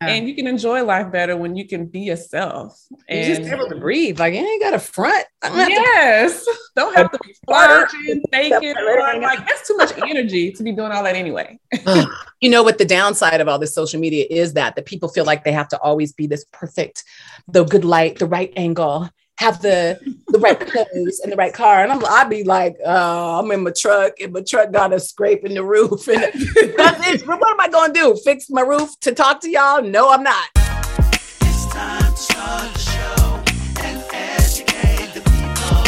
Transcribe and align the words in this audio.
yeah. 0.00 0.08
and 0.08 0.28
you 0.28 0.34
can 0.34 0.46
enjoy 0.46 0.84
life 0.84 1.10
better 1.10 1.36
when 1.36 1.56
you 1.56 1.66
can 1.66 1.86
be 1.86 2.00
yourself 2.00 2.78
and 3.08 3.26
you're 3.26 3.36
just 3.36 3.50
able 3.50 3.68
to 3.68 3.76
breathe. 3.76 4.18
Like 4.18 4.34
you 4.34 4.40
ain't 4.40 4.62
got 4.62 4.74
a 4.74 4.78
front. 4.78 5.24
yes, 5.42 6.44
to- 6.44 6.54
don't 6.76 6.96
have 6.96 7.10
to 7.10 7.18
be 7.24 7.34
flirting, 7.46 8.22
faking. 8.32 8.74
Like 9.20 9.46
that's 9.46 9.66
too 9.66 9.76
much 9.76 9.92
energy 10.08 10.52
to 10.52 10.62
be 10.62 10.72
doing 10.72 10.92
all 10.92 11.04
that 11.04 11.16
anyway. 11.16 11.58
you 12.40 12.50
know 12.50 12.62
what 12.62 12.78
the 12.78 12.84
downside 12.84 13.40
of 13.40 13.48
all 13.48 13.58
this 13.58 13.74
social 13.74 14.00
media 14.00 14.26
is 14.30 14.54
that 14.54 14.76
that 14.76 14.86
people 14.86 15.08
feel 15.08 15.24
like 15.24 15.44
they 15.44 15.52
have 15.52 15.68
to 15.68 15.78
always 15.80 16.12
be 16.12 16.26
this 16.26 16.44
perfect, 16.52 17.04
the 17.48 17.64
good 17.64 17.84
light, 17.84 18.18
the 18.18 18.26
right 18.26 18.52
angle, 18.56 19.08
have 19.38 19.60
the 19.60 19.98
the 20.28 20.38
right 20.38 20.58
clothes 20.68 21.20
and 21.20 21.32
the 21.32 21.36
right 21.36 21.52
car. 21.52 21.82
And 21.82 21.92
I'm 21.92 22.04
I'd 22.04 22.30
be 22.30 22.44
like, 22.44 22.76
uh, 22.84 23.38
I'm 23.38 23.50
in 23.50 23.62
my 23.62 23.70
truck 23.70 24.20
and 24.20 24.32
my 24.32 24.42
truck 24.42 24.72
got 24.72 24.92
a 24.92 25.00
scrape 25.00 25.44
in 25.44 25.54
the 25.54 25.64
roof. 25.64 26.08
And 26.08 26.22
that's 26.76 27.06
it. 27.08 27.26
What 27.26 27.48
am 27.48 27.60
I 27.60 27.68
gonna 27.68 27.92
do? 27.92 28.18
Fix 28.24 28.50
my 28.50 28.62
roof 28.62 28.98
to 29.00 29.12
talk 29.12 29.40
to 29.42 29.50
y'all? 29.50 29.82
No, 29.82 30.10
I'm 30.10 30.22
not. 30.22 30.48
It's 30.56 31.66
time 31.66 32.12
to 32.12 32.16
start 32.18 32.72
the 32.72 32.78
show 32.78 33.42
and 33.84 34.04
educate 34.12 35.12
the 35.14 35.20
people. 35.20 35.84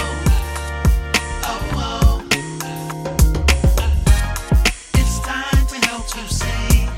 Oh, 1.45 1.75
oh. 1.75 2.29
It's 4.95 5.21
time 5.21 5.67
to 5.67 5.87
help 5.89 6.07
you 6.17 6.27
see 6.29 6.89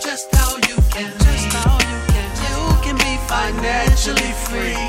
just 0.00 0.34
how 0.34 0.56
you 0.56 0.76
can 0.90 1.12
just 1.20 1.46
how 1.54 1.78
you 1.78 1.98
can 2.12 2.28
you 2.42 2.82
can 2.82 2.96
be 2.96 3.16
financially 3.28 4.32
free. 4.48 4.83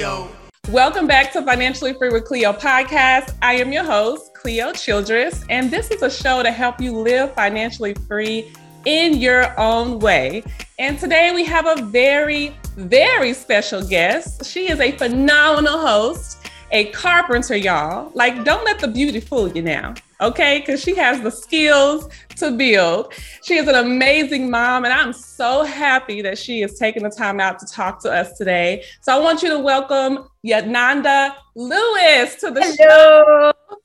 Cleo. 0.00 0.30
Welcome 0.70 1.06
back 1.06 1.30
to 1.34 1.42
Financially 1.42 1.92
Free 1.92 2.08
with 2.08 2.24
Cleo 2.24 2.54
podcast. 2.54 3.36
I 3.42 3.56
am 3.56 3.70
your 3.70 3.84
host, 3.84 4.32
Cleo 4.32 4.72
Childress, 4.72 5.44
and 5.50 5.70
this 5.70 5.90
is 5.90 6.00
a 6.00 6.10
show 6.10 6.42
to 6.42 6.50
help 6.50 6.80
you 6.80 6.96
live 6.96 7.34
financially 7.34 7.92
free 8.08 8.50
in 8.86 9.18
your 9.18 9.58
own 9.60 9.98
way. 9.98 10.42
And 10.78 10.98
today 10.98 11.32
we 11.34 11.44
have 11.44 11.66
a 11.66 11.82
very, 11.82 12.56
very 12.76 13.34
special 13.34 13.86
guest. 13.86 14.46
She 14.46 14.70
is 14.70 14.80
a 14.80 14.92
phenomenal 14.92 15.78
host, 15.78 16.48
a 16.70 16.86
carpenter, 16.92 17.56
y'all. 17.56 18.10
Like, 18.14 18.42
don't 18.42 18.64
let 18.64 18.78
the 18.78 18.88
beauty 18.88 19.20
fool 19.20 19.48
you 19.48 19.60
now 19.60 19.96
okay? 20.20 20.60
Because 20.60 20.80
she 20.80 20.94
has 20.96 21.20
the 21.20 21.30
skills 21.30 22.08
to 22.36 22.50
build. 22.52 23.12
She 23.42 23.56
is 23.56 23.68
an 23.68 23.74
amazing 23.74 24.50
mom, 24.50 24.84
and 24.84 24.92
I'm 24.92 25.12
so 25.12 25.64
happy 25.64 26.22
that 26.22 26.38
she 26.38 26.62
is 26.62 26.78
taking 26.78 27.02
the 27.02 27.10
time 27.10 27.40
out 27.40 27.58
to 27.60 27.66
talk 27.66 28.00
to 28.02 28.12
us 28.12 28.36
today. 28.36 28.84
So 29.02 29.16
I 29.16 29.20
want 29.20 29.42
you 29.42 29.50
to 29.50 29.58
welcome 29.58 30.28
Ananda 30.44 31.36
Lewis 31.54 32.36
to 32.36 32.50
the 32.50 32.62
Hello. 32.62 33.52
show. 33.52 33.78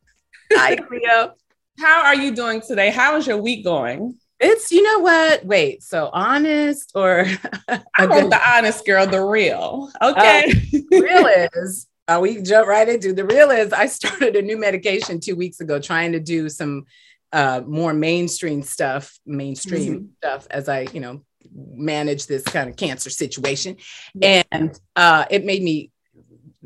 Hi, 0.54 0.76
Cleo. 0.88 1.34
How 1.80 2.04
are 2.06 2.16
you 2.16 2.34
doing 2.34 2.62
today? 2.62 2.90
How 2.90 3.18
is 3.18 3.28
your 3.28 3.38
week 3.38 3.64
going? 3.64 4.16
It's 4.40 4.72
you 4.72 4.84
know 4.84 5.00
what? 5.00 5.46
Wait, 5.46 5.82
so 5.82 6.10
honest 6.12 6.92
or 6.94 7.26
I 7.70 8.06
want 8.06 8.30
the 8.30 8.42
honest 8.46 8.86
girl, 8.86 9.08
the 9.08 9.22
real. 9.22 9.92
Okay. 10.02 10.52
Uh, 10.74 10.80
real 10.92 11.26
is 11.54 11.88
uh, 12.08 12.20
we 12.22 12.42
jump 12.42 12.68
right 12.68 12.88
into 12.88 13.14
the 13.14 13.26
real 13.26 13.52
is 13.52 13.74
I 13.74 13.86
started 13.88 14.36
a 14.36 14.42
new 14.42 14.58
medication 14.58 15.20
two 15.20 15.36
weeks 15.36 15.60
ago, 15.60 15.80
trying 15.80 16.12
to 16.14 16.20
do 16.20 16.50
some 16.50 16.86
uh, 17.32 17.62
more 17.66 17.94
mainstream 17.94 18.62
stuff, 18.62 19.20
mainstream 19.26 19.96
mm-hmm. 19.96 20.06
stuff 20.18 20.48
as 20.50 20.70
I, 20.70 20.88
you 20.94 21.00
know, 21.00 21.22
manage 21.54 22.28
this 22.28 22.44
kind 22.44 22.70
of 22.70 22.76
cancer 22.76 23.10
situation. 23.10 23.78
And 24.22 24.80
uh, 24.96 25.26
it 25.30 25.46
made 25.46 25.64
me 25.64 25.92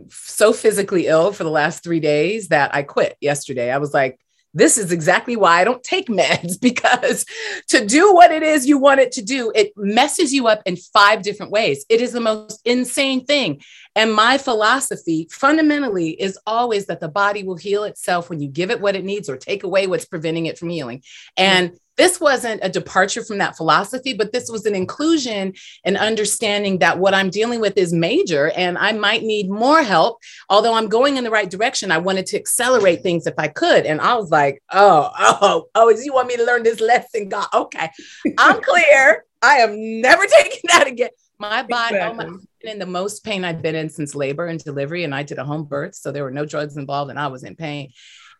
so 0.10 0.54
physically 0.54 1.08
ill 1.08 1.32
for 1.32 1.44
the 1.44 1.50
last 1.50 1.84
three 1.84 2.00
days 2.00 2.50
that 2.50 2.74
I 2.74 2.84
quit 2.84 3.18
yesterday. 3.20 3.72
I 3.72 3.78
was 3.78 3.94
like, 3.94 4.20
this 4.54 4.78
is 4.78 4.92
exactly 4.92 5.36
why 5.36 5.60
I 5.60 5.64
don't 5.64 5.84
take 5.84 6.08
meds 6.10 6.60
because 6.60 7.26
to 7.70 7.86
do 7.86 8.14
what 8.14 8.32
it 8.32 8.44
is 8.44 8.68
you 8.68 8.78
want 8.78 9.00
it 9.00 9.12
to 9.14 9.22
do, 9.22 9.52
it 9.56 9.74
messes 9.76 10.34
you 10.34 10.48
up 10.48 10.62
in 10.66 10.76
five 10.76 11.22
different 11.22 11.52
ways. 11.52 11.86
It 11.90 12.02
is 12.02 12.12
the 12.12 12.22
most 12.22 12.62
insane 12.66 13.26
thing. 13.26 13.62
And 14.00 14.14
my 14.14 14.38
philosophy 14.38 15.28
fundamentally 15.30 16.12
is 16.12 16.40
always 16.48 16.86
that 16.86 17.02
the 17.02 17.10
body 17.10 17.44
will 17.44 17.58
heal 17.58 17.84
itself 17.84 18.30
when 18.30 18.40
you 18.40 18.48
give 18.48 18.72
it 18.72 18.80
what 18.80 18.96
it 18.96 19.04
needs 19.04 19.28
or 19.30 19.36
take 19.36 19.66
away 19.66 19.88
what's 19.88 20.06
preventing 20.06 20.46
it 20.46 20.58
from 20.58 20.70
healing. 20.70 21.00
Mm-hmm. 21.00 21.44
And 21.44 21.80
this 21.98 22.18
wasn't 22.18 22.62
a 22.64 22.70
departure 22.70 23.26
from 23.26 23.40
that 23.40 23.58
philosophy, 23.58 24.14
but 24.14 24.32
this 24.32 24.50
was 24.50 24.66
an 24.66 24.74
inclusion 24.74 25.54
and 25.84 25.98
understanding 25.98 26.80
that 26.80 26.98
what 26.98 27.14
I'm 27.14 27.30
dealing 27.30 27.60
with 27.60 27.78
is 27.78 27.92
major 27.92 28.52
and 28.52 28.78
I 28.78 28.94
might 28.94 29.24
need 29.24 29.50
more 29.50 29.84
help. 29.84 30.22
Although 30.50 30.76
I'm 30.76 30.88
going 30.88 31.18
in 31.18 31.26
the 31.26 31.30
right 31.30 31.52
direction, 31.52 31.92
I 31.92 31.98
wanted 31.98 32.26
to 32.28 32.38
accelerate 32.38 33.04
things 33.04 33.28
if 33.28 33.34
I 33.38 33.50
could. 33.50 33.86
And 33.86 34.00
I 34.00 34.16
was 34.16 34.32
like, 34.32 34.64
oh, 34.72 35.12
oh, 35.20 35.66
oh, 35.76 35.90
you 35.90 36.14
want 36.14 36.30
me 36.30 36.38
to 36.38 36.46
learn 36.46 36.64
this 36.64 36.80
lesson? 36.80 37.28
God, 37.28 37.48
okay, 37.54 37.90
I'm 38.38 38.62
clear. 38.62 39.26
I 39.42 39.56
am 39.56 40.00
never 40.00 40.26
taking 40.42 40.62
that 40.70 40.88
again. 40.88 41.10
My 41.38 41.64
body, 41.64 41.96
exactly. 41.96 42.26
oh 42.28 42.30
my, 42.32 42.38
in 42.62 42.80
the 42.80 42.86
most 42.86 43.24
pain 43.24 43.44
I've 43.44 43.62
been 43.62 43.76
in 43.76 43.90
since 43.90 44.16
labor 44.16 44.46
and 44.46 44.64
delivery, 44.64 45.04
and 45.04 45.14
I 45.14 45.24
did 45.24 45.38
a 45.38 45.46
home 45.46 45.66
birth, 45.66 45.96
so 45.96 46.12
there 46.12 46.24
were 46.24 46.32
no 46.32 46.46
drugs 46.46 46.78
involved, 46.78 47.10
and 47.10 47.20
I 47.20 47.28
was 47.28 47.44
in 47.44 47.56
pain. 47.56 47.92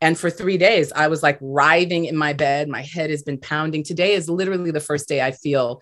And 0.02 0.18
for 0.18 0.30
three 0.30 0.58
days, 0.58 0.92
I 0.94 1.08
was 1.08 1.22
like 1.22 1.38
writhing 1.42 2.06
in 2.06 2.16
my 2.16 2.34
bed. 2.34 2.70
My 2.70 2.82
head 2.82 3.10
has 3.10 3.24
been 3.24 3.38
pounding. 3.38 3.84
Today 3.84 4.14
is 4.14 4.30
literally 4.30 4.72
the 4.72 4.80
first 4.80 5.10
day 5.10 5.22
I 5.22 5.32
feel 5.32 5.82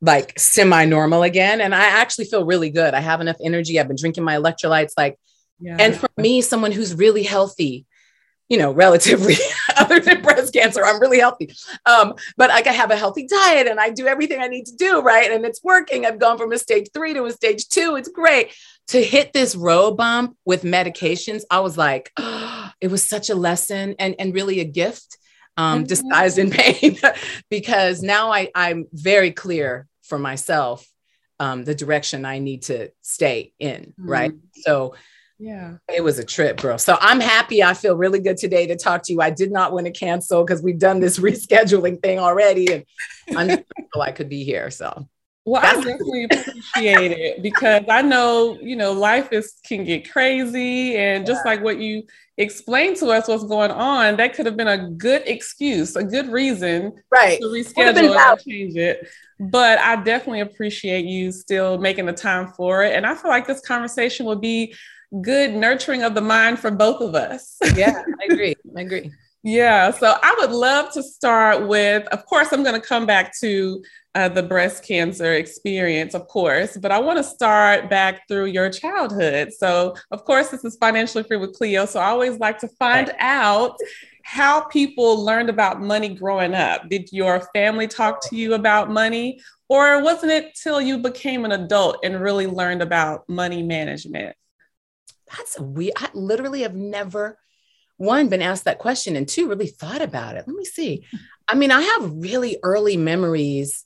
like 0.00 0.38
semi 0.38 0.84
normal 0.84 1.22
again, 1.22 1.60
and 1.60 1.74
I 1.74 1.86
actually 1.86 2.26
feel 2.26 2.44
really 2.44 2.70
good. 2.70 2.94
I 2.94 3.00
have 3.00 3.20
enough 3.20 3.36
energy. 3.42 3.78
I've 3.78 3.88
been 3.88 3.96
drinking 3.96 4.24
my 4.24 4.36
electrolytes, 4.36 4.92
like, 4.96 5.18
yeah. 5.60 5.76
and 5.78 5.96
for 5.96 6.08
me, 6.16 6.40
someone 6.40 6.72
who's 6.72 6.94
really 6.94 7.22
healthy, 7.22 7.86
you 8.48 8.58
know, 8.58 8.72
relatively 8.72 9.36
other 9.78 10.00
than 10.00 10.22
breast 10.22 10.52
cancer, 10.52 10.84
I'm 10.84 11.00
really 11.00 11.18
healthy. 11.18 11.54
Um, 11.86 12.14
but 12.36 12.50
like 12.50 12.66
I 12.66 12.72
have 12.72 12.90
a 12.90 12.96
healthy 12.96 13.26
diet 13.26 13.66
and 13.66 13.80
I 13.80 13.90
do 13.90 14.06
everything 14.06 14.40
I 14.40 14.48
need 14.48 14.66
to 14.66 14.76
do, 14.76 15.00
right? 15.00 15.30
And 15.30 15.44
it's 15.44 15.62
working. 15.62 16.06
I've 16.06 16.18
gone 16.18 16.38
from 16.38 16.52
a 16.52 16.58
stage 16.58 16.88
three 16.92 17.14
to 17.14 17.24
a 17.24 17.32
stage 17.32 17.68
two. 17.68 17.96
It's 17.96 18.08
great. 18.08 18.54
To 18.88 19.02
hit 19.02 19.32
this 19.32 19.54
road 19.54 19.96
bump 19.96 20.36
with 20.44 20.62
medications, 20.62 21.42
I 21.50 21.60
was 21.60 21.78
like, 21.78 22.10
oh, 22.16 22.70
it 22.80 22.88
was 22.88 23.08
such 23.08 23.30
a 23.30 23.34
lesson 23.34 23.94
and, 23.98 24.14
and 24.18 24.34
really 24.34 24.60
a 24.60 24.64
gift 24.64 25.18
um, 25.56 25.80
mm-hmm. 25.80 25.86
disguised 25.86 26.38
in 26.38 26.50
pain 26.52 26.98
because 27.50 28.02
now 28.02 28.32
I, 28.32 28.50
I'm 28.54 28.86
very 28.92 29.30
clear 29.30 29.86
for 30.02 30.18
myself 30.18 30.86
um, 31.38 31.64
the 31.64 31.74
direction 31.74 32.24
I 32.24 32.38
need 32.38 32.62
to 32.64 32.90
stay 33.00 33.52
in, 33.58 33.94
mm-hmm. 33.98 34.08
right? 34.08 34.32
So 34.62 34.94
yeah. 35.42 35.78
It 35.92 36.04
was 36.04 36.20
a 36.20 36.24
trip, 36.24 36.60
girl. 36.60 36.78
So 36.78 36.96
I'm 37.00 37.18
happy. 37.18 37.64
I 37.64 37.74
feel 37.74 37.96
really 37.96 38.20
good 38.20 38.36
today 38.36 38.64
to 38.68 38.76
talk 38.76 39.02
to 39.04 39.12
you. 39.12 39.20
I 39.20 39.30
did 39.30 39.50
not 39.50 39.72
want 39.72 39.86
to 39.86 39.92
cancel 39.92 40.44
because 40.44 40.62
we've 40.62 40.78
done 40.78 41.00
this 41.00 41.18
rescheduling 41.26 42.00
thing 42.00 42.20
already. 42.20 42.72
And 42.72 42.84
I'm 43.36 43.48
grateful 43.48 44.02
I 44.02 44.12
could 44.12 44.28
be 44.28 44.44
here. 44.44 44.70
So 44.70 45.08
well, 45.44 45.60
I 45.60 45.74
definitely 45.74 46.24
appreciate 46.30 47.10
it 47.10 47.42
because 47.42 47.82
I 47.88 48.02
know, 48.02 48.56
you 48.62 48.76
know, 48.76 48.92
life 48.92 49.32
is 49.32 49.54
can 49.66 49.82
get 49.82 50.08
crazy. 50.12 50.96
And 50.96 51.26
just 51.26 51.44
like 51.44 51.60
what 51.60 51.78
you 51.78 52.04
explained 52.38 52.98
to 52.98 53.08
us 53.08 53.26
what's 53.26 53.42
going 53.42 53.72
on, 53.72 54.18
that 54.18 54.34
could 54.34 54.46
have 54.46 54.56
been 54.56 54.68
a 54.68 54.90
good 54.90 55.22
excuse, 55.26 55.96
a 55.96 56.04
good 56.04 56.28
reason 56.28 56.92
right. 57.10 57.40
to 57.40 57.46
reschedule 57.46 58.16
and 58.16 58.40
change 58.40 58.76
it. 58.76 59.08
But 59.40 59.80
I 59.80 59.96
definitely 59.96 60.42
appreciate 60.42 61.04
you 61.04 61.32
still 61.32 61.76
making 61.78 62.06
the 62.06 62.12
time 62.12 62.52
for 62.52 62.84
it. 62.84 62.94
And 62.94 63.04
I 63.04 63.16
feel 63.16 63.32
like 63.32 63.48
this 63.48 63.60
conversation 63.62 64.24
will 64.24 64.36
be 64.36 64.76
good 65.20 65.54
nurturing 65.54 66.02
of 66.02 66.14
the 66.14 66.20
mind 66.20 66.58
for 66.58 66.70
both 66.70 67.00
of 67.00 67.14
us. 67.14 67.58
yeah, 67.76 68.02
I 68.20 68.24
agree. 68.32 68.54
I 68.76 68.80
agree. 68.80 69.12
Yeah, 69.44 69.90
so 69.90 70.14
I 70.22 70.36
would 70.38 70.52
love 70.52 70.92
to 70.92 71.02
start 71.02 71.66
with, 71.66 72.06
of 72.08 72.24
course, 72.26 72.52
I'm 72.52 72.62
going 72.62 72.80
to 72.80 72.86
come 72.86 73.06
back 73.06 73.36
to 73.40 73.82
uh, 74.14 74.28
the 74.28 74.42
breast 74.42 74.86
cancer 74.86 75.32
experience, 75.32 76.14
of 76.14 76.28
course, 76.28 76.76
but 76.76 76.92
I 76.92 77.00
want 77.00 77.16
to 77.16 77.24
start 77.24 77.90
back 77.90 78.28
through 78.28 78.46
your 78.46 78.70
childhood. 78.70 79.52
So, 79.52 79.96
of 80.12 80.24
course, 80.24 80.50
this 80.50 80.64
is 80.64 80.76
financially 80.76 81.24
free 81.24 81.38
with 81.38 81.54
Cleo. 81.54 81.86
So, 81.86 81.98
I 81.98 82.06
always 82.06 82.38
like 82.38 82.58
to 82.60 82.68
find 82.68 83.08
right. 83.08 83.16
out 83.18 83.76
how 84.22 84.60
people 84.66 85.24
learned 85.24 85.50
about 85.50 85.80
money 85.80 86.10
growing 86.10 86.54
up. 86.54 86.88
Did 86.88 87.10
your 87.10 87.40
family 87.52 87.88
talk 87.88 88.24
to 88.28 88.36
you 88.36 88.54
about 88.54 88.90
money, 88.90 89.40
or 89.68 90.04
wasn't 90.04 90.30
it 90.30 90.54
till 90.54 90.80
you 90.80 90.98
became 90.98 91.44
an 91.44 91.52
adult 91.52 91.98
and 92.04 92.20
really 92.20 92.46
learned 92.46 92.82
about 92.82 93.28
money 93.28 93.64
management? 93.64 94.36
That's 95.36 95.58
weird. 95.58 95.94
I 95.96 96.08
literally 96.14 96.62
have 96.62 96.74
never, 96.74 97.38
one, 97.96 98.28
been 98.28 98.42
asked 98.42 98.64
that 98.64 98.78
question, 98.78 99.16
and 99.16 99.28
two, 99.28 99.48
really 99.48 99.66
thought 99.66 100.02
about 100.02 100.36
it. 100.36 100.44
Let 100.46 100.56
me 100.56 100.64
see. 100.64 101.06
I 101.48 101.54
mean, 101.54 101.70
I 101.70 101.82
have 101.82 102.12
really 102.12 102.58
early 102.62 102.96
memories 102.96 103.84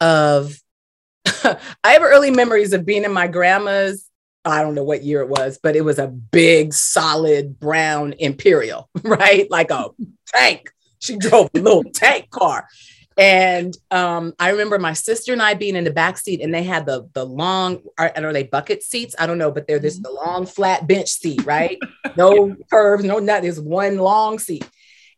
of, 0.00 0.58
I 1.26 1.58
have 1.84 2.02
early 2.02 2.30
memories 2.30 2.72
of 2.72 2.86
being 2.86 3.04
in 3.04 3.12
my 3.12 3.26
grandma's. 3.26 4.06
I 4.44 4.62
don't 4.62 4.74
know 4.74 4.84
what 4.84 5.04
year 5.04 5.20
it 5.20 5.28
was, 5.28 5.58
but 5.62 5.76
it 5.76 5.82
was 5.82 5.98
a 5.98 6.06
big, 6.08 6.72
solid 6.72 7.60
brown 7.60 8.14
Imperial, 8.18 8.88
right? 9.02 9.50
Like 9.50 9.70
a 9.70 9.90
tank. 10.26 10.70
She 10.98 11.16
drove 11.16 11.50
a 11.54 11.60
little 11.60 11.84
tank 11.84 12.30
car. 12.30 12.66
And 13.16 13.76
um, 13.90 14.32
I 14.38 14.50
remember 14.50 14.78
my 14.78 14.92
sister 14.92 15.32
and 15.32 15.42
I 15.42 15.54
being 15.54 15.76
in 15.76 15.84
the 15.84 15.90
back 15.90 16.16
seat, 16.16 16.40
and 16.40 16.54
they 16.54 16.62
had 16.62 16.86
the 16.86 17.08
the 17.12 17.24
long 17.24 17.82
are, 17.98 18.12
are 18.16 18.32
they 18.32 18.44
bucket 18.44 18.82
seats? 18.82 19.14
I 19.18 19.26
don't 19.26 19.38
know, 19.38 19.50
but 19.50 19.66
they're 19.66 19.78
this 19.78 19.96
mm-hmm. 19.96 20.04
the 20.04 20.12
long 20.12 20.46
flat 20.46 20.86
bench 20.86 21.10
seat, 21.10 21.44
right? 21.44 21.78
No 22.16 22.56
curves, 22.70 23.04
no 23.04 23.18
nothing. 23.18 23.42
There's 23.42 23.60
one 23.60 23.98
long 23.98 24.38
seat, 24.38 24.68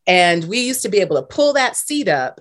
and 0.06 0.44
we 0.44 0.60
used 0.60 0.82
to 0.82 0.88
be 0.88 0.98
able 0.98 1.16
to 1.16 1.22
pull 1.22 1.52
that 1.52 1.76
seat 1.76 2.08
up, 2.08 2.40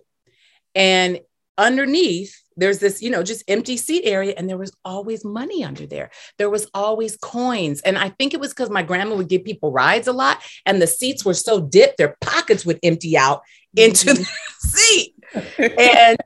and 0.73 1.19
underneath 1.57 2.41
there's 2.57 2.79
this 2.79 3.01
you 3.01 3.09
know 3.09 3.23
just 3.23 3.43
empty 3.47 3.77
seat 3.77 4.03
area 4.05 4.33
and 4.37 4.49
there 4.49 4.57
was 4.57 4.71
always 4.83 5.23
money 5.23 5.63
under 5.63 5.85
there 5.85 6.09
there 6.37 6.49
was 6.49 6.67
always 6.73 7.17
coins 7.17 7.81
and 7.81 7.97
i 7.97 8.09
think 8.09 8.33
it 8.33 8.39
was 8.39 8.49
because 8.49 8.69
my 8.69 8.83
grandma 8.83 9.15
would 9.15 9.29
give 9.29 9.43
people 9.43 9.71
rides 9.71 10.07
a 10.07 10.13
lot 10.13 10.41
and 10.65 10.81
the 10.81 10.87
seats 10.87 11.23
were 11.23 11.33
so 11.33 11.61
dipped 11.61 11.97
their 11.97 12.17
pockets 12.21 12.65
would 12.65 12.79
empty 12.83 13.17
out 13.17 13.41
into 13.75 14.07
mm-hmm. 14.07 14.23
the 14.23 14.27
seat 14.67 15.15
and 15.77 16.17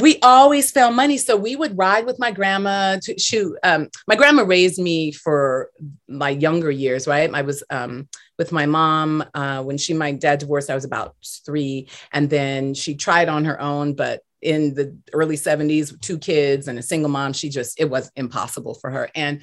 we 0.00 0.18
always 0.22 0.70
found 0.70 0.96
money. 0.96 1.18
So 1.18 1.36
we 1.36 1.56
would 1.56 1.76
ride 1.76 2.06
with 2.06 2.18
my 2.18 2.30
grandma 2.30 2.98
to 3.02 3.18
shoot 3.18 3.56
um, 3.62 3.88
my 4.06 4.14
grandma 4.14 4.42
raised 4.42 4.78
me 4.80 5.12
for 5.12 5.70
my 6.08 6.30
younger 6.30 6.70
years 6.70 7.06
right? 7.06 7.32
I 7.32 7.42
was 7.42 7.62
um, 7.70 8.08
with 8.38 8.52
my 8.52 8.66
mom 8.66 9.24
uh, 9.34 9.62
when 9.62 9.78
she 9.78 9.94
my 9.94 10.12
dad 10.12 10.38
divorced 10.38 10.70
i 10.70 10.74
was 10.74 10.84
about 10.84 11.16
three. 11.44 11.88
And 12.12 12.30
then 12.30 12.74
she 12.74 12.94
tried 12.94 13.28
on 13.28 13.44
her 13.44 13.60
own 13.60 13.94
but 13.94 14.20
in 14.40 14.74
the 14.74 14.96
early 15.12 15.36
70s 15.36 16.00
two 16.00 16.18
kids 16.18 16.66
and 16.66 16.76
a 16.78 16.82
single 16.82 17.10
mom 17.10 17.32
she 17.32 17.48
just 17.48 17.78
it 17.78 17.88
was 17.88 18.10
impossible 18.16 18.74
for 18.74 18.90
her. 18.90 19.10
And 19.14 19.42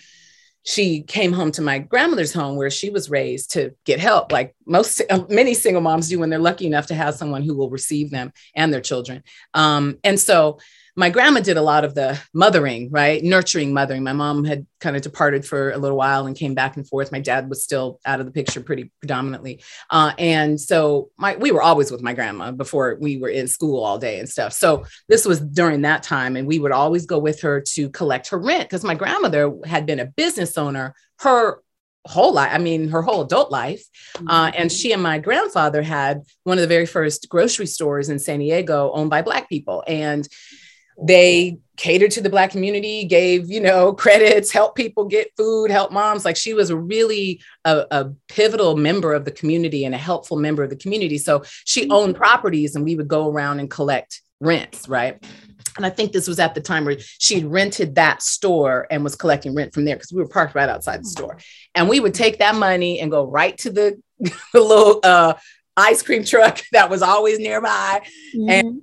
she 0.64 1.02
came 1.04 1.34
home 1.34 1.52
to 1.54 1.62
my 1.62 1.80
grandmother's 1.80 2.34
home 2.34 2.56
where 2.56 2.70
she 2.70 2.90
was 2.90 3.10
raised 3.10 3.52
to 3.52 3.74
get 3.86 4.00
help. 4.00 4.32
Like 4.32 4.56
most 4.66 5.02
uh, 5.10 5.24
many 5.30 5.54
single 5.54 5.82
moms 5.82 6.10
do 6.10 6.20
when 6.20 6.30
they're 6.30 6.40
lucky 6.40 6.68
enough 6.68 6.88
to 6.88 6.96
have 6.96 7.16
someone 7.16 7.44
who 7.44 7.56
will 7.56 7.70
receive 7.70 8.12
them 8.12 8.34
and 8.56 8.74
their 8.74 8.82
children. 8.82 9.24
Um, 9.54 9.98
and 10.04 10.20
so 10.20 10.60
my 11.00 11.10
grandma 11.10 11.40
did 11.40 11.56
a 11.56 11.62
lot 11.62 11.86
of 11.86 11.96
the 11.96 12.20
mothering, 12.34 12.92
right? 12.92 13.24
Nurturing 13.24 13.74
mothering. 13.74 14.04
My 14.04 14.12
mom 14.12 14.44
had 14.44 14.68
kind 14.82 14.98
of 14.98 15.02
departed 15.02 15.46
for 15.46 15.72
a 15.72 15.78
little 15.78 15.96
while 15.96 16.26
and 16.26 16.36
came 16.36 16.54
back 16.54 16.76
and 16.76 16.86
forth. 16.86 17.10
My 17.10 17.22
dad 17.22 17.48
was 17.48 17.64
still 17.64 18.02
out 18.06 18.20
of 18.20 18.26
the 18.26 18.34
picture 18.34 18.60
pretty 18.60 18.92
predominantly. 19.00 19.64
Uh, 19.90 20.12
and 20.20 20.60
so 20.60 21.10
my, 21.18 21.38
we 21.38 21.52
were 21.52 21.62
always 21.62 21.90
with 21.90 22.02
my 22.02 22.14
grandma 22.14 22.52
before 22.52 22.98
we 23.00 23.16
were 23.16 23.30
in 23.30 23.48
school 23.48 23.82
all 23.82 23.98
day 23.98 24.20
and 24.20 24.28
stuff. 24.28 24.52
So 24.52 24.84
this 25.08 25.26
was 25.26 25.40
during 25.40 25.84
that 25.84 26.04
time. 26.04 26.36
And 26.36 26.46
we 26.46 26.60
would 26.60 26.74
always 26.74 27.06
go 27.06 27.18
with 27.18 27.40
her 27.44 27.62
to 27.76 27.90
collect 27.92 28.28
her 28.28 28.38
rent 28.38 28.64
because 28.64 28.84
my 28.84 28.96
grandmother 28.96 29.54
had 29.66 29.86
been 29.86 30.02
a 30.02 30.06
business 30.06 30.58
owner 30.58 30.94
her 31.20 31.62
whole 32.06 32.34
life 32.34 32.50
i 32.54 32.58
mean 32.58 32.88
her 32.88 33.02
whole 33.02 33.22
adult 33.22 33.52
life 33.52 33.84
uh, 34.16 34.20
mm-hmm. 34.48 34.56
and 34.58 34.72
she 34.72 34.94
and 34.94 35.04
my 35.04 35.20
grandfather 35.20 35.82
had 35.82 36.22
one 36.44 36.58
of 36.58 36.62
the 36.62 36.68
very 36.68 36.86
first 36.86 37.28
grocery 37.30 37.66
stores 37.66 38.10
in 38.10 38.18
san 38.18 38.40
diego 38.40 38.90
owned 38.94 39.10
by 39.10 39.22
black 39.22 39.50
people 39.50 39.84
and 39.86 40.28
they 41.02 41.58
catered 41.78 42.12
to 42.12 42.22
the 42.22 42.30
black 42.30 42.52
community 42.52 43.06
gave 43.06 43.50
you 43.50 43.62
know 43.62 43.94
credits 44.06 44.52
help 44.52 44.76
people 44.76 45.06
get 45.06 45.32
food 45.38 45.72
help 45.72 45.92
moms 45.92 46.26
like 46.26 46.36
she 46.36 46.54
was 46.54 46.74
really 46.74 47.42
a, 47.66 47.86
a, 47.92 48.12
pivotal 48.28 48.76
member 48.76 49.14
of 49.14 49.24
the 49.24 49.32
community 49.32 49.86
and 49.86 49.96
a 49.96 49.98
helpful 49.98 50.38
member 50.38 50.62
of 50.64 50.70
the 50.70 50.76
community 50.76 51.18
so 51.18 51.42
she 51.66 51.84
mm-hmm. 51.84 51.94
owned 51.94 52.16
properties 52.16 52.76
and 52.76 52.84
we 52.84 52.96
would 52.96 53.08
go 53.08 53.30
around 53.30 53.60
and 53.60 53.70
collect 53.70 54.22
rents 54.42 54.90
right 54.90 55.24
and 55.78 55.86
I 55.86 55.90
think 55.90 56.12
this 56.12 56.28
was 56.28 56.40
at 56.40 56.56
the 56.56 56.62
time 56.62 56.84
where 56.84 56.98
she 57.00 57.46
rented 57.46 57.96
that 57.96 58.22
store 58.22 58.86
and 58.92 59.02
was 59.02 59.16
collecting 59.16 59.56
rent 59.56 59.74
from 59.74 59.86
there 59.86 59.96
because 59.96 60.12
we 60.12 60.22
were 60.22 60.28
parked 60.28 60.54
right 60.54 60.68
outside 60.68 61.02
the 61.02 61.08
store. 61.08 61.38
And 61.74 61.88
we 61.88 62.02
would 62.02 62.14
take 62.14 62.40
that 62.40 62.56
money 62.56 63.00
and 63.00 63.10
go 63.10 63.26
right 63.26 63.58
to 63.60 63.70
the, 63.70 64.02
the 64.20 64.60
little 64.60 65.00
uh, 65.04 65.36
ice 65.78 66.02
cream 66.02 66.26
truck 66.26 66.62
that 66.74 66.90
was 66.90 67.02
always 67.02 67.40
nearby 67.40 68.02
mm-hmm. 68.36 68.50
and 68.50 68.82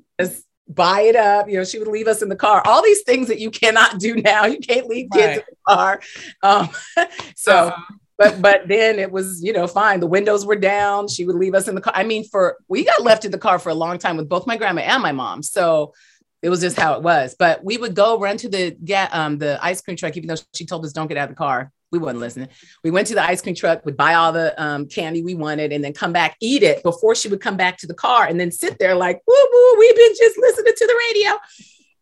buy 0.69 1.03
it 1.03 1.17
up. 1.17 1.49
You 1.49 1.59
know, 1.59 1.65
she 1.65 1.79
would 1.79 1.89
leave 1.89 2.09
us 2.09 2.23
in 2.23 2.29
the 2.29 2.37
car. 2.37 2.63
All 2.65 2.83
these 2.83 3.03
things 3.03 3.29
that 3.29 3.39
you 3.39 3.51
cannot 3.51 3.99
do 3.99 4.17
now. 4.17 4.47
You 4.47 4.59
can't 4.59 4.87
leave 4.87 5.09
kids 5.13 5.27
right. 5.27 5.39
in 5.39 5.45
the 5.49 5.75
car. 5.75 6.01
Um, 6.43 6.69
so, 7.37 7.69
uh-huh. 7.69 7.95
but 8.19 8.43
but 8.43 8.69
then 8.69 8.99
it 8.99 9.11
was 9.11 9.43
you 9.43 9.53
know 9.53 9.67
fine. 9.67 10.01
The 10.01 10.07
windows 10.07 10.45
were 10.47 10.57
down. 10.57 11.09
She 11.09 11.25
would 11.25 11.37
leave 11.37 11.55
us 11.55 11.69
in 11.69 11.75
the 11.75 11.81
car. 11.81 11.93
I 11.97 12.05
mean, 12.05 12.25
for 12.25 12.59
we 12.69 12.85
got 12.85 13.03
left 13.03 13.25
in 13.25 13.31
the 13.31 13.39
car 13.39 13.59
for 13.59 13.71
a 13.71 13.75
long 13.75 13.99
time 13.99 14.17
with 14.17 14.29
both 14.29 14.47
my 14.47 14.57
grandma 14.57 14.83
and 14.83 15.03
my 15.03 15.13
mom. 15.13 15.43
So 15.43 15.95
it 16.43 16.51
was 16.51 16.61
just 16.61 16.79
how 16.79 16.95
it 16.95 17.03
was. 17.03 17.35
But 17.39 17.65
we 17.65 17.77
would 17.77 17.95
go 17.95 18.19
run 18.19 18.37
to 18.39 18.49
the 18.49 18.77
get 18.85 19.15
um 19.15 19.39
the 19.39 19.59
ice 19.63 19.81
cream 19.81 19.97
truck, 19.97 20.17
even 20.17 20.29
though 20.29 20.43
she 20.55 20.67
told 20.67 20.85
us 20.85 20.93
don't 20.93 21.09
get 21.09 21.17
out 21.17 21.31
of 21.31 21.31
the 21.31 21.37
car 21.37 21.73
we 21.93 21.99
wasn't 21.99 22.21
listening. 22.21 22.49
We 22.83 22.91
went 22.91 23.07
to 23.09 23.15
the 23.15 23.23
ice 23.23 23.41
cream 23.43 23.55
truck, 23.55 23.85
would 23.85 23.97
buy 23.97 24.15
all 24.15 24.33
the 24.33 24.61
um, 24.63 24.87
candy 24.87 25.23
we 25.23 25.35
wanted, 25.35 25.73
and 25.73 25.83
then 25.85 25.93
come 25.93 26.13
back, 26.13 26.37
eat 26.41 26.63
it 26.63 26.83
before 26.83 27.15
she 27.15 27.29
would 27.29 27.41
come 27.41 27.57
back 27.57 27.79
to 27.79 27.87
the 27.87 27.95
car, 27.95 28.27
and 28.27 28.39
then 28.41 28.51
sit 28.51 28.79
there 28.79 28.95
like, 28.95 29.21
woo 29.27 29.35
woo, 29.53 29.77
we've 29.79 29.97
been 29.97 30.15
just 30.19 30.39
listening 30.39 30.75
to 30.77 30.87
the 30.87 31.01
radio. 31.09 31.39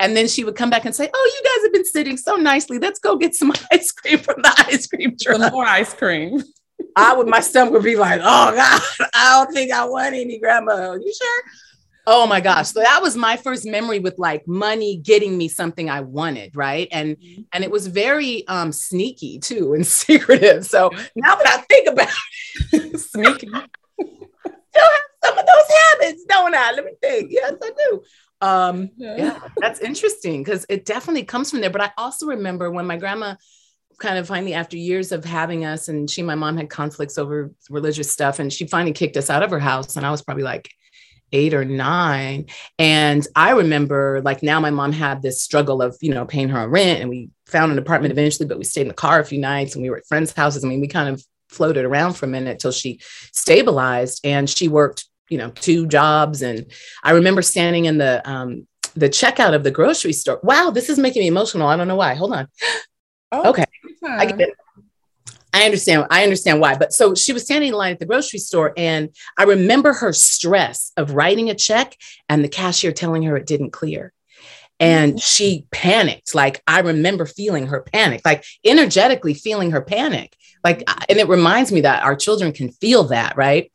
And 0.00 0.16
then 0.16 0.26
she 0.26 0.44
would 0.44 0.56
come 0.56 0.70
back 0.70 0.84
and 0.84 0.94
say, 0.94 1.08
Oh, 1.12 1.32
you 1.34 1.48
guys 1.48 1.64
have 1.64 1.72
been 1.72 1.84
sitting 1.84 2.16
so 2.16 2.34
nicely. 2.34 2.78
Let's 2.78 2.98
go 2.98 3.16
get 3.16 3.34
some 3.34 3.52
ice 3.72 3.92
cream 3.92 4.18
from 4.18 4.42
the 4.42 4.52
ice 4.68 4.86
cream 4.86 5.16
truck. 5.20 5.40
Some 5.40 5.52
more 5.52 5.66
ice 5.66 5.94
cream. 5.94 6.42
I 6.96 7.14
would, 7.14 7.28
my 7.28 7.40
stomach 7.40 7.72
would 7.74 7.84
be 7.84 7.96
like, 7.96 8.20
Oh 8.22 8.54
God, 8.54 9.08
I 9.14 9.44
don't 9.44 9.54
think 9.54 9.72
I 9.72 9.84
want 9.84 10.14
any, 10.14 10.38
grandma. 10.38 10.90
Are 10.90 10.98
You 10.98 11.14
sure? 11.16 11.42
Oh 12.06 12.26
my 12.26 12.40
gosh. 12.40 12.68
So 12.68 12.80
that 12.80 13.00
was 13.00 13.16
my 13.16 13.36
first 13.36 13.64
memory 13.64 13.98
with 13.98 14.18
like 14.18 14.46
money 14.46 14.96
getting 14.98 15.38
me 15.38 15.48
something 15.48 15.88
I 15.88 16.00
wanted, 16.02 16.54
right? 16.54 16.86
And 16.92 17.16
mm-hmm. 17.16 17.42
and 17.52 17.64
it 17.64 17.70
was 17.70 17.86
very 17.86 18.46
um 18.48 18.72
sneaky 18.72 19.38
too 19.38 19.72
and 19.72 19.86
secretive. 20.02 20.66
So 20.66 20.90
now 21.16 21.34
that 21.34 21.46
I 21.46 21.58
think 21.62 21.88
about 21.88 22.08
it, 22.72 23.00
sneaky. 23.00 23.48
still 23.48 23.62
have 24.82 25.00
some 25.24 25.38
of 25.38 25.46
those 25.46 25.76
habits, 25.92 26.24
don't 26.28 26.54
I? 26.54 26.72
Let 26.72 26.84
me 26.84 26.92
think. 27.00 27.30
Yes, 27.30 27.54
I 27.62 27.70
do. 27.70 28.02
Um 28.40 28.90
yeah, 28.96 29.16
yeah 29.16 29.40
that's 29.56 29.80
interesting 29.80 30.42
because 30.42 30.66
it 30.68 30.84
definitely 30.84 31.24
comes 31.24 31.50
from 31.50 31.62
there. 31.62 31.70
But 31.70 31.80
I 31.80 31.92
also 31.96 32.26
remember 32.26 32.70
when 32.70 32.86
my 32.86 32.98
grandma 32.98 33.36
kind 33.98 34.18
of 34.18 34.26
finally 34.26 34.52
after 34.52 34.76
years 34.76 35.12
of 35.12 35.24
having 35.24 35.64
us 35.64 35.88
and 35.88 36.10
she 36.10 36.20
and 36.20 36.26
my 36.26 36.34
mom 36.34 36.56
had 36.56 36.68
conflicts 36.68 37.16
over 37.16 37.52
religious 37.70 38.10
stuff 38.10 38.40
and 38.40 38.52
she 38.52 38.66
finally 38.66 38.92
kicked 38.92 39.16
us 39.16 39.30
out 39.30 39.44
of 39.44 39.52
her 39.52 39.60
house 39.60 39.94
and 39.94 40.04
i 40.04 40.10
was 40.10 40.20
probably 40.20 40.42
like 40.42 40.68
eight 41.34 41.52
or 41.52 41.64
nine. 41.64 42.46
And 42.78 43.26
I 43.36 43.50
remember 43.50 44.22
like 44.22 44.42
now 44.42 44.60
my 44.60 44.70
mom 44.70 44.92
had 44.92 45.20
this 45.20 45.42
struggle 45.42 45.82
of, 45.82 45.98
you 46.00 46.14
know, 46.14 46.24
paying 46.24 46.48
her 46.48 46.66
rent 46.68 47.00
and 47.00 47.10
we 47.10 47.30
found 47.46 47.72
an 47.72 47.78
apartment 47.78 48.12
eventually, 48.12 48.48
but 48.48 48.56
we 48.56 48.64
stayed 48.64 48.82
in 48.82 48.88
the 48.88 48.94
car 48.94 49.20
a 49.20 49.24
few 49.24 49.38
nights 49.38 49.74
and 49.74 49.82
we 49.82 49.90
were 49.90 49.98
at 49.98 50.06
friends' 50.06 50.32
houses. 50.32 50.64
I 50.64 50.68
mean, 50.68 50.80
we 50.80 50.88
kind 50.88 51.08
of 51.08 51.22
floated 51.48 51.84
around 51.84 52.14
for 52.14 52.26
a 52.26 52.28
minute 52.28 52.58
till 52.58 52.72
she 52.72 53.00
stabilized 53.32 54.24
and 54.24 54.48
she 54.48 54.68
worked, 54.68 55.06
you 55.28 55.36
know, 55.36 55.50
two 55.50 55.86
jobs. 55.86 56.40
And 56.40 56.66
I 57.02 57.10
remember 57.10 57.42
standing 57.42 57.84
in 57.84 57.98
the 57.98 58.22
um 58.28 58.66
the 58.96 59.08
checkout 59.08 59.54
of 59.54 59.64
the 59.64 59.72
grocery 59.72 60.12
store. 60.12 60.38
Wow, 60.42 60.70
this 60.70 60.88
is 60.88 60.98
making 60.98 61.22
me 61.22 61.26
emotional. 61.26 61.66
I 61.66 61.76
don't 61.76 61.88
know 61.88 61.96
why. 61.96 62.14
Hold 62.14 62.32
on. 62.32 62.48
Oh, 63.32 63.50
okay. 63.50 63.64
I 64.06 64.26
get 64.26 64.40
it. 64.40 64.54
I 65.54 65.64
understand. 65.64 66.08
I 66.10 66.24
understand 66.24 66.60
why. 66.60 66.74
But 66.74 66.92
so 66.92 67.14
she 67.14 67.32
was 67.32 67.44
standing 67.44 67.68
in 67.68 67.74
line 67.76 67.92
at 67.92 68.00
the 68.00 68.06
grocery 68.06 68.40
store, 68.40 68.72
and 68.76 69.10
I 69.38 69.44
remember 69.44 69.92
her 69.92 70.12
stress 70.12 70.90
of 70.96 71.14
writing 71.14 71.48
a 71.48 71.54
check 71.54 71.96
and 72.28 72.42
the 72.42 72.48
cashier 72.48 72.90
telling 72.90 73.22
her 73.22 73.36
it 73.36 73.46
didn't 73.46 73.70
clear. 73.70 74.12
And 74.80 75.12
mm-hmm. 75.12 75.18
she 75.18 75.66
panicked. 75.70 76.34
Like 76.34 76.60
I 76.66 76.80
remember 76.80 77.24
feeling 77.24 77.68
her 77.68 77.82
panic, 77.82 78.22
like 78.24 78.44
energetically 78.64 79.32
feeling 79.32 79.70
her 79.70 79.80
panic. 79.80 80.36
Like, 80.64 80.82
and 81.08 81.18
it 81.18 81.28
reminds 81.28 81.70
me 81.70 81.82
that 81.82 82.02
our 82.02 82.16
children 82.16 82.52
can 82.52 82.72
feel 82.72 83.04
that, 83.04 83.36
right? 83.36 83.70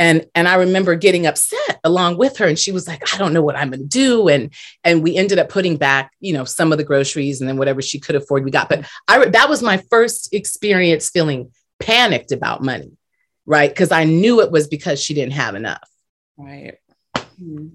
And 0.00 0.26
and 0.34 0.48
i 0.48 0.54
remember 0.54 0.96
getting 0.96 1.26
upset 1.26 1.78
along 1.84 2.16
with 2.18 2.38
her 2.38 2.46
and 2.48 2.58
she 2.58 2.72
was 2.72 2.88
like 2.88 3.14
i 3.14 3.18
don't 3.18 3.32
know 3.32 3.42
what 3.42 3.56
i'm 3.56 3.70
to 3.70 3.76
do. 3.76 4.28
And 4.28 4.52
and 4.82 5.04
we 5.04 5.16
ended 5.16 5.38
up 5.38 5.48
putting 5.48 5.76
back 5.76 6.10
you 6.18 6.32
know 6.32 6.44
some 6.44 6.72
of 6.72 6.78
the 6.78 6.84
groceries 6.84 7.40
and 7.40 7.48
then 7.48 7.56
whatever 7.56 7.80
she 7.80 8.00
could 8.00 8.16
afford 8.16 8.44
we 8.44 8.50
got 8.50 8.68
but 8.68 8.84
i 9.06 9.24
that 9.24 9.48
was 9.48 9.62
my 9.62 9.76
first 9.90 10.34
experience 10.34 11.08
feeling 11.08 11.52
panicked 11.78 12.32
about 12.32 12.64
money 12.64 12.96
right? 13.46 13.70
Because 13.70 13.92
i 13.92 14.04
knew 14.04 14.40
it 14.40 14.50
was 14.50 14.68
because 14.68 15.02
she 15.02 15.14
didn't 15.14 15.32
have 15.32 15.54
enough. 15.54 15.88
Right. 16.36 16.76
Hmm. 17.16 17.68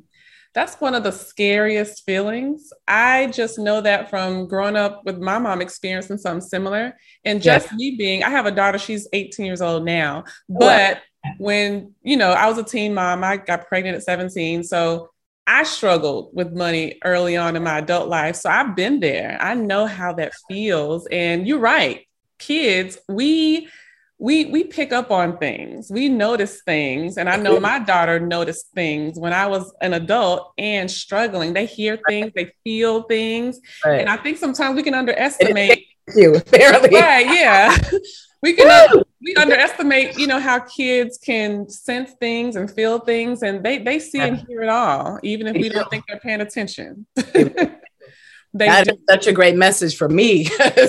that's 0.53 0.75
one 0.75 0.95
of 0.95 1.03
the 1.03 1.11
scariest 1.11 2.05
feelings. 2.05 2.71
I 2.87 3.27
just 3.27 3.59
know 3.59 3.81
that 3.81 4.09
from 4.09 4.47
growing 4.47 4.75
up 4.75 5.03
with 5.05 5.17
my 5.19 5.37
mom 5.37 5.61
experiencing 5.61 6.17
something 6.17 6.47
similar 6.47 6.97
and 7.25 7.41
just 7.41 7.67
yes. 7.67 7.75
me 7.75 7.95
being 7.97 8.23
i 8.23 8.29
have 8.29 8.45
a 8.45 8.51
daughter 8.51 8.77
she's 8.77 9.07
18 9.11 9.45
years 9.45 9.61
old 9.61 9.83
now 9.85 10.23
but 10.47 11.01
when 11.37 11.93
you 12.03 12.17
know 12.17 12.31
I 12.31 12.47
was 12.47 12.57
a 12.57 12.63
teen 12.63 12.93
mom, 12.93 13.23
I 13.23 13.37
got 13.37 13.67
pregnant 13.67 13.95
at 13.95 14.03
17, 14.03 14.63
so 14.63 15.09
I 15.47 15.63
struggled 15.63 16.31
with 16.33 16.53
money 16.53 16.99
early 17.03 17.37
on 17.37 17.55
in 17.55 17.63
my 17.63 17.77
adult 17.77 18.09
life. 18.09 18.35
So 18.35 18.49
I've 18.49 18.75
been 18.75 18.99
there. 18.99 19.37
I 19.39 19.53
know 19.53 19.85
how 19.85 20.13
that 20.13 20.33
feels. 20.49 21.07
And 21.11 21.47
you're 21.47 21.59
right, 21.59 22.05
kids, 22.39 22.97
we 23.07 23.69
we 24.17 24.45
we 24.45 24.63
pick 24.63 24.93
up 24.93 25.11
on 25.11 25.37
things. 25.37 25.91
We 25.91 26.09
notice 26.09 26.61
things. 26.63 27.17
And 27.17 27.29
I 27.29 27.35
know 27.35 27.59
my 27.59 27.79
daughter 27.79 28.19
noticed 28.19 28.71
things 28.73 29.19
when 29.19 29.33
I 29.33 29.47
was 29.47 29.73
an 29.81 29.93
adult 29.93 30.53
and 30.57 30.89
struggling. 30.89 31.53
They 31.53 31.65
hear 31.65 31.99
things, 32.07 32.31
they 32.33 32.53
feel 32.63 33.03
things. 33.03 33.59
Right. 33.83 33.99
And 33.99 34.09
I 34.09 34.17
think 34.17 34.37
sometimes 34.37 34.75
we 34.75 34.83
can 34.83 34.93
underestimate 34.93 35.85
you 36.15 36.35
apparently. 36.37 36.89
Right, 36.97 37.25
yeah. 37.27 37.77
we 38.41 38.53
can 38.53 39.03
we 39.21 39.35
underestimate, 39.35 40.17
you 40.17 40.27
know, 40.27 40.39
how 40.39 40.59
kids 40.59 41.17
can 41.17 41.69
sense 41.69 42.11
things 42.19 42.55
and 42.55 42.69
feel 42.69 42.99
things, 42.99 43.43
and 43.43 43.63
they 43.63 43.77
they 43.77 43.99
see 43.99 44.19
and 44.19 44.37
hear 44.47 44.61
it 44.61 44.69
all, 44.69 45.19
even 45.23 45.47
if 45.47 45.53
we 45.53 45.69
don't 45.69 45.89
think 45.89 46.05
they're 46.07 46.19
paying 46.19 46.41
attention. 46.41 47.05
that 47.15 48.87
is 48.87 48.97
such 49.09 49.27
a 49.27 49.31
great 49.31 49.55
message 49.55 49.97
for 49.97 50.09
me. 50.09 50.49
yeah. 50.59 50.87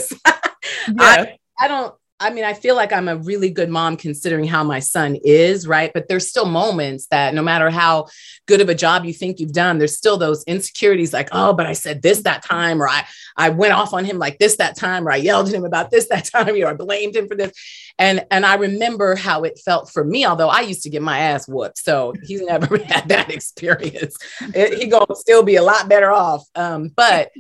I, 0.99 1.39
I 1.59 1.69
don't 1.69 1.95
I 2.19 2.31
mean, 2.31 2.45
I 2.45 2.55
feel 2.55 2.77
like 2.77 2.95
I'm 2.95 3.09
a 3.09 3.17
really 3.17 3.51
good 3.51 3.69
mom 3.69 3.99
considering 3.99 4.47
how 4.47 4.65
my 4.65 4.79
son 4.79 5.19
is, 5.23 5.69
right? 5.69 5.91
But 5.93 6.09
there's 6.09 6.31
still 6.31 6.47
moments 6.47 7.09
that 7.11 7.35
no 7.35 7.43
matter 7.43 7.69
how 7.69 8.07
good 8.47 8.63
of 8.63 8.71
a 8.71 8.75
job 8.75 9.05
you 9.05 9.13
think 9.13 9.39
you've 9.39 9.53
done, 9.53 9.77
there's 9.77 9.97
still 9.97 10.17
those 10.17 10.43
insecurities 10.45 11.13
like, 11.13 11.29
oh, 11.33 11.53
but 11.53 11.67
I 11.67 11.75
said 11.75 12.01
this 12.01 12.23
that 12.23 12.43
time, 12.43 12.81
or 12.81 12.89
I, 12.89 13.05
I 13.37 13.51
went 13.51 13.75
off 13.75 13.93
on 13.93 14.07
him 14.07 14.19
like 14.19 14.39
this 14.39 14.57
that 14.57 14.79
time, 14.79 15.07
or 15.07 15.11
I 15.11 15.17
yelled 15.17 15.49
at 15.49 15.55
him 15.55 15.67
about 15.67 15.91
this 15.91 16.09
that 16.09 16.25
time, 16.25 16.49
you 16.57 16.63
know, 16.63 16.71
I 16.71 16.75
blamed 16.75 17.17
him 17.17 17.29
for 17.29 17.37
this. 17.37 17.53
And 17.99 18.27
and 18.31 18.45
I 18.45 18.57
remember 18.57 19.15
how 19.15 19.45
it 19.45 19.61
felt 19.65 19.91
for 19.91 20.05
me, 20.05 20.27
although 20.27 20.49
I 20.49 20.61
used 20.61 20.83
to 20.83 20.91
get 20.91 21.03
my 21.03 21.19
ass 21.19 21.49
whooped. 21.49 21.79
So 21.79 22.15
he's 22.25 22.43
never 22.43 22.77
had 22.85 23.09
that 23.09 23.31
experience. 23.31 24.17
It, 24.55 24.79
he 24.79 24.87
gonna 24.87 25.15
still 25.15 25.43
be 25.43 25.57
a 25.57 25.63
lot 25.63 25.89
better 25.89 26.13
off. 26.13 26.45
Um, 26.55 26.89
but 26.95 27.31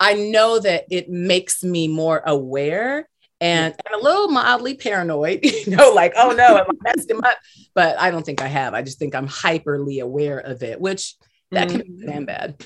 I 0.00 0.14
know 0.14 0.58
that 0.58 0.84
it 0.90 1.08
makes 1.10 1.62
me 1.62 1.86
more 1.86 2.22
aware 2.24 3.08
and, 3.42 3.74
and 3.86 3.94
a 3.94 4.02
little 4.02 4.28
mildly 4.28 4.74
paranoid, 4.74 5.40
you 5.44 5.74
know, 5.74 5.92
like, 5.92 6.12
oh 6.16 6.32
no, 6.32 6.58
I 6.58 6.66
messed 6.82 7.10
him 7.10 7.22
up? 7.24 7.38
But 7.74 7.98
I 7.98 8.10
don't 8.10 8.24
think 8.24 8.42
I 8.42 8.48
have. 8.48 8.74
I 8.74 8.82
just 8.82 8.98
think 8.98 9.14
I'm 9.14 9.28
hyperly 9.28 10.02
aware 10.02 10.38
of 10.38 10.62
it, 10.62 10.80
which 10.80 11.16
that 11.50 11.68
mm-hmm. 11.68 11.80
can 11.80 11.96
be 11.96 12.06
damn 12.06 12.24
bad. 12.26 12.62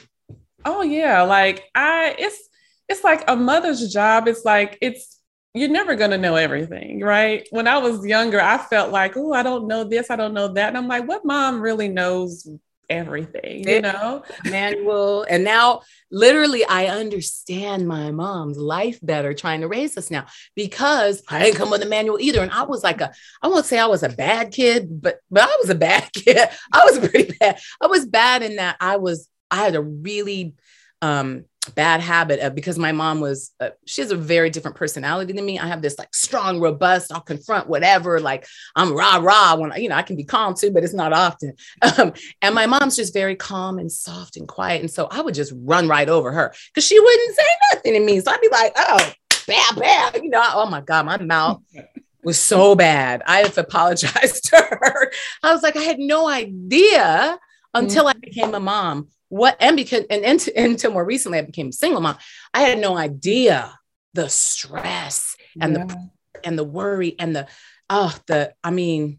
Oh 0.64 0.82
yeah. 0.82 1.22
Like 1.22 1.64
I 1.74 2.16
it's 2.18 2.48
it's 2.88 3.04
like 3.04 3.24
a 3.28 3.36
mother's 3.36 3.92
job. 3.92 4.28
It's 4.28 4.44
like 4.44 4.78
it's 4.80 5.13
you're 5.54 5.68
never 5.68 5.94
gonna 5.94 6.18
know 6.18 6.34
everything, 6.34 7.00
right? 7.00 7.46
When 7.50 7.68
I 7.68 7.78
was 7.78 8.04
younger, 8.04 8.40
I 8.40 8.58
felt 8.58 8.90
like, 8.90 9.16
oh, 9.16 9.32
I 9.32 9.44
don't 9.44 9.68
know 9.68 9.84
this, 9.84 10.10
I 10.10 10.16
don't 10.16 10.34
know 10.34 10.48
that. 10.48 10.68
And 10.68 10.76
I'm 10.76 10.88
like, 10.88 11.06
what 11.06 11.24
mom 11.24 11.60
really 11.60 11.88
knows 11.88 12.48
everything, 12.90 13.68
you 13.68 13.80
know? 13.80 14.24
Manual. 14.44 15.24
And 15.28 15.44
now, 15.44 15.82
literally, 16.10 16.64
I 16.64 16.86
understand 16.86 17.86
my 17.86 18.10
mom's 18.10 18.58
life 18.58 18.98
better 19.02 19.32
trying 19.32 19.60
to 19.60 19.68
raise 19.68 19.96
us 19.96 20.10
now 20.10 20.26
because 20.54 21.22
I 21.28 21.38
didn't 21.38 21.56
come 21.56 21.70
with 21.70 21.82
a 21.82 21.88
manual 21.88 22.18
either. 22.20 22.40
And 22.40 22.50
I 22.50 22.64
was 22.64 22.82
like 22.82 23.00
a, 23.00 23.12
I 23.42 23.48
won't 23.48 23.66
say 23.66 23.78
I 23.78 23.86
was 23.86 24.02
a 24.02 24.08
bad 24.08 24.50
kid, 24.52 25.00
but 25.02 25.20
but 25.30 25.44
I 25.44 25.56
was 25.60 25.70
a 25.70 25.74
bad 25.74 26.12
kid. 26.12 26.48
I 26.72 26.84
was 26.84 26.98
pretty 26.98 27.36
bad. 27.38 27.58
I 27.80 27.86
was 27.86 28.06
bad 28.06 28.42
in 28.42 28.56
that 28.56 28.76
I 28.80 28.96
was, 28.96 29.28
I 29.50 29.56
had 29.56 29.76
a 29.76 29.82
really 29.82 30.54
um 31.02 31.44
bad 31.70 32.00
habit 32.00 32.40
of 32.40 32.54
because 32.54 32.78
my 32.78 32.92
mom 32.92 33.20
was 33.20 33.52
uh, 33.60 33.70
she 33.86 34.00
has 34.00 34.10
a 34.10 34.16
very 34.16 34.50
different 34.50 34.76
personality 34.76 35.32
than 35.32 35.44
me. 35.44 35.58
I 35.58 35.66
have 35.66 35.82
this 35.82 35.98
like 35.98 36.14
strong 36.14 36.60
robust 36.60 37.12
i'll 37.12 37.20
confront 37.20 37.68
whatever 37.68 38.20
like 38.20 38.46
i'm 38.76 38.94
rah 38.94 39.16
rah 39.16 39.56
when 39.56 39.72
you 39.80 39.88
know 39.88 39.96
i 39.96 40.02
can 40.02 40.16
be 40.16 40.24
calm 40.24 40.54
too 40.54 40.70
but 40.70 40.84
it's 40.84 40.94
not 40.94 41.12
often. 41.12 41.54
Um, 41.98 42.12
and 42.42 42.54
my 42.54 42.66
mom's 42.66 42.96
just 42.96 43.12
very 43.12 43.36
calm 43.36 43.78
and 43.78 43.92
soft 43.92 44.36
and 44.36 44.48
quiet 44.48 44.80
and 44.80 44.90
so 44.90 45.06
i 45.10 45.20
would 45.20 45.34
just 45.34 45.52
run 45.54 45.86
right 45.86 46.08
over 46.08 46.32
her 46.32 46.52
because 46.68 46.84
she 46.84 46.98
wouldn't 46.98 47.36
say 47.36 47.42
nothing 47.72 47.92
to 47.94 48.00
me. 48.00 48.20
So 48.20 48.30
i'd 48.32 48.40
be 48.40 48.48
like 48.48 48.72
oh 48.76 49.12
bad 49.46 49.76
bad 49.76 50.16
you 50.22 50.30
know 50.30 50.42
oh 50.54 50.66
my 50.66 50.80
god 50.80 51.06
my 51.06 51.18
mouth 51.18 51.62
was 52.24 52.40
so 52.40 52.74
bad. 52.74 53.22
I 53.26 53.40
have 53.40 53.58
apologized 53.58 54.44
to 54.50 54.56
her. 54.56 55.12
I 55.42 55.52
was 55.52 55.62
like 55.62 55.76
i 55.76 55.82
had 55.82 55.98
no 55.98 56.28
idea 56.28 57.38
until 57.74 58.04
mm-hmm. 58.04 58.16
I 58.16 58.20
became 58.20 58.54
a 58.54 58.60
mom 58.60 59.08
what 59.34 59.56
and 59.58 59.76
because 59.76 60.04
and, 60.10 60.24
and 60.24 60.48
until 60.56 60.92
more 60.92 61.04
recently 61.04 61.38
I 61.38 61.42
became 61.42 61.70
a 61.70 61.72
single 61.72 62.00
mom, 62.00 62.16
I 62.52 62.60
had 62.60 62.78
no 62.78 62.96
idea 62.96 63.76
the 64.12 64.28
stress 64.28 65.36
and 65.60 65.74
yeah. 65.74 65.84
the 65.86 66.10
and 66.44 66.56
the 66.56 66.62
worry 66.62 67.16
and 67.18 67.34
the 67.34 67.48
oh 67.90 68.14
the 68.28 68.54
I 68.62 68.70
mean 68.70 69.18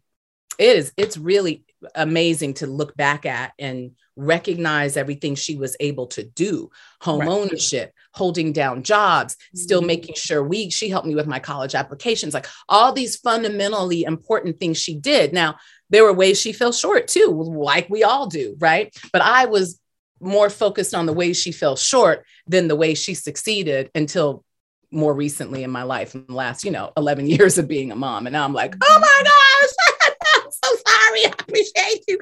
it 0.57 0.77
is 0.77 0.93
it's 0.95 1.17
really 1.17 1.65
amazing 1.95 2.53
to 2.55 2.67
look 2.67 2.95
back 2.95 3.25
at 3.25 3.51
and 3.59 3.91
recognize 4.15 4.95
everything 4.95 5.35
she 5.35 5.57
was 5.57 5.75
able 5.81 6.07
to 6.07 6.23
do 6.23 6.69
home 7.01 7.19
right. 7.19 7.29
ownership 7.29 7.91
holding 8.13 8.53
down 8.53 8.83
jobs 8.83 9.35
still 9.53 9.81
mm-hmm. 9.81 9.87
making 9.87 10.15
sure 10.15 10.41
we 10.41 10.69
she 10.69 10.87
helped 10.87 11.05
me 11.05 11.13
with 11.13 11.27
my 11.27 11.39
college 11.39 11.75
applications 11.75 12.33
like 12.33 12.47
all 12.69 12.93
these 12.93 13.17
fundamentally 13.17 14.03
important 14.03 14.57
things 14.57 14.77
she 14.77 14.95
did 14.95 15.33
now 15.33 15.57
there 15.89 16.05
were 16.05 16.13
ways 16.13 16.39
she 16.39 16.53
fell 16.53 16.71
short 16.71 17.09
too 17.09 17.27
like 17.27 17.89
we 17.89 18.03
all 18.03 18.27
do 18.27 18.55
right 18.59 18.95
but 19.11 19.21
i 19.21 19.45
was 19.45 19.81
more 20.19 20.49
focused 20.49 20.93
on 20.93 21.05
the 21.05 21.13
way 21.13 21.33
she 21.33 21.51
fell 21.51 21.75
short 21.75 22.25
than 22.47 22.67
the 22.67 22.75
way 22.75 22.93
she 22.93 23.13
succeeded 23.13 23.91
until 23.95 24.43
more 24.91 25.13
recently 25.13 25.63
in 25.63 25.69
my 25.69 25.83
life 25.83 26.15
in 26.15 26.25
the 26.27 26.33
last 26.33 26.63
you 26.63 26.71
know 26.71 26.91
11 26.97 27.27
years 27.29 27.57
of 27.57 27.67
being 27.67 27.91
a 27.91 27.95
mom. 27.95 28.27
And 28.27 28.33
now 28.33 28.45
i'm 28.45 28.53
like 28.53 28.75
oh 28.81 28.99
my 28.99 29.21
gosh 29.23 30.15
i'm 30.35 30.51
so 30.51 30.69
sorry 30.87 31.25
i 31.25 31.33
appreciate 31.39 32.03
you. 32.07 32.19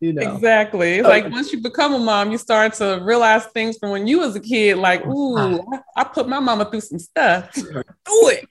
You 0.00 0.12
know. 0.12 0.34
Exactly. 0.34 1.02
Like 1.02 1.30
once 1.30 1.52
you 1.52 1.60
become 1.60 1.94
a 1.94 1.98
mom 1.98 2.30
you 2.30 2.38
start 2.38 2.74
to 2.74 3.00
realize 3.02 3.46
things 3.46 3.78
from 3.78 3.90
when 3.90 4.06
you 4.06 4.18
was 4.20 4.36
a 4.36 4.40
kid 4.40 4.78
like 4.78 5.02
oh, 5.06 5.10
ooh 5.38 5.64
I, 5.72 6.00
I 6.00 6.04
put 6.04 6.28
my 6.28 6.40
mama 6.40 6.64
through 6.70 6.80
some 6.80 6.98
stuff. 6.98 7.52
Do 7.54 7.84
it. 8.06 8.46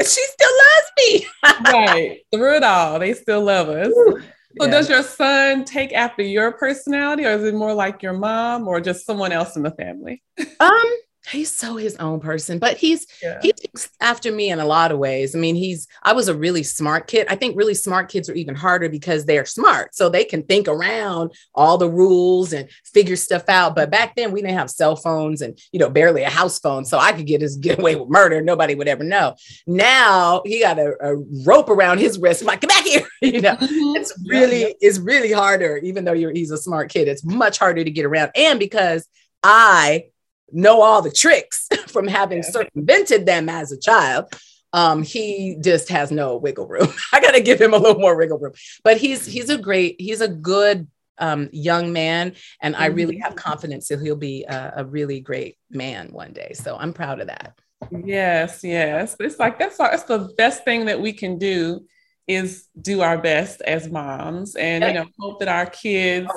She 0.00 0.06
still 0.06 0.50
loves 0.50 0.92
me. 0.98 1.26
Right. 1.72 2.20
Through 2.32 2.56
it 2.56 2.64
all 2.64 2.98
they 2.98 3.12
still 3.14 3.42
love 3.42 3.68
us. 3.68 3.88
Ooh. 3.88 4.20
So 4.58 4.70
does 4.70 4.88
your 4.88 5.02
son 5.02 5.64
take 5.64 5.92
after 5.92 6.22
your 6.22 6.52
personality 6.52 7.24
or 7.24 7.30
is 7.30 7.44
it 7.44 7.54
more 7.54 7.74
like 7.74 8.02
your 8.02 8.12
mom 8.12 8.66
or 8.66 8.80
just 8.80 9.06
someone 9.06 9.32
else 9.32 9.56
in 9.56 9.62
the 9.62 9.70
family? 9.70 10.22
Um 10.58 10.96
he's 11.28 11.54
so 11.54 11.76
his 11.76 11.96
own 11.96 12.18
person 12.18 12.58
but 12.58 12.76
he's 12.76 13.06
yeah. 13.22 13.38
he 13.42 13.52
takes 13.52 13.90
after 14.00 14.32
me 14.32 14.50
in 14.50 14.58
a 14.58 14.64
lot 14.64 14.90
of 14.90 14.98
ways 14.98 15.36
i 15.36 15.38
mean 15.38 15.54
he's 15.54 15.86
i 16.02 16.12
was 16.12 16.28
a 16.28 16.34
really 16.34 16.62
smart 16.62 17.06
kid 17.06 17.26
i 17.28 17.36
think 17.36 17.56
really 17.56 17.74
smart 17.74 18.08
kids 18.08 18.28
are 18.28 18.34
even 18.34 18.54
harder 18.54 18.88
because 18.88 19.24
they're 19.24 19.44
smart 19.44 19.94
so 19.94 20.08
they 20.08 20.24
can 20.24 20.42
think 20.42 20.66
around 20.66 21.32
all 21.54 21.76
the 21.76 21.88
rules 21.88 22.52
and 22.52 22.68
figure 22.84 23.16
stuff 23.16 23.48
out 23.48 23.74
but 23.74 23.90
back 23.90 24.16
then 24.16 24.32
we 24.32 24.40
didn't 24.40 24.56
have 24.56 24.70
cell 24.70 24.96
phones 24.96 25.42
and 25.42 25.58
you 25.72 25.78
know 25.78 25.90
barely 25.90 26.22
a 26.22 26.30
house 26.30 26.58
phone 26.58 26.84
so 26.84 26.98
i 26.98 27.12
could 27.12 27.26
get 27.26 27.42
his 27.42 27.56
get 27.56 27.78
away 27.78 27.96
with 27.96 28.08
murder 28.08 28.40
nobody 28.40 28.74
would 28.74 28.88
ever 28.88 29.04
know 29.04 29.34
now 29.66 30.40
he 30.44 30.60
got 30.60 30.78
a, 30.78 30.94
a 31.00 31.16
rope 31.44 31.68
around 31.68 31.98
his 31.98 32.18
wrist 32.18 32.40
I'm 32.40 32.46
like 32.46 32.62
come 32.62 32.68
back 32.68 32.84
here 32.84 33.06
you 33.20 33.42
know 33.42 33.56
mm-hmm. 33.56 33.96
it's 33.96 34.12
really 34.26 34.62
yeah. 34.62 34.72
it's 34.80 34.98
really 34.98 35.32
harder 35.32 35.76
even 35.78 36.04
though 36.04 36.12
you're 36.12 36.32
he's 36.32 36.50
a 36.50 36.58
smart 36.58 36.90
kid 36.90 37.08
it's 37.08 37.24
much 37.24 37.58
harder 37.58 37.84
to 37.84 37.90
get 37.90 38.06
around 38.06 38.30
and 38.34 38.58
because 38.58 39.06
I 39.42 40.04
know 40.52 40.82
all 40.82 41.02
the 41.02 41.10
tricks 41.10 41.68
from 41.88 42.06
having 42.06 42.38
yeah. 42.38 42.50
circumvented 42.50 43.26
them 43.26 43.48
as 43.48 43.72
a 43.72 43.78
child. 43.78 44.26
Um, 44.72 45.02
he 45.02 45.56
just 45.60 45.88
has 45.88 46.12
no 46.12 46.36
wiggle 46.36 46.68
room. 46.68 46.88
I 47.12 47.20
got 47.20 47.32
to 47.32 47.40
give 47.40 47.60
him 47.60 47.74
a 47.74 47.78
little 47.78 48.00
more 48.00 48.16
wiggle 48.16 48.38
room. 48.38 48.52
But 48.84 48.98
he's 48.98 49.26
he's 49.26 49.50
a 49.50 49.58
great, 49.58 49.96
he's 50.00 50.20
a 50.20 50.28
good 50.28 50.86
um, 51.18 51.48
young 51.52 51.92
man, 51.92 52.34
and 52.60 52.74
I 52.74 52.86
really 52.86 53.18
have 53.18 53.34
mm-hmm. 53.34 53.48
confidence 53.48 53.88
that 53.88 54.00
he'll 54.00 54.16
be 54.16 54.44
a, 54.44 54.74
a, 54.76 54.84
really 54.84 55.20
great 55.20 55.58
man 55.70 56.08
one 56.12 56.32
day. 56.32 56.52
So 56.54 56.76
I'm 56.76 56.92
proud 56.92 57.20
of 57.20 57.26
that. 57.26 57.58
Yes, 58.04 58.64
yes. 58.64 59.16
It's 59.20 59.38
like 59.38 59.58
that's 59.58 59.76
that's 59.76 60.04
the 60.04 60.32
best 60.36 60.64
thing 60.64 60.86
that 60.86 61.00
we 61.00 61.12
can 61.12 61.38
do 61.38 61.84
is 62.26 62.68
do 62.80 63.00
our 63.00 63.18
best 63.18 63.60
as 63.62 63.88
moms, 63.88 64.56
and 64.56 64.84
you 64.84 64.92
know 64.92 65.06
hope 65.18 65.40
that 65.40 65.48
our 65.48 65.66
kids, 65.66 66.30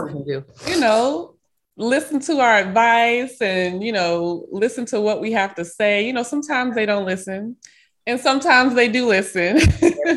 you 0.68 0.80
know, 0.80 1.33
listen 1.76 2.20
to 2.20 2.40
our 2.40 2.58
advice 2.58 3.42
and 3.42 3.84
you 3.84 3.92
know 3.92 4.46
listen 4.52 4.86
to 4.86 5.02
what 5.02 5.22
we 5.22 5.32
have 5.32 5.56
to 5.56 5.66
say. 5.66 6.06
You 6.06 6.14
know 6.14 6.24
sometimes 6.24 6.76
they 6.76 6.86
don't 6.86 7.06
listen 7.06 7.58
and 8.06 8.20
sometimes 8.20 8.76
they 8.76 8.90
do 8.90 9.08
listen. 9.08 9.60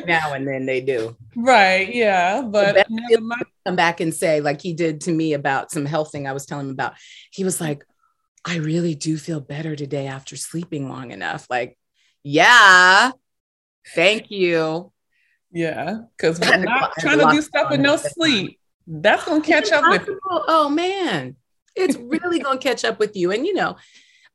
Now 0.06 0.34
and 0.34 0.46
then 0.46 0.66
they 0.66 0.80
do. 0.80 1.16
Right 1.36 1.92
yeah 1.94 2.42
but 2.42 2.86
come 3.64 3.76
back 3.76 4.00
and 4.00 4.14
say 4.14 4.40
like 4.40 4.60
he 4.60 4.72
did 4.72 5.00
to 5.02 5.12
me 5.12 5.32
about 5.32 5.70
some 5.70 5.84
health 5.84 6.12
thing 6.12 6.26
i 6.26 6.32
was 6.32 6.46
telling 6.46 6.66
him 6.66 6.72
about 6.72 6.94
he 7.30 7.42
was 7.44 7.60
like 7.60 7.84
i 8.44 8.56
really 8.56 8.94
do 8.94 9.16
feel 9.16 9.40
better 9.40 9.74
today 9.74 10.06
after 10.06 10.36
sleeping 10.36 10.88
long 10.88 11.10
enough. 11.10 11.46
Like 11.48 11.78
yeah 12.22 13.12
thank 13.94 14.30
you. 14.30 14.92
Yeah 15.52 15.98
because 16.16 16.40
we're 16.40 16.56
not 16.56 16.92
trying 16.98 17.18
to 17.20 17.30
do 17.30 17.42
stuff 17.42 17.70
with 17.70 17.80
no 17.80 17.96
sleep. 17.96 18.58
That's 18.86 19.24
gonna 19.24 19.40
catch 19.40 19.72
up 19.72 19.84
with 19.88 20.06
you. 20.06 20.20
oh 20.30 20.68
man 20.68 21.36
it's 21.76 21.96
really 21.96 22.38
going 22.38 22.58
to 22.58 22.62
catch 22.62 22.84
up 22.84 22.98
with 22.98 23.16
you. 23.16 23.32
And, 23.32 23.46
you 23.46 23.54
know, 23.54 23.76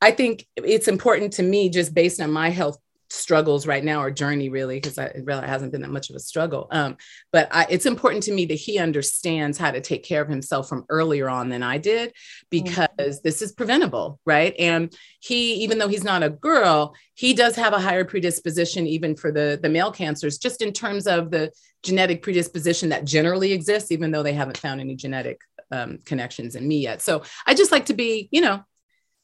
I 0.01 0.11
think 0.11 0.47
it's 0.55 0.87
important 0.87 1.33
to 1.33 1.43
me, 1.43 1.69
just 1.69 1.93
based 1.93 2.21
on 2.21 2.31
my 2.31 2.49
health 2.49 2.77
struggles 3.11 3.67
right 3.67 3.83
now 3.83 4.01
or 4.01 4.09
journey 4.09 4.49
really 4.49 4.77
because 4.77 4.97
it 4.97 5.23
really 5.25 5.45
hasn't 5.45 5.71
been 5.71 5.81
that 5.81 5.91
much 5.91 6.09
of 6.09 6.15
a 6.15 6.19
struggle 6.19 6.67
um, 6.71 6.95
but 7.33 7.49
I, 7.51 7.65
it's 7.69 7.85
important 7.85 8.23
to 8.23 8.31
me 8.31 8.45
that 8.45 8.55
he 8.55 8.79
understands 8.79 9.57
how 9.57 9.71
to 9.71 9.81
take 9.81 10.03
care 10.03 10.21
of 10.21 10.29
himself 10.29 10.69
from 10.69 10.85
earlier 10.87 11.29
on 11.29 11.49
than 11.49 11.61
i 11.61 11.77
did 11.77 12.13
because 12.49 12.87
mm-hmm. 12.87 13.21
this 13.23 13.41
is 13.41 13.51
preventable 13.51 14.19
right 14.25 14.55
and 14.57 14.95
he 15.19 15.55
even 15.55 15.77
though 15.77 15.89
he's 15.89 16.05
not 16.05 16.23
a 16.23 16.29
girl 16.29 16.95
he 17.15 17.33
does 17.33 17.55
have 17.55 17.73
a 17.73 17.79
higher 17.79 18.05
predisposition 18.05 18.87
even 18.87 19.15
for 19.15 19.31
the 19.31 19.59
the 19.61 19.69
male 19.69 19.91
cancers 19.91 20.37
just 20.37 20.61
in 20.61 20.71
terms 20.71 21.05
of 21.05 21.31
the 21.31 21.51
genetic 21.83 22.21
predisposition 22.21 22.89
that 22.89 23.05
generally 23.05 23.51
exists 23.51 23.91
even 23.91 24.11
though 24.11 24.23
they 24.23 24.33
haven't 24.33 24.57
found 24.57 24.79
any 24.79 24.95
genetic 24.95 25.41
um, 25.71 25.99
connections 26.05 26.55
in 26.55 26.67
me 26.67 26.79
yet. 26.79 27.01
So 27.01 27.23
I 27.45 27.53
just 27.53 27.71
like 27.71 27.85
to 27.87 27.93
be, 27.93 28.29
you 28.31 28.41
know, 28.41 28.63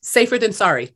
safer 0.01 0.37
than 0.37 0.53
sorry. 0.53 0.95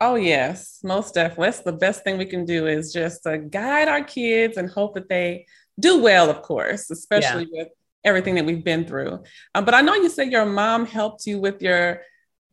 Oh 0.00 0.16
yes, 0.16 0.80
most 0.84 1.14
definitely. 1.14 1.46
That's 1.46 1.60
the 1.60 1.72
best 1.72 2.04
thing 2.04 2.18
we 2.18 2.26
can 2.26 2.44
do 2.44 2.66
is 2.66 2.92
just 2.92 3.26
uh, 3.26 3.38
guide 3.38 3.88
our 3.88 4.04
kids 4.04 4.58
and 4.58 4.68
hope 4.68 4.94
that 4.94 5.08
they 5.08 5.46
do 5.80 6.02
well, 6.02 6.28
of 6.28 6.42
course, 6.42 6.90
especially 6.90 7.48
yeah. 7.50 7.62
with 7.62 7.68
everything 8.04 8.34
that 8.36 8.44
we've 8.44 8.64
been 8.64 8.86
through. 8.86 9.22
Um, 9.54 9.64
but 9.64 9.74
I 9.74 9.80
know 9.80 9.94
you 9.94 10.08
said 10.08 10.30
your 10.30 10.46
mom 10.46 10.86
helped 10.86 11.26
you 11.26 11.40
with 11.40 11.62
your 11.62 12.02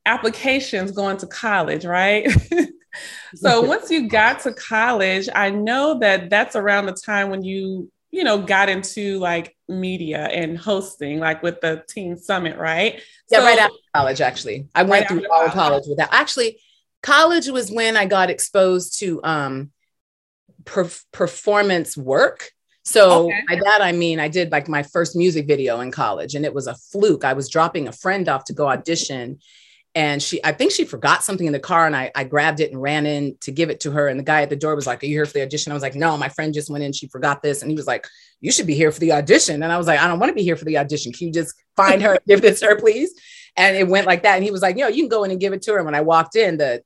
applications 0.05 0.91
going 0.91 1.17
to 1.17 1.27
college, 1.27 1.85
right? 1.85 2.29
so 3.35 3.61
once 3.67 3.89
you 3.91 4.09
got 4.09 4.41
to 4.41 4.53
college, 4.53 5.29
I 5.33 5.49
know 5.49 5.99
that 5.99 6.29
that's 6.29 6.55
around 6.55 6.87
the 6.87 6.93
time 6.93 7.29
when 7.29 7.43
you, 7.43 7.91
you 8.13 8.23
know, 8.23 8.37
got 8.37 8.69
into 8.69 9.17
like 9.17 9.57
media 9.67 10.25
and 10.25 10.55
hosting, 10.55 11.19
like 11.19 11.41
with 11.41 11.59
the 11.61 11.83
Teen 11.89 12.15
Summit, 12.15 12.59
right? 12.59 13.01
Yeah, 13.31 13.39
so, 13.39 13.43
right 13.43 13.57
after 13.57 13.75
college, 13.95 14.21
actually. 14.21 14.67
I 14.75 14.83
went 14.83 15.09
right 15.09 15.09
through 15.09 15.31
all 15.31 15.47
college. 15.47 15.53
college 15.53 15.83
with 15.87 15.97
that. 15.97 16.09
Actually, 16.11 16.61
college 17.01 17.47
was 17.47 17.71
when 17.71 17.97
I 17.97 18.05
got 18.05 18.29
exposed 18.29 18.99
to 18.99 19.19
um, 19.23 19.71
per- 20.63 20.91
performance 21.11 21.97
work. 21.97 22.51
So 22.83 23.25
okay. 23.25 23.39
by 23.49 23.55
that 23.63 23.79
I 23.81 23.93
mean 23.93 24.19
I 24.19 24.27
did 24.27 24.51
like 24.51 24.67
my 24.67 24.83
first 24.83 25.15
music 25.15 25.47
video 25.47 25.79
in 25.79 25.89
college, 25.89 26.35
and 26.35 26.45
it 26.45 26.53
was 26.53 26.67
a 26.67 26.75
fluke. 26.75 27.25
I 27.25 27.33
was 27.33 27.49
dropping 27.49 27.87
a 27.87 27.93
friend 27.93 28.29
off 28.29 28.43
to 28.45 28.53
go 28.53 28.67
audition, 28.67 29.39
and 29.95 30.21
she 30.23 30.43
i 30.43 30.51
think 30.51 30.71
she 30.71 30.85
forgot 30.85 31.23
something 31.23 31.45
in 31.45 31.53
the 31.53 31.59
car 31.59 31.85
and 31.85 31.95
I, 31.95 32.11
I 32.15 32.23
grabbed 32.23 32.59
it 32.59 32.71
and 32.71 32.81
ran 32.81 33.05
in 33.05 33.37
to 33.41 33.51
give 33.51 33.69
it 33.69 33.79
to 33.81 33.91
her. 33.91 34.07
And 34.07 34.19
the 34.19 34.23
guy 34.23 34.41
at 34.41 34.49
the 34.49 34.55
door 34.55 34.75
was 34.75 34.87
like 34.87 35.03
are 35.03 35.05
you 35.05 35.15
here 35.15 35.25
for 35.25 35.33
the 35.33 35.43
audition? 35.43 35.71
I 35.71 35.75
was 35.75 35.83
like 35.83 35.95
no 35.95 36.17
my 36.17 36.29
friend 36.29 36.53
just 36.53 36.69
went 36.69 36.83
in. 36.83 36.93
She 36.93 37.07
forgot 37.07 37.41
this. 37.41 37.61
And 37.61 37.69
he 37.69 37.77
was 37.77 37.87
like 37.87 38.07
you 38.41 38.51
should 38.51 38.67
be 38.67 38.75
here 38.75 38.91
for 38.91 38.99
the 38.99 39.11
audition. 39.11 39.61
And 39.61 39.71
i 39.71 39.77
was 39.77 39.87
like 39.87 39.99
i 39.99 40.07
don't 40.07 40.19
want 40.19 40.29
to 40.29 40.35
be 40.35 40.43
here 40.43 40.55
for 40.55 40.65
the 40.65 40.77
audition. 40.77 41.11
Can 41.13 41.27
you 41.27 41.33
just 41.33 41.53
find 41.75 42.01
her 42.01 42.17
give 42.27 42.41
this 42.41 42.59
to 42.61 42.67
her 42.67 42.79
please? 42.79 43.13
And 43.55 43.77
it 43.77 43.87
went 43.87 44.07
like 44.07 44.23
that. 44.23 44.35
And 44.35 44.43
he 44.43 44.51
was 44.51 44.61
like 44.61 44.77
yo 44.77 44.87
you 44.87 45.03
can 45.03 45.09
go 45.09 45.23
in 45.23 45.31
and 45.31 45.39
give 45.39 45.53
it 45.53 45.61
to 45.63 45.73
her. 45.73 45.77
And 45.77 45.85
when 45.85 45.95
i 45.95 46.01
walked 46.01 46.35
in 46.35 46.57
the 46.57 46.83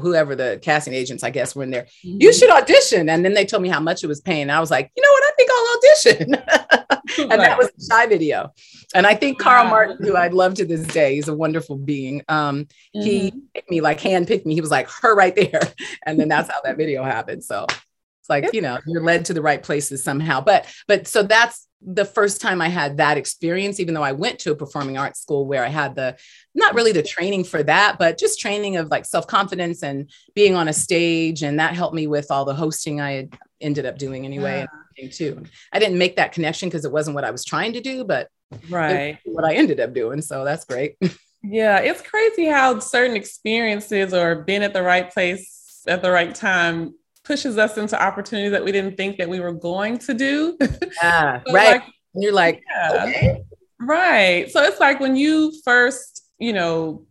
whoever 0.00 0.34
the 0.34 0.58
casting 0.62 0.94
agents 0.94 1.22
i 1.22 1.30
guess 1.30 1.54
were 1.54 1.62
in 1.62 1.70
there 1.70 1.86
mm-hmm. 2.04 2.16
you 2.20 2.32
should 2.32 2.50
audition 2.50 3.08
and 3.08 3.24
then 3.24 3.34
they 3.34 3.44
told 3.44 3.62
me 3.62 3.68
how 3.68 3.80
much 3.80 4.02
it 4.02 4.06
was 4.06 4.20
paying 4.20 4.50
i 4.50 4.60
was 4.60 4.70
like 4.70 4.90
you 4.96 5.02
know 5.02 5.10
what 5.10 5.22
i 5.24 5.30
think 5.36 5.50
i'll 5.52 5.76
audition 5.76 7.30
and 7.32 7.40
that 7.40 7.58
was 7.58 7.70
the 7.76 7.86
Shai 7.88 8.06
video 8.06 8.52
and 8.94 9.06
I 9.06 9.14
think 9.14 9.38
Carl 9.38 9.68
Martin, 9.68 9.98
who 10.00 10.16
I 10.16 10.28
love 10.28 10.54
to 10.54 10.64
this 10.64 10.86
day, 10.86 11.14
he's 11.16 11.28
a 11.28 11.36
wonderful 11.36 11.76
being. 11.76 12.22
Um, 12.28 12.64
mm-hmm. 12.64 13.02
He 13.02 13.32
picked 13.54 13.70
me 13.70 13.80
like 13.80 14.00
hand 14.00 14.26
picked 14.26 14.46
me. 14.46 14.54
He 14.54 14.60
was 14.60 14.70
like 14.70 14.88
her 15.02 15.14
right 15.14 15.34
there, 15.34 15.60
and 16.06 16.18
then 16.18 16.28
that's 16.28 16.50
how 16.50 16.60
that 16.64 16.76
video 16.76 17.04
happened. 17.04 17.44
So 17.44 17.66
it's 17.68 18.30
like 18.30 18.52
you 18.54 18.62
know 18.62 18.78
you're 18.86 19.02
led 19.02 19.26
to 19.26 19.34
the 19.34 19.42
right 19.42 19.62
places 19.62 20.02
somehow. 20.02 20.40
But 20.40 20.66
but 20.86 21.06
so 21.06 21.22
that's 21.22 21.67
the 21.80 22.04
first 22.04 22.40
time 22.40 22.60
I 22.60 22.68
had 22.68 22.96
that 22.96 23.16
experience. 23.16 23.80
Even 23.80 23.94
though 23.94 24.02
I 24.02 24.12
went 24.12 24.38
to 24.40 24.52
a 24.52 24.56
performing 24.56 24.98
arts 24.98 25.20
school 25.20 25.46
where 25.46 25.64
I 25.64 25.68
had 25.68 25.94
the 25.94 26.16
not 26.54 26.74
really 26.74 26.92
the 26.92 27.02
training 27.02 27.44
for 27.44 27.62
that, 27.62 27.98
but 27.98 28.18
just 28.18 28.40
training 28.40 28.76
of 28.76 28.88
like 28.88 29.04
self 29.04 29.26
confidence 29.26 29.82
and 29.82 30.10
being 30.34 30.54
on 30.54 30.68
a 30.68 30.72
stage, 30.72 31.42
and 31.42 31.58
that 31.60 31.74
helped 31.74 31.94
me 31.94 32.06
with 32.06 32.30
all 32.30 32.44
the 32.44 32.54
hosting 32.54 33.00
I 33.00 33.12
had 33.12 33.38
ended 33.60 33.86
up 33.86 33.98
doing 33.98 34.24
anyway. 34.24 34.60
Yeah. 34.60 35.08
Too. 35.12 35.44
I 35.72 35.78
didn't 35.78 35.96
make 35.96 36.16
that 36.16 36.32
connection 36.32 36.68
because 36.68 36.84
it 36.84 36.90
wasn't 36.90 37.14
what 37.14 37.22
I 37.22 37.30
was 37.30 37.44
trying 37.44 37.74
to 37.74 37.80
do, 37.80 38.02
but 38.02 38.30
right 38.70 39.18
what 39.24 39.44
i 39.44 39.54
ended 39.54 39.80
up 39.80 39.92
doing 39.92 40.20
so 40.20 40.44
that's 40.44 40.64
great 40.64 40.96
yeah 41.42 41.78
it's 41.78 42.02
crazy 42.02 42.46
how 42.46 42.78
certain 42.78 43.16
experiences 43.16 44.14
or 44.14 44.36
being 44.36 44.62
at 44.62 44.72
the 44.72 44.82
right 44.82 45.12
place 45.12 45.82
at 45.86 46.02
the 46.02 46.10
right 46.10 46.34
time 46.34 46.94
pushes 47.28 47.58
us 47.58 47.76
into 47.76 48.02
opportunities 48.02 48.50
that 48.50 48.64
we 48.64 48.72
didn't 48.72 48.96
think 48.96 49.18
that 49.18 49.28
we 49.28 49.38
were 49.38 49.52
going 49.52 49.98
to 49.98 50.14
do. 50.14 50.58
Yeah 51.02 51.42
so 51.46 51.52
right. 51.52 51.70
like, 51.72 51.82
you're 52.14 52.32
like 52.32 52.62
yeah, 52.68 53.04
okay. 53.04 53.44
right. 53.78 54.50
So 54.50 54.62
it's 54.62 54.80
like 54.80 54.98
when 54.98 55.14
you 55.14 55.52
first 55.64 56.24
you 56.38 56.52
know 56.52 57.04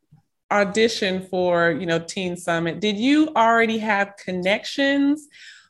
audition 0.52 1.22
for 1.28 1.72
you 1.72 1.86
know 1.86 2.00
teen 2.00 2.36
summit 2.36 2.80
did 2.80 2.98
you 2.98 3.30
already 3.36 3.78
have 3.78 4.16
connections? 4.18 5.28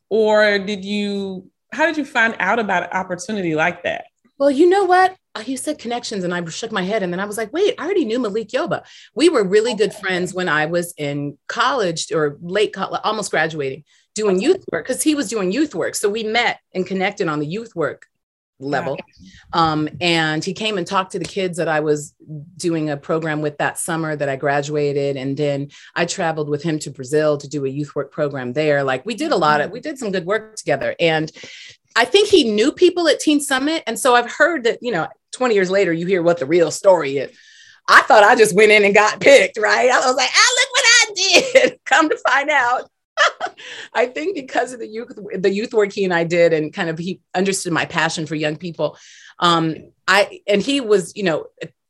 Or 0.09 0.57
did 0.57 0.85
you 0.85 1.51
how 1.73 1.85
did 1.85 1.97
you 1.97 2.05
find 2.05 2.35
out 2.39 2.59
about 2.59 2.83
an 2.83 2.89
opportunity 2.91 3.55
like 3.55 3.83
that? 3.83 4.05
Well 4.37 4.51
you 4.51 4.69
know 4.69 4.85
what? 4.85 5.15
Uh, 5.35 5.43
you 5.45 5.57
said 5.57 5.77
connections 5.77 6.23
and 6.23 6.33
I 6.33 6.43
shook 6.45 6.71
my 6.71 6.81
head 6.81 7.03
and 7.03 7.13
then 7.13 7.19
I 7.19 7.25
was 7.25 7.37
like, 7.37 7.53
wait, 7.53 7.75
I 7.77 7.85
already 7.85 8.05
knew 8.05 8.19
Malik 8.19 8.49
Yoba. 8.49 8.83
We 9.13 9.29
were 9.29 9.43
really 9.43 9.75
good 9.75 9.93
friends 9.93 10.33
when 10.33 10.49
I 10.49 10.65
was 10.65 10.93
in 10.97 11.37
college 11.47 12.11
or 12.11 12.37
late 12.41 12.73
college, 12.73 13.01
almost 13.03 13.29
graduating, 13.29 13.83
doing 14.17 14.41
youth 14.41 14.65
work 14.71 14.85
because 14.85 15.01
he 15.01 15.15
was 15.15 15.29
doing 15.29 15.51
youth 15.51 15.73
work. 15.73 15.95
So 15.95 16.09
we 16.09 16.23
met 16.23 16.59
and 16.73 16.85
connected 16.85 17.29
on 17.29 17.39
the 17.39 17.45
youth 17.45 17.73
work 17.75 18.07
level. 18.59 18.97
Um, 19.53 19.87
and 20.01 20.43
he 20.43 20.53
came 20.53 20.77
and 20.77 20.87
talked 20.87 21.11
to 21.11 21.19
the 21.19 21.25
kids 21.25 21.57
that 21.57 21.67
I 21.67 21.79
was 21.79 22.13
doing 22.57 22.89
a 22.89 22.97
program 22.97 23.41
with 23.41 23.57
that 23.59 23.77
summer 23.77 24.15
that 24.15 24.29
I 24.29 24.35
graduated. 24.35 25.15
And 25.15 25.37
then 25.37 25.69
I 25.95 26.05
traveled 26.05 26.49
with 26.49 26.63
him 26.63 26.79
to 26.79 26.91
Brazil 26.91 27.37
to 27.37 27.47
do 27.47 27.65
a 27.65 27.69
youth 27.69 27.95
work 27.95 28.11
program 28.11 28.53
there. 28.53 28.83
Like 28.83 29.05
we 29.05 29.15
did 29.15 29.31
a 29.31 29.37
lot 29.37 29.61
of, 29.61 29.71
we 29.71 29.79
did 29.79 29.97
some 29.97 30.11
good 30.11 30.25
work 30.25 30.55
together. 30.55 30.95
And 30.99 31.31
I 31.95 32.05
think 32.05 32.29
he 32.29 32.51
knew 32.51 32.71
people 32.71 33.07
at 33.07 33.19
Teen 33.19 33.39
Summit. 33.39 33.83
And 33.87 33.99
so 33.99 34.15
I've 34.15 34.31
heard 34.31 34.63
that, 34.63 34.79
you 34.81 34.91
know, 34.91 35.07
20 35.33 35.53
years 35.53 35.69
later, 35.69 35.93
you 35.93 36.07
hear 36.07 36.23
what 36.23 36.39
the 36.39 36.45
real 36.45 36.71
story 36.71 37.17
is. 37.17 37.37
I 37.87 38.01
thought 38.01 38.23
I 38.23 38.35
just 38.35 38.55
went 38.55 38.71
in 38.71 38.83
and 38.83 38.93
got 38.93 39.21
picked, 39.21 39.57
right? 39.57 39.89
I 39.89 40.05
was 40.05 40.15
like, 40.15 40.29
ah, 40.33 40.53
look 40.59 40.71
what 40.71 40.85
I 40.85 41.05
did. 41.15 41.79
Come 41.85 42.09
to 42.09 42.17
find 42.27 42.49
out. 42.49 42.89
I 43.93 44.05
think 44.07 44.35
because 44.35 44.73
of 44.73 44.79
the 44.79 44.87
youth, 44.87 45.17
the 45.33 45.49
youth 45.49 45.73
work 45.73 45.93
he 45.93 46.03
and 46.03 46.13
I 46.13 46.23
did, 46.23 46.53
and 46.53 46.73
kind 46.73 46.89
of 46.89 46.97
he 46.97 47.19
understood 47.35 47.73
my 47.73 47.85
passion 47.85 48.25
for 48.25 48.35
young 48.35 48.55
people. 48.55 48.97
Um, 49.39 49.91
I 50.07 50.41
and 50.47 50.61
he 50.61 50.81
was, 50.81 51.15
you 51.15 51.23
know, 51.23 51.47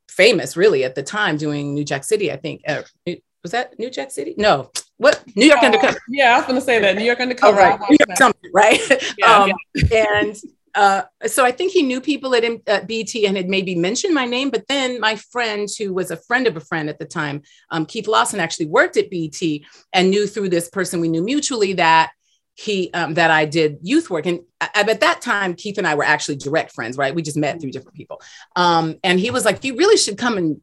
famous 0.09 0.57
really 0.57 0.83
at 0.83 0.95
the 0.95 1.03
time 1.03 1.37
doing 1.37 1.73
New 1.73 1.83
Jack 1.83 2.03
City. 2.03 2.31
I 2.31 2.37
think 2.37 2.61
uh, 2.67 2.83
was 3.43 3.51
that 3.51 3.77
New 3.79 3.89
Jack 3.89 4.11
City? 4.11 4.35
No, 4.37 4.71
what 4.97 5.23
New 5.35 5.45
York 5.45 5.61
uh, 5.61 5.67
Undercover? 5.67 5.99
Yeah, 6.09 6.33
I 6.33 6.37
was 6.37 6.45
going 6.45 6.59
to 6.59 6.65
say 6.65 6.79
that 6.79 6.95
New 6.95 7.05
York 7.05 7.19
Undercover. 7.19 7.59
Oh, 7.59 7.61
right, 7.61 7.79
New 7.89 7.97
York 7.99 8.17
something, 8.17 8.51
right? 8.53 8.79
Yeah, 9.17 9.33
um, 9.43 9.51
yeah. 9.75 10.05
and 10.19 10.35
uh, 10.77 11.01
so 11.25 11.43
I 11.43 11.51
think 11.51 11.71
he 11.71 11.81
knew 11.81 11.99
people 11.99 12.35
at, 12.35 12.43
at 12.43 12.87
BET 12.87 13.13
and 13.15 13.35
had 13.35 13.49
maybe 13.49 13.73
mentioned 13.73 14.13
my 14.13 14.25
name. 14.25 14.51
But 14.51 14.67
then 14.67 14.99
my 14.99 15.15
friend, 15.15 15.67
who 15.75 15.91
was 15.91 16.11
a 16.11 16.17
friend 16.17 16.45
of 16.45 16.55
a 16.55 16.61
friend 16.61 16.87
at 16.87 16.99
the 16.99 17.05
time, 17.05 17.41
um, 17.71 17.87
Keith 17.87 18.07
Lawson, 18.07 18.39
actually 18.39 18.67
worked 18.67 18.95
at 18.95 19.09
BET 19.09 19.41
and 19.91 20.11
knew 20.11 20.27
through 20.27 20.49
this 20.49 20.69
person 20.69 21.01
we 21.01 21.09
knew 21.09 21.23
mutually 21.23 21.73
that 21.73 22.11
he 22.53 22.91
um, 22.93 23.15
that 23.15 23.31
I 23.31 23.45
did 23.45 23.79
youth 23.81 24.11
work. 24.11 24.27
And 24.27 24.41
at 24.61 24.99
that 24.99 25.21
time, 25.21 25.55
Keith 25.55 25.79
and 25.79 25.87
I 25.87 25.95
were 25.95 26.03
actually 26.03 26.37
direct 26.37 26.73
friends, 26.73 26.95
right? 26.95 27.13
We 27.13 27.23
just 27.23 27.37
met 27.37 27.59
through 27.59 27.71
different 27.71 27.97
people. 27.97 28.21
Um, 28.55 28.97
and 29.03 29.19
he 29.19 29.31
was 29.31 29.45
like, 29.45 29.63
"You 29.63 29.75
really 29.77 29.97
should 29.97 30.19
come 30.19 30.37
and 30.37 30.61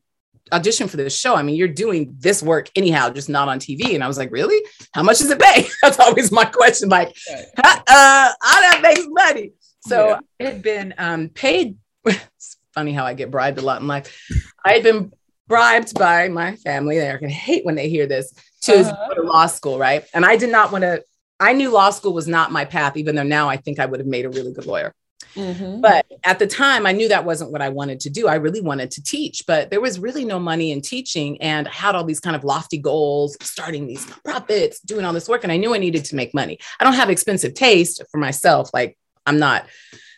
audition 0.53 0.87
for 0.87 0.97
this 0.97 1.17
show. 1.19 1.35
I 1.35 1.43
mean, 1.43 1.57
you're 1.57 1.69
doing 1.69 2.15
this 2.19 2.43
work 2.43 2.71
anyhow, 2.77 3.11
just 3.11 3.29
not 3.29 3.49
on 3.49 3.59
TV. 3.59 3.95
And 3.95 4.05
I 4.05 4.09
was 4.09 4.19
like, 4.19 4.31
really? 4.31 4.63
How 4.93 5.03
much 5.03 5.19
does 5.19 5.31
it 5.31 5.41
pay? 5.41 5.67
That's 5.83 5.99
always 5.99 6.31
my 6.31 6.45
question. 6.45 6.89
Like, 6.89 7.17
uh, 7.57 8.33
how 8.43 8.61
that 8.61 8.81
makes 8.83 9.07
money. 9.09 9.53
So 9.87 10.09
yeah. 10.09 10.21
I 10.41 10.51
had 10.51 10.63
been 10.63 10.95
um, 10.99 11.29
paid. 11.29 11.77
it's 12.05 12.57
funny 12.75 12.93
how 12.93 13.05
I 13.05 13.15
get 13.15 13.31
bribed 13.31 13.59
a 13.59 13.63
lot 13.63 13.81
in 13.81 13.87
life. 13.87 14.31
I 14.65 14.73
had 14.73 14.83
been 14.83 15.13
bribed 15.47 15.95
by 15.95 16.29
my 16.29 16.57
family. 16.57 16.99
They're 16.99 17.19
going 17.19 17.31
to 17.31 17.37
hate 17.37 17.65
when 17.65 17.75
they 17.75 17.89
hear 17.89 18.07
this 18.07 18.33
to 18.63 18.81
uh-huh. 18.81 19.09
go 19.09 19.15
to 19.15 19.23
law 19.23 19.47
school, 19.47 19.79
right? 19.79 20.05
And 20.15 20.25
I 20.25 20.37
did 20.37 20.51
not 20.51 20.73
want 20.73 20.83
to. 20.83 21.03
I 21.41 21.53
knew 21.53 21.71
law 21.71 21.91
school 21.91 22.15
was 22.15 22.29
not 22.29 22.53
my 22.53 22.65
path, 22.65 22.97
even 22.97 23.17
though 23.17 23.25
now 23.25 23.49
I 23.49 23.57
think 23.57 23.79
I 23.79 23.87
would 23.87 24.01
have 24.01 24.07
made 24.07 24.25
a 24.25 24.31
really 24.31 24.53
good 24.53 24.67
lawyer. 24.67 24.95
Mm-hmm. 25.35 25.81
But 25.81 26.07
at 26.23 26.39
the 26.39 26.47
time, 26.47 26.87
I 26.87 26.93
knew 26.93 27.09
that 27.09 27.25
wasn't 27.25 27.51
what 27.51 27.61
I 27.61 27.69
wanted 27.69 28.01
to 28.01 28.11
do. 28.11 28.29
I 28.29 28.37
really 28.37 28.61
wanted 28.61 28.93
to 28.93 29.03
teach, 29.03 29.45
but 29.47 29.69
there 29.71 29.81
was 29.81 29.99
really 29.99 30.25
no 30.25 30.39
money 30.39 30.71
in 30.71 30.81
teaching. 30.81 31.41
And 31.43 31.67
I 31.67 31.73
had 31.73 31.97
all 31.97 32.05
these 32.05 32.21
kind 32.21 32.37
of 32.37 32.45
lofty 32.45 32.79
goals, 32.79 33.37
starting 33.41 33.87
these 33.87 34.07
profits, 34.25 34.81
doing 34.81 35.05
all 35.05 35.13
this 35.13 35.29
work. 35.29 35.43
And 35.43 35.53
I 35.53 35.57
knew 35.57 35.75
I 35.75 35.79
needed 35.79 36.05
to 36.07 36.17
make 36.17 36.35
money. 36.35 36.59
I 36.79 36.85
don't 36.85 36.95
have 36.95 37.11
expensive 37.11 37.55
taste 37.55 38.01
for 38.11 38.19
myself. 38.19 38.71
Like, 38.73 38.97
I'm 39.27 39.39
not. 39.39 39.67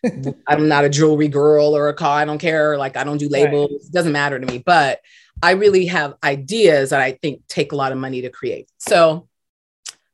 I'm 0.46 0.68
not 0.68 0.84
a 0.84 0.88
jewelry 0.88 1.28
girl 1.28 1.76
or 1.76 1.88
a 1.88 1.94
car. 1.94 2.18
I 2.18 2.24
don't 2.24 2.38
care. 2.38 2.76
Like 2.78 2.96
I 2.96 3.04
don't 3.04 3.18
do 3.18 3.28
labels. 3.28 3.70
Right. 3.70 3.80
It 3.80 3.92
doesn't 3.92 4.12
matter 4.12 4.38
to 4.38 4.46
me. 4.46 4.58
But 4.58 5.00
I 5.42 5.52
really 5.52 5.86
have 5.86 6.14
ideas 6.22 6.90
that 6.90 7.00
I 7.00 7.12
think 7.12 7.46
take 7.48 7.72
a 7.72 7.76
lot 7.76 7.92
of 7.92 7.98
money 7.98 8.22
to 8.22 8.30
create. 8.30 8.68
So 8.78 9.28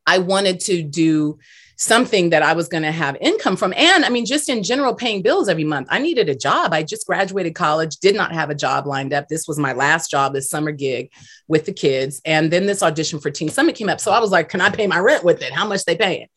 I 0.06 0.18
wanted 0.18 0.60
to 0.60 0.82
do 0.82 1.38
something 1.76 2.30
that 2.30 2.42
I 2.42 2.52
was 2.52 2.68
going 2.68 2.84
to 2.84 2.92
have 2.92 3.16
income 3.20 3.56
from. 3.56 3.72
And 3.76 4.04
I 4.04 4.08
mean, 4.08 4.24
just 4.24 4.48
in 4.48 4.62
general, 4.62 4.94
paying 4.94 5.20
bills 5.20 5.48
every 5.48 5.64
month. 5.64 5.88
I 5.90 5.98
needed 5.98 6.28
a 6.28 6.34
job. 6.34 6.72
I 6.72 6.82
just 6.84 7.06
graduated 7.06 7.54
college, 7.54 7.96
did 7.96 8.14
not 8.14 8.32
have 8.32 8.50
a 8.50 8.54
job 8.54 8.86
lined 8.86 9.12
up. 9.12 9.28
This 9.28 9.48
was 9.48 9.58
my 9.58 9.72
last 9.72 10.10
job, 10.10 10.32
this 10.32 10.48
summer 10.48 10.70
gig 10.70 11.10
with 11.48 11.66
the 11.66 11.72
kids. 11.72 12.20
And 12.24 12.52
then 12.52 12.66
this 12.66 12.82
audition 12.82 13.18
for 13.18 13.30
Teen 13.30 13.48
Summit 13.48 13.74
came 13.74 13.88
up. 13.88 14.00
So 14.00 14.12
I 14.12 14.20
was 14.20 14.30
like, 14.30 14.48
can 14.48 14.60
I 14.60 14.70
pay 14.70 14.86
my 14.86 14.98
rent 14.98 15.24
with 15.24 15.42
it? 15.42 15.52
How 15.52 15.66
much 15.66 15.84
they 15.84 15.96
paying? 15.96 16.28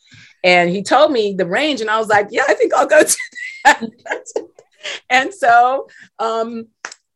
And 0.46 0.70
he 0.70 0.84
told 0.84 1.12
me 1.12 1.34
the 1.34 1.48
range, 1.48 1.82
and 1.82 1.90
I 1.90 1.98
was 1.98 2.08
like, 2.08 2.28
yeah, 2.30 2.44
I 2.48 2.54
think 2.54 2.72
I'll 2.74 2.86
go 2.86 3.04
to 3.04 3.18
that. 3.66 3.84
and 5.10 5.34
so 5.34 5.88
um, 6.20 6.68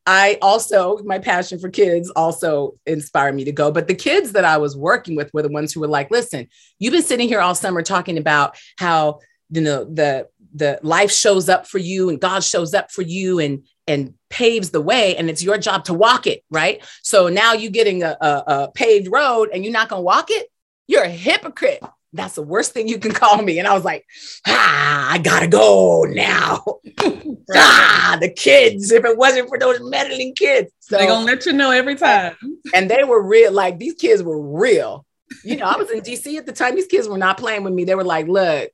I 0.07 0.39
also, 0.41 0.97
my 1.03 1.19
passion 1.19 1.59
for 1.59 1.69
kids 1.69 2.09
also 2.15 2.73
inspired 2.87 3.35
me 3.35 3.43
to 3.43 3.51
go. 3.51 3.71
But 3.71 3.87
the 3.87 3.93
kids 3.93 4.31
that 4.31 4.45
I 4.45 4.57
was 4.57 4.75
working 4.75 5.15
with 5.15 5.31
were 5.31 5.43
the 5.43 5.49
ones 5.49 5.71
who 5.71 5.79
were 5.79 5.87
like, 5.87 6.09
listen, 6.09 6.47
you've 6.79 6.91
been 6.91 7.03
sitting 7.03 7.27
here 7.27 7.39
all 7.39 7.53
summer 7.53 7.83
talking 7.83 8.17
about 8.17 8.57
how 8.79 9.19
you 9.51 9.61
know 9.61 9.83
the 9.83 10.27
the 10.55 10.79
life 10.81 11.11
shows 11.11 11.49
up 11.49 11.67
for 11.67 11.77
you 11.77 12.09
and 12.09 12.19
God 12.19 12.43
shows 12.43 12.73
up 12.73 12.91
for 12.91 13.03
you 13.03 13.37
and 13.37 13.67
and 13.85 14.15
paves 14.31 14.71
the 14.71 14.81
way 14.81 15.15
and 15.15 15.29
it's 15.29 15.43
your 15.43 15.59
job 15.59 15.85
to 15.85 15.93
walk 15.93 16.25
it, 16.25 16.43
right? 16.49 16.83
So 17.03 17.27
now 17.27 17.53
you're 17.53 17.71
getting 17.71 18.01
a, 18.01 18.17
a, 18.19 18.43
a 18.47 18.71
paved 18.73 19.11
road 19.11 19.49
and 19.53 19.63
you're 19.63 19.73
not 19.73 19.89
gonna 19.89 20.01
walk 20.01 20.31
it, 20.31 20.47
you're 20.87 21.03
a 21.03 21.09
hypocrite 21.09 21.83
that's 22.13 22.35
the 22.35 22.41
worst 22.41 22.73
thing 22.73 22.87
you 22.87 22.97
can 22.97 23.11
call 23.11 23.41
me. 23.41 23.59
And 23.59 23.67
I 23.67 23.73
was 23.73 23.83
like, 23.83 24.05
ah, 24.47 25.11
I 25.11 25.17
gotta 25.19 25.47
go 25.47 26.03
now. 26.03 26.63
ah, 27.55 28.17
the 28.19 28.29
kids, 28.29 28.91
if 28.91 29.05
it 29.05 29.17
wasn't 29.17 29.49
for 29.49 29.59
those 29.59 29.79
meddling 29.81 30.33
kids. 30.35 30.71
So 30.79 30.97
they're 30.97 31.07
gonna 31.07 31.25
let 31.25 31.45
you 31.45 31.53
know 31.53 31.71
every 31.71 31.95
time. 31.95 32.35
And, 32.41 32.57
and 32.73 32.91
they 32.91 33.03
were 33.03 33.21
real, 33.21 33.51
like 33.51 33.77
these 33.77 33.93
kids 33.93 34.23
were 34.23 34.41
real. 34.41 35.05
you 35.43 35.57
know, 35.57 35.65
I 35.65 35.77
was 35.77 35.91
in 35.91 36.01
DC 36.01 36.35
at 36.37 36.45
the 36.45 36.51
time. 36.51 36.75
These 36.75 36.87
kids 36.87 37.07
were 37.07 37.17
not 37.17 37.37
playing 37.37 37.63
with 37.63 37.73
me. 37.73 37.83
They 37.83 37.95
were 37.95 38.03
like, 38.03 38.27
look, 38.27 38.69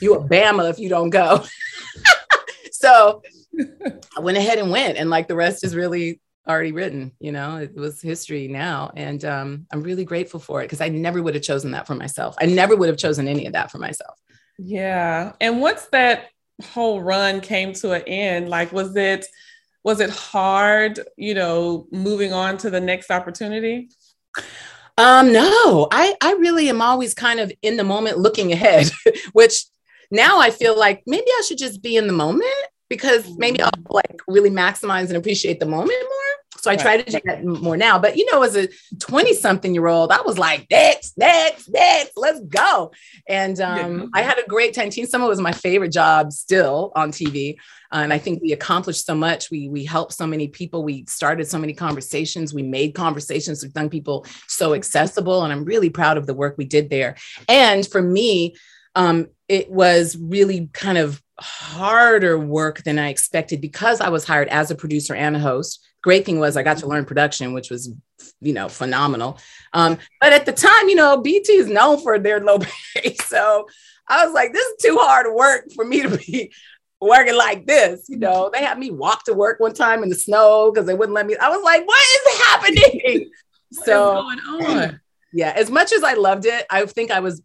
you 0.00 0.14
a 0.14 0.24
Bama 0.24 0.70
if 0.70 0.78
you 0.78 0.88
don't 0.88 1.10
go. 1.10 1.44
so 2.70 3.22
I 4.16 4.20
went 4.20 4.38
ahead 4.38 4.58
and 4.58 4.70
went. 4.70 4.98
And 4.98 5.10
like 5.10 5.28
the 5.28 5.36
rest 5.36 5.64
is 5.64 5.74
really 5.74 6.20
already 6.48 6.72
written, 6.72 7.12
you 7.18 7.32
know, 7.32 7.56
it 7.56 7.74
was 7.74 8.00
history 8.00 8.48
now. 8.48 8.90
And 8.94 9.24
um, 9.24 9.66
I'm 9.72 9.82
really 9.82 10.04
grateful 10.04 10.40
for 10.40 10.60
it 10.60 10.64
because 10.64 10.80
I 10.80 10.88
never 10.88 11.22
would 11.22 11.34
have 11.34 11.42
chosen 11.42 11.72
that 11.72 11.86
for 11.86 11.94
myself. 11.94 12.36
I 12.40 12.46
never 12.46 12.76
would 12.76 12.88
have 12.88 12.98
chosen 12.98 13.28
any 13.28 13.46
of 13.46 13.52
that 13.54 13.70
for 13.70 13.78
myself. 13.78 14.18
Yeah. 14.58 15.32
And 15.40 15.60
once 15.60 15.86
that 15.92 16.30
whole 16.62 17.02
run 17.02 17.40
came 17.40 17.72
to 17.74 17.92
an 17.92 18.02
end, 18.02 18.48
like 18.48 18.72
was 18.72 18.94
it 18.96 19.26
was 19.82 20.00
it 20.00 20.10
hard, 20.10 20.98
you 21.16 21.34
know, 21.34 21.86
moving 21.92 22.32
on 22.32 22.58
to 22.58 22.70
the 22.70 22.80
next 22.80 23.10
opportunity? 23.10 23.88
Um, 24.98 25.32
no, 25.32 25.86
I, 25.92 26.16
I 26.20 26.32
really 26.34 26.68
am 26.68 26.80
always 26.80 27.14
kind 27.14 27.38
of 27.38 27.52
in 27.62 27.76
the 27.76 27.84
moment 27.84 28.18
looking 28.18 28.52
ahead, 28.52 28.90
which 29.32 29.66
now 30.10 30.40
I 30.40 30.50
feel 30.50 30.76
like 30.76 31.02
maybe 31.06 31.26
I 31.26 31.42
should 31.46 31.58
just 31.58 31.82
be 31.82 31.96
in 31.96 32.06
the 32.06 32.12
moment 32.12 32.50
because 32.88 33.36
maybe 33.36 33.60
I'll 33.60 33.70
like 33.90 34.20
really 34.26 34.50
maximize 34.50 35.08
and 35.08 35.16
appreciate 35.16 35.60
the 35.60 35.66
moment 35.66 36.00
more. 36.02 36.35
So 36.66 36.72
I 36.72 36.74
right. 36.74 36.80
try 36.80 36.96
to 37.00 37.08
do 37.08 37.20
that 37.26 37.44
more 37.44 37.76
now. 37.76 37.96
But 37.96 38.16
you 38.16 38.28
know, 38.32 38.42
as 38.42 38.56
a 38.56 38.68
20 38.98 39.34
something 39.34 39.72
year 39.72 39.86
old, 39.86 40.10
I 40.10 40.20
was 40.22 40.36
like, 40.36 40.66
next, 40.68 41.16
next, 41.16 41.68
next, 41.68 42.10
let's 42.16 42.40
go. 42.40 42.90
And 43.28 43.60
um, 43.60 44.00
yeah. 44.00 44.06
I 44.14 44.22
had 44.22 44.40
a 44.40 44.48
great 44.48 44.74
time. 44.74 44.90
Teen 44.90 45.06
Summit 45.06 45.28
was 45.28 45.40
my 45.40 45.52
favorite 45.52 45.92
job 45.92 46.32
still 46.32 46.90
on 46.96 47.12
TV. 47.12 47.54
Uh, 47.92 47.98
and 47.98 48.12
I 48.12 48.18
think 48.18 48.42
we 48.42 48.50
accomplished 48.50 49.06
so 49.06 49.14
much. 49.14 49.48
We 49.48 49.68
we 49.68 49.84
helped 49.84 50.14
so 50.14 50.26
many 50.26 50.48
people. 50.48 50.82
We 50.82 51.04
started 51.06 51.46
so 51.46 51.56
many 51.56 51.72
conversations. 51.72 52.52
We 52.52 52.64
made 52.64 52.96
conversations 52.96 53.62
with 53.62 53.76
young 53.76 53.88
people 53.88 54.26
so 54.48 54.74
accessible. 54.74 55.44
And 55.44 55.52
I'm 55.52 55.64
really 55.64 55.90
proud 55.90 56.16
of 56.16 56.26
the 56.26 56.34
work 56.34 56.56
we 56.58 56.64
did 56.64 56.90
there. 56.90 57.14
And 57.48 57.86
for 57.86 58.02
me, 58.02 58.56
um, 58.96 59.28
it 59.46 59.70
was 59.70 60.16
really 60.16 60.68
kind 60.72 60.98
of 60.98 61.22
harder 61.38 62.38
work 62.38 62.82
than 62.82 62.98
I 62.98 63.10
expected 63.10 63.60
because 63.60 64.00
I 64.00 64.08
was 64.08 64.24
hired 64.24 64.48
as 64.48 64.70
a 64.70 64.74
producer 64.74 65.14
and 65.14 65.36
a 65.36 65.38
host. 65.38 65.86
Great 66.02 66.24
thing 66.24 66.40
was 66.40 66.56
I 66.56 66.62
got 66.62 66.78
to 66.78 66.86
learn 66.86 67.04
production, 67.04 67.52
which 67.52 67.70
was, 67.70 67.92
you 68.40 68.54
know, 68.54 68.68
phenomenal. 68.68 69.38
Um, 69.74 69.98
but 70.20 70.32
at 70.32 70.46
the 70.46 70.52
time, 70.52 70.88
you 70.88 70.94
know, 70.94 71.20
BET 71.20 71.48
is 71.48 71.68
known 71.68 72.00
for 72.00 72.18
their 72.18 72.40
low 72.40 72.58
pay. 72.94 73.14
So 73.16 73.68
I 74.08 74.24
was 74.24 74.34
like, 74.34 74.52
this 74.52 74.66
is 74.66 74.82
too 74.82 74.96
hard 74.98 75.26
work 75.34 75.66
for 75.74 75.84
me 75.84 76.02
to 76.02 76.16
be 76.16 76.52
working 77.00 77.36
like 77.36 77.66
this. 77.66 78.06
You 78.08 78.16
know, 78.16 78.50
they 78.52 78.64
had 78.64 78.78
me 78.78 78.90
walk 78.90 79.24
to 79.24 79.34
work 79.34 79.60
one 79.60 79.74
time 79.74 80.02
in 80.02 80.08
the 80.08 80.14
snow 80.14 80.72
because 80.72 80.86
they 80.86 80.94
wouldn't 80.94 81.14
let 81.14 81.26
me. 81.26 81.36
I 81.36 81.50
was 81.50 81.62
like, 81.62 81.86
what 81.86 82.02
is 82.02 82.42
happening? 82.46 83.30
what 83.72 83.84
so 83.84 84.28
is 84.30 84.40
going 84.40 84.66
on? 84.78 85.00
Yeah, 85.32 85.52
as 85.54 85.70
much 85.70 85.92
as 85.92 86.02
I 86.02 86.14
loved 86.14 86.46
it, 86.46 86.64
I 86.70 86.86
think 86.86 87.10
I 87.10 87.20
was 87.20 87.42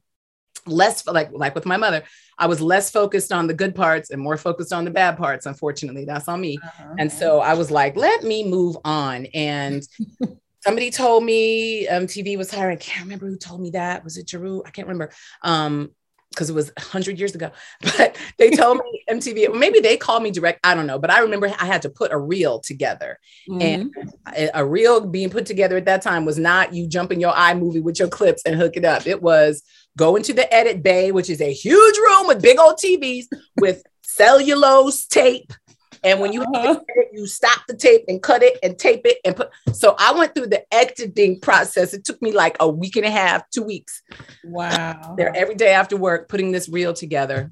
less 0.66 1.06
like 1.08 1.30
like 1.32 1.56
with 1.56 1.66
my 1.66 1.78
mother 1.78 2.04
i 2.38 2.46
was 2.46 2.62
less 2.62 2.92
focused 2.92 3.32
on 3.32 3.48
the 3.48 3.54
good 3.54 3.74
parts 3.74 4.10
and 4.12 4.22
more 4.22 4.38
focused 4.38 4.74
on 4.74 4.86
the 4.86 4.92
bad 4.92 5.18
parts 5.18 5.46
unfortunately. 5.46 6.06
That's 6.06 6.28
on 6.28 6.42
me. 6.42 6.58
Uh-huh. 6.64 6.96
and 7.00 7.12
so 7.12 7.40
i 7.40 7.54
was 7.54 7.72
like 7.72 7.96
let 7.96 8.24
me 8.24 8.48
move 8.48 8.78
on. 8.84 9.26
And 9.34 9.84
somebody 10.64 10.92
told 10.92 11.24
me 11.24 11.88
um, 11.88 12.06
tv 12.06 12.38
was 12.38 12.52
hiring. 12.52 12.78
I 12.78 12.80
can't 12.80 13.04
remember 13.06 13.28
who 13.28 13.38
told 13.38 13.62
me 13.62 13.72
that. 13.72 14.04
Was 14.04 14.18
it 14.18 14.28
Jeru? 14.28 14.62
i 14.66 14.70
can't 14.70 14.88
remember. 14.88 15.12
Um 15.44 15.92
because 16.32 16.50
it 16.50 16.54
was 16.54 16.72
100 16.78 17.20
years 17.20 17.36
ago 17.36 17.52
but 17.98 18.18
they 18.38 18.50
told 18.50 18.78
me 18.78 19.04
mtv 19.10 19.54
maybe 19.58 19.80
they 19.80 19.98
called 19.98 20.24
me 20.24 20.32
direct 20.32 20.60
i 20.64 20.74
don't 20.74 20.88
know 20.88 20.98
but 20.98 21.12
i 21.12 21.20
remember 21.20 21.48
i 21.60 21.66
had 21.66 21.82
to 21.82 21.90
put 21.90 22.12
a 22.12 22.18
reel 22.18 22.60
together 22.60 23.20
mm-hmm. 23.50 23.62
and 23.62 24.52
a 24.54 24.66
reel 24.66 25.02
being 25.02 25.30
put 25.30 25.46
together 25.46 25.78
at 25.78 25.86
that 25.86 26.02
time 26.02 26.26
was 26.26 26.38
not 26.38 26.74
you 26.74 26.88
jump 26.88 27.12
in 27.12 27.20
your 27.20 27.34
iMovie 27.34 27.84
with 27.84 28.00
your 28.00 28.08
clips 28.08 28.44
and 28.46 28.56
hook 28.56 28.78
it 28.78 28.86
up 28.86 29.06
it 29.06 29.22
was 29.22 29.64
go 29.98 30.16
into 30.16 30.34
the 30.34 30.52
edit 30.54 30.84
bay, 30.84 31.12
which 31.12 31.30
is 31.30 31.42
a 31.42 31.54
huge 31.54 31.98
room 31.98 32.28
with 32.28 32.42
big 32.42 32.60
old 32.60 32.76
TVs 32.76 33.26
with 33.60 33.84
cellulose 34.04 35.06
tape. 35.06 35.54
And 36.04 36.20
when 36.20 36.34
you 36.34 36.44
uh-huh. 36.44 36.80
it, 36.88 37.10
you 37.14 37.28
stop 37.28 37.62
the 37.68 37.76
tape 37.76 38.06
and 38.08 38.22
cut 38.22 38.42
it 38.42 38.58
and 38.64 38.78
tape 38.78 39.02
it 39.06 39.18
and 39.24 39.36
put. 39.36 39.50
So 39.74 39.96
I 40.00 40.14
went 40.14 40.34
through 40.34 40.48
the 40.48 40.64
editing 40.74 41.40
process. 41.40 41.94
It 41.94 42.04
took 42.04 42.22
me 42.22 42.32
like 42.32 42.58
a 42.60 42.68
week 42.68 42.96
and 42.96 43.06
a 43.06 43.12
half, 43.12 43.50
two 43.52 43.64
weeks. 43.64 44.02
Wow. 44.44 45.16
There 45.18 45.36
every 45.36 45.56
day 45.56 45.74
after 45.74 45.98
work, 45.98 46.28
putting 46.28 46.52
this 46.52 46.68
reel 46.68 46.94
together. 46.94 47.52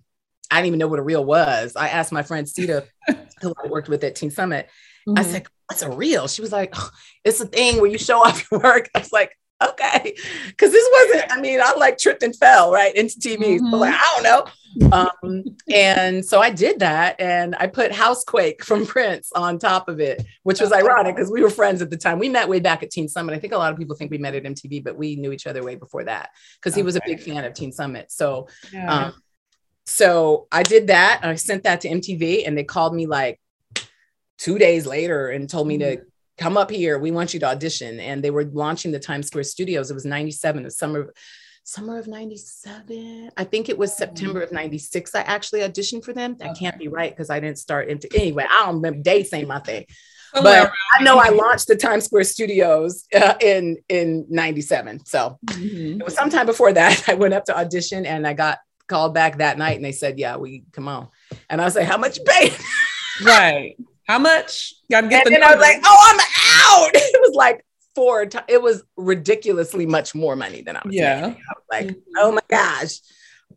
I 0.51 0.57
didn't 0.57 0.67
even 0.67 0.79
know 0.79 0.87
what 0.87 0.99
a 0.99 1.03
reel 1.03 1.23
was. 1.23 1.75
I 1.75 1.89
asked 1.89 2.11
my 2.11 2.23
friend 2.23 2.49
Sita, 2.49 2.85
who 3.41 3.53
I 3.63 3.67
worked 3.67 3.87
with 3.87 4.03
at 4.03 4.15
Teen 4.15 4.31
Summit. 4.31 4.67
Mm-hmm. 5.07 5.19
I 5.19 5.23
said, 5.23 5.45
"What's 5.67 5.83
a 5.83 5.91
reel?" 5.91 6.27
She 6.27 6.41
was 6.41 6.51
like, 6.51 6.73
oh, 6.75 6.89
"It's 7.23 7.39
a 7.39 7.45
thing 7.45 7.77
where 7.79 7.89
you 7.89 7.99
show 7.99 8.17
off 8.25 8.49
your 8.49 8.59
work." 8.63 8.89
I 8.95 8.99
was 8.99 9.11
like, 9.11 9.37
okay. 9.61 10.15
Cause 10.57 10.71
this 10.71 10.89
wasn't, 10.91 11.31
I 11.31 11.41
mean, 11.41 11.59
I 11.61 11.73
like 11.75 11.97
tripped 11.97 12.23
and 12.23 12.35
fell 12.35 12.71
right 12.71 12.95
into 12.95 13.19
TV. 13.19 13.57
Mm-hmm. 13.57 13.71
But 13.71 13.77
like, 13.77 13.95
I 13.95 14.11
don't 14.13 14.23
know. 14.23 14.51
Um, 14.91 15.43
and 15.69 16.23
so 16.23 16.39
I 16.39 16.49
did 16.49 16.79
that 16.79 17.19
and 17.19 17.55
I 17.59 17.67
put 17.67 17.91
Housequake 17.91 18.63
from 18.63 18.85
Prince 18.85 19.31
on 19.35 19.59
top 19.59 19.89
of 19.89 19.99
it, 19.99 20.23
which 20.43 20.59
was 20.59 20.71
ironic 20.71 21.15
because 21.15 21.31
we 21.31 21.41
were 21.41 21.49
friends 21.49 21.81
at 21.81 21.89
the 21.89 21.97
time. 21.97 22.19
We 22.19 22.29
met 22.29 22.47
way 22.47 22.59
back 22.59 22.83
at 22.83 22.91
Teen 22.91 23.07
Summit. 23.07 23.35
I 23.35 23.39
think 23.39 23.53
a 23.53 23.57
lot 23.57 23.71
of 23.71 23.77
people 23.77 23.95
think 23.95 24.11
we 24.11 24.17
met 24.17 24.35
at 24.35 24.43
MTV, 24.43 24.83
but 24.83 24.97
we 24.97 25.15
knew 25.15 25.31
each 25.31 25.47
other 25.47 25.63
way 25.63 25.75
before 25.75 26.03
that 26.05 26.29
because 26.55 26.75
he 26.75 26.81
okay. 26.81 26.85
was 26.85 26.95
a 26.95 27.01
big 27.05 27.19
fan 27.19 27.43
of 27.45 27.53
Teen 27.53 27.71
Summit. 27.71 28.11
So, 28.11 28.47
yeah. 28.71 29.05
um, 29.05 29.13
so 29.85 30.47
I 30.51 30.63
did 30.63 30.87
that. 30.87 31.21
I 31.23 31.35
sent 31.35 31.63
that 31.63 31.81
to 31.81 31.89
MTV 31.89 32.47
and 32.47 32.57
they 32.57 32.63
called 32.63 32.93
me 32.93 33.07
like 33.07 33.39
two 34.37 34.57
days 34.57 34.85
later 34.85 35.29
and 35.29 35.49
told 35.49 35.67
me 35.67 35.77
mm-hmm. 35.77 36.01
to 36.01 36.05
come 36.37 36.57
up 36.57 36.71
here. 36.71 36.97
We 36.97 37.11
want 37.11 37.33
you 37.33 37.39
to 37.41 37.47
audition. 37.47 37.99
And 37.99 38.23
they 38.23 38.31
were 38.31 38.45
launching 38.45 38.91
the 38.91 38.99
Times 38.99 39.27
Square 39.27 39.43
studios. 39.43 39.91
It 39.91 39.95
was 39.95 40.05
97, 40.05 40.63
the 40.63 40.71
summer, 40.71 41.13
summer 41.69 41.99
of 41.99 42.07
97. 42.07 43.31
I 43.37 43.43
think 43.43 43.69
it 43.69 43.77
was 43.77 43.95
September 43.95 44.41
of 44.41 44.51
96. 44.51 45.13
I 45.13 45.21
actually 45.21 45.61
auditioned 45.61 46.03
for 46.03 46.13
them. 46.13 46.35
That 46.39 46.57
can't 46.57 46.79
be 46.79 46.87
right 46.87 47.11
because 47.11 47.29
I 47.29 47.39
didn't 47.39 47.59
start 47.59 47.89
into 47.89 48.09
anyway. 48.15 48.45
I 48.49 48.65
don't 48.65 48.75
remember 48.75 49.01
dates 49.01 49.33
ain't 49.33 49.47
my 49.47 49.59
thing. 49.59 49.85
but 50.33 50.71
I 50.99 51.03
know 51.03 51.17
I 51.17 51.29
launched 51.29 51.67
the 51.67 51.75
Times 51.75 52.05
Square 52.05 52.25
Studios 52.25 53.05
uh, 53.15 53.35
in 53.41 53.77
in 53.87 54.25
'97. 54.29 55.05
So 55.05 55.39
mm-hmm. 55.45 56.01
it 56.01 56.05
was 56.05 56.13
sometime 56.13 56.45
before 56.45 56.73
that. 56.73 57.03
I 57.07 57.15
went 57.15 57.33
up 57.33 57.45
to 57.45 57.57
audition 57.57 58.05
and 58.05 58.27
I 58.27 58.33
got 58.33 58.59
called 58.87 59.13
back 59.13 59.37
that 59.37 59.57
night 59.57 59.75
and 59.75 59.85
they 59.85 59.91
said, 59.91 60.19
"Yeah, 60.19 60.37
we 60.37 60.65
come 60.71 60.87
on." 60.87 61.07
And 61.49 61.61
I 61.61 61.65
was 61.65 61.75
like, 61.75 61.87
"How 61.87 61.97
much 61.97 62.17
you 62.17 62.23
pay?" 62.25 62.51
right. 63.23 63.75
How 64.09 64.17
much? 64.17 64.73
Gotta 64.89 65.07
get 65.07 65.27
and 65.27 65.35
the 65.35 65.39
then 65.39 65.47
I 65.47 65.53
was 65.53 65.61
like, 65.61 65.79
oh, 65.85 66.09
I'm 66.09 66.19
out. 66.19 66.91
It 66.95 67.21
was 67.21 67.35
like 67.35 67.63
four 67.99 68.25
times. 68.27 68.45
It 68.47 68.61
was 68.61 68.83
ridiculously 68.95 69.85
much 69.85 70.15
more 70.15 70.37
money 70.37 70.61
than 70.61 70.77
I 70.77 70.81
was 70.85 70.95
yeah. 70.95 71.21
making. 71.21 71.41
I 71.49 71.53
was 71.53 71.65
like, 71.69 71.87
mm-hmm. 71.87 72.17
oh 72.17 72.31
my 72.31 72.41
gosh. 72.47 72.99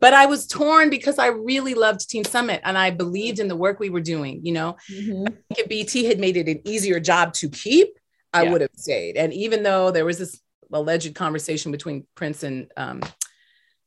But 0.01 0.13
I 0.13 0.25
was 0.25 0.47
torn 0.47 0.89
because 0.89 1.17
I 1.17 1.27
really 1.27 1.75
loved 1.75 2.09
Teen 2.09 2.25
Summit 2.25 2.59
and 2.65 2.77
I 2.77 2.89
believed 2.89 3.39
in 3.39 3.47
the 3.47 3.55
work 3.55 3.79
we 3.79 3.89
were 3.89 4.01
doing. 4.01 4.45
You 4.45 4.51
know, 4.51 4.75
mm-hmm. 4.91 5.27
if 5.51 5.69
BET 5.69 6.05
had 6.05 6.19
made 6.19 6.35
it 6.35 6.49
an 6.49 6.59
easier 6.65 6.99
job 6.99 7.33
to 7.35 7.49
keep, 7.49 7.87
I 8.33 8.43
yeah. 8.43 8.51
would 8.51 8.61
have 8.61 8.71
stayed. 8.75 9.15
And 9.15 9.31
even 9.31 9.63
though 9.63 9.91
there 9.91 10.03
was 10.03 10.17
this 10.17 10.41
alleged 10.73 11.15
conversation 11.15 11.71
between 11.71 12.05
Prince 12.15 12.43
and 12.43 12.69
um, 12.75 13.01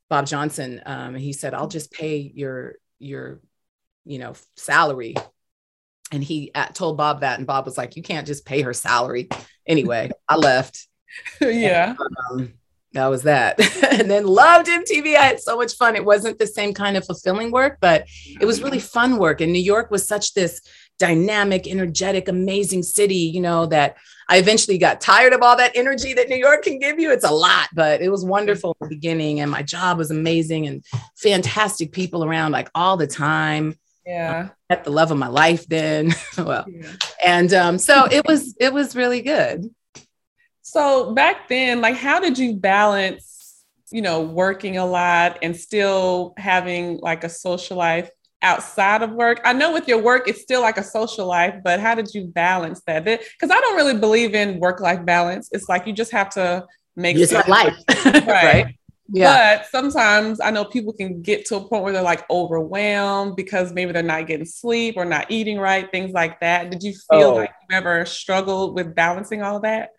Bob 0.09 0.27
Johnson, 0.27 0.81
um, 0.87 1.17
he 1.17 1.35
said, 1.35 1.53
"I'll 1.53 1.69
just 1.69 1.93
pay 1.93 2.33
your 2.35 2.77
your 2.99 3.41
you 4.07 4.19
know 4.19 4.35
salary 4.57 5.17
and 6.13 6.23
he 6.23 6.51
uh, 6.55 6.67
told 6.67 6.97
Bob 6.97 7.21
that, 7.21 7.39
and 7.39 7.47
Bob 7.47 7.65
was 7.65 7.77
like, 7.77 7.97
"You 7.97 8.03
can't 8.03 8.27
just 8.27 8.45
pay 8.45 8.63
her 8.63 8.73
salary." 8.73 9.29
Anyway, 9.67 10.11
I 10.29 10.37
left. 10.37 10.87
Yeah, 11.41 11.95
and, 11.99 12.17
um, 12.31 12.53
that 12.93 13.07
was 13.07 13.23
that. 13.23 13.59
and 13.93 14.11
then 14.11 14.27
loved 14.27 14.67
MTV. 14.67 15.17
I 15.17 15.23
had 15.23 15.41
so 15.41 15.57
much 15.57 15.75
fun. 15.75 15.97
It 15.97 16.05
wasn't 16.05 16.39
the 16.39 16.47
same 16.47 16.75
kind 16.75 16.97
of 16.97 17.07
fulfilling 17.07 17.51
work, 17.51 17.79
but 17.81 18.07
it 18.39 18.45
was 18.45 18.63
really 18.63 18.81
fun 18.81 19.17
work. 19.17 19.41
And 19.41 19.51
New 19.51 19.63
York 19.63 19.91
was 19.91 20.07
such 20.07 20.35
this 20.35 20.61
dynamic, 20.99 21.67
energetic, 21.67 22.29
amazing 22.29 22.83
city. 22.83 23.17
You 23.17 23.41
know 23.41 23.65
that 23.67 23.97
I 24.29 24.39
eventually 24.39 24.77
got 24.77 25.01
tired 25.01 25.33
of 25.33 25.41
all 25.43 25.57
that 25.57 25.73
energy 25.75 26.13
that 26.15 26.29
New 26.29 26.37
York 26.37 26.65
can 26.65 26.79
give 26.79 26.99
you. 26.99 27.13
It's 27.13 27.25
a 27.25 27.31
lot, 27.31 27.69
but 27.73 28.03
it 28.03 28.11
was 28.11 28.25
wonderful 28.25 28.77
in 28.81 28.89
the 28.89 28.95
beginning, 28.97 29.41
and 29.41 29.51
my 29.51 29.63
job 29.63 29.99
was 29.99 30.11
amazing 30.11 30.67
and 30.67 30.85
fantastic 31.17 31.93
people 31.93 32.25
around 32.25 32.53
like 32.53 32.69
all 32.75 32.97
the 32.97 33.07
time 33.07 33.79
yeah. 34.07 34.51
At 34.71 34.85
the 34.85 34.91
love 34.91 35.11
of 35.11 35.19
my 35.19 35.29
life 35.29 35.67
then. 35.67 36.15
Well 36.39 36.65
yeah. 36.69 36.93
and 37.25 37.53
um, 37.55 37.79
so 37.79 38.07
it 38.11 38.27
was 38.27 38.55
it 38.61 38.73
was 38.73 38.95
really 38.95 39.23
good. 39.23 39.71
So 40.63 41.13
back 41.15 41.49
then 41.49 41.81
like 41.81 41.97
how 41.97 42.21
did 42.21 42.39
you 42.39 42.55
balance 42.55 43.63
you 43.91 44.03
know 44.03 44.21
working 44.21 44.77
a 44.77 44.87
lot 44.87 45.39
and 45.43 45.57
still 45.57 46.35
having 46.37 46.99
like 46.99 47.25
a 47.25 47.29
social 47.29 47.77
life 47.77 48.11
outside 48.43 49.03
of 49.03 49.13
work? 49.13 49.41
I 49.45 49.53
know 49.53 49.73
with 49.73 49.89
your 49.89 50.03
work 50.03 50.29
it's 50.29 50.43
still 50.43 50.61
like 50.61 50.79
a 50.79 50.85
social 50.85 51.27
life 51.27 51.57
but 51.65 51.81
how 51.81 51.95
did 51.95 52.13
you 52.15 52.27
balance 52.27 52.83
that? 52.87 53.05
Because 53.05 53.51
i 53.51 53.61
don't 53.61 53.77
really 53.77 53.99
believe 53.99 54.35
in 54.35 54.61
work 54.61 54.81
life 54.81 55.05
balance. 55.05 55.49
It's 55.53 55.69
like 55.69 55.87
you 55.87 55.93
just 55.93 56.13
have 56.13 56.31
to 56.31 56.65
make 56.97 57.17
it's 57.17 57.33
life. 57.33 57.77
Right, 58.05 58.27
right? 58.27 58.77
Yeah. 59.09 59.59
But 59.59 59.67
sometimes 59.67 60.41
I 60.41 60.51
know 60.51 60.65
people 60.65 60.93
can 60.93 61.23
get 61.23 61.45
to 61.47 61.57
a 61.57 61.61
point 61.61 61.85
where 61.85 61.93
they're 61.93 62.03
like 62.03 62.29
overwhelmed 62.31 63.37
because 63.37 63.73
maybe 63.73 63.93
they're 63.93 64.03
not 64.03 64.27
getting 64.27 64.47
sleep 64.47 64.95
or 64.97 65.05
not 65.05 65.31
eating 65.31 65.59
right, 65.59 65.91
things 65.91 66.13
like 66.13 66.41
that. 66.41 66.71
Did 66.71 66.83
you 66.83 66.93
feel 67.11 67.29
oh. 67.29 67.35
like 67.35 67.53
you 67.71 67.77
ever 67.77 68.05
struggled 68.07 68.75
with 68.75 68.95
balancing 68.95 69.43
all 69.43 69.61
that? 69.61 69.91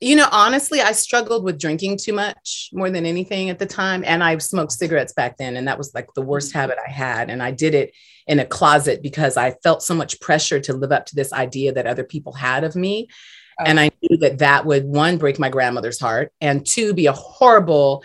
You 0.00 0.16
know, 0.16 0.28
honestly, 0.30 0.80
I 0.80 0.92
struggled 0.92 1.44
with 1.44 1.58
drinking 1.58 1.98
too 1.98 2.12
much 2.12 2.68
more 2.72 2.90
than 2.90 3.06
anything 3.06 3.48
at 3.48 3.58
the 3.58 3.66
time. 3.66 4.02
And 4.04 4.22
I 4.22 4.36
smoked 4.38 4.72
cigarettes 4.72 5.12
back 5.12 5.38
then. 5.38 5.56
And 5.56 5.68
that 5.68 5.78
was 5.78 5.94
like 5.94 6.12
the 6.14 6.22
worst 6.22 6.50
mm-hmm. 6.50 6.58
habit 6.58 6.78
I 6.84 6.90
had. 6.90 7.30
And 7.30 7.42
I 7.42 7.52
did 7.52 7.74
it 7.74 7.94
in 8.26 8.38
a 8.38 8.44
closet 8.44 9.02
because 9.02 9.36
I 9.36 9.52
felt 9.62 9.82
so 9.82 9.94
much 9.94 10.20
pressure 10.20 10.60
to 10.60 10.72
live 10.72 10.92
up 10.92 11.06
to 11.06 11.14
this 11.14 11.32
idea 11.32 11.72
that 11.72 11.86
other 11.86 12.04
people 12.04 12.32
had 12.32 12.64
of 12.64 12.74
me. 12.74 13.08
And 13.58 13.78
I 13.78 13.90
knew 14.02 14.16
that 14.18 14.38
that 14.38 14.66
would 14.66 14.84
one, 14.84 15.18
break 15.18 15.38
my 15.38 15.48
grandmother's 15.48 16.00
heart, 16.00 16.32
and 16.40 16.66
two, 16.66 16.94
be 16.94 17.06
a 17.06 17.12
horrible 17.12 18.04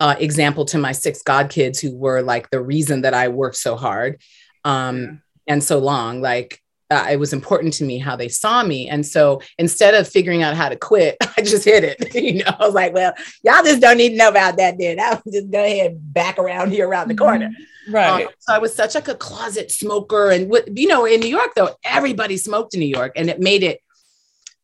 uh, 0.00 0.14
example 0.18 0.64
to 0.66 0.78
my 0.78 0.92
six 0.92 1.22
god 1.22 1.50
kids 1.50 1.80
who 1.80 1.94
were 1.94 2.22
like 2.22 2.50
the 2.50 2.60
reason 2.60 3.02
that 3.02 3.14
I 3.14 3.28
worked 3.28 3.56
so 3.56 3.76
hard 3.76 4.20
um, 4.64 4.98
yeah. 4.98 5.12
and 5.48 5.64
so 5.64 5.78
long. 5.78 6.20
Like, 6.20 6.62
uh, 6.90 7.06
it 7.10 7.16
was 7.16 7.32
important 7.32 7.72
to 7.74 7.84
me 7.84 7.98
how 7.98 8.14
they 8.14 8.28
saw 8.28 8.62
me. 8.62 8.88
And 8.88 9.04
so 9.04 9.40
instead 9.58 9.94
of 9.94 10.08
figuring 10.08 10.42
out 10.42 10.54
how 10.54 10.68
to 10.68 10.76
quit, 10.76 11.16
I 11.36 11.42
just 11.42 11.64
hit 11.64 11.82
it. 11.84 12.14
you 12.22 12.44
know, 12.44 12.54
I 12.58 12.64
was 12.64 12.74
like, 12.74 12.94
well, 12.94 13.12
y'all 13.42 13.64
just 13.64 13.80
don't 13.80 13.96
need 13.96 14.10
to 14.10 14.16
know 14.16 14.28
about 14.28 14.56
that 14.58 14.78
then. 14.78 15.00
I'll 15.00 15.22
just 15.30 15.50
go 15.50 15.64
ahead 15.64 15.96
back 16.12 16.38
around 16.38 16.70
here 16.70 16.88
around 16.88 17.08
the 17.08 17.14
mm-hmm. 17.14 17.24
corner. 17.24 17.50
Right. 17.88 18.26
Um, 18.26 18.32
so 18.38 18.54
I 18.54 18.58
was 18.58 18.74
such 18.74 18.94
like 18.94 19.08
a 19.08 19.14
closet 19.14 19.70
smoker. 19.70 20.30
And 20.30 20.48
what, 20.48 20.76
you 20.76 20.88
know, 20.88 21.04
in 21.04 21.20
New 21.20 21.28
York, 21.28 21.52
though, 21.54 21.70
everybody 21.84 22.36
smoked 22.36 22.74
in 22.74 22.80
New 22.80 22.86
York 22.86 23.12
and 23.16 23.30
it 23.30 23.40
made 23.40 23.62
it 23.62 23.80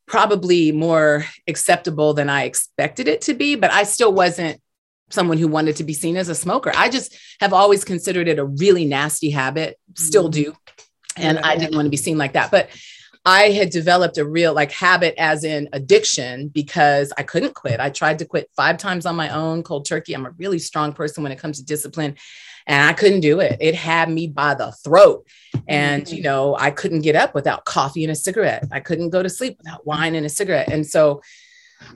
probably 0.06 0.72
more 0.72 1.24
acceptable 1.46 2.14
than 2.14 2.28
I 2.28 2.44
expected 2.44 3.08
it 3.08 3.22
to 3.22 3.34
be, 3.34 3.54
but 3.54 3.70
I 3.70 3.84
still 3.84 4.12
wasn't 4.12 4.60
someone 5.10 5.38
who 5.38 5.48
wanted 5.48 5.76
to 5.76 5.84
be 5.84 5.92
seen 5.92 6.16
as 6.16 6.28
a 6.28 6.34
smoker. 6.34 6.72
I 6.74 6.88
just 6.88 7.16
have 7.40 7.52
always 7.52 7.84
considered 7.84 8.28
it 8.28 8.38
a 8.38 8.44
really 8.44 8.84
nasty 8.84 9.30
habit, 9.30 9.78
still 9.94 10.30
mm-hmm. 10.30 10.42
do 10.42 10.56
and 11.16 11.38
I 11.38 11.56
didn't 11.56 11.74
want 11.74 11.86
to 11.86 11.90
be 11.90 11.96
seen 11.96 12.18
like 12.18 12.32
that. 12.34 12.50
But 12.50 12.70
I 13.24 13.50
had 13.50 13.70
developed 13.70 14.18
a 14.18 14.24
real 14.24 14.52
like 14.52 14.72
habit 14.72 15.14
as 15.16 15.44
in 15.44 15.68
addiction 15.72 16.48
because 16.48 17.12
I 17.16 17.22
couldn't 17.22 17.54
quit. 17.54 17.78
I 17.78 17.90
tried 17.90 18.18
to 18.18 18.24
quit 18.24 18.50
five 18.56 18.78
times 18.78 19.06
on 19.06 19.14
my 19.14 19.28
own 19.28 19.62
cold 19.62 19.86
turkey. 19.86 20.14
I'm 20.14 20.26
a 20.26 20.30
really 20.30 20.58
strong 20.58 20.92
person 20.92 21.22
when 21.22 21.32
it 21.32 21.38
comes 21.38 21.58
to 21.58 21.64
discipline 21.64 22.16
and 22.66 22.88
I 22.88 22.92
couldn't 22.92 23.20
do 23.20 23.40
it. 23.40 23.56
It 23.60 23.74
had 23.74 24.08
me 24.08 24.26
by 24.26 24.54
the 24.54 24.72
throat. 24.72 25.26
And, 25.68 26.08
you 26.08 26.18
mm-hmm. 26.18 26.24
know, 26.24 26.56
I 26.58 26.70
couldn't 26.70 27.02
get 27.02 27.16
up 27.16 27.34
without 27.34 27.64
coffee 27.64 28.04
and 28.04 28.12
a 28.12 28.16
cigarette. 28.16 28.64
I 28.72 28.80
couldn't 28.80 29.10
go 29.10 29.22
to 29.22 29.28
sleep 29.28 29.58
without 29.58 29.86
wine 29.86 30.14
and 30.14 30.26
a 30.26 30.30
cigarette. 30.30 30.70
And 30.70 30.86
so 30.86 31.22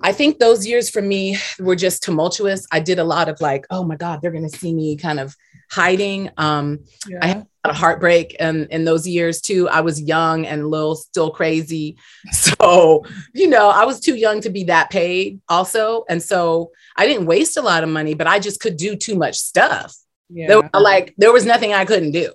I 0.01 0.13
think 0.13 0.39
those 0.39 0.67
years 0.67 0.91
for 0.91 1.03
me 1.03 1.39
were 1.59 1.77
just 1.77 2.03
tumultuous. 2.03 2.67
I 2.71 2.81
did 2.81 2.99
a 2.99 3.05
lot 3.05 3.29
of 3.29 3.41
like, 3.41 3.67
oh 3.71 3.85
my 3.85 3.97
God, 3.97 4.21
they're 4.21 4.33
going 4.33 4.49
to 4.49 4.57
see 4.57 4.75
me 4.75 4.97
kind 4.97 5.21
of 5.21 5.37
hiding. 5.71 6.31
Um, 6.37 6.81
yeah. 7.09 7.19
I 7.23 7.27
had 7.27 7.47
a 7.65 7.73
heartbreak 7.73 8.37
and 8.39 8.67
in 8.71 8.85
those 8.85 9.07
years 9.07 9.41
too. 9.41 9.69
I 9.69 9.81
was 9.81 10.01
young 10.01 10.47
and 10.47 10.63
a 10.63 10.69
little 10.69 10.97
still 10.97 11.31
crazy. 11.31 11.97
So, 12.33 13.05
you 13.35 13.49
know, 13.49 13.69
I 13.69 13.85
was 13.85 14.01
too 14.01 14.15
young 14.15 14.41
to 14.43 14.51
be 14.51 14.65
that 14.65 14.91
paid 14.91 15.41
also. 15.49 16.05
And 16.09 16.23
so 16.23 16.71
I 16.97 17.07
didn't 17.07 17.27
waste 17.27 17.57
a 17.57 17.63
lot 17.63 17.83
of 17.83 17.89
money, 17.89 18.15
but 18.15 18.27
I 18.27 18.39
just 18.39 18.61
could 18.61 18.77
do 18.77 18.97
too 18.97 19.17
much 19.17 19.37
stuff. 19.37 19.95
Yeah. 20.29 20.49
There, 20.49 20.71
like 20.75 21.15
there 21.17 21.33
was 21.33 21.47
nothing 21.47 21.73
I 21.73 21.85
couldn't 21.85 22.13
do. 22.13 22.33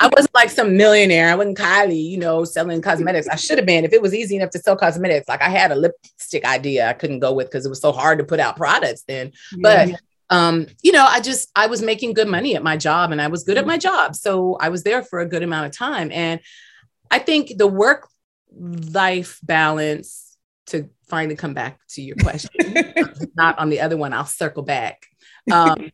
I 0.00 0.10
wasn't 0.12 0.34
like 0.34 0.50
some 0.50 0.76
millionaire. 0.76 1.30
I 1.30 1.34
wasn't 1.34 1.58
Kylie, 1.58 2.02
you 2.02 2.18
know, 2.18 2.44
selling 2.44 2.82
cosmetics. 2.82 3.28
I 3.28 3.36
should 3.36 3.58
have 3.58 3.66
been 3.66 3.84
if 3.84 3.92
it 3.92 4.02
was 4.02 4.14
easy 4.14 4.36
enough 4.36 4.50
to 4.50 4.58
sell 4.58 4.76
cosmetics. 4.76 5.28
Like 5.28 5.42
I 5.42 5.48
had 5.48 5.70
a 5.70 5.76
lipstick 5.76 6.44
idea 6.44 6.88
I 6.88 6.94
couldn't 6.94 7.20
go 7.20 7.32
with 7.32 7.48
because 7.48 7.64
it 7.64 7.68
was 7.68 7.80
so 7.80 7.92
hard 7.92 8.18
to 8.18 8.24
put 8.24 8.40
out 8.40 8.56
products 8.56 9.04
then. 9.06 9.32
Yeah. 9.56 9.86
But 9.86 10.00
um, 10.30 10.66
you 10.82 10.92
know, 10.92 11.06
I 11.06 11.20
just 11.20 11.50
I 11.54 11.68
was 11.68 11.82
making 11.82 12.14
good 12.14 12.28
money 12.28 12.56
at 12.56 12.62
my 12.62 12.76
job 12.76 13.12
and 13.12 13.22
I 13.22 13.28
was 13.28 13.44
good 13.44 13.56
at 13.58 13.66
my 13.66 13.78
job. 13.78 14.14
So 14.16 14.56
I 14.60 14.68
was 14.68 14.82
there 14.82 15.02
for 15.02 15.20
a 15.20 15.26
good 15.26 15.42
amount 15.42 15.66
of 15.66 15.72
time. 15.72 16.10
And 16.12 16.40
I 17.10 17.18
think 17.18 17.56
the 17.56 17.66
work 17.66 18.08
life 18.52 19.38
balance 19.42 20.36
to 20.66 20.90
finally 21.08 21.36
come 21.36 21.54
back 21.54 21.78
to 21.90 22.02
your 22.02 22.16
question, 22.16 22.50
not 23.34 23.58
on 23.58 23.70
the 23.70 23.80
other 23.80 23.96
one, 23.96 24.12
I'll 24.12 24.26
circle 24.26 24.62
back. 24.62 25.06
Um, 25.50 25.90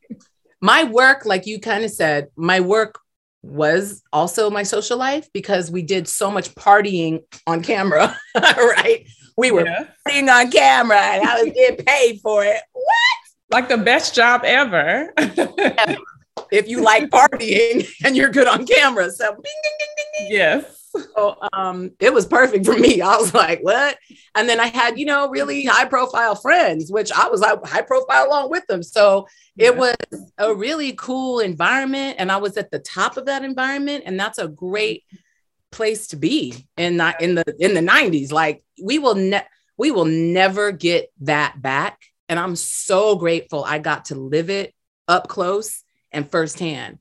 my 0.65 0.83
work, 0.83 1.27
like 1.27 1.45
you 1.45 1.61
kind 1.61 1.85
of 1.85 1.91
said, 1.91 2.29
my 2.37 2.61
work 2.61 2.99
was 3.43 4.03
also 4.15 4.49
my 4.49 4.63
social 4.63 4.97
life 4.97 5.29
because 5.35 5.71
we 5.71 5.83
did 5.83 6.09
so 6.09 6.31
much 6.31 6.55
partying 6.55 7.23
on 7.47 7.63
camera, 7.63 8.17
right? 8.35 9.05
We 9.37 9.51
were 9.51 9.67
yeah. 9.67 9.89
partying 10.09 10.35
on 10.35 10.51
camera 10.51 10.97
and 10.99 11.29
I 11.29 11.43
was 11.43 11.53
getting 11.53 11.85
paid 11.85 12.21
for 12.23 12.45
it. 12.45 12.63
What? 12.73 13.21
Like 13.51 13.69
the 13.69 13.77
best 13.77 14.15
job 14.15 14.41
ever. 14.47 15.13
if 16.51 16.67
you 16.67 16.81
like 16.81 17.11
partying 17.11 17.87
and 18.03 18.17
you're 18.17 18.31
good 18.31 18.49
on 18.49 18.67
camera. 18.67 19.11
So 19.11 19.35
ding, 19.35 19.43
ding, 19.43 19.89
ding, 20.19 20.29
yes. 20.31 20.84
So 20.97 21.37
um, 21.53 21.93
it 21.99 22.13
was 22.13 22.27
perfect 22.27 22.67
for 22.67 22.77
me. 22.77 23.01
I 23.01 23.17
was 23.17 23.35
like, 23.35 23.61
what? 23.61 23.99
And 24.35 24.49
then 24.49 24.61
I 24.61 24.67
had, 24.67 24.99
you 24.99 25.07
know, 25.07 25.29
really 25.29 25.65
high 25.65 25.87
profile 25.87 26.35
friends, 26.35 26.91
which 26.91 27.11
I 27.13 27.29
was 27.29 27.41
like 27.41 27.65
high 27.65 27.83
profile 27.83 28.27
along 28.27 28.51
with 28.51 28.67
them. 28.67 28.83
So 28.83 29.27
yeah. 29.57 29.69
it 29.69 29.77
was 29.77 29.97
a 30.39 30.55
really 30.55 30.93
cool 30.93 31.41
environment. 31.41 32.17
And 32.19 32.31
I 32.31 32.37
was 32.37 32.57
at 32.57 32.71
the 32.71 32.79
top 32.79 33.17
of 33.17 33.27
that 33.27 33.45
environment. 33.45 34.05
And 34.07 34.19
that's 34.19 34.39
a 34.39 34.49
great 34.49 35.05
place 35.71 36.07
to 36.09 36.17
be 36.17 36.67
in 36.77 36.99
the 36.99 37.15
in 37.19 37.35
the 37.35 37.45
in 37.59 37.75
the 37.75 37.81
90s. 37.81 38.31
Like 38.33 38.63
we 38.83 38.99
will 38.99 39.17
ne- 39.17 39.47
we 39.77 39.91
will 39.91 40.05
never 40.05 40.73
get 40.73 41.13
that 41.23 41.61
back. 41.61 42.01
And 42.29 42.39
I'm 42.39 42.57
so 42.57 43.17
grateful 43.17 43.65
I 43.65 43.79
got 43.79 44.07
to 44.07 44.15
live 44.15 44.51
it 44.51 44.75
up 45.09 45.29
close 45.29 45.83
and 46.13 46.31
firsthand 46.31 46.99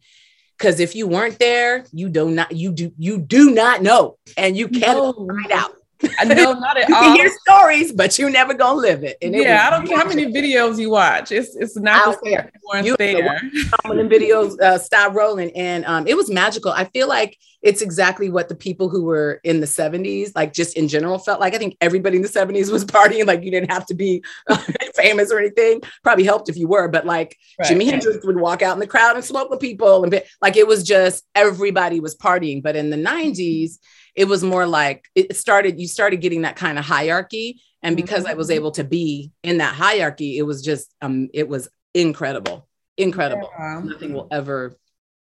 because 0.64 0.80
if 0.80 0.96
you 0.96 1.08
weren't 1.08 1.40
there, 1.40 1.86
you 1.92 2.08
do 2.08 2.30
not 2.30 2.54
you 2.56 2.72
do 2.72 2.94
you 2.98 3.18
do 3.20 3.52
not 3.52 3.82
know, 3.82 4.18
and 4.38 4.56
you 4.56 4.70
can't 4.70 4.98
no. 4.98 5.12
find 5.12 5.52
out. 5.52 5.76
I 6.20 6.26
know 6.26 6.54
not 6.54 6.78
at 6.78 6.90
you 6.90 6.96
all. 6.96 7.02
can 7.02 7.16
hear 7.16 7.30
stories, 7.46 7.92
but 7.92 8.18
you 8.18 8.30
never 8.30 8.54
gonna 8.54 8.80
live 8.80 9.04
it. 9.04 9.18
And 9.22 9.36
yeah, 9.36 9.68
I 9.68 9.70
don't 9.70 9.88
care 9.88 9.98
how 9.98 10.08
many 10.08 10.26
videos 10.26 10.80
you 10.80 10.90
watch. 10.90 11.32
It's 11.32 11.56
it's 11.56 11.78
not 11.78 12.08
out 12.08 12.18
there. 12.24 12.52
You 12.84 12.96
there. 12.98 13.42
When 13.86 13.98
the 13.98 14.16
videos 14.16 14.60
uh, 14.60 14.78
stop 14.78 15.14
rolling, 15.14 15.52
and 15.56 15.86
um, 15.86 16.08
it 16.08 16.16
was 16.16 16.30
magical. 16.30 16.72
I 16.72 16.86
feel 16.86 17.08
like 17.08 17.38
it's 17.62 17.82
exactly 17.82 18.30
what 18.30 18.50
the 18.50 18.56
people 18.56 18.90
who 18.90 19.06
were 19.06 19.40
in 19.46 19.62
the 19.62 19.66
70s, 19.66 20.32
like 20.36 20.52
just 20.52 20.76
in 20.76 20.88
general, 20.88 21.18
felt 21.18 21.40
like. 21.40 21.56
I 21.56 21.58
think 21.58 21.78
everybody 21.80 22.18
in 22.18 22.22
the 22.22 22.28
70s 22.28 22.72
was 22.72 22.84
partying. 22.84 23.26
Like 23.26 23.44
you 23.44 23.52
didn't 23.52 23.72
have 23.72 23.86
to 23.88 23.94
be 23.94 24.24
uh, 24.50 24.58
famous 24.96 25.32
or 25.32 25.40
anything. 25.40 25.82
Probably 26.04 26.26
helped 26.26 26.50
if 26.50 26.58
you 26.58 26.68
were, 26.68 26.88
but 26.88 27.06
like 27.06 27.38
right. 27.60 27.70
Jimi 27.70 27.86
Hendrix 27.86 28.26
would 28.26 28.38
walk 28.38 28.62
out 28.62 28.74
in 28.74 28.80
the 28.80 28.88
crowd 28.88 29.16
and 29.16 29.24
smoke 29.24 29.50
with 29.50 29.60
people, 29.60 30.04
and 30.04 30.12
be, 30.12 30.22
like 30.42 30.58
it 30.58 30.68
was 30.68 30.84
just 30.84 31.26
everybody 31.36 32.00
was 32.00 32.16
partying. 32.16 32.62
But 32.62 32.76
in 32.76 32.90
the 32.90 32.98
90s 32.98 33.78
it 34.16 34.26
was 34.26 34.44
more 34.44 34.66
like 34.68 35.06
it 35.16 35.36
started 35.36 35.80
you 35.80 35.88
started 35.88 36.18
getting 36.18 36.44
that 36.44 36.56
kind 36.56 36.78
of 36.78 36.86
hierarchy. 36.86 37.62
And 37.82 37.98
because 37.98 38.24
mm-hmm. 38.24 38.32
i 38.32 38.36
was 38.36 38.50
able 38.50 38.72
to 38.72 38.84
be 38.84 39.32
in 39.44 39.58
that 39.58 39.76
hierarchy 39.76 40.38
it 40.38 40.44
was 40.44 40.62
just 40.62 40.94
um 41.02 41.30
it 41.34 41.48
was 41.48 41.68
incredible 41.94 42.68
incredible. 42.98 43.50
Yeah. 43.58 43.82
nothing 43.84 44.14
will 44.14 44.28
ever 44.32 44.78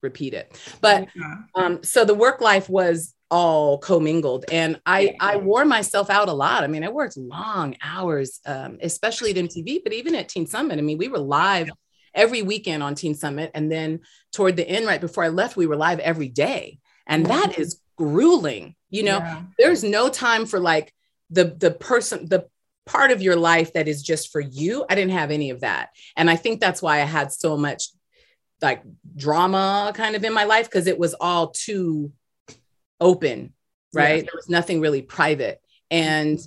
repeat 0.02 0.34
it. 0.34 0.60
But 0.82 1.10
yeah. 1.16 1.36
um 1.56 1.84
so 1.84 2.06
the 2.06 2.14
work 2.14 2.42
life 2.42 2.70
was 2.70 3.14
all 3.32 3.80
commingled. 3.80 4.46
And 4.52 4.80
i 4.86 5.16
i 5.20 5.38
wore 5.38 5.66
myself 5.66 6.10
out 6.10 6.30
a 6.30 6.34
lot. 6.34 6.64
I 6.64 6.68
mean 6.68 6.84
i 6.84 6.90
worked 6.90 7.18
long 7.18 7.76
hours 7.82 8.40
um, 8.46 8.78
especially 8.82 9.32
at 9.32 9.38
mtv 9.38 9.82
but 9.84 9.94
even 9.94 10.16
at 10.16 10.30
teen 10.30 10.48
summit. 10.48 10.78
I 10.78 10.82
mean 10.82 10.98
we 10.98 11.08
were 11.08 11.20
live 11.20 11.70
every 12.14 12.42
weekend 12.42 12.84
on 12.84 12.96
teen 12.96 13.16
summit. 13.16 13.52
And 13.54 13.72
then 13.72 14.02
toward 14.32 14.56
the 14.56 14.68
end 14.68 14.86
right 14.86 15.02
before 15.02 15.24
i 15.24 15.30
left 15.30 15.58
we 15.58 15.68
were 15.68 15.76
live 15.76 16.00
every 16.00 16.30
day. 16.30 16.80
And 17.08 17.26
that 17.28 17.52
mm-hmm. 17.52 17.62
is 17.62 17.82
grueling 17.96 18.76
you 18.90 19.04
know? 19.04 19.18
Yeah. 19.18 19.44
there's 19.60 19.84
no 19.84 20.10
time 20.10 20.46
for 20.46 20.60
like 20.60 20.94
the 21.30 21.46
the 21.46 21.72
person 21.72 22.28
the 22.30 22.48
part 22.86 23.12
of 23.12 23.22
your 23.22 23.36
life 23.36 23.74
that 23.74 23.88
is 23.88 24.04
just 24.04 24.32
for 24.32 24.40
you. 24.40 24.86
I 24.88 24.96
didn't 24.96 25.14
have 25.14 25.32
any 25.32 25.50
of 25.50 25.62
that. 25.62 25.90
And 26.16 26.30
i 26.30 26.36
think 26.36 26.60
that's 26.60 26.82
why 26.82 27.02
i 27.02 27.06
had 27.06 27.32
so 27.32 27.58
much 27.58 27.90
like 28.62 28.84
drama 29.16 29.92
kind 29.96 30.16
of 30.16 30.24
in 30.24 30.34
my 30.34 30.46
life 30.46 30.66
because 30.68 30.88
it 30.88 30.98
was 30.98 31.14
all 31.20 31.48
too 31.50 32.12
open 33.02 33.54
right? 33.94 34.18
Yeah. 34.18 34.22
there 34.24 34.36
was 34.36 34.50
nothing 34.50 34.82
really 34.82 35.02
private. 35.02 35.62
And 35.90 36.40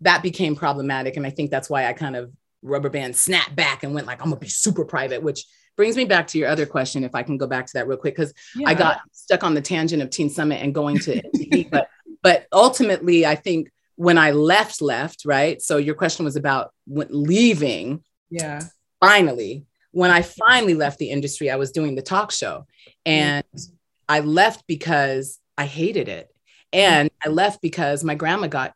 that 0.00 0.22
became 0.22 0.56
problematic. 0.56 1.16
And 1.16 1.26
i 1.26 1.30
think 1.30 1.50
that's 1.50 1.70
why 1.70 1.86
i 1.86 1.92
kind 1.92 2.16
of 2.16 2.32
rubber 2.62 2.90
band 2.90 3.14
snapped 3.14 3.54
back 3.54 3.84
and 3.84 3.94
went 3.94 4.06
like 4.06 4.20
i'm 4.20 4.30
gonna 4.30 4.40
be 4.40 4.48
super 4.48 4.84
private 4.84 5.22
which 5.22 5.44
brings 5.76 5.96
me 5.96 6.04
back 6.04 6.26
to 6.28 6.38
your 6.38 6.48
other 6.48 6.66
question, 6.66 7.04
if 7.04 7.14
I 7.14 7.22
can 7.22 7.36
go 7.36 7.46
back 7.46 7.66
to 7.66 7.72
that 7.74 7.86
real 7.86 7.98
quick, 7.98 8.16
because 8.16 8.32
yeah. 8.54 8.68
I 8.68 8.74
got 8.74 9.00
stuck 9.12 9.44
on 9.44 9.54
the 9.54 9.60
tangent 9.60 10.02
of 10.02 10.10
Teen 10.10 10.30
Summit 10.30 10.62
and 10.62 10.74
going 10.74 10.98
to 11.00 11.22
MTV. 11.22 11.70
but 11.70 11.88
but 12.22 12.46
ultimately, 12.52 13.26
I 13.26 13.34
think 13.34 13.70
when 13.96 14.18
I 14.18 14.32
left, 14.32 14.82
left 14.82 15.24
right. 15.24 15.60
So 15.62 15.76
your 15.76 15.94
question 15.94 16.24
was 16.24 16.36
about 16.36 16.72
leaving. 16.88 18.02
Yeah. 18.30 18.60
Finally, 19.00 19.66
when 19.92 20.10
I 20.10 20.22
finally 20.22 20.74
left 20.74 20.98
the 20.98 21.10
industry, 21.10 21.50
I 21.50 21.56
was 21.56 21.70
doing 21.70 21.94
the 21.94 22.02
talk 22.02 22.32
show, 22.32 22.66
and 23.04 23.44
mm-hmm. 23.54 23.74
I 24.08 24.20
left 24.20 24.66
because 24.66 25.38
I 25.56 25.66
hated 25.66 26.08
it, 26.08 26.28
and 26.72 27.10
I 27.24 27.28
left 27.28 27.60
because 27.60 28.02
my 28.02 28.14
grandma 28.14 28.46
got 28.48 28.74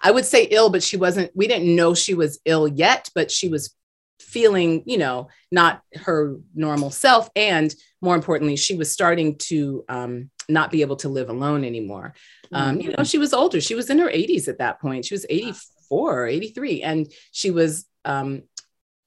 I 0.00 0.10
would 0.10 0.24
say 0.24 0.44
ill, 0.44 0.70
but 0.70 0.82
she 0.82 0.96
wasn't, 0.96 1.30
we 1.34 1.46
didn't 1.46 1.74
know 1.74 1.94
she 1.94 2.14
was 2.14 2.40
ill 2.44 2.68
yet, 2.68 3.10
but 3.14 3.30
she 3.30 3.48
was 3.48 3.74
feeling, 4.20 4.82
you 4.86 4.98
know, 4.98 5.28
not 5.50 5.82
her 5.94 6.36
normal 6.54 6.90
self. 6.90 7.30
And 7.36 7.74
more 8.00 8.14
importantly, 8.14 8.56
she 8.56 8.76
was 8.76 8.90
starting 8.90 9.36
to 9.38 9.84
um, 9.88 10.30
not 10.48 10.70
be 10.70 10.82
able 10.82 10.96
to 10.96 11.08
live 11.08 11.28
alone 11.28 11.64
anymore. 11.64 12.14
Um, 12.52 12.80
you 12.80 12.94
know, 12.96 13.04
she 13.04 13.18
was 13.18 13.32
older. 13.32 13.60
She 13.60 13.74
was 13.74 13.90
in 13.90 13.98
her 13.98 14.08
80s 14.08 14.48
at 14.48 14.58
that 14.58 14.80
point. 14.80 15.04
She 15.04 15.14
was 15.14 15.26
84 15.28 15.74
84 15.84 16.22
or 16.22 16.26
83. 16.26 16.82
And 16.82 17.12
she 17.32 17.50
was 17.50 17.86
um, 18.04 18.42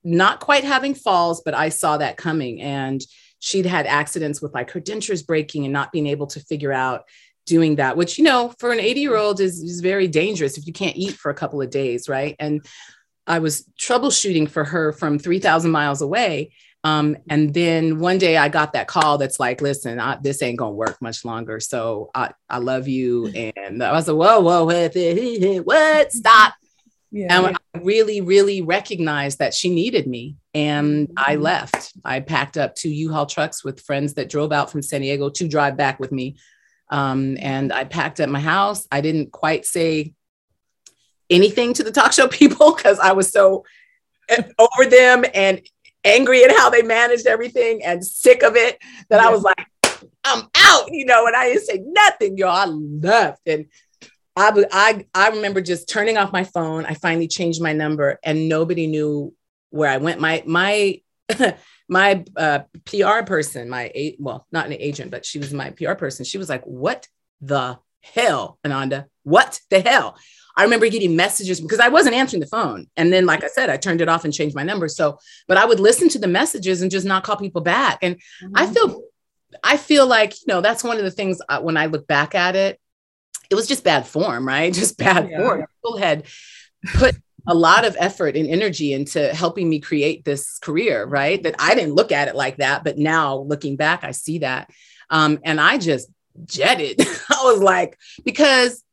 not 0.03 0.39
quite 0.39 0.63
having 0.63 0.93
falls, 0.93 1.41
but 1.43 1.53
I 1.53 1.69
saw 1.69 1.97
that 1.97 2.17
coming. 2.17 2.61
And 2.61 3.01
she'd 3.39 3.65
had 3.65 3.85
accidents 3.85 4.41
with 4.41 4.53
like 4.53 4.71
her 4.71 4.81
dentures 4.81 5.25
breaking 5.25 5.65
and 5.65 5.73
not 5.73 5.91
being 5.91 6.07
able 6.07 6.27
to 6.27 6.39
figure 6.39 6.73
out 6.73 7.03
doing 7.45 7.75
that, 7.77 7.95
which, 7.95 8.17
you 8.17 8.23
know, 8.23 8.53
for 8.59 8.71
an 8.71 8.79
80 8.79 8.99
year 8.99 9.15
old 9.15 9.39
is, 9.39 9.61
is 9.61 9.79
very 9.79 10.07
dangerous 10.07 10.57
if 10.57 10.67
you 10.67 10.73
can't 10.73 10.97
eat 10.97 11.13
for 11.13 11.29
a 11.29 11.35
couple 11.35 11.61
of 11.61 11.69
days. 11.69 12.09
Right. 12.09 12.35
And 12.39 12.65
I 13.27 13.39
was 13.39 13.65
troubleshooting 13.79 14.49
for 14.49 14.63
her 14.63 14.93
from 14.93 15.19
3,000 15.19 15.69
miles 15.69 16.01
away. 16.01 16.51
Um, 16.83 17.17
and 17.29 17.53
then 17.53 17.99
one 17.99 18.17
day 18.17 18.37
I 18.37 18.47
got 18.49 18.73
that 18.73 18.87
call 18.87 19.17
that's 19.17 19.39
like, 19.39 19.61
listen, 19.61 19.99
I, 19.99 20.17
this 20.21 20.41
ain't 20.41 20.57
gonna 20.57 20.71
work 20.71 21.01
much 21.01 21.25
longer. 21.25 21.59
So 21.59 22.09
I, 22.15 22.31
I 22.49 22.59
love 22.59 22.87
you. 22.87 23.27
And 23.57 23.83
I 23.83 23.91
was 23.91 24.07
like, 24.07 24.17
whoa, 24.17 24.39
whoa, 24.39 24.63
what, 24.63 25.65
what? 25.65 26.11
Stop. 26.11 26.53
Yeah. 27.11 27.47
And 27.47 27.57
I 27.57 27.79
really, 27.79 28.21
really 28.21 28.61
recognized 28.61 29.39
that 29.39 29.53
she 29.53 29.69
needed 29.69 30.07
me. 30.07 30.37
And 30.53 31.11
I 31.17 31.33
mm-hmm. 31.33 31.43
left. 31.43 31.93
I 32.05 32.19
packed 32.19 32.57
up 32.57 32.75
two 32.75 32.89
U-Haul 32.89 33.25
trucks 33.25 33.63
with 33.63 33.81
friends 33.81 34.13
that 34.13 34.29
drove 34.29 34.51
out 34.51 34.71
from 34.71 34.81
San 34.81 35.01
Diego 35.01 35.29
to 35.29 35.47
drive 35.47 35.77
back 35.77 35.99
with 35.99 36.11
me. 36.11 36.37
Um, 36.89 37.37
and 37.39 37.73
I 37.73 37.83
packed 37.83 38.19
up 38.19 38.29
my 38.29 38.39
house. 38.39 38.87
I 38.91 39.01
didn't 39.01 39.31
quite 39.31 39.65
say 39.65 40.13
anything 41.29 41.73
to 41.73 41.83
the 41.83 41.91
talk 41.91 42.13
show 42.13 42.27
people 42.27 42.75
because 42.75 42.99
I 42.99 43.13
was 43.13 43.31
so 43.31 43.65
eh, 44.29 44.43
over 44.59 44.89
them 44.89 45.25
and 45.33 45.61
angry 46.03 46.43
at 46.43 46.51
how 46.51 46.69
they 46.69 46.81
managed 46.81 47.27
everything 47.27 47.83
and 47.83 48.05
sick 48.05 48.43
of 48.43 48.55
it 48.55 48.79
that 49.09 49.21
yeah. 49.21 49.27
I 49.27 49.31
was 49.31 49.43
like, 49.43 49.67
I'm 50.23 50.47
out, 50.55 50.91
you 50.91 51.05
know, 51.05 51.25
and 51.27 51.35
I 51.35 51.49
didn't 51.49 51.65
say 51.65 51.83
nothing, 51.85 52.37
y'all. 52.37 52.49
I 52.49 52.65
left. 52.65 53.41
And 53.47 53.65
I, 54.35 54.65
I, 54.71 55.05
I 55.13 55.29
remember 55.29 55.61
just 55.61 55.89
turning 55.89 56.17
off 56.17 56.31
my 56.31 56.43
phone. 56.43 56.85
I 56.85 56.93
finally 56.93 57.27
changed 57.27 57.61
my 57.61 57.73
number 57.73 58.19
and 58.23 58.47
nobody 58.47 58.87
knew 58.87 59.33
where 59.69 59.89
I 59.89 59.97
went. 59.97 60.21
My, 60.21 60.43
my, 60.45 61.01
my 61.89 62.23
uh, 62.35 62.59
PR 62.85 63.23
person, 63.25 63.69
my, 63.69 63.91
well, 64.19 64.45
not 64.51 64.67
an 64.67 64.73
agent, 64.73 65.11
but 65.11 65.25
she 65.25 65.39
was 65.39 65.53
my 65.53 65.71
PR 65.71 65.93
person. 65.93 66.25
She 66.25 66.37
was 66.37 66.49
like, 66.49 66.63
what 66.63 67.07
the 67.41 67.79
hell, 68.01 68.59
Ananda? 68.65 69.07
What 69.23 69.59
the 69.69 69.81
hell? 69.81 70.17
I 70.57 70.63
remember 70.63 70.89
getting 70.89 71.15
messages 71.15 71.61
because 71.61 71.79
I 71.79 71.89
wasn't 71.89 72.15
answering 72.15 72.39
the 72.41 72.47
phone. 72.47 72.87
And 72.97 73.13
then, 73.13 73.27
like 73.27 73.43
I 73.43 73.47
said, 73.47 73.69
I 73.69 73.77
turned 73.77 74.01
it 74.01 74.09
off 74.09 74.25
and 74.25 74.33
changed 74.33 74.55
my 74.55 74.63
number. 74.63 74.87
So, 74.87 75.19
but 75.47 75.55
I 75.55 75.65
would 75.65 75.79
listen 75.79 76.09
to 76.09 76.19
the 76.19 76.27
messages 76.27 76.81
and 76.81 76.89
just 76.89 77.05
not 77.05 77.23
call 77.23 77.37
people 77.37 77.61
back. 77.61 77.99
And 78.01 78.15
mm-hmm. 78.15 78.53
I 78.55 78.65
feel, 78.65 79.03
I 79.63 79.77
feel 79.77 80.07
like, 80.07 80.33
you 80.33 80.45
know, 80.47 80.61
that's 80.61 80.83
one 80.83 80.97
of 80.97 81.03
the 81.03 81.11
things 81.11 81.39
uh, 81.47 81.61
when 81.61 81.77
I 81.77 81.85
look 81.85 82.07
back 82.07 82.33
at 82.33 82.55
it, 82.55 82.79
it 83.51 83.55
was 83.55 83.67
just 83.67 83.83
bad 83.83 84.07
form, 84.07 84.47
right? 84.47 84.73
Just 84.73 84.97
bad 84.97 85.29
yeah. 85.29 85.37
form. 85.37 85.65
People 85.81 85.97
had 85.97 86.25
put 86.95 87.15
a 87.47 87.53
lot 87.53 87.85
of 87.85 87.95
effort 87.97 88.35
and 88.35 88.49
energy 88.49 88.91
into 88.91 89.33
helping 89.33 89.69
me 89.69 89.79
create 89.79 90.25
this 90.25 90.59
career, 90.59 91.05
right? 91.05 91.41
That 91.41 91.55
I 91.59 91.75
didn't 91.75 91.93
look 91.93 92.11
at 92.11 92.27
it 92.27 92.35
like 92.35 92.57
that, 92.57 92.83
but 92.83 92.97
now 92.97 93.37
looking 93.37 93.77
back, 93.77 94.03
I 94.03 94.11
see 94.11 94.39
that. 94.39 94.69
Um, 95.09 95.39
and 95.45 95.61
I 95.61 95.77
just 95.77 96.09
jetted. 96.45 96.99
I 97.29 97.43
was 97.43 97.61
like, 97.61 97.97
because 98.25 98.83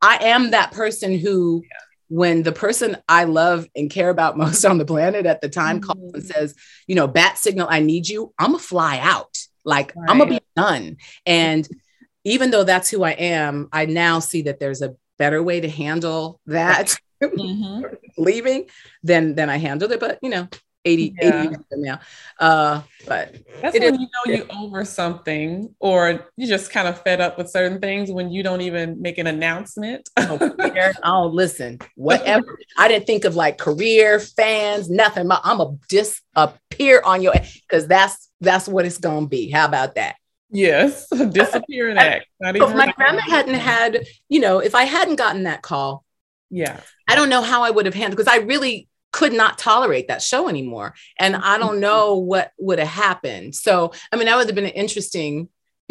I 0.00 0.18
am 0.26 0.50
that 0.50 0.72
person 0.72 1.18
who, 1.18 1.62
yeah. 1.64 1.78
when 2.08 2.42
the 2.42 2.52
person 2.52 2.96
I 3.08 3.24
love 3.24 3.68
and 3.74 3.90
care 3.90 4.10
about 4.10 4.36
most 4.38 4.64
on 4.64 4.78
the 4.78 4.84
planet 4.84 5.26
at 5.26 5.40
the 5.40 5.48
time 5.48 5.80
mm-hmm. 5.80 5.90
calls 5.90 6.14
and 6.14 6.22
mm-hmm. 6.22 6.32
says, 6.32 6.54
you 6.86 6.94
know, 6.94 7.06
bat 7.06 7.38
signal, 7.38 7.68
I 7.70 7.80
need 7.80 8.08
you, 8.08 8.32
I'm 8.38 8.52
gonna 8.52 8.58
fly 8.58 8.98
out. 8.98 9.36
Like 9.64 9.92
right. 9.94 10.10
I'm 10.10 10.18
gonna 10.18 10.30
be 10.30 10.40
done. 10.56 10.96
And 11.26 11.68
even 12.24 12.50
though 12.50 12.64
that's 12.64 12.90
who 12.90 13.02
I 13.02 13.12
am, 13.12 13.68
I 13.72 13.86
now 13.86 14.18
see 14.18 14.42
that 14.42 14.60
there's 14.60 14.82
a 14.82 14.96
better 15.18 15.42
way 15.42 15.60
to 15.60 15.68
handle 15.68 16.40
that 16.46 16.96
mm-hmm. 17.22 17.94
leaving 18.16 18.66
than 19.02 19.34
than 19.34 19.50
I 19.50 19.56
handled 19.56 19.92
it. 19.92 20.00
But 20.00 20.18
you 20.22 20.30
know, 20.30 20.48
80, 20.84 21.14
yeah. 21.20 21.42
80 21.42 21.56
now. 21.72 22.00
Uh, 22.38 22.82
but 23.06 23.36
that's 23.60 23.78
when 23.78 23.94
is, 23.94 24.00
you 24.00 24.06
know 24.06 24.34
you 24.34 24.46
over 24.58 24.84
something 24.84 25.74
or 25.80 26.28
you 26.36 26.46
just 26.46 26.70
kind 26.70 26.88
of 26.88 27.02
fed 27.02 27.20
up 27.20 27.36
with 27.36 27.50
certain 27.50 27.80
things 27.80 28.10
when 28.10 28.30
you 28.30 28.42
don't 28.42 28.60
even 28.60 29.00
make 29.00 29.18
an 29.18 29.26
announcement. 29.26 30.08
oh, 30.16 30.54
oh, 31.02 31.26
listen, 31.26 31.78
whatever. 31.96 32.58
I 32.76 32.88
didn't 32.88 33.06
think 33.06 33.24
of 33.24 33.34
like 33.34 33.58
career, 33.58 34.20
fans, 34.20 34.88
nothing. 34.88 35.28
I'm 35.30 35.60
a 35.60 35.76
disappear 35.88 37.02
on 37.04 37.22
your 37.22 37.34
because 37.68 37.86
that's 37.86 38.30
that's 38.40 38.68
what 38.68 38.84
it's 38.84 38.98
gonna 38.98 39.26
be. 39.26 39.50
How 39.50 39.66
about 39.66 39.96
that? 39.96 40.16
Yes, 40.50 41.08
disappear 41.30 41.90
and 41.90 41.98
act. 41.98 42.26
Not 42.40 42.56
if 42.56 42.74
my 42.74 42.92
grandma 42.92 43.20
hadn't 43.20 43.54
had, 43.54 44.04
you 44.28 44.40
know, 44.40 44.60
if 44.60 44.74
I 44.74 44.84
hadn't 44.84 45.16
gotten 45.16 45.42
that 45.42 45.62
call, 45.62 46.04
yeah, 46.50 46.80
I 47.06 47.14
don't 47.14 47.28
know 47.28 47.42
how 47.42 47.62
I 47.62 47.70
would 47.70 47.86
have 47.86 47.94
handled 47.94 48.16
because 48.16 48.32
I 48.32 48.44
really 48.44 48.88
could 49.12 49.32
not 49.32 49.58
tolerate 49.58 50.08
that 50.08 50.22
show 50.22 50.48
anymore. 50.48 50.94
And 51.18 51.36
I 51.36 51.58
don't 51.58 51.72
mm-hmm. 51.72 51.80
know 51.80 52.16
what 52.16 52.52
would 52.58 52.78
have 52.78 52.88
happened. 52.88 53.54
So, 53.54 53.92
I 54.12 54.16
mean, 54.16 54.26
that 54.26 54.36
would 54.36 54.46
have 54.46 54.54
been 54.54 54.66
an 54.66 54.70
interesting. 54.70 55.48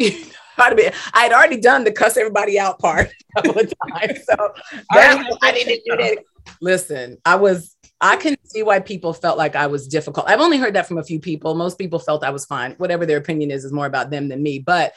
I 0.60 0.90
had 1.14 1.32
already 1.32 1.60
done 1.60 1.84
the 1.84 1.92
cuss 1.92 2.16
everybody 2.16 2.58
out 2.58 2.78
part 2.78 3.10
a 3.36 3.42
couple 3.42 3.60
of 3.60 3.72
times. 3.92 4.20
So 4.24 4.54
that, 4.92 5.38
I 5.42 5.52
didn't 5.52 5.82
do 5.84 5.96
that. 5.96 6.18
Listen, 6.60 7.18
I 7.24 7.36
was, 7.36 7.76
I 8.00 8.16
can 8.16 8.36
see 8.44 8.62
why 8.62 8.80
people 8.80 9.12
felt 9.12 9.38
like 9.38 9.54
I 9.54 9.66
was 9.66 9.86
difficult. 9.86 10.28
I've 10.28 10.40
only 10.40 10.58
heard 10.58 10.74
that 10.74 10.86
from 10.86 10.98
a 10.98 11.04
few 11.04 11.20
people. 11.20 11.54
Most 11.54 11.78
people 11.78 11.98
felt 11.98 12.24
I 12.24 12.30
was 12.30 12.44
fine. 12.44 12.72
Whatever 12.78 13.06
their 13.06 13.18
opinion 13.18 13.50
is, 13.50 13.64
is 13.64 13.72
more 13.72 13.86
about 13.86 14.10
them 14.10 14.28
than 14.28 14.42
me. 14.42 14.58
But 14.58 14.94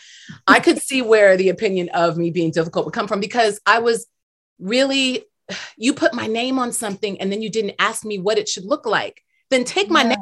I 0.48 0.60
could 0.60 0.82
see 0.82 1.02
where 1.02 1.38
the 1.38 1.50
opinion 1.50 1.90
of 1.90 2.18
me 2.18 2.32
being 2.32 2.52
difficult 2.52 2.86
would 2.86 2.94
come 2.94 3.08
from 3.08 3.20
because 3.20 3.60
I 3.66 3.80
was 3.80 4.08
really 4.60 5.26
you 5.78 5.94
put 5.94 6.14
my 6.14 6.28
name 6.28 6.60
on 6.60 6.72
something 6.72 7.20
and 7.20 7.32
then 7.32 7.42
you 7.42 7.50
didn't 7.50 7.76
ask 7.80 8.06
me 8.06 8.20
what 8.20 8.38
it 8.38 8.50
should 8.50 8.66
look 8.66 8.86
like. 8.86 9.22
Then 9.50 9.64
take 9.64 9.90
my 9.90 10.04
yeah. 10.04 10.16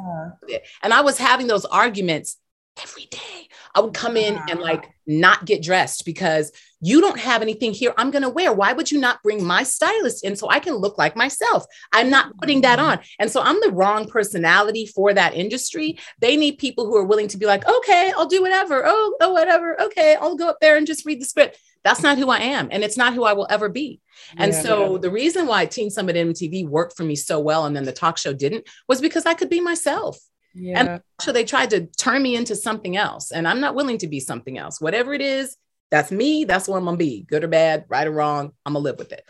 name. 0.48 0.60
And 0.82 0.92
I 0.92 1.02
was 1.02 1.18
having 1.18 1.46
those 1.46 1.64
arguments 1.64 2.36
every 2.82 3.06
day. 3.06 3.48
I 3.74 3.80
would 3.80 3.94
come 3.94 4.16
in 4.16 4.40
and 4.48 4.60
like 4.60 4.88
not 5.06 5.44
get 5.44 5.62
dressed 5.62 6.04
because 6.04 6.50
you 6.80 7.00
don't 7.00 7.18
have 7.18 7.42
anything 7.42 7.72
here 7.72 7.92
I'm 7.96 8.10
going 8.10 8.22
to 8.22 8.28
wear. 8.28 8.52
Why 8.52 8.72
would 8.72 8.90
you 8.90 8.98
not 8.98 9.22
bring 9.22 9.44
my 9.44 9.62
stylist 9.62 10.24
in 10.24 10.34
so 10.34 10.48
I 10.48 10.60
can 10.60 10.74
look 10.74 10.98
like 10.98 11.14
myself? 11.14 11.66
I'm 11.92 12.10
not 12.10 12.36
putting 12.38 12.62
that 12.62 12.78
mm-hmm. 12.78 12.88
on. 12.88 13.00
And 13.18 13.30
so 13.30 13.42
I'm 13.42 13.60
the 13.60 13.70
wrong 13.70 14.08
personality 14.08 14.86
for 14.86 15.12
that 15.12 15.34
industry. 15.34 15.98
They 16.20 16.36
need 16.36 16.58
people 16.58 16.86
who 16.86 16.96
are 16.96 17.04
willing 17.04 17.28
to 17.28 17.38
be 17.38 17.46
like, 17.46 17.68
okay, 17.68 18.12
I'll 18.16 18.26
do 18.26 18.42
whatever. 18.42 18.82
Oh, 18.86 19.16
oh, 19.20 19.32
whatever. 19.32 19.80
Okay, 19.82 20.16
I'll 20.20 20.36
go 20.36 20.48
up 20.48 20.58
there 20.60 20.76
and 20.76 20.86
just 20.86 21.04
read 21.04 21.20
the 21.20 21.26
script. 21.26 21.58
That's 21.82 22.02
not 22.02 22.18
who 22.18 22.28
I 22.28 22.38
am. 22.38 22.68
And 22.70 22.84
it's 22.84 22.96
not 22.96 23.14
who 23.14 23.24
I 23.24 23.32
will 23.32 23.46
ever 23.48 23.68
be. 23.68 24.00
And 24.36 24.52
yeah, 24.52 24.62
so 24.62 24.92
yeah. 24.92 24.98
the 25.00 25.10
reason 25.10 25.46
why 25.46 25.66
Teen 25.66 25.90
Summit 25.90 26.16
MTV 26.16 26.68
worked 26.68 26.96
for 26.96 27.04
me 27.04 27.16
so 27.16 27.40
well 27.40 27.64
and 27.64 27.74
then 27.74 27.84
the 27.84 27.92
talk 27.92 28.18
show 28.18 28.32
didn't 28.32 28.68
was 28.88 29.00
because 29.00 29.26
I 29.26 29.34
could 29.34 29.48
be 29.48 29.60
myself. 29.60 30.18
Yeah. 30.54 30.80
And 30.80 31.02
so 31.20 31.32
they 31.32 31.44
tried 31.44 31.70
to 31.70 31.86
turn 31.86 32.22
me 32.22 32.36
into 32.36 32.56
something 32.56 32.96
else. 32.96 33.30
And 33.30 33.46
I'm 33.48 33.60
not 33.60 33.74
willing 33.74 33.98
to 33.98 34.08
be 34.08 34.20
something 34.20 34.58
else. 34.58 34.80
Whatever 34.80 35.14
it 35.14 35.22
is, 35.22 35.56
that's 35.90 36.10
me. 36.10 36.44
That's 36.44 36.68
what 36.68 36.76
I'm 36.76 36.84
gonna 36.84 36.96
be. 36.96 37.22
Good 37.22 37.44
or 37.44 37.48
bad, 37.48 37.84
right 37.88 38.06
or 38.06 38.12
wrong, 38.12 38.52
I'm 38.66 38.74
gonna 38.74 38.84
live 38.84 38.98
with 38.98 39.12
it. 39.12 39.28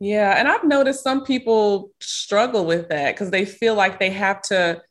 Yeah. 0.00 0.34
And 0.36 0.48
I've 0.48 0.64
noticed 0.64 1.02
some 1.02 1.24
people 1.24 1.90
struggle 2.00 2.66
with 2.66 2.88
that 2.88 3.14
because 3.14 3.30
they 3.30 3.44
feel 3.44 3.74
like 3.74 3.98
they 3.98 4.10
have 4.10 4.42
to 4.42 4.82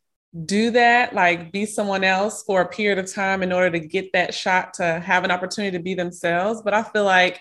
do 0.45 0.71
that, 0.71 1.13
like 1.13 1.51
be 1.51 1.65
someone 1.65 2.03
else 2.03 2.43
for 2.43 2.61
a 2.61 2.67
period 2.67 2.97
of 2.97 3.11
time 3.11 3.43
in 3.43 3.51
order 3.51 3.69
to 3.71 3.79
get 3.79 4.13
that 4.13 4.33
shot 4.33 4.73
to 4.75 4.99
have 4.99 5.23
an 5.23 5.31
opportunity 5.31 5.77
to 5.77 5.83
be 5.83 5.93
themselves. 5.93 6.61
But 6.63 6.73
I 6.73 6.83
feel 6.83 7.03
like 7.03 7.39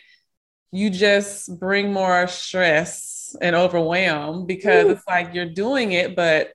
you 0.73 0.91
just 0.91 1.59
bring 1.59 1.93
more 1.93 2.27
stress 2.27 3.35
and 3.41 3.57
overwhelm 3.57 4.47
because 4.47 4.87
Ooh. 4.87 4.91
it's 4.91 5.07
like 5.07 5.35
you're 5.35 5.47
doing 5.47 5.93
it, 5.93 6.15
but 6.15 6.53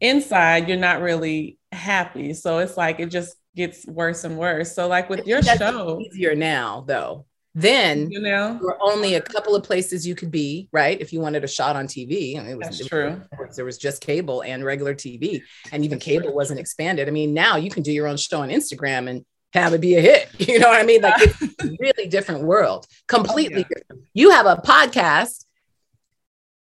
inside 0.00 0.68
you're 0.68 0.78
not 0.78 1.00
really 1.00 1.58
happy. 1.72 2.34
So 2.34 2.58
it's 2.58 2.76
like 2.76 3.00
it 3.00 3.06
just 3.06 3.36
gets 3.56 3.86
worse 3.86 4.24
and 4.24 4.38
worse. 4.38 4.74
So 4.74 4.88
like 4.88 5.08
with 5.08 5.26
your 5.26 5.42
show, 5.42 6.00
easier 6.00 6.34
now 6.34 6.84
though. 6.86 7.26
Then 7.58 8.08
you 8.08 8.20
know 8.20 8.54
there 8.54 8.62
were 8.62 8.78
only 8.80 9.16
a 9.16 9.20
couple 9.20 9.56
of 9.56 9.64
places 9.64 10.06
you 10.06 10.14
could 10.14 10.30
be, 10.30 10.68
right? 10.70 11.00
If 11.00 11.12
you 11.12 11.18
wanted 11.18 11.42
a 11.42 11.48
shot 11.48 11.74
on 11.74 11.88
TV, 11.88 12.38
I 12.38 12.42
mean, 12.42 12.52
it 12.52 12.56
was 12.56 12.78
That's 12.78 12.86
true. 12.86 13.20
There 13.56 13.64
was 13.64 13.78
just 13.78 14.00
cable 14.00 14.42
and 14.42 14.64
regular 14.64 14.94
TV, 14.94 15.42
and 15.72 15.84
even 15.84 15.98
cable 15.98 16.32
wasn't 16.32 16.60
expanded. 16.60 17.08
I 17.08 17.10
mean, 17.10 17.34
now 17.34 17.56
you 17.56 17.68
can 17.68 17.82
do 17.82 17.90
your 17.90 18.06
own 18.06 18.16
show 18.16 18.42
on 18.42 18.50
Instagram 18.50 19.10
and 19.10 19.24
have 19.54 19.74
it 19.74 19.80
be 19.80 19.96
a 19.96 20.00
hit. 20.00 20.28
You 20.38 20.60
know 20.60 20.68
what 20.68 20.80
I 20.80 20.84
mean? 20.84 21.02
Like 21.02 21.14
it's 21.20 21.42
a 21.42 21.76
really 21.80 22.08
different 22.08 22.44
world, 22.44 22.86
completely 23.08 23.64
oh, 23.64 23.68
yeah. 23.68 23.74
different. 23.80 24.04
You 24.14 24.30
have 24.30 24.46
a 24.46 24.56
podcast 24.56 25.44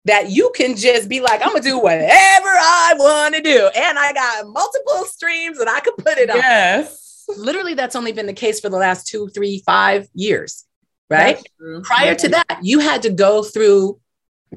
that 0.07 0.31
you 0.31 0.51
can 0.57 0.77
just 0.77 1.11
be 1.11 1.21
like, 1.21 1.43
I'm 1.43 1.49
gonna 1.49 1.61
do 1.61 1.79
whatever 1.79 2.09
I 2.49 2.95
want 2.97 3.35
to 3.35 3.43
do. 3.43 3.69
And 3.77 3.99
I 3.99 4.15
got 4.15 4.47
multiple 4.47 5.05
streams 5.05 5.59
and 5.59 5.69
I 5.69 5.81
can 5.81 5.93
put 5.99 6.17
it 6.17 6.31
on. 6.31 6.37
Yes. 6.37 7.27
Literally, 7.37 7.75
that's 7.75 7.97
only 7.97 8.13
been 8.13 8.25
the 8.25 8.33
case 8.33 8.61
for 8.61 8.71
the 8.71 8.79
last 8.79 9.09
two, 9.09 9.29
three, 9.29 9.63
five 9.67 10.09
years. 10.15 10.65
Right. 11.11 11.43
Prior 11.83 12.07
yeah. 12.07 12.15
to 12.15 12.29
that, 12.29 12.59
you 12.63 12.79
had 12.79 13.03
to 13.03 13.11
go 13.11 13.43
through 13.43 14.01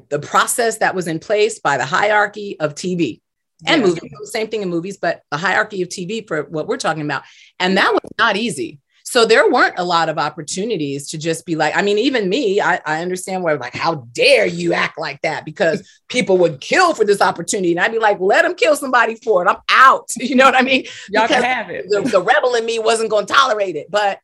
the 0.08 0.18
process 0.18 0.78
that 0.78 0.94
was 0.94 1.06
in 1.06 1.18
place 1.18 1.58
by 1.58 1.76
the 1.76 1.84
hierarchy 1.84 2.58
of 2.60 2.74
TV 2.74 3.20
and 3.66 3.82
movies. 3.82 4.02
Same 4.24 4.48
thing 4.48 4.62
in 4.62 4.68
movies, 4.68 4.96
but 4.96 5.22
the 5.30 5.36
hierarchy 5.36 5.82
of 5.82 5.88
TV 5.88 6.26
for 6.26 6.42
what 6.44 6.66
we're 6.66 6.76
talking 6.76 7.02
about. 7.02 7.22
And 7.58 7.76
that 7.76 7.92
was 7.92 8.10
not 8.18 8.36
easy. 8.36 8.80
So 9.06 9.26
there 9.26 9.48
weren't 9.50 9.78
a 9.78 9.84
lot 9.84 10.08
of 10.08 10.18
opportunities 10.18 11.08
to 11.10 11.18
just 11.18 11.44
be 11.44 11.56
like, 11.56 11.76
I 11.76 11.82
mean, 11.82 11.98
even 11.98 12.28
me, 12.28 12.60
I, 12.60 12.80
I 12.86 13.02
understand 13.02 13.42
where 13.42 13.56
like, 13.58 13.74
how 13.74 14.06
dare 14.12 14.46
you 14.46 14.72
act 14.72 14.98
like 14.98 15.20
that? 15.22 15.44
Because 15.44 15.88
people 16.08 16.38
would 16.38 16.60
kill 16.60 16.94
for 16.94 17.04
this 17.04 17.20
opportunity. 17.20 17.72
And 17.72 17.80
I'd 17.80 17.92
be 17.92 17.98
like, 17.98 18.18
let 18.18 18.42
them 18.42 18.54
kill 18.54 18.76
somebody 18.76 19.16
for 19.16 19.44
it. 19.44 19.48
I'm 19.48 19.58
out. 19.68 20.10
You 20.24 20.36
know 20.36 20.46
what 20.46 20.56
I 20.56 20.62
mean? 20.62 20.86
Y'all 21.10 21.28
because 21.28 21.42
can 21.42 21.44
have 21.44 21.70
it. 21.70 21.86
The, 21.88 22.00
the 22.00 22.22
rebel 22.22 22.54
in 22.54 22.64
me 22.64 22.78
wasn't 22.78 23.10
going 23.10 23.26
to 23.26 23.32
tolerate 23.32 23.76
it. 23.76 23.90
But 23.90 24.20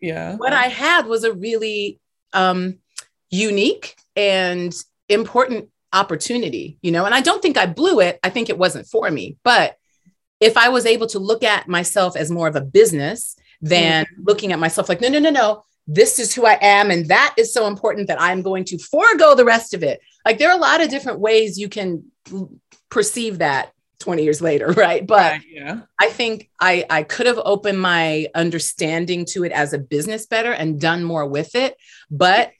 yeah, 0.00 0.36
what 0.36 0.52
I 0.52 0.64
had 0.64 1.06
was 1.06 1.24
a 1.24 1.32
really 1.32 2.00
um, 2.32 2.78
unique 3.30 3.96
and 4.16 4.74
important 5.08 5.68
opportunity, 5.92 6.78
you 6.82 6.92
know, 6.92 7.04
and 7.04 7.14
I 7.14 7.20
don't 7.20 7.42
think 7.42 7.56
I 7.56 7.66
blew 7.66 8.00
it. 8.00 8.18
I 8.22 8.30
think 8.30 8.48
it 8.48 8.58
wasn't 8.58 8.86
for 8.86 9.10
me. 9.10 9.36
But 9.42 9.76
if 10.40 10.56
I 10.56 10.68
was 10.68 10.86
able 10.86 11.06
to 11.08 11.18
look 11.18 11.42
at 11.42 11.68
myself 11.68 12.16
as 12.16 12.30
more 12.30 12.48
of 12.48 12.56
a 12.56 12.60
business 12.60 13.36
than 13.60 14.04
mm-hmm. 14.04 14.22
looking 14.24 14.52
at 14.52 14.58
myself 14.58 14.88
like, 14.88 15.00
no, 15.00 15.08
no, 15.08 15.18
no, 15.18 15.30
no, 15.30 15.64
this 15.86 16.18
is 16.18 16.34
who 16.34 16.46
I 16.46 16.58
am. 16.60 16.90
And 16.90 17.06
that 17.08 17.34
is 17.36 17.52
so 17.52 17.66
important 17.66 18.08
that 18.08 18.20
I'm 18.20 18.42
going 18.42 18.64
to 18.66 18.78
forego 18.78 19.34
the 19.34 19.44
rest 19.44 19.74
of 19.74 19.82
it. 19.82 20.00
Like 20.24 20.38
there 20.38 20.50
are 20.50 20.56
a 20.56 20.60
lot 20.60 20.80
of 20.80 20.88
different 20.88 21.20
ways 21.20 21.58
you 21.58 21.68
can 21.68 22.04
perceive 22.90 23.38
that 23.38 23.72
20 24.00 24.24
years 24.24 24.40
later, 24.40 24.66
right? 24.72 25.06
But 25.06 25.40
yeah. 25.48 25.82
I 25.98 26.08
think 26.08 26.50
I, 26.58 26.84
I 26.90 27.02
could 27.04 27.26
have 27.26 27.40
opened 27.44 27.80
my 27.80 28.26
understanding 28.34 29.24
to 29.26 29.44
it 29.44 29.52
as 29.52 29.72
a 29.72 29.78
business 29.78 30.26
better 30.26 30.52
and 30.52 30.80
done 30.80 31.04
more 31.04 31.26
with 31.26 31.54
it. 31.54 31.76
But 32.10 32.50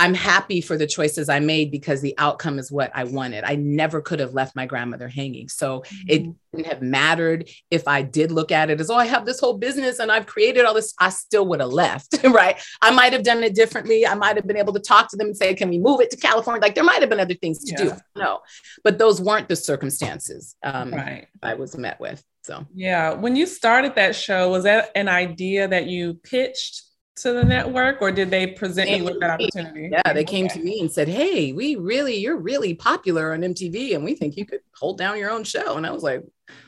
I'm 0.00 0.14
happy 0.14 0.60
for 0.60 0.76
the 0.76 0.86
choices 0.86 1.28
I 1.28 1.40
made 1.40 1.70
because 1.72 2.00
the 2.00 2.14
outcome 2.18 2.58
is 2.58 2.70
what 2.70 2.92
I 2.94 3.04
wanted. 3.04 3.42
I 3.44 3.56
never 3.56 4.00
could 4.00 4.20
have 4.20 4.32
left 4.32 4.54
my 4.54 4.64
grandmother 4.64 5.08
hanging. 5.08 5.48
So 5.48 5.80
mm-hmm. 5.80 6.06
it 6.08 6.34
wouldn't 6.52 6.72
have 6.72 6.82
mattered 6.82 7.48
if 7.70 7.88
I 7.88 8.02
did 8.02 8.30
look 8.30 8.52
at 8.52 8.70
it 8.70 8.80
as, 8.80 8.90
oh, 8.90 8.94
I 8.94 9.06
have 9.06 9.26
this 9.26 9.40
whole 9.40 9.58
business 9.58 9.98
and 9.98 10.12
I've 10.12 10.26
created 10.26 10.64
all 10.64 10.74
this. 10.74 10.94
I 11.00 11.10
still 11.10 11.46
would 11.48 11.60
have 11.60 11.70
left, 11.72 12.16
right? 12.24 12.56
I 12.80 12.92
might 12.92 13.12
have 13.12 13.24
done 13.24 13.42
it 13.42 13.56
differently. 13.56 14.06
I 14.06 14.14
might 14.14 14.36
have 14.36 14.46
been 14.46 14.56
able 14.56 14.72
to 14.74 14.80
talk 14.80 15.10
to 15.10 15.16
them 15.16 15.28
and 15.28 15.36
say, 15.36 15.54
can 15.54 15.68
we 15.68 15.78
move 15.78 16.00
it 16.00 16.10
to 16.12 16.16
California? 16.16 16.62
Like 16.62 16.76
there 16.76 16.84
might 16.84 17.00
have 17.00 17.10
been 17.10 17.20
other 17.20 17.34
things 17.34 17.64
to 17.64 17.72
yeah. 17.72 17.94
do. 17.94 18.00
No, 18.16 18.40
but 18.84 18.98
those 18.98 19.20
weren't 19.20 19.48
the 19.48 19.56
circumstances 19.56 20.54
um, 20.62 20.92
right. 20.92 21.26
I 21.42 21.54
was 21.54 21.76
met 21.76 21.98
with. 21.98 22.22
So, 22.42 22.64
yeah. 22.74 23.12
When 23.12 23.36
you 23.36 23.46
started 23.46 23.94
that 23.96 24.16
show, 24.16 24.50
was 24.50 24.64
that 24.64 24.90
an 24.94 25.08
idea 25.08 25.68
that 25.68 25.86
you 25.86 26.14
pitched 26.14 26.82
to 27.22 27.32
the 27.32 27.44
network 27.44 28.00
or 28.00 28.10
did 28.10 28.30
they 28.30 28.46
present 28.46 28.90
you 28.90 29.04
with 29.04 29.20
that 29.20 29.40
opportunity? 29.40 29.90
Yeah, 29.92 30.12
they 30.12 30.24
came 30.24 30.46
okay. 30.46 30.58
to 30.58 30.64
me 30.64 30.80
and 30.80 30.90
said, 30.90 31.08
Hey, 31.08 31.52
we 31.52 31.76
really, 31.76 32.16
you're 32.16 32.36
really 32.36 32.74
popular 32.74 33.32
on 33.32 33.40
MTV 33.40 33.94
and 33.94 34.04
we 34.04 34.14
think 34.14 34.36
you 34.36 34.46
could 34.46 34.60
hold 34.74 34.98
down 34.98 35.18
your 35.18 35.30
own 35.30 35.44
show. 35.44 35.76
And 35.76 35.86
I 35.86 35.90
was 35.90 36.02
like, 36.02 36.22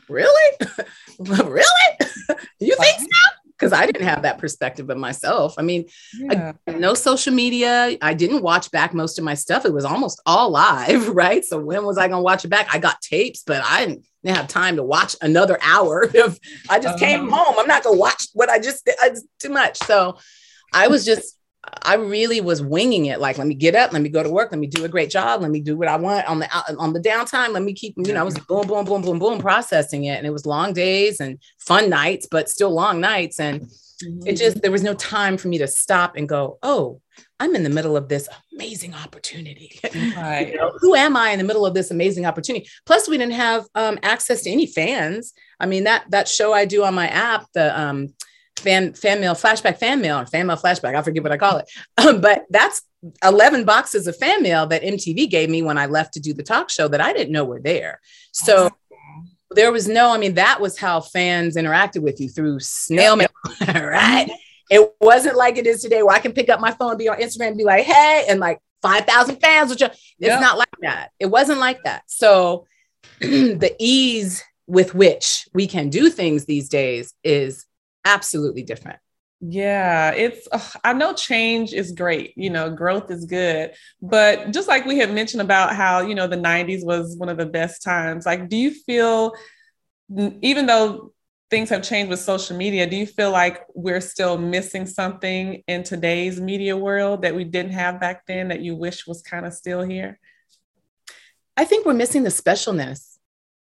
Really? 0.09 0.57
really? 1.19 1.63
you 2.59 2.75
think 2.75 2.99
so? 2.99 3.07
Because 3.57 3.73
I 3.73 3.85
didn't 3.85 4.07
have 4.07 4.23
that 4.23 4.39
perspective 4.39 4.89
of 4.89 4.97
myself. 4.97 5.53
I 5.57 5.61
mean, 5.61 5.85
yeah. 6.15 6.53
I, 6.67 6.71
no 6.71 6.95
social 6.95 7.31
media. 7.31 7.95
I 8.01 8.15
didn't 8.15 8.41
watch 8.41 8.71
back 8.71 8.93
most 8.93 9.19
of 9.19 9.23
my 9.23 9.35
stuff. 9.35 9.65
It 9.65 9.73
was 9.73 9.85
almost 9.85 10.19
all 10.25 10.49
live, 10.49 11.09
right? 11.15 11.45
So 11.45 11.59
when 11.59 11.85
was 11.85 11.97
I 11.97 12.07
going 12.07 12.19
to 12.19 12.23
watch 12.23 12.43
it 12.43 12.47
back? 12.47 12.73
I 12.73 12.79
got 12.79 13.01
tapes, 13.01 13.43
but 13.45 13.63
I 13.63 13.85
didn't, 13.85 14.05
didn't 14.23 14.37
have 14.37 14.47
time 14.47 14.77
to 14.77 14.83
watch 14.83 15.15
another 15.21 15.59
hour. 15.61 16.09
If 16.11 16.39
I 16.69 16.79
just 16.79 16.95
uh, 16.95 17.05
came 17.05 17.29
home, 17.29 17.55
I'm 17.57 17.67
not 17.67 17.83
going 17.83 17.95
to 17.95 17.99
watch 17.99 18.27
what 18.33 18.49
I 18.49 18.57
just 18.57 18.83
did. 18.83 18.95
It's 19.03 19.23
too 19.39 19.49
much. 19.49 19.77
So 19.77 20.17
I 20.73 20.87
was 20.87 21.05
just, 21.05 21.37
I 21.83 21.95
really 21.95 22.41
was 22.41 22.61
winging 22.61 23.05
it. 23.05 23.19
Like, 23.19 23.37
let 23.37 23.47
me 23.47 23.53
get 23.53 23.75
up, 23.75 23.93
let 23.93 24.01
me 24.01 24.09
go 24.09 24.23
to 24.23 24.29
work, 24.29 24.51
let 24.51 24.59
me 24.59 24.67
do 24.67 24.83
a 24.83 24.89
great 24.89 25.09
job, 25.09 25.41
let 25.41 25.51
me 25.51 25.61
do 25.61 25.77
what 25.77 25.87
I 25.87 25.95
want 25.95 26.27
on 26.27 26.39
the 26.39 26.75
on 26.77 26.93
the 26.93 26.99
downtime. 26.99 27.49
Let 27.49 27.63
me 27.63 27.73
keep, 27.73 27.93
you 27.97 28.13
know, 28.13 28.19
I 28.19 28.23
was 28.23 28.37
boom, 28.39 28.67
boom, 28.67 28.85
boom, 28.85 29.01
boom, 29.01 29.19
boom, 29.19 29.39
processing 29.39 30.05
it, 30.05 30.17
and 30.17 30.25
it 30.25 30.31
was 30.31 30.45
long 30.45 30.73
days 30.73 31.19
and 31.19 31.37
fun 31.59 31.89
nights, 31.89 32.27
but 32.29 32.49
still 32.49 32.71
long 32.71 32.99
nights. 32.99 33.39
And 33.39 33.61
mm-hmm. 33.61 34.27
it 34.27 34.37
just 34.37 34.61
there 34.61 34.71
was 34.71 34.83
no 34.83 34.95
time 34.95 35.37
for 35.37 35.49
me 35.49 35.59
to 35.59 35.67
stop 35.67 36.15
and 36.15 36.27
go, 36.27 36.57
oh, 36.63 36.99
I'm 37.39 37.55
in 37.55 37.63
the 37.63 37.69
middle 37.69 37.95
of 37.95 38.09
this 38.09 38.27
amazing 38.53 38.93
opportunity. 38.93 39.79
Right. 40.15 40.49
you 40.49 40.57
know, 40.57 40.71
who 40.79 40.95
am 40.95 41.15
I 41.15 41.31
in 41.31 41.39
the 41.39 41.45
middle 41.45 41.65
of 41.65 41.73
this 41.73 41.91
amazing 41.91 42.25
opportunity? 42.25 42.67
Plus, 42.85 43.07
we 43.07 43.17
didn't 43.17 43.33
have 43.33 43.65
um, 43.75 43.99
access 44.03 44.43
to 44.43 44.49
any 44.49 44.67
fans. 44.67 45.33
I 45.59 45.65
mean, 45.65 45.83
that 45.83 46.05
that 46.09 46.27
show 46.27 46.53
I 46.53 46.65
do 46.65 46.83
on 46.83 46.93
my 46.93 47.07
app, 47.07 47.45
the 47.53 47.79
um, 47.79 48.13
fan 48.61 48.93
fan 48.93 49.19
mail 49.19 49.33
flashback 49.33 49.77
fan 49.77 50.01
mail 50.01 50.19
or 50.19 50.25
fan 50.25 50.47
mail 50.47 50.57
flashback 50.57 50.95
i 50.95 51.01
forget 51.01 51.23
what 51.23 51.31
i 51.31 51.37
call 51.37 51.57
it. 51.57 51.69
Um, 51.97 52.21
but 52.21 52.45
that's 52.49 52.81
11 53.23 53.65
boxes 53.65 54.07
of 54.07 54.15
fan 54.17 54.41
mail 54.41 54.65
that 54.67 54.81
mtv 54.81 55.29
gave 55.29 55.49
me 55.49 55.61
when 55.61 55.77
i 55.77 55.85
left 55.85 56.13
to 56.13 56.19
do 56.19 56.33
the 56.33 56.43
talk 56.43 56.69
show 56.69 56.87
that 56.87 57.01
i 57.01 57.13
didn't 57.13 57.31
know 57.31 57.45
were 57.45 57.61
there. 57.61 57.99
So 58.31 58.69
there 59.51 59.71
was 59.71 59.87
no 59.87 60.13
i 60.13 60.17
mean 60.17 60.35
that 60.35 60.61
was 60.61 60.77
how 60.77 61.01
fans 61.01 61.57
interacted 61.57 62.01
with 62.01 62.19
you 62.21 62.29
through 62.29 62.59
snail 62.59 63.15
mail 63.15 63.27
right? 63.67 64.29
It 64.69 64.89
wasn't 65.01 65.35
like 65.35 65.57
it 65.57 65.67
is 65.67 65.81
today 65.81 66.01
where 66.01 66.15
i 66.15 66.19
can 66.19 66.31
pick 66.31 66.49
up 66.49 66.59
my 66.59 66.71
phone 66.71 66.97
be 66.97 67.09
on 67.09 67.17
instagram 67.17 67.49
and 67.49 67.57
be 67.57 67.65
like 67.65 67.83
hey 67.83 68.25
and 68.29 68.39
like 68.39 68.59
5000 68.81 69.37
fans 69.37 69.69
which 69.69 69.81
it's 69.81 70.41
not 70.41 70.57
like 70.57 70.69
that. 70.81 71.09
It 71.19 71.27
wasn't 71.27 71.59
like 71.59 71.83
that. 71.83 72.03
So 72.07 72.65
the 73.19 73.75
ease 73.79 74.43
with 74.67 74.93
which 74.95 75.47
we 75.53 75.67
can 75.67 75.89
do 75.89 76.09
things 76.09 76.45
these 76.45 76.69
days 76.69 77.13
is 77.23 77.65
absolutely 78.05 78.63
different. 78.63 78.99
Yeah, 79.43 80.11
it's, 80.11 80.47
I 80.83 80.93
know 80.93 81.13
change 81.13 81.73
is 81.73 81.93
great, 81.93 82.33
you 82.37 82.51
know, 82.51 82.69
growth 82.69 83.09
is 83.09 83.25
good. 83.25 83.71
But 83.99 84.51
just 84.51 84.67
like 84.67 84.85
we 84.85 84.99
had 84.99 85.11
mentioned 85.11 85.41
about 85.41 85.75
how, 85.75 86.01
you 86.01 86.13
know, 86.13 86.27
the 86.27 86.37
90s 86.37 86.85
was 86.85 87.17
one 87.17 87.29
of 87.29 87.37
the 87.37 87.47
best 87.47 87.81
times, 87.81 88.25
like, 88.25 88.49
do 88.49 88.55
you 88.55 88.69
feel, 88.71 89.33
even 90.41 90.67
though 90.67 91.11
things 91.49 91.69
have 91.69 91.81
changed 91.81 92.11
with 92.11 92.19
social 92.19 92.55
media, 92.55 92.87
do 92.87 92.95
you 92.95 93.07
feel 93.07 93.31
like 93.31 93.63
we're 93.73 93.99
still 93.99 94.37
missing 94.37 94.85
something 94.85 95.63
in 95.67 95.81
today's 95.81 96.39
media 96.39 96.77
world 96.77 97.23
that 97.23 97.35
we 97.35 97.43
didn't 97.43 97.73
have 97.73 97.99
back 97.99 98.25
then 98.27 98.49
that 98.49 98.61
you 98.61 98.75
wish 98.75 99.07
was 99.07 99.23
kind 99.23 99.45
of 99.45 99.53
still 99.53 99.81
here? 99.81 100.19
I 101.57 101.65
think 101.65 101.85
we're 101.85 101.93
missing 101.93 102.23
the 102.23 102.29
specialness. 102.29 103.17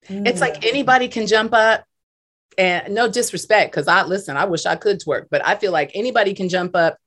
Mm. 0.07 0.27
It's 0.27 0.41
like 0.41 0.55
mm. 0.55 0.67
anybody 0.67 1.07
can 1.07 1.27
jump 1.27 1.53
up 1.53 1.85
and 2.57 2.93
no 2.93 3.09
disrespect 3.09 3.71
because 3.71 3.87
i 3.87 4.03
listen 4.03 4.37
i 4.37 4.45
wish 4.45 4.65
i 4.65 4.75
could 4.75 4.99
twerk 4.99 5.27
but 5.29 5.45
i 5.45 5.55
feel 5.55 5.71
like 5.71 5.91
anybody 5.93 6.33
can 6.33 6.49
jump 6.49 6.75
up 6.75 6.97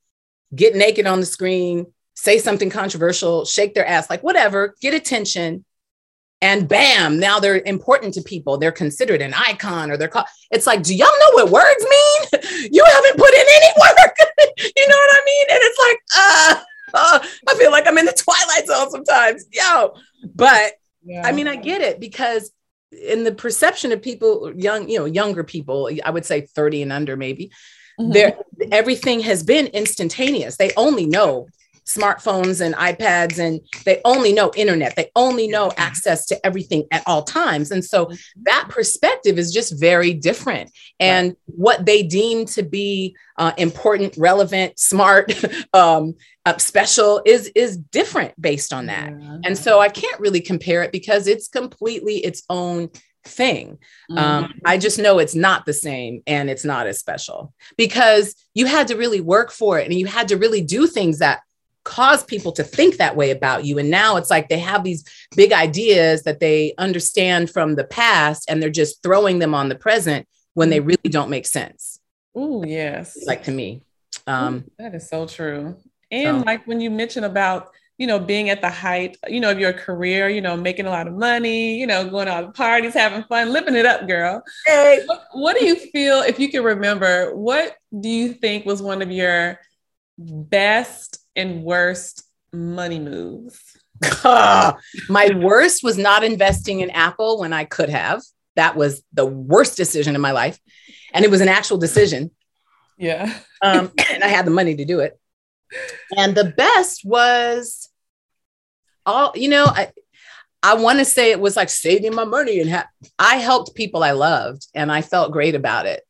get 0.55 0.75
naked 0.75 1.07
on 1.07 1.21
the 1.21 1.27
screen 1.27 1.87
say 2.15 2.39
something 2.39 2.71
controversial 2.71 3.45
shake 3.45 3.75
their 3.75 3.87
ass 3.87 4.09
like 4.09 4.23
whatever 4.23 4.75
get 4.81 4.95
attention 4.95 5.65
and 6.45 6.69
bam 6.69 7.19
now 7.19 7.41
they're 7.41 7.63
important 7.65 8.13
to 8.15 8.23
people. 8.23 8.59
They're 8.59 8.71
considered 8.71 9.23
an 9.23 9.33
icon 9.33 9.91
or 9.91 9.97
they're 9.97 10.09
called 10.09 10.27
it's 10.51 10.67
like 10.67 10.83
do 10.83 10.95
y'all 10.95 11.09
know 11.09 11.31
what 11.33 11.51
words 11.51 11.87
mean? 11.89 12.71
You 12.71 12.85
haven't 12.85 13.17
put 13.17 13.35
in 13.35 13.47
any 13.49 13.73
work. 13.81 14.17
You 14.77 14.89
know 14.89 14.97
what 14.97 15.11
i 15.11 15.23
mean? 15.27 15.47
And 15.51 15.59
it's 15.63 15.79
like 15.79 15.99
uh, 16.19 16.55
uh 16.95 17.27
i 17.49 17.55
feel 17.55 17.71
like 17.71 17.87
i'm 17.89 17.99
in 17.99 18.05
the 18.05 18.13
twilight 18.13 18.67
zone 18.67 18.91
sometimes. 18.91 19.47
Yo 19.51 19.95
but 20.35 20.75
yeah. 21.03 21.27
i 21.27 21.33
mean 21.33 21.49
i 21.49 21.57
get 21.57 21.81
it 21.81 21.99
because 21.99 22.51
in 23.03 23.25
the 23.25 23.33
perception 23.33 23.93
of 23.93 24.03
people 24.03 24.53
young 24.57 24.89
you 24.89 24.99
know 24.99 25.05
younger 25.05 25.45
people 25.45 25.91
i 26.05 26.11
would 26.11 26.25
say 26.25 26.43
30 26.43 26.83
and 26.83 26.93
under 26.93 27.17
maybe 27.17 27.51
mm-hmm. 28.01 28.13
there 28.13 28.37
everything 28.73 29.21
has 29.21 29.43
been 29.43 29.67
instantaneous 29.69 30.57
they 30.57 30.73
only 30.77 31.07
know 31.07 31.47
smartphones 31.87 32.65
and 32.65 32.75
ipads 32.77 33.39
and 33.39 33.61
they 33.85 34.01
only 34.07 34.33
know 34.33 34.51
internet 34.57 34.97
they 34.97 35.11
only 35.15 35.47
know 35.47 35.71
access 35.77 36.25
to 36.25 36.47
everything 36.47 36.85
at 36.91 37.03
all 37.07 37.23
times 37.23 37.71
and 37.71 37.85
so 37.85 38.07
mm-hmm. 38.07 38.43
that 38.45 38.67
perspective 38.71 39.39
is 39.39 39.53
just 39.53 39.79
very 39.79 40.15
different 40.15 40.71
and 40.99 41.29
right. 41.29 41.37
what 41.47 41.85
they 41.85 42.03
deem 42.03 42.47
to 42.47 42.63
be 42.63 43.15
uh, 43.37 43.53
important 43.59 44.15
relevant 44.17 44.79
smart 44.79 45.33
um, 45.75 46.15
uh, 46.47 46.57
special 46.57 47.21
is 47.27 47.51
is 47.55 47.77
different 47.77 48.41
based 48.41 48.73
on 48.73 48.87
that 48.87 49.13
yeah. 49.13 49.39
and 49.45 49.59
so 49.59 49.79
i 49.79 49.89
can't 49.89 50.21
really 50.21 50.41
compare 50.41 50.83
it 50.83 50.91
because 50.91 51.27
it's 51.27 51.49
completely 51.49 52.17
its 52.17 52.43
own 52.49 52.89
thing 53.27 53.79
um, 54.11 54.17
mm-hmm. 54.17 54.45
um, 54.45 54.55
i 54.65 54.79
just 54.79 54.99
know 54.99 55.19
it's 55.19 55.35
not 55.35 55.67
the 55.67 55.73
same 55.73 56.23
and 56.27 56.49
it's 56.49 56.65
not 56.65 56.87
as 56.87 56.99
special 56.99 57.53
because 57.77 58.35
you 58.55 58.65
had 58.65 58.89
to 58.89 58.97
really 58.97 59.21
work 59.21 59.51
for 59.51 59.79
it 59.79 59.85
and 59.85 59.99
you 59.99 60.07
had 60.07 60.29
to 60.29 60.37
really 60.39 60.63
do 60.63 60.87
things 60.87 61.19
that 61.19 61.41
cause 61.85 62.25
people 62.25 62.53
to 62.53 62.65
think 62.65 62.97
that 62.97 63.17
way 63.17 63.31
about 63.31 63.65
you 63.65 63.79
and 63.79 63.91
now 63.91 64.17
it's 64.17 64.31
like 64.31 64.49
they 64.49 64.59
have 64.59 64.85
these 64.85 65.05
big 65.37 65.53
ideas 65.53 66.23
that 66.23 66.41
they 66.41 66.75
understand 66.79 67.51
from 67.51 67.75
the 67.75 67.85
past 67.85 68.49
and 68.49 68.63
they're 68.63 68.71
just 68.71 69.03
throwing 69.03 69.39
them 69.39 69.55
on 69.55 69.69
the 69.69 69.75
present 69.75 70.27
when 70.55 70.71
they 70.71 70.81
really 70.81 71.11
don't 71.11 71.31
make 71.31 71.47
sense 71.47 72.01
oh 72.35 72.65
yes 72.65 73.25
like 73.27 73.43
to 73.43 73.51
me 73.51 73.83
um, 74.27 74.65
that 74.79 74.95
is 74.95 75.09
so 75.09 75.27
true 75.27 75.77
and 76.15 76.41
so. 76.41 76.47
like 76.47 76.67
when 76.67 76.81
you 76.81 76.91
mentioned 76.91 77.25
about, 77.25 77.71
you 77.99 78.07
know, 78.07 78.19
being 78.19 78.51
at 78.51 78.61
the 78.61 78.71
height, 78.71 79.17
you 79.29 79.41
know, 79.41 79.51
of 79.51 79.59
your 79.59 79.73
career, 79.73 80.29
you 80.29 80.41
know, 80.41 80.57
making 80.57 80.87
a 80.87 80.91
lot 80.91 81.07
of 81.07 81.15
money, 81.15 81.79
you 81.79 81.87
know, 81.87 82.09
going 82.09 82.29
out 82.29 82.41
to 82.43 82.53
parties, 82.53 82.95
having 82.95 83.25
fun, 83.25 83.53
living 83.53 83.75
it 83.75 83.87
up, 83.87 84.07
girl. 84.07 84.43
Hey. 84.67 85.03
What, 85.07 85.25
what 85.33 85.59
do 85.59 85.65
you 85.65 85.77
feel, 85.77 86.21
if 86.21 86.39
you 86.39 86.49
can 86.49 86.63
remember, 86.63 87.35
what 87.35 87.77
do 87.99 88.09
you 88.09 88.33
think 88.33 88.65
was 88.65 88.83
one 88.83 89.03
of 89.03 89.11
your 89.11 89.59
best 90.19 91.24
and 91.37 91.63
worst 91.63 92.25
money 92.53 93.01
moves? 93.01 93.61
my 94.25 95.31
worst 95.37 95.83
was 95.83 95.97
not 95.97 96.25
investing 96.25 96.81
in 96.81 96.91
Apple 96.91 97.41
when 97.41 97.53
I 97.53 97.65
could 97.65 97.89
have. 97.89 98.23
That 98.57 98.77
was 98.77 99.03
the 99.13 99.27
worst 99.27 99.77
decision 99.77 100.15
in 100.15 100.21
my 100.21 100.33
life. 100.33 100.59
And 101.13 101.25
it 101.25 101.31
was 101.31 101.41
an 101.41 101.49
actual 101.49 101.79
decision 101.79 102.31
Yeah. 102.97 103.33
Um, 103.63 103.93
and 104.13 104.23
I 104.23 104.29
had 104.29 104.47
the 104.47 104.51
money 104.51 104.77
to 104.77 104.85
do 104.85 105.01
it. 105.01 105.19
And 106.17 106.35
the 106.35 106.45
best 106.57 107.05
was 107.05 107.89
all, 109.07 109.33
you 109.35 109.49
know, 109.49 109.65
I, 109.65 109.93
I 110.63 110.75
want 110.75 110.99
to 110.99 111.05
say 111.05 111.31
it 111.31 111.41
was 111.41 111.57
like 111.57 111.69
saving 111.69 112.15
my 112.15 112.25
money 112.25 112.61
and 112.61 112.71
ha- 112.71 112.89
I 113.19 113.37
helped 113.37 113.75
people 113.75 114.03
I 114.03 114.13
loved 114.13 114.67
and 114.75 114.91
I 114.91 115.03
felt 115.03 115.33
great 115.33 115.55
about 115.55 115.87
it. 115.87 116.03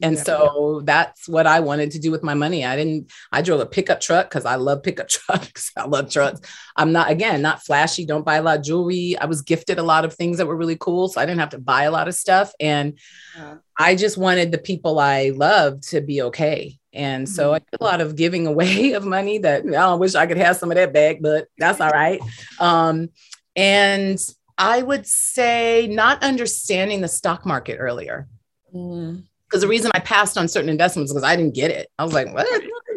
And 0.00 0.16
yeah. 0.16 0.22
so 0.22 0.82
that's 0.84 1.28
what 1.28 1.46
I 1.46 1.60
wanted 1.60 1.90
to 1.92 1.98
do 1.98 2.10
with 2.10 2.22
my 2.22 2.34
money. 2.34 2.64
I 2.64 2.76
didn't, 2.76 3.10
I 3.32 3.42
drove 3.42 3.60
a 3.60 3.66
pickup 3.66 4.00
truck 4.00 4.28
because 4.28 4.44
I 4.44 4.54
love 4.56 4.82
pickup 4.82 5.08
trucks. 5.08 5.72
I 5.76 5.86
love 5.86 6.10
trucks. 6.10 6.40
I'm 6.76 6.92
not, 6.92 7.10
again, 7.10 7.42
not 7.42 7.64
flashy, 7.64 8.04
don't 8.04 8.24
buy 8.24 8.36
a 8.36 8.42
lot 8.42 8.58
of 8.58 8.64
jewelry. 8.64 9.16
I 9.18 9.26
was 9.26 9.42
gifted 9.42 9.78
a 9.78 9.82
lot 9.82 10.04
of 10.04 10.14
things 10.14 10.38
that 10.38 10.46
were 10.46 10.56
really 10.56 10.76
cool. 10.76 11.08
So 11.08 11.20
I 11.20 11.26
didn't 11.26 11.40
have 11.40 11.50
to 11.50 11.58
buy 11.58 11.84
a 11.84 11.90
lot 11.90 12.08
of 12.08 12.14
stuff. 12.14 12.52
And 12.60 12.98
yeah. 13.36 13.56
I 13.78 13.94
just 13.94 14.18
wanted 14.18 14.52
the 14.52 14.58
people 14.58 14.98
I 14.98 15.30
loved 15.34 15.88
to 15.90 16.00
be 16.00 16.22
okay. 16.22 16.78
And 16.92 17.28
so 17.28 17.48
mm-hmm. 17.48 17.54
I 17.54 17.58
did 17.58 17.80
a 17.80 17.84
lot 17.84 18.00
of 18.00 18.16
giving 18.16 18.46
away 18.46 18.92
of 18.94 19.04
money 19.04 19.38
that 19.38 19.66
I 19.66 19.94
wish 19.94 20.14
I 20.14 20.26
could 20.26 20.38
have 20.38 20.56
some 20.56 20.70
of 20.70 20.76
that 20.76 20.92
back, 20.92 21.18
but 21.20 21.48
that's 21.58 21.80
all 21.80 21.90
right. 21.90 22.20
Um, 22.60 23.08
and 23.56 24.18
I 24.56 24.82
would 24.82 25.06
say 25.06 25.88
not 25.90 26.22
understanding 26.22 27.00
the 27.00 27.08
stock 27.08 27.44
market 27.44 27.78
earlier. 27.78 28.28
Mm 28.74 29.24
because 29.48 29.62
the 29.62 29.68
reason 29.68 29.90
I 29.94 30.00
passed 30.00 30.36
on 30.36 30.46
certain 30.48 30.68
investments 30.68 31.12
because 31.12 31.24
I 31.24 31.36
didn't 31.36 31.54
get 31.54 31.70
it. 31.70 31.88
I 31.98 32.04
was 32.04 32.12
like, 32.12 32.32
what? 32.32 32.46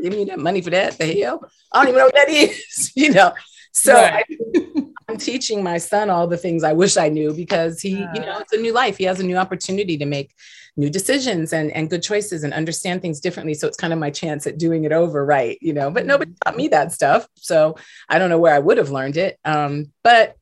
Give 0.01 0.13
me 0.13 0.25
that 0.25 0.39
money 0.39 0.61
for 0.61 0.71
that? 0.71 0.97
The 0.97 1.21
hell? 1.21 1.47
I 1.71 1.79
don't 1.79 1.89
even 1.89 1.99
know 1.99 2.05
what 2.05 2.15
that 2.15 2.29
is, 2.29 2.91
you 2.95 3.11
know. 3.11 3.33
So 3.71 3.93
right. 3.93 4.25
I, 4.27 5.11
am 5.11 5.17
teaching 5.17 5.63
my 5.63 5.77
son 5.77 6.09
all 6.09 6.27
the 6.27 6.37
things 6.37 6.63
I 6.63 6.73
wish 6.73 6.97
I 6.97 7.07
knew 7.07 7.33
because 7.33 7.79
he, 7.79 7.91
yeah. 7.91 8.13
you 8.13 8.21
know, 8.21 8.39
it's 8.39 8.53
a 8.53 8.57
new 8.57 8.73
life. 8.73 8.97
He 8.97 9.05
has 9.05 9.19
a 9.19 9.23
new 9.23 9.37
opportunity 9.37 9.97
to 9.97 10.05
make 10.05 10.33
new 10.75 10.89
decisions 10.89 11.53
and, 11.53 11.71
and 11.71 11.89
good 11.89 12.03
choices 12.03 12.43
and 12.43 12.53
understand 12.53 13.01
things 13.01 13.19
differently. 13.19 13.53
So 13.53 13.67
it's 13.67 13.77
kind 13.77 13.93
of 13.93 13.99
my 13.99 14.09
chance 14.09 14.47
at 14.47 14.57
doing 14.57 14.83
it 14.83 14.91
over 14.91 15.23
right, 15.25 15.57
you 15.61 15.73
know. 15.73 15.91
But 15.91 16.05
nobody 16.05 16.33
taught 16.43 16.57
me 16.57 16.69
that 16.69 16.91
stuff. 16.91 17.27
So 17.35 17.75
I 18.09 18.19
don't 18.19 18.29
know 18.29 18.39
where 18.39 18.53
I 18.53 18.59
would 18.59 18.77
have 18.77 18.89
learned 18.89 19.17
it. 19.17 19.37
Um, 19.45 19.91
but 20.03 20.35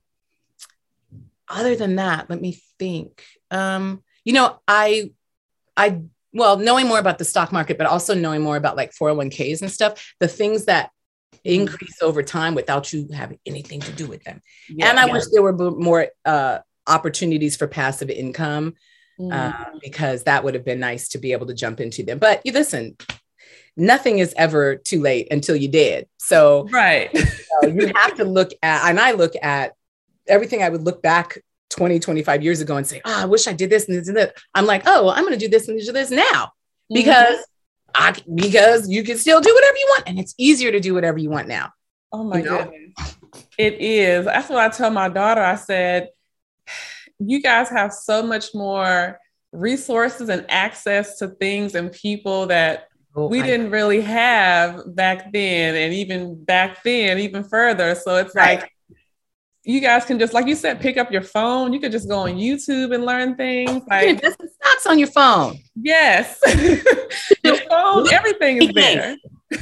other 1.48 1.76
than 1.76 1.98
that, 1.98 2.30
let 2.30 2.42
me 2.42 2.60
think. 2.78 3.24
Um, 3.52 4.04
you 4.24 4.34
know, 4.34 4.60
I 4.68 5.12
I 5.80 6.02
well, 6.34 6.58
knowing 6.58 6.88
more 6.88 7.00
about 7.00 7.18
the 7.18 7.26
stock 7.26 7.52
market, 7.52 7.78
but 7.78 7.88
also 7.88 8.14
knowing 8.14 8.42
more 8.42 8.58
about 8.58 8.76
like 8.76 8.92
401ks 8.94 9.62
and 9.62 9.72
stuff, 9.72 10.14
the 10.20 10.28
things 10.28 10.66
that 10.66 10.92
mm-hmm. 11.34 11.62
increase 11.62 12.02
over 12.02 12.22
time 12.22 12.54
without 12.54 12.94
you 12.94 13.08
having 13.14 13.40
anything 13.46 13.80
to 13.82 13.92
do 13.92 14.06
with 14.06 14.24
them. 14.24 14.42
Yeah, 14.68 14.90
and 14.90 15.00
I 15.00 15.08
yeah. 15.08 15.14
wish 15.14 15.24
there 15.32 15.42
were 15.42 15.54
more 15.54 16.08
uh, 16.26 16.60
opportunities 16.86 17.56
for 17.56 17.68
passive 17.68 18.10
income 18.10 18.76
mm. 19.20 19.34
uh, 19.34 19.72
because 19.82 20.24
that 20.24 20.44
would 20.44 20.54
have 20.54 20.66
been 20.66 20.80
nice 20.80 21.10
to 21.10 21.18
be 21.18 21.32
able 21.32 21.48
to 21.48 21.54
jump 21.54 21.80
into 21.80 22.04
them. 22.04 22.20
But 22.20 22.42
you 22.46 22.52
listen, 22.52 22.96
nothing 23.76 24.20
is 24.20 24.34
ever 24.38 24.76
too 24.76 25.02
late 25.02 25.30
until 25.32 25.56
you 25.56 25.68
did. 25.68 26.08
So 26.18 26.68
right, 26.72 27.10
you, 27.14 27.24
know, 27.64 27.86
you 27.88 27.92
have 27.96 28.16
to 28.18 28.26
look 28.26 28.52
at, 28.62 28.88
and 28.88 29.00
I 29.00 29.14
look 29.14 29.34
at 29.42 29.74
everything 30.28 30.62
I 30.62 30.70
would 30.70 30.84
look 30.84 31.02
back 31.02 31.40
20, 31.70 32.00
25 32.00 32.44
years 32.44 32.62
ago 32.62 32.78
and 32.78 32.86
say, 32.86 33.02
oh, 33.06 33.22
I 33.22 33.26
wish 33.26 33.48
I 33.48 33.54
did 33.54 33.70
this 33.70 33.88
and 33.88 33.98
this 33.98 34.08
and 34.08 34.18
that. 34.18 34.36
I'm 34.56 34.66
like, 34.66 34.84
oh, 34.86 35.06
well, 35.06 35.14
I'm 35.14 35.24
going 35.24 35.38
to 35.38 35.40
do 35.40 35.50
this 35.50 35.68
and 35.68 35.80
do 35.80 35.92
this 35.92 36.12
now 36.12 36.24
mm-hmm. 36.24 36.96
because 36.96 37.38
mm-hmm. 37.38 37.44
I, 37.96 38.16
because 38.36 38.90
you 38.90 39.04
can 39.04 39.18
still 39.18 39.42
do 39.42 39.54
whatever 39.54 39.78
you 39.78 39.88
want. 39.90 40.04
And 40.08 40.20
it's 40.20 40.36
easier 40.38 40.72
to 40.72 40.80
do 40.80 40.94
whatever 40.94 41.18
you 41.18 41.30
want 41.30 41.48
now. 41.48 41.72
Oh 42.12 42.24
my 42.24 42.40
you 42.40 42.46
know? 42.46 42.64
goodness. 42.64 43.18
It 43.58 43.82
is. 43.82 44.26
That's 44.26 44.50
what 44.50 44.60
I 44.60 44.70
tell 44.70 44.90
my 44.90 45.10
daughter. 45.10 45.42
I 45.42 45.56
said, 45.56 46.10
you 47.20 47.42
guys 47.42 47.70
have 47.70 47.94
so 47.94 48.24
much 48.24 48.56
more 48.56 49.20
resources 49.52 50.30
and 50.30 50.46
access 50.50 51.18
to 51.20 51.28
things 51.28 51.76
and 51.76 51.92
people 51.92 52.48
that 52.48 52.88
oh, 53.16 53.28
we 53.28 53.42
I 53.42 53.46
didn't 53.46 53.68
know. 53.68 53.72
really 53.72 54.02
have 54.02 54.96
back 54.96 55.32
then 55.32 55.76
and 55.76 55.94
even 55.94 56.44
back 56.44 56.84
then 56.84 57.18
even 57.18 57.44
further 57.44 57.96
so 57.96 58.18
it's 58.18 58.36
right. 58.36 58.62
like 58.62 58.72
you 59.70 59.80
guys 59.80 60.06
can 60.06 60.18
just 60.18 60.34
like 60.34 60.48
you 60.48 60.56
said 60.56 60.80
pick 60.80 60.98
up 60.98 61.12
your 61.12 61.22
phone. 61.22 61.74
You 61.74 61.80
could 61.80 61.92
just 61.92 62.08
go 62.10 62.20
on 62.20 62.32
youtube 62.32 62.94
and 62.94 63.06
learn 63.06 63.36
things 63.36 63.84
like 63.88 64.08
you 64.08 64.16
can 64.16 64.32
stocks 64.32 64.88
on 64.88 64.98
your 64.98 65.10
phone. 65.10 65.60
Yes. 65.76 66.40
Your 67.44 67.56
phone 67.70 68.12
everything 68.12 68.62
is 68.62 68.74
there. 68.74 69.18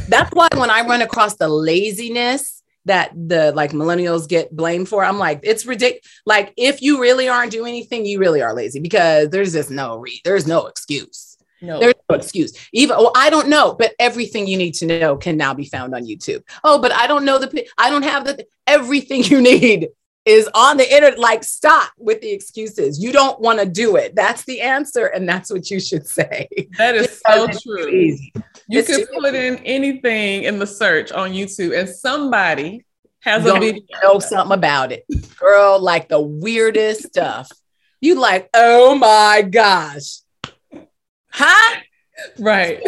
That's 0.10 0.32
why 0.32 0.48
when 0.56 0.70
i 0.70 0.82
run 0.82 1.02
across 1.02 1.36
the 1.36 1.48
laziness 1.48 2.64
that 2.86 3.12
the 3.14 3.52
like 3.52 3.72
millennials 3.72 4.28
get 4.28 4.56
blamed 4.56 4.88
for 4.88 5.04
i'm 5.04 5.20
like 5.20 5.42
it's 5.44 5.66
ridiculous 5.66 6.02
like 6.26 6.54
if 6.56 6.82
you 6.82 7.02
really 7.02 7.28
aren't 7.28 7.52
doing 7.52 7.68
anything 7.68 8.06
you 8.06 8.18
really 8.18 8.42
are 8.42 8.54
lazy 8.54 8.80
because 8.80 9.30
there's 9.30 9.52
just 9.52 9.70
no 9.70 9.98
re- 9.98 10.22
there's 10.24 10.48
no 10.48 10.68
excuse 10.68 11.27
no. 11.62 11.80
There's 11.80 11.96
no 12.10 12.16
excuse. 12.16 12.54
Even 12.72 12.96
oh, 13.00 13.12
I 13.16 13.30
don't 13.30 13.50
know, 13.50 13.76
but 13.78 13.94
everything 14.00 14.48
you 14.48 14.58
need 14.58 14.74
to 14.76 14.86
know 14.86 15.18
can 15.18 15.38
now 15.38 15.54
be 15.54 15.66
found 15.66 15.96
on 15.96 16.06
YouTube. 16.06 16.44
Oh, 16.64 16.80
but 16.80 16.94
I 16.94 17.08
don't 17.08 17.26
know 17.26 17.40
the 17.40 17.68
I 17.78 17.90
don't 17.90 18.04
have 18.04 18.26
the 18.26 18.46
everything 18.66 19.24
you 19.24 19.42
need 19.42 19.90
is 20.26 20.50
on 20.54 20.78
the 20.78 20.94
internet. 20.94 21.18
Like, 21.18 21.44
stop 21.44 21.92
with 21.98 22.22
the 22.22 22.32
excuses. 22.32 23.02
You 23.02 23.12
don't 23.12 23.40
want 23.40 23.60
to 23.60 23.66
do 23.66 23.96
it. 23.96 24.16
That's 24.16 24.44
the 24.44 24.62
answer, 24.62 25.08
and 25.08 25.28
that's 25.28 25.52
what 25.52 25.70
you 25.72 25.80
should 25.80 26.06
say. 26.06 26.48
That 26.78 26.96
is 26.96 27.22
so 27.26 27.48
true. 27.48 27.88
Easy. 27.88 28.32
You 28.70 28.80
it's 28.80 28.96
can 28.96 29.08
put 29.08 29.34
in 29.34 29.58
anything 29.58 30.44
in 30.44 30.60
the 30.60 30.68
search 30.68 31.12
on 31.12 31.32
YouTube, 31.32 31.78
and 31.78 31.90
somebody 31.90 32.86
has 33.22 33.46
a 33.46 33.54
video. 33.54 33.82
Know 34.04 34.20
something 34.20 34.54
about 34.54 34.92
it, 34.92 35.06
girl. 35.38 35.80
Like 35.80 36.08
the 36.08 36.22
weirdest 36.22 37.08
stuff. 37.08 37.50
You 38.00 38.20
like, 38.20 38.48
oh 38.54 38.94
my 38.96 39.42
gosh 39.42 40.20
huh? 41.38 41.80
Right. 42.40 42.82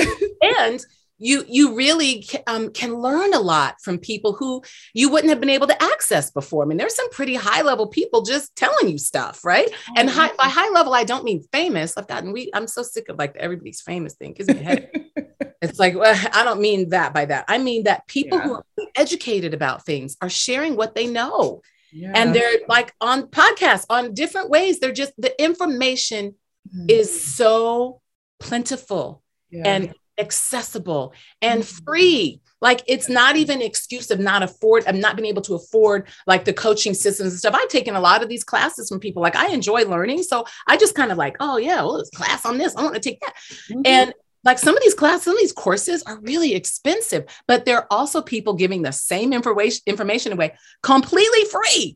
and 0.59 0.83
you 1.19 1.43
you 1.47 1.75
really 1.75 2.25
um, 2.47 2.71
can 2.71 2.95
learn 2.95 3.33
a 3.33 3.39
lot 3.39 3.75
from 3.83 3.99
people 3.99 4.33
who 4.33 4.63
you 4.93 5.09
wouldn't 5.09 5.29
have 5.29 5.39
been 5.39 5.49
able 5.49 5.67
to 5.67 5.83
access 5.83 6.31
before. 6.31 6.63
I 6.63 6.65
mean, 6.65 6.77
there's 6.77 6.95
some 6.95 7.09
pretty 7.09 7.35
high 7.35 7.61
level 7.61 7.87
people 7.87 8.21
just 8.21 8.55
telling 8.55 8.89
you 8.89 8.97
stuff, 8.97 9.43
right? 9.43 9.69
Mm-hmm. 9.69 9.93
And 9.97 10.09
high, 10.09 10.31
by 10.37 10.45
high 10.45 10.69
level, 10.69 10.93
I 10.93 11.03
don't 11.03 11.25
mean 11.25 11.43
famous. 11.51 11.97
I've 11.97 12.07
gotten 12.07 12.31
we. 12.31 12.49
I'm 12.53 12.67
so 12.67 12.83
sick 12.83 13.09
of 13.09 13.17
like 13.17 13.35
everybody's 13.35 13.81
famous 13.81 14.15
thing. 14.15 14.33
it's 14.37 15.77
like 15.77 15.95
well, 15.95 16.17
I 16.33 16.43
don't 16.45 16.61
mean 16.61 16.89
that 16.89 17.13
by 17.13 17.25
that. 17.25 17.45
I 17.49 17.57
mean 17.57 17.83
that 17.83 18.07
people 18.07 18.37
yeah. 18.37 18.43
who 18.45 18.53
are 18.55 18.65
educated 18.95 19.53
about 19.53 19.85
things 19.85 20.15
are 20.21 20.29
sharing 20.29 20.77
what 20.77 20.95
they 20.95 21.07
know. 21.07 21.61
Yeah. 21.91 22.13
And 22.15 22.33
they're 22.33 22.59
like 22.69 22.93
on 23.01 23.23
podcasts 23.23 23.85
on 23.89 24.13
different 24.13 24.49
ways. 24.49 24.79
They're 24.79 24.93
just 24.93 25.13
the 25.17 25.41
information 25.41 26.35
mm-hmm. 26.73 26.85
is 26.87 27.35
so 27.35 27.99
plentiful 28.39 29.23
yeah. 29.49 29.63
and 29.65 29.93
accessible 30.19 31.13
and 31.41 31.63
mm-hmm. 31.63 31.85
free. 31.85 32.41
Like 32.61 32.83
it's 32.87 33.07
not 33.07 33.37
even 33.37 33.61
an 33.61 33.65
excuse 33.65 34.11
of 34.11 34.19
not 34.19 34.43
afford, 34.43 34.85
of 34.85 34.95
not 34.95 35.15
being 35.15 35.29
able 35.29 35.41
to 35.43 35.55
afford 35.55 36.07
like 36.27 36.43
the 36.43 36.53
coaching 36.53 36.93
systems 36.93 37.31
and 37.31 37.39
stuff. 37.39 37.55
I've 37.55 37.69
taken 37.69 37.95
a 37.95 38.01
lot 38.01 38.21
of 38.21 38.29
these 38.29 38.43
classes 38.43 38.89
from 38.89 38.99
people. 38.99 39.21
Like 39.21 39.37
I 39.37 39.51
enjoy 39.53 39.85
learning. 39.85 40.23
So 40.23 40.45
I 40.67 40.75
just 40.75 40.95
kind 40.95 41.11
of 41.11 41.17
like, 41.17 41.37
oh 41.39 41.57
yeah, 41.57 41.77
well, 41.77 41.97
this 41.97 42.09
class 42.09 42.45
on 42.45 42.57
this. 42.57 42.75
I 42.75 42.83
want 42.83 42.95
to 42.95 42.99
take 42.99 43.21
that. 43.21 43.33
Mm-hmm. 43.69 43.81
And 43.85 44.13
like 44.43 44.59
some 44.59 44.75
of 44.75 44.83
these 44.83 44.93
classes, 44.93 45.23
some 45.23 45.33
of 45.33 45.39
these 45.39 45.53
courses 45.53 46.03
are 46.03 46.19
really 46.19 46.53
expensive, 46.53 47.25
but 47.47 47.65
there 47.65 47.77
are 47.77 47.87
also 47.89 48.21
people 48.21 48.53
giving 48.53 48.81
the 48.81 48.91
same 48.91 49.33
information 49.33 49.81
information 49.85 50.33
away 50.33 50.53
completely 50.83 51.43
free. 51.45 51.95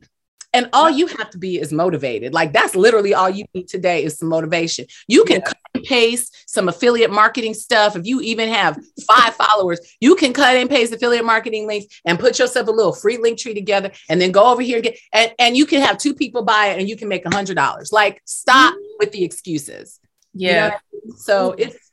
And 0.54 0.70
all 0.72 0.88
you 0.88 1.08
have 1.08 1.30
to 1.30 1.38
be 1.38 1.58
is 1.58 1.72
motivated. 1.72 2.32
Like 2.32 2.52
that's 2.52 2.76
literally 2.76 3.12
all 3.12 3.28
you 3.28 3.44
need 3.52 3.68
today 3.68 4.04
is 4.04 4.18
some 4.18 4.28
motivation. 4.28 4.86
You 5.08 5.24
can 5.24 5.40
yeah. 5.40 5.46
cut 5.46 5.58
and 5.74 5.84
paste 5.84 6.44
some 6.46 6.68
affiliate 6.68 7.10
marketing 7.10 7.54
stuff. 7.54 7.96
If 7.96 8.06
you 8.06 8.20
even 8.20 8.48
have 8.48 8.78
five 9.06 9.34
followers, 9.44 9.80
you 10.00 10.14
can 10.14 10.32
cut 10.32 10.56
and 10.56 10.70
paste 10.70 10.92
affiliate 10.92 11.24
marketing 11.24 11.66
links 11.66 12.00
and 12.06 12.18
put 12.18 12.38
yourself 12.38 12.68
a 12.68 12.70
little 12.70 12.94
free 12.94 13.18
link 13.18 13.38
tree 13.38 13.52
together 13.52 13.90
and 14.08 14.20
then 14.20 14.30
go 14.30 14.50
over 14.50 14.62
here 14.62 14.76
and 14.76 14.84
get 14.84 14.98
and, 15.12 15.34
and 15.38 15.56
you 15.56 15.66
can 15.66 15.82
have 15.82 15.98
two 15.98 16.14
people 16.14 16.44
buy 16.44 16.66
it 16.68 16.78
and 16.78 16.88
you 16.88 16.96
can 16.96 17.08
make 17.08 17.26
a 17.26 17.34
hundred 17.34 17.56
dollars. 17.56 17.92
Like 17.92 18.22
stop 18.24 18.74
mm-hmm. 18.74 18.96
with 19.00 19.10
the 19.10 19.24
excuses. 19.24 19.98
Yeah. 20.32 20.78
You 20.92 21.10
know? 21.10 21.14
So 21.16 21.50
mm-hmm. 21.50 21.62
it's 21.62 21.90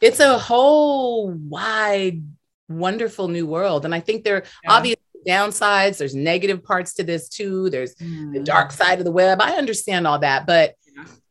it's 0.00 0.20
a 0.20 0.38
whole 0.38 1.30
wide, 1.30 2.22
wonderful 2.68 3.28
new 3.28 3.46
world. 3.46 3.84
And 3.84 3.94
I 3.94 4.00
think 4.00 4.22
there 4.22 4.44
yeah. 4.62 4.72
obviously 4.72 5.02
downsides 5.26 5.98
there's 5.98 6.14
negative 6.14 6.62
parts 6.62 6.94
to 6.94 7.04
this 7.04 7.28
too 7.28 7.70
there's 7.70 7.94
mm. 7.96 8.32
the 8.32 8.40
dark 8.40 8.72
side 8.72 8.98
of 8.98 9.04
the 9.04 9.10
web 9.10 9.40
i 9.40 9.52
understand 9.52 10.06
all 10.06 10.18
that 10.18 10.46
but 10.46 10.74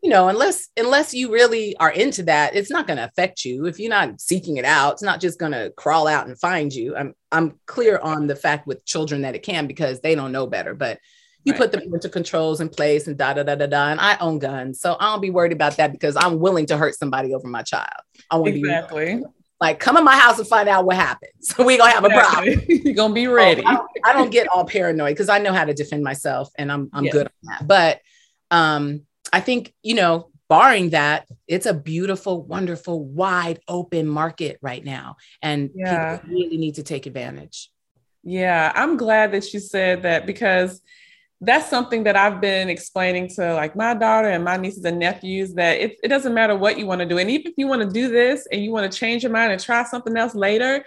you 0.02 0.10
know 0.10 0.30
unless 0.30 0.70
unless 0.78 1.14
you 1.14 1.32
really 1.32 1.76
are 1.78 1.92
into 1.92 2.24
that 2.24 2.56
it's 2.56 2.70
not 2.70 2.88
going 2.88 2.98
to 2.98 3.04
affect 3.04 3.44
you 3.44 3.66
if 3.66 3.80
you're 3.80 3.90
not 3.90 4.22
seeking 4.22 4.58
it 4.58 4.66
out 4.66 4.94
it's 4.94 5.02
not 5.02 5.20
just 5.20 5.40
going 5.40 5.52
to 5.52 5.72
crawl 5.76 6.08
out 6.08 6.28
and 6.28 6.40
find 6.40 6.74
you 6.74 6.96
i'm 6.96 7.14
i'm 7.32 7.60
clear 7.66 7.98
on 8.00 8.28
the 8.28 8.36
fact 8.36 8.68
with 8.68 8.86
children 8.86 9.22
that 9.22 9.36
it 9.36 9.44
can 9.44 9.68
because 9.68 10.00
they 10.02 10.16
don't 10.16 10.32
know 10.32 10.48
better 10.48 10.74
but 10.74 11.00
you 11.44 11.54
right. 11.54 11.60
put 11.60 11.72
the 11.72 11.80
parental 11.80 12.10
controls 12.10 12.62
in 12.62 12.70
place 12.70 13.08
and 13.08 13.18
da 13.18 13.34
da 13.34 13.44
da 13.44 13.56
da 13.56 13.66
da 13.66 13.90
and 13.90 14.00
i 14.00 14.18
own 14.18 14.38
guns 14.38 14.80
so 14.80 14.96
i 15.00 15.12
don't 15.12 15.22
be 15.22 15.30
worried 15.30 15.52
about 15.52 15.78
that 15.78 15.92
because 15.92 16.16
i'm 16.16 16.40
willing 16.40 16.66
to 16.66 16.78
hurt 16.78 16.96
somebody 16.96 17.34
over 17.34 17.48
my 17.48 17.64
child 17.64 18.02
i 18.30 18.38
want 18.38 18.54
exactly. 18.54 19.06
to 19.08 19.18
be 19.18 19.24
like, 19.60 19.80
come 19.80 19.98
in 19.98 20.04
my 20.04 20.16
house 20.16 20.38
and 20.38 20.48
find 20.48 20.70
out 20.70 20.86
what 20.86 20.96
happens. 20.96 21.54
We're 21.58 21.78
gonna 21.78 21.92
have 21.92 22.06
a 22.06 22.10
problem. 22.10 22.62
You're 22.68 22.94
gonna 22.94 23.14
be 23.14 23.28
ready. 23.28 23.64
I, 23.64 23.74
don't, 23.74 23.90
I, 24.06 24.14
don't, 24.14 24.30
get 24.30 24.48
all 24.48 24.66
paranoid 24.66 25.12
because 25.12 25.30
I 25.30 25.40
know 25.40 25.54
how 25.54 25.66
to 25.66 25.74
defend 25.74 26.04
myself 26.04 26.50
and 26.58 26.72
I'm 26.72 26.90
I'm 26.94 27.06
good 27.08 27.28
on 27.28 27.32
that. 27.44 27.68
But 27.68 28.02
um, 28.52 29.02
I 29.34 29.40
think, 29.40 29.74
you 29.82 29.96
know, 29.96 30.30
barring 30.50 30.92
that, 30.92 31.28
it's 31.48 31.66
a 31.66 31.74
beautiful, 31.74 32.44
wonderful, 32.44 33.04
wide 33.04 33.60
open 33.68 34.08
market 34.08 34.58
right 34.62 34.84
now. 34.84 35.18
And 35.42 35.72
yeah. 35.74 36.18
people 36.18 36.36
really 36.36 36.58
need 36.58 36.76
to 36.76 36.84
take 36.84 37.06
advantage. 37.06 37.72
Yeah, 38.24 38.72
I'm 38.76 38.98
glad 38.98 39.32
that 39.32 39.54
you 39.54 39.60
said 39.60 40.04
that 40.04 40.26
because 40.26 40.82
that's 41.40 41.70
something 41.70 42.04
that 42.04 42.16
I've 42.16 42.42
been 42.42 42.70
explaining 42.70 43.30
to 43.36 43.54
like 43.54 43.76
my 43.76 43.94
daughter 43.94 44.30
and 44.30 44.44
my 44.44 44.58
nieces 44.58 44.84
and 44.86 44.98
nephews 44.98 45.54
that 45.54 45.80
it, 45.80 45.98
it 46.04 46.08
doesn't 46.08 46.34
matter 46.34 46.56
what 46.56 46.80
you 46.80 46.88
want 46.88 47.00
to 47.00 47.06
do. 47.06 47.20
And 47.20 47.30
even 47.30 47.52
if 47.52 47.54
you 47.58 47.68
want 47.68 47.84
to 47.84 47.90
do 47.90 48.10
this 48.10 48.48
and 48.52 48.64
you 48.64 48.72
want 48.72 48.92
to 48.92 48.98
change 48.98 49.24
your 49.24 49.32
mind 49.32 49.52
and 49.52 49.62
try 49.62 49.84
something 49.84 50.18
else 50.18 50.34
later, 50.34 50.84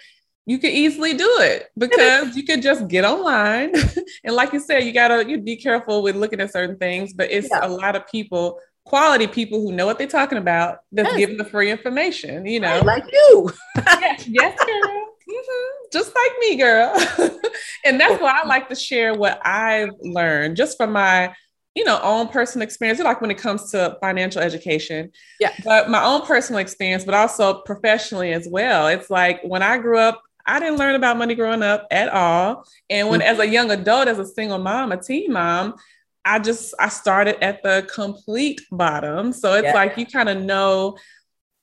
you 0.46 0.58
can 0.58 0.70
easily 0.70 1.14
do 1.14 1.36
it 1.40 1.68
because 1.78 2.36
you 2.36 2.42
could 2.42 2.62
just 2.62 2.88
get 2.88 3.04
online. 3.04 3.72
and 4.24 4.34
like 4.34 4.52
you 4.52 4.58
said, 4.58 4.84
you 4.84 4.92
gotta 4.92 5.28
you 5.28 5.38
be 5.38 5.54
careful 5.54 6.02
with 6.02 6.16
looking 6.16 6.40
at 6.40 6.50
certain 6.50 6.76
things, 6.76 7.12
but 7.12 7.30
it's 7.30 7.48
yeah. 7.50 7.64
a 7.64 7.68
lot 7.68 7.94
of 7.94 8.06
people, 8.08 8.58
quality 8.84 9.28
people 9.28 9.60
who 9.60 9.70
know 9.70 9.86
what 9.86 9.98
they're 9.98 10.08
talking 10.08 10.38
about 10.38 10.78
that's 10.90 11.10
yes. 11.10 11.18
giving 11.18 11.36
the 11.36 11.44
free 11.44 11.70
information, 11.70 12.46
you 12.46 12.58
know. 12.58 12.80
Like 12.84 13.04
you. 13.12 13.52
yes, 13.76 14.26
yes, 14.26 14.64
girl. 14.64 15.06
Mm-hmm. 15.30 15.86
Just 15.92 16.14
like 16.14 16.32
me, 16.40 16.56
girl. 16.56 16.92
and 17.84 18.00
that's 18.00 18.20
why 18.20 18.40
I 18.42 18.46
like 18.46 18.68
to 18.68 18.74
share 18.74 19.14
what 19.14 19.40
I've 19.44 19.90
learned 20.00 20.56
just 20.56 20.76
from 20.76 20.92
my 20.92 21.34
you 21.74 21.84
know, 21.84 22.00
own 22.02 22.28
personal 22.28 22.64
experience, 22.64 22.98
like 23.00 23.20
when 23.20 23.30
it 23.30 23.38
comes 23.38 23.70
to 23.70 23.96
financial 24.00 24.42
education. 24.42 25.10
Yeah. 25.38 25.52
But 25.64 25.88
my 25.88 26.02
own 26.04 26.22
personal 26.26 26.58
experience, 26.58 27.04
but 27.04 27.14
also 27.14 27.62
professionally 27.62 28.32
as 28.32 28.48
well. 28.50 28.88
It's 28.88 29.08
like 29.08 29.40
when 29.44 29.62
I 29.62 29.78
grew 29.78 29.98
up, 29.98 30.20
I 30.46 30.58
didn't 30.58 30.78
learn 30.78 30.96
about 30.96 31.16
money 31.16 31.34
growing 31.34 31.62
up 31.62 31.86
at 31.92 32.08
all. 32.08 32.64
And 32.88 33.08
when, 33.08 33.20
mm-hmm. 33.20 33.28
as 33.28 33.38
a 33.38 33.46
young 33.46 33.70
adult, 33.70 34.08
as 34.08 34.18
a 34.18 34.26
single 34.26 34.58
mom, 34.58 34.90
a 34.90 35.00
teen 35.00 35.32
mom, 35.32 35.76
I 36.24 36.38
just 36.38 36.74
I 36.78 36.88
started 36.88 37.42
at 37.42 37.62
the 37.62 37.88
complete 37.94 38.60
bottom. 38.70 39.32
So 39.32 39.54
it's 39.54 39.66
yeah. 39.66 39.74
like 39.74 39.96
you 39.96 40.06
kind 40.06 40.28
of 40.28 40.42
know 40.42 40.98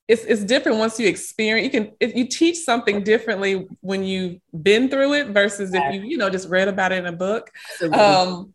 it's 0.08 0.24
it's 0.24 0.42
different 0.42 0.78
once 0.78 0.98
you 0.98 1.06
experience. 1.06 1.64
You 1.66 1.80
can 1.80 1.92
if 2.00 2.14
you 2.16 2.26
teach 2.26 2.64
something 2.64 3.04
differently 3.04 3.68
when 3.80 4.02
you've 4.02 4.40
been 4.62 4.88
through 4.88 5.12
it 5.12 5.28
versus 5.28 5.72
if 5.74 5.94
you 5.94 6.00
you 6.00 6.16
know 6.16 6.30
just 6.30 6.48
read 6.48 6.66
about 6.66 6.92
it 6.92 6.98
in 6.98 7.06
a 7.06 7.12
book. 7.12 7.50
Um, 7.92 8.54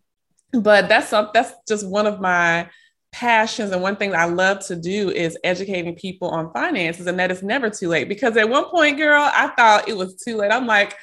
but 0.51 0.89
that's 0.89 1.09
some, 1.09 1.29
that's 1.33 1.53
just 1.67 1.87
one 1.87 2.07
of 2.07 2.19
my 2.19 2.69
passions. 3.11 3.71
And 3.71 3.83
one 3.83 3.95
thing 3.95 4.15
I 4.15 4.25
love 4.25 4.65
to 4.67 4.75
do 4.75 5.11
is 5.11 5.37
educating 5.43 5.95
people 5.95 6.29
on 6.29 6.51
finances 6.51 7.05
and 7.05 7.19
that 7.19 7.29
it's 7.29 7.43
never 7.43 7.69
too 7.69 7.87
late. 7.87 8.09
Because 8.09 8.35
at 8.35 8.49
one 8.49 8.65
point 8.65 8.97
girl 8.97 9.29
I 9.31 9.47
thought 9.49 9.87
it 9.87 9.95
was 9.95 10.15
too 10.15 10.37
late. 10.37 10.51
I'm 10.51 10.65
like 10.65 10.95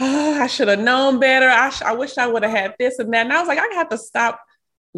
oh, 0.00 0.40
I 0.40 0.46
should 0.46 0.68
have 0.68 0.78
known 0.78 1.18
better. 1.18 1.48
I, 1.48 1.70
sh- 1.70 1.82
I 1.82 1.92
wish 1.92 2.18
I 2.18 2.28
would 2.28 2.44
have 2.44 2.52
had 2.52 2.76
this 2.78 3.00
and 3.00 3.12
that. 3.12 3.26
And 3.26 3.32
I 3.32 3.40
was 3.40 3.48
like 3.48 3.58
I 3.58 3.74
have 3.74 3.88
to 3.88 3.98
stop 3.98 4.40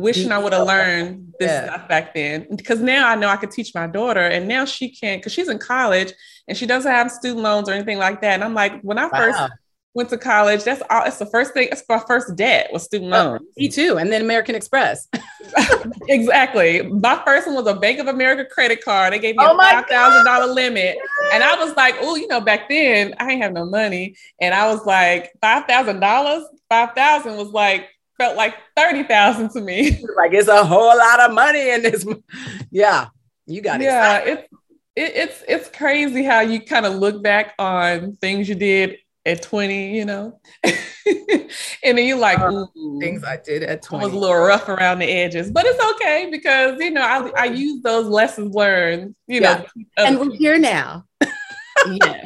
wishing 0.00 0.32
I 0.32 0.38
would 0.38 0.52
have 0.52 0.66
learned 0.66 1.34
this 1.38 1.50
yeah. 1.50 1.64
stuff 1.66 1.88
back 1.88 2.14
then 2.14 2.46
because 2.54 2.80
now 2.80 3.08
I 3.08 3.14
know 3.14 3.28
I 3.28 3.36
could 3.36 3.50
teach 3.50 3.74
my 3.74 3.86
daughter 3.86 4.20
and 4.20 4.48
now 4.48 4.64
she 4.64 4.90
can't 4.90 5.20
because 5.20 5.32
she's 5.32 5.48
in 5.48 5.58
college 5.58 6.12
and 6.48 6.56
she 6.56 6.66
doesn't 6.66 6.90
have 6.90 7.10
student 7.10 7.42
loans 7.42 7.68
or 7.68 7.72
anything 7.72 7.98
like 7.98 8.20
that 8.22 8.34
and 8.34 8.44
I'm 8.44 8.54
like 8.54 8.80
when 8.82 8.98
I 8.98 9.06
wow. 9.06 9.10
first 9.12 9.52
went 9.94 10.08
to 10.10 10.18
college. 10.18 10.64
That's 10.64 10.82
all. 10.88 11.04
It's 11.04 11.18
the 11.18 11.26
first 11.26 11.52
thing. 11.52 11.68
It's 11.70 11.82
my 11.88 11.98
first 12.06 12.36
debt 12.36 12.70
was 12.72 12.84
student 12.84 13.12
oh, 13.12 13.16
loans. 13.16 13.42
me 13.56 13.68
too. 13.68 13.96
And 13.98 14.10
then 14.10 14.22
American 14.22 14.54
Express. 14.54 15.08
exactly. 16.08 16.82
My 16.82 17.20
first 17.24 17.46
one 17.46 17.56
was 17.56 17.66
a 17.66 17.74
Bank 17.74 17.98
of 17.98 18.06
America 18.06 18.44
credit 18.44 18.84
card. 18.84 19.12
They 19.12 19.18
gave 19.18 19.36
me 19.36 19.44
oh 19.46 19.54
a 19.54 19.58
five 19.58 19.86
thousand 19.86 20.24
dollar 20.24 20.52
limit, 20.52 20.96
and 21.32 21.42
I 21.42 21.56
was 21.56 21.74
like, 21.76 21.96
"Oh, 22.00 22.14
you 22.14 22.28
know, 22.28 22.40
back 22.40 22.68
then 22.68 23.14
I 23.18 23.32
ain't 23.32 23.42
have 23.42 23.52
no 23.52 23.64
money," 23.64 24.16
and 24.40 24.54
I 24.54 24.72
was 24.72 24.84
like, 24.86 25.32
five 25.40 25.64
thousand 25.64 26.00
dollars. 26.00 26.44
Five 26.68 26.94
thousand 26.94 27.36
was 27.36 27.48
like 27.48 27.88
felt 28.20 28.36
like 28.36 28.54
thirty 28.76 29.02
thousand 29.02 29.50
to 29.50 29.60
me. 29.60 29.90
like 30.16 30.32
it's 30.32 30.48
a 30.48 30.64
whole 30.64 30.96
lot 30.96 31.20
of 31.20 31.32
money 31.32 31.70
in 31.70 31.82
this. 31.82 32.06
Yeah, 32.70 33.08
you 33.46 33.62
got 33.62 33.80
it. 33.80 33.84
Yeah, 33.84 34.18
it's 34.18 34.42
it, 34.94 35.12
it's 35.16 35.44
it's 35.48 35.68
crazy 35.70 36.22
how 36.22 36.40
you 36.40 36.60
kind 36.60 36.84
of 36.84 36.94
look 36.94 37.22
back 37.22 37.54
on 37.58 38.16
things 38.16 38.48
you 38.48 38.54
did 38.54 38.98
at 39.26 39.42
20, 39.42 39.96
you 39.96 40.04
know? 40.04 40.40
and 40.64 40.76
then 41.82 42.06
you're 42.06 42.18
like, 42.18 42.38
uh, 42.38 42.66
things 43.00 43.22
I 43.24 43.36
did 43.36 43.62
at 43.62 43.82
20 43.82 44.02
I 44.02 44.06
was 44.06 44.14
a 44.14 44.18
little 44.18 44.36
rough 44.36 44.68
around 44.68 44.98
the 44.98 45.06
edges, 45.10 45.50
but 45.50 45.64
it's 45.66 45.82
okay 45.94 46.28
because, 46.30 46.80
you 46.80 46.90
know, 46.90 47.02
I, 47.02 47.30
I 47.36 47.44
use 47.46 47.82
those 47.82 48.06
lessons 48.06 48.54
learned, 48.54 49.14
you 49.26 49.40
yeah. 49.42 49.64
know. 49.76 49.84
And 49.98 50.18
we're 50.18 50.36
here 50.36 50.58
now. 50.58 51.04
yeah. 51.86 52.22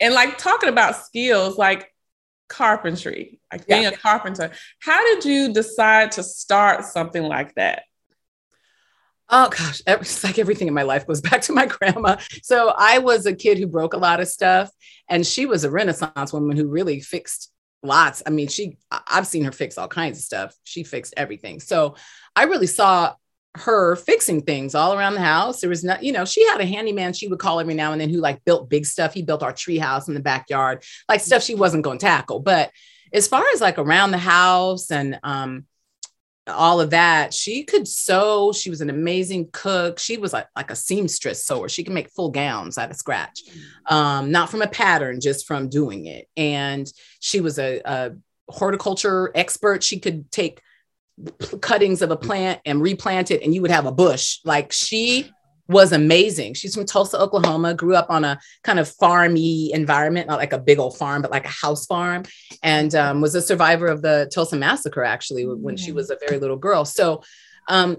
And 0.00 0.12
like 0.12 0.36
talking 0.36 0.68
about 0.68 0.96
skills, 0.96 1.56
like 1.56 1.90
carpentry, 2.48 3.40
like 3.52 3.66
being 3.66 3.82
yeah. 3.82 3.90
a 3.90 3.96
carpenter, 3.96 4.50
how 4.80 5.02
did 5.04 5.24
you 5.24 5.52
decide 5.52 6.12
to 6.12 6.22
start 6.22 6.84
something 6.84 7.22
like 7.22 7.54
that? 7.54 7.82
Oh 9.28 9.48
gosh, 9.48 9.82
it's 9.86 10.22
like 10.22 10.38
everything 10.38 10.68
in 10.68 10.74
my 10.74 10.82
life 10.82 11.06
goes 11.06 11.20
back 11.30 11.42
to 11.42 11.52
my 11.52 11.66
grandma. 11.66 12.16
So 12.42 12.72
I 12.76 12.98
was 12.98 13.26
a 13.26 13.34
kid 13.34 13.58
who 13.58 13.66
broke 13.66 13.94
a 13.94 13.98
lot 13.98 14.20
of 14.20 14.28
stuff, 14.28 14.70
and 15.08 15.26
she 15.26 15.46
was 15.46 15.64
a 15.64 15.70
Renaissance 15.70 16.32
woman 16.32 16.56
who 16.56 16.68
really 16.68 17.00
fixed 17.00 17.52
lots. 17.82 18.22
I 18.26 18.30
mean, 18.30 18.48
she 18.48 18.78
I've 18.90 19.26
seen 19.26 19.44
her 19.44 19.52
fix 19.52 19.78
all 19.78 19.88
kinds 19.88 20.18
of 20.18 20.24
stuff. 20.24 20.54
She 20.64 20.84
fixed 20.84 21.14
everything. 21.16 21.60
So 21.60 21.96
I 22.34 22.44
really 22.44 22.66
saw 22.66 23.14
her 23.56 23.96
fixing 23.96 24.42
things 24.42 24.74
all 24.74 24.94
around 24.94 25.14
the 25.14 25.20
house. 25.20 25.60
There 25.60 25.70
was 25.70 25.84
not, 25.84 26.02
you 26.02 26.12
know, 26.12 26.24
she 26.24 26.46
had 26.46 26.60
a 26.60 26.66
handyman 26.66 27.12
she 27.12 27.28
would 27.28 27.38
call 27.38 27.60
every 27.60 27.74
now 27.74 27.92
and 27.92 28.00
then 28.00 28.10
who 28.10 28.20
like 28.20 28.44
built 28.44 28.70
big 28.70 28.86
stuff. 28.86 29.14
He 29.14 29.22
built 29.22 29.42
our 29.42 29.52
tree 29.52 29.78
house 29.78 30.08
in 30.08 30.14
the 30.14 30.20
backyard, 30.20 30.84
like 31.08 31.20
stuff 31.20 31.42
she 31.42 31.54
wasn't 31.54 31.84
going 31.84 31.98
to 31.98 32.06
tackle. 32.06 32.40
But 32.40 32.70
as 33.12 33.28
far 33.28 33.44
as 33.54 33.60
like 33.60 33.78
around 33.78 34.10
the 34.10 34.18
house 34.18 34.90
and 34.90 35.18
um 35.22 35.66
all 36.48 36.80
of 36.80 36.90
that. 36.90 37.34
She 37.34 37.64
could 37.64 37.88
sew. 37.88 38.52
She 38.52 38.70
was 38.70 38.80
an 38.80 38.90
amazing 38.90 39.48
cook. 39.52 39.98
She 39.98 40.16
was 40.16 40.32
like, 40.32 40.46
like 40.54 40.70
a 40.70 40.76
seamstress 40.76 41.44
sewer. 41.44 41.68
She 41.68 41.84
can 41.84 41.94
make 41.94 42.10
full 42.10 42.30
gowns 42.30 42.78
out 42.78 42.90
of 42.90 42.96
scratch, 42.96 43.42
um, 43.86 44.30
not 44.30 44.50
from 44.50 44.62
a 44.62 44.68
pattern, 44.68 45.20
just 45.20 45.46
from 45.46 45.68
doing 45.68 46.06
it. 46.06 46.28
And 46.36 46.90
she 47.20 47.40
was 47.40 47.58
a, 47.58 47.80
a 47.84 48.12
horticulture 48.48 49.32
expert. 49.34 49.82
She 49.82 49.98
could 49.98 50.30
take 50.30 50.60
cuttings 51.60 52.02
of 52.02 52.10
a 52.10 52.16
plant 52.16 52.60
and 52.64 52.80
replant 52.80 53.30
it, 53.30 53.42
and 53.42 53.54
you 53.54 53.62
would 53.62 53.70
have 53.70 53.86
a 53.86 53.92
bush. 53.92 54.38
Like 54.44 54.72
she 54.72 55.30
was 55.68 55.92
amazing. 55.92 56.54
She's 56.54 56.74
from 56.74 56.86
Tulsa, 56.86 57.18
Oklahoma, 57.18 57.74
grew 57.74 57.96
up 57.96 58.08
on 58.10 58.24
a 58.24 58.38
kind 58.62 58.78
of 58.78 58.88
farmy 58.88 59.70
environment, 59.70 60.28
not 60.28 60.38
like 60.38 60.52
a 60.52 60.58
big 60.58 60.78
old 60.78 60.96
farm, 60.96 61.22
but 61.22 61.30
like 61.30 61.44
a 61.44 61.48
house 61.48 61.86
farm, 61.86 62.24
and 62.62 62.94
um, 62.94 63.20
was 63.20 63.34
a 63.34 63.42
survivor 63.42 63.86
of 63.86 64.02
the 64.02 64.30
Tulsa 64.32 64.56
massacre 64.56 65.04
actually 65.04 65.44
when 65.44 65.76
she 65.76 65.92
was 65.92 66.10
a 66.10 66.18
very 66.26 66.38
little 66.38 66.56
girl. 66.56 66.84
So 66.84 67.22
um, 67.68 67.96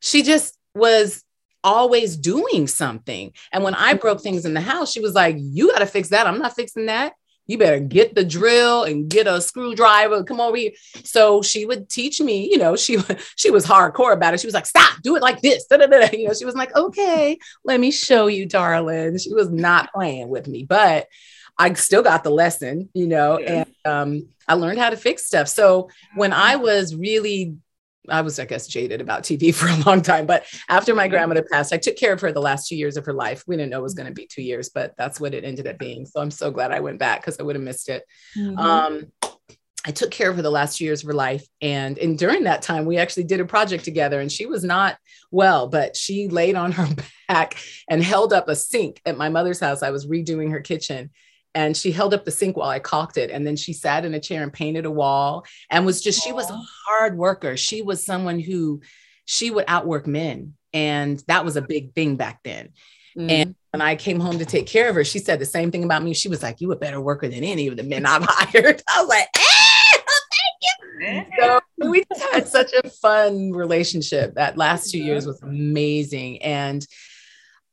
she 0.00 0.22
just 0.22 0.56
was 0.74 1.22
always 1.62 2.16
doing 2.16 2.68
something. 2.68 3.32
And 3.52 3.64
when 3.64 3.74
I 3.74 3.94
broke 3.94 4.22
things 4.22 4.44
in 4.44 4.54
the 4.54 4.60
house, 4.60 4.92
she 4.92 5.00
was 5.00 5.14
like, 5.14 5.36
You 5.38 5.72
got 5.72 5.80
to 5.80 5.86
fix 5.86 6.08
that. 6.10 6.26
I'm 6.26 6.38
not 6.38 6.54
fixing 6.54 6.86
that 6.86 7.14
you 7.46 7.58
better 7.58 7.80
get 7.80 8.14
the 8.14 8.24
drill 8.24 8.84
and 8.84 9.08
get 9.08 9.26
a 9.26 9.40
screwdriver. 9.40 10.24
Come 10.24 10.40
over 10.40 10.56
here. 10.56 10.72
So 11.04 11.42
she 11.42 11.66
would 11.66 11.88
teach 11.88 12.20
me 12.20 12.48
you 12.50 12.58
know 12.58 12.76
she 12.76 12.98
she 13.36 13.50
was 13.50 13.66
hardcore 13.66 14.12
about 14.12 14.34
it. 14.34 14.40
She 14.40 14.46
was 14.46 14.54
like 14.54 14.66
stop 14.66 15.00
do 15.02 15.16
it 15.16 15.22
like 15.22 15.40
this. 15.40 15.66
Da, 15.76 15.78
da, 15.78 15.86
da. 15.86 16.08
you 16.12 16.28
know 16.28 16.34
she 16.34 16.44
was 16.44 16.54
like 16.54 16.74
okay 16.76 17.38
let 17.64 17.80
me 17.80 17.90
show 17.90 18.28
you 18.28 18.46
darling. 18.46 19.18
She 19.18 19.34
was 19.34 19.50
not 19.50 19.92
playing 19.92 20.28
with 20.28 20.46
me 20.46 20.64
but 20.64 21.08
i 21.58 21.72
still 21.74 22.02
got 22.02 22.22
the 22.22 22.30
lesson 22.30 22.88
you 22.92 23.06
know 23.06 23.38
and 23.38 23.66
um, 23.84 24.28
i 24.46 24.54
learned 24.54 24.78
how 24.78 24.90
to 24.90 24.96
fix 24.96 25.26
stuff. 25.26 25.48
So 25.48 25.90
when 26.14 26.32
i 26.32 26.56
was 26.56 26.94
really 26.94 27.56
I 28.08 28.20
was, 28.20 28.38
I 28.38 28.44
guess, 28.44 28.66
jaded 28.66 29.00
about 29.00 29.22
TV 29.22 29.54
for 29.54 29.68
a 29.68 29.76
long 29.84 30.02
time. 30.02 30.26
But 30.26 30.44
after 30.68 30.94
my 30.94 31.08
grandmother 31.08 31.46
passed, 31.50 31.72
I 31.72 31.78
took 31.78 31.96
care 31.96 32.12
of 32.12 32.20
her 32.20 32.32
the 32.32 32.40
last 32.40 32.68
two 32.68 32.76
years 32.76 32.96
of 32.96 33.04
her 33.06 33.12
life. 33.12 33.44
We 33.46 33.56
didn't 33.56 33.70
know 33.70 33.80
it 33.80 33.82
was 33.82 33.94
going 33.94 34.08
to 34.08 34.14
be 34.14 34.26
two 34.26 34.42
years, 34.42 34.68
but 34.68 34.94
that's 34.96 35.20
what 35.20 35.34
it 35.34 35.44
ended 35.44 35.66
up 35.66 35.78
being. 35.78 36.06
So 36.06 36.20
I'm 36.20 36.30
so 36.30 36.50
glad 36.50 36.72
I 36.72 36.80
went 36.80 36.98
back 36.98 37.20
because 37.20 37.38
I 37.38 37.42
would 37.42 37.56
have 37.56 37.64
missed 37.64 37.88
it. 37.88 38.04
Mm-hmm. 38.36 38.58
Um, 38.58 39.06
I 39.86 39.92
took 39.92 40.10
care 40.10 40.28
of 40.28 40.36
her 40.36 40.42
the 40.42 40.50
last 40.50 40.78
two 40.78 40.84
years 40.84 41.02
of 41.02 41.06
her 41.06 41.14
life. 41.14 41.46
And, 41.60 41.96
and 41.98 42.18
during 42.18 42.42
that 42.44 42.60
time, 42.60 42.86
we 42.86 42.96
actually 42.96 43.22
did 43.22 43.38
a 43.38 43.44
project 43.44 43.84
together 43.84 44.20
and 44.20 44.32
she 44.32 44.44
was 44.44 44.64
not 44.64 44.98
well, 45.30 45.68
but 45.68 45.94
she 45.94 46.26
laid 46.26 46.56
on 46.56 46.72
her 46.72 46.88
back 47.28 47.56
and 47.88 48.02
held 48.02 48.32
up 48.32 48.48
a 48.48 48.56
sink 48.56 49.00
at 49.06 49.16
my 49.16 49.28
mother's 49.28 49.60
house. 49.60 49.84
I 49.84 49.90
was 49.90 50.06
redoing 50.06 50.50
her 50.50 50.60
kitchen 50.60 51.10
and 51.56 51.74
she 51.74 51.90
held 51.90 52.12
up 52.12 52.26
the 52.26 52.30
sink 52.30 52.54
while 52.54 52.68
I 52.68 52.78
caulked 52.78 53.16
it. 53.16 53.30
And 53.30 53.46
then 53.46 53.56
she 53.56 53.72
sat 53.72 54.04
in 54.04 54.12
a 54.12 54.20
chair 54.20 54.42
and 54.42 54.52
painted 54.52 54.84
a 54.84 54.90
wall 54.90 55.46
and 55.70 55.86
was 55.86 56.02
just, 56.02 56.22
she 56.22 56.30
was 56.30 56.50
a 56.50 56.60
hard 56.86 57.16
worker. 57.16 57.56
She 57.56 57.80
was 57.80 58.04
someone 58.04 58.38
who 58.38 58.82
she 59.24 59.50
would 59.50 59.64
outwork 59.66 60.06
men. 60.06 60.52
And 60.74 61.24
that 61.28 61.46
was 61.46 61.56
a 61.56 61.62
big 61.62 61.94
thing 61.94 62.16
back 62.16 62.42
then. 62.44 62.74
Mm. 63.16 63.30
And 63.30 63.54
when 63.70 63.80
I 63.80 63.96
came 63.96 64.20
home 64.20 64.38
to 64.38 64.44
take 64.44 64.66
care 64.66 64.90
of 64.90 64.94
her, 64.96 65.04
she 65.04 65.18
said 65.18 65.38
the 65.38 65.46
same 65.46 65.70
thing 65.70 65.82
about 65.82 66.02
me. 66.02 66.12
She 66.12 66.28
was 66.28 66.42
like, 66.42 66.60
You 66.60 66.72
a 66.72 66.76
better 66.76 67.00
worker 67.00 67.26
than 67.26 67.42
any 67.42 67.68
of 67.68 67.78
the 67.78 67.84
men 67.84 68.04
I've 68.04 68.22
hired. 68.28 68.82
I 68.86 69.00
was 69.00 69.08
like, 69.08 69.28
eh, 69.34 69.98
thank 71.00 71.26
you. 71.30 71.36
So 71.80 71.90
we 71.90 72.04
just 72.12 72.32
had 72.32 72.48
such 72.48 72.72
a 72.72 72.90
fun 72.90 73.52
relationship. 73.52 74.34
That 74.34 74.58
last 74.58 74.90
two 74.90 74.98
years 74.98 75.26
was 75.26 75.40
amazing. 75.42 76.42
And 76.42 76.86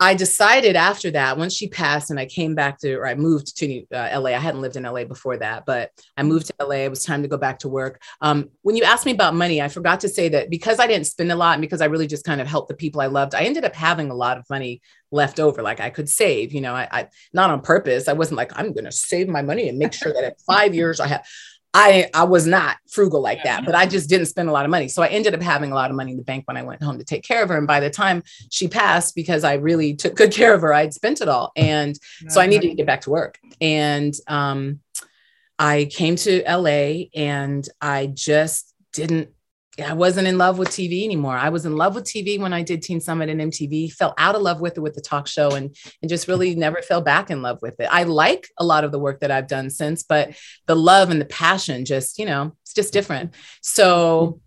I 0.04 0.16
decided 0.16 0.76
after 0.76 1.12
that, 1.12 1.38
once 1.38 1.54
she 1.54 1.70
passed 1.70 2.10
and 2.10 2.20
I 2.20 2.26
came 2.26 2.56
back 2.56 2.78
to, 2.80 2.93
or 2.95 3.08
I 3.08 3.16
moved 3.16 3.58
to 3.60 3.86
uh, 3.93 4.20
LA, 4.20 4.32
I 4.32 4.38
hadn't 4.38 4.60
lived 4.60 4.76
in 4.76 4.84
LA 4.84 5.06
before 5.06 5.38
that, 5.38 5.66
but 5.66 5.91
I 6.18 6.24
moved 6.24 6.47
to 6.47 6.54
LA. 6.60 6.84
It 6.84 6.89
was 6.89 7.06
time 7.06 7.22
to 7.22 7.30
go 7.30 7.38
back 7.38 7.60
to 7.60 7.70
work. 7.70 8.01
Um, 8.20 8.49
when 8.64 8.76
you 8.76 8.84
asked 8.84 9.06
me 9.06 9.14
about 9.14 9.34
money, 9.34 9.62
I 9.62 9.70
forgot 9.70 10.01
to 10.01 10.10
say 10.10 10.28
that 10.28 10.49
because 10.49 10.78
I 10.78 10.88
didn't 10.88 11.08
spend 11.08 11.32
a 11.32 11.38
lot 11.38 11.54
and 11.54 11.62
because 11.62 11.80
I 11.80 11.86
really 11.86 12.08
just 12.08 12.26
kind 12.26 12.41
of 12.41 12.47
helped 12.47 12.68
the 12.68 12.76
people 12.76 12.99
I 12.99 13.06
loved, 13.06 13.34
I 13.34 13.43
ended 13.43 13.64
up 13.64 13.76
having 13.76 14.12
a 14.12 14.16
lot 14.16 14.38
of 14.38 14.43
money 14.49 14.82
left 15.10 15.39
over. 15.39 15.62
Like 15.62 15.80
I 15.80 15.89
could 15.89 16.10
save, 16.10 16.51
you 16.51 16.60
know, 16.60 16.76
I, 16.76 16.89
I 16.91 17.08
not 17.32 17.49
on 17.49 17.62
purpose. 17.62 18.10
I 18.10 18.14
wasn't 18.14 18.38
like, 18.38 18.51
I'm 18.60 18.74
going 18.74 18.84
to 18.84 18.91
save 18.91 19.30
my 19.30 19.41
money 19.41 19.70
and 19.70 19.78
make 19.78 19.93
sure 19.93 20.12
that 20.12 20.26
in 20.26 20.34
five 20.45 20.76
years 20.76 20.99
I 20.99 21.08
have, 21.08 21.26
I 21.74 22.09
I 22.13 22.24
was 22.24 22.45
not 22.45 22.78
frugal 22.88 23.21
like 23.21 23.43
that, 23.43 23.65
but 23.65 23.74
I 23.74 23.86
just 23.86 24.07
didn't 24.09 24.28
spend 24.28 24.47
a 24.47 24.51
lot 24.51 24.65
of 24.65 24.71
money. 24.71 24.88
So 24.88 25.01
I 25.01 25.07
ended 25.07 25.34
up 25.34 25.41
having 25.41 25.71
a 25.71 25.76
lot 25.76 25.89
of 25.89 25.95
money 25.95 26.11
in 26.11 26.17
the 26.17 26.24
bank 26.24 26.47
when 26.47 26.55
I 26.55 26.61
went 26.61 26.84
home 26.84 26.99
to 26.99 27.03
take 27.03 27.24
care 27.24 27.41
of 27.41 27.49
her. 27.49 27.57
And 27.57 27.65
by 27.65 27.80
the 27.80 27.89
time 27.89 28.24
she 28.51 28.67
passed, 28.67 29.15
because 29.15 29.43
I 29.43 29.55
really 29.55 29.95
took 29.95 30.15
good 30.15 30.32
care 30.32 30.53
of 30.53 30.61
her, 30.61 30.74
I'd 30.74 30.93
spent 30.93 31.21
it 31.21 31.28
all. 31.28 31.51
And 31.55 31.97
so 32.28 32.41
I 32.41 32.45
needed 32.45 32.69
to 32.69 32.76
get 32.76 32.86
back 32.86 33.01
to 33.01 33.09
work. 33.09 33.39
And 33.59 34.13
um, 34.28 34.82
I 35.57 35.86
came 35.91 36.15
to 36.17 36.43
LA 36.47 37.05
and 37.15 37.67
I 37.82 38.07
just 38.07 38.74
didn't 38.91 39.30
I 39.82 39.93
wasn't 39.93 40.28
in 40.28 40.38
love 40.38 40.59
with 40.59 40.69
TV 40.69 41.03
anymore. 41.03 41.36
I 41.36 41.49
was 41.49 41.65
in 41.65 41.76
love 41.76 41.95
with 41.95 42.03
TV 42.03 42.39
when 42.39 42.53
I 42.53 42.61
did 42.61 42.84
Teen 42.84 43.01
Summit 43.01 43.30
and 43.30 43.41
MTV, 43.41 43.91
fell 43.91 44.13
out 44.19 44.36
of 44.36 44.43
love 44.43 44.61
with 44.61 44.78
it 44.78 44.82
with 44.82 44.93
the 44.93 45.01
talk 45.01 45.26
show 45.26 45.51
and, 45.51 45.76
and 46.01 46.09
just 46.09 46.28
really 46.28 46.53
never 46.53 46.82
fell 46.84 47.01
back 47.01 47.32
in 47.32 47.41
love 47.41 47.59
with 47.61 47.80
it. 47.80 47.88
I 47.89 48.03
like 48.03 48.47
a 48.59 48.63
lot 48.63 48.84
of 48.84 48.91
the 48.91 48.99
work 48.99 49.21
that 49.21 49.32
I've 49.32 49.47
done 49.47 49.71
since, 49.71 50.03
but 50.03 50.36
the 50.67 50.76
love 50.76 51.09
and 51.09 51.19
the 51.19 51.26
passion 51.26 51.86
just, 51.86 52.19
you 52.19 52.26
know, 52.26 52.55
it's 52.61 52.74
just 52.74 52.93
different. 52.93 53.34
So 53.61 54.41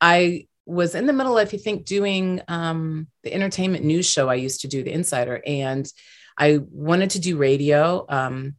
I 0.00 0.48
was 0.66 0.96
in 0.96 1.06
the 1.06 1.12
middle 1.12 1.38
of, 1.38 1.52
you 1.52 1.60
think, 1.60 1.84
doing 1.84 2.40
um, 2.48 3.06
the 3.22 3.32
entertainment 3.32 3.84
news 3.84 4.06
show 4.06 4.28
I 4.28 4.34
used 4.34 4.62
to 4.62 4.68
do, 4.68 4.82
The 4.82 4.92
Insider, 4.92 5.40
and 5.46 5.86
I 6.36 6.58
wanted 6.70 7.10
to 7.10 7.20
do 7.20 7.36
radio. 7.36 8.04
Um, 8.08 8.56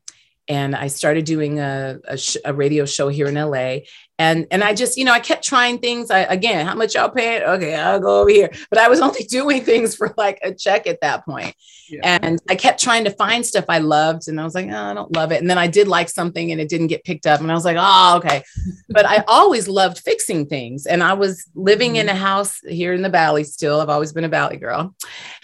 and 0.48 0.76
I 0.76 0.88
started 0.88 1.26
doing 1.26 1.60
a, 1.60 2.00
a, 2.06 2.18
sh- 2.18 2.38
a, 2.44 2.54
radio 2.54 2.86
show 2.86 3.08
here 3.08 3.28
in 3.28 3.36
LA. 3.36 3.80
And 4.20 4.46
and 4.52 4.64
I 4.64 4.74
just, 4.74 4.98
you 4.98 5.06
know, 5.06 5.12
I 5.12 5.20
kept 5.20 5.44
trying 5.44 5.80
things. 5.80 6.12
I 6.12 6.20
again, 6.20 6.66
how 6.66 6.76
much 6.76 6.96
y'all 6.96 7.10
paying? 7.10 7.42
Okay, 7.44 7.76
I'll 7.76 8.00
go 8.00 8.22
over 8.22 8.30
here. 8.30 8.52
But 8.70 8.80
I 8.80 8.88
was 8.88 9.00
only 9.02 9.24
doing 9.24 9.64
things 9.64 9.96
for 9.96 10.14
like 10.18 10.40
a 10.44 10.54
check 10.54 10.86
at 10.86 11.02
that 11.02 11.26
point. 11.26 11.56
Yeah. 11.90 12.20
And 12.22 12.40
I 12.50 12.56
kept 12.56 12.82
trying 12.82 13.06
to 13.06 13.12
find 13.12 13.46
stuff 13.46 13.66
I 13.70 13.80
loved. 13.80 14.28
And 14.28 14.40
I 14.40 14.44
was 14.44 14.54
like, 14.54 14.68
oh, 14.70 14.76
I 14.76 14.94
don't 14.94 15.16
love 15.16 15.32
it. 15.32 15.42
And 15.42 15.50
then 15.50 15.58
I 15.58 15.68
did 15.68 15.88
like 15.88 16.10
something 16.10 16.52
and 16.52 16.62
it 16.62 16.70
didn't 16.70 16.88
get 16.88 17.04
picked 17.04 17.26
up. 17.26 17.40
And 17.40 17.50
I 17.50 17.56
was 17.56 17.66
like, 17.66 17.78
oh, 17.80 18.18
okay. 18.18 18.44
but 18.90 19.06
I 19.06 19.24
always 19.28 19.68
loved 19.68 20.00
fixing 20.00 20.46
things. 20.46 20.86
And 20.86 21.02
I 21.02 21.14
was 21.14 21.46
living 21.56 21.94
mm-hmm. 21.94 22.10
in 22.10 22.10
a 22.10 22.16
house 22.16 22.60
here 22.68 22.94
in 22.94 23.02
the 23.02 23.10
valley 23.10 23.44
still. 23.44 23.80
I've 23.80 23.90
always 23.90 24.14
been 24.14 24.26
a 24.26 24.30
valley 24.30 24.58
girl. 24.58 24.96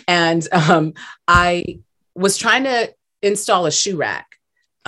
And 0.08 0.48
um, 0.52 0.94
I 1.28 1.80
was 2.16 2.38
trying 2.38 2.66
to 2.66 2.94
install 3.22 3.66
a 3.66 3.72
shoe 3.72 3.98
rack 3.98 4.29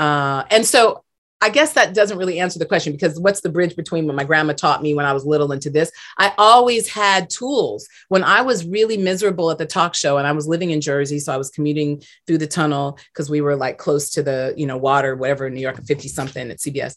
uh, 0.02 0.46
and 0.50 0.66
so 0.66 1.04
I 1.44 1.50
guess 1.50 1.74
that 1.74 1.94
doesn't 1.94 2.18
really 2.18 2.40
answer 2.40 2.58
the 2.58 2.66
question 2.66 2.92
because 2.92 3.20
what's 3.20 3.42
the 3.42 3.50
bridge 3.50 3.76
between 3.76 4.08
what 4.08 4.16
my 4.16 4.24
grandma 4.24 4.54
taught 4.54 4.82
me 4.82 4.96
when 4.96 5.06
I 5.06 5.14
was 5.14 5.26
little 5.26 5.52
into 5.52 5.70
this? 5.70 5.92
I 6.18 6.34
always 6.40 6.88
had 6.88 7.30
tools. 7.30 7.88
When 8.10 8.24
I 8.24 8.42
was 8.42 8.66
really 8.66 8.98
miserable 8.98 9.52
at 9.52 9.60
the 9.60 9.66
talk 9.68 9.94
show 9.94 10.18
and 10.18 10.26
I 10.26 10.32
was 10.32 10.48
living 10.48 10.72
in 10.72 10.82
Jersey, 10.82 11.20
so 11.20 11.32
I 11.32 11.38
was 11.38 11.52
commuting 11.52 12.02
through 12.26 12.40
the 12.40 12.48
tunnel 12.48 12.98
because 13.14 13.30
we 13.30 13.42
were 13.42 13.56
like 13.56 13.78
close 13.78 14.10
to 14.12 14.24
the, 14.24 14.56
you 14.58 14.66
know, 14.66 14.78
water, 14.78 15.16
whatever, 15.16 15.50
New 15.52 15.62
York, 15.62 15.84
50 15.84 16.08
something 16.08 16.50
at 16.50 16.58
CBS. 16.58 16.96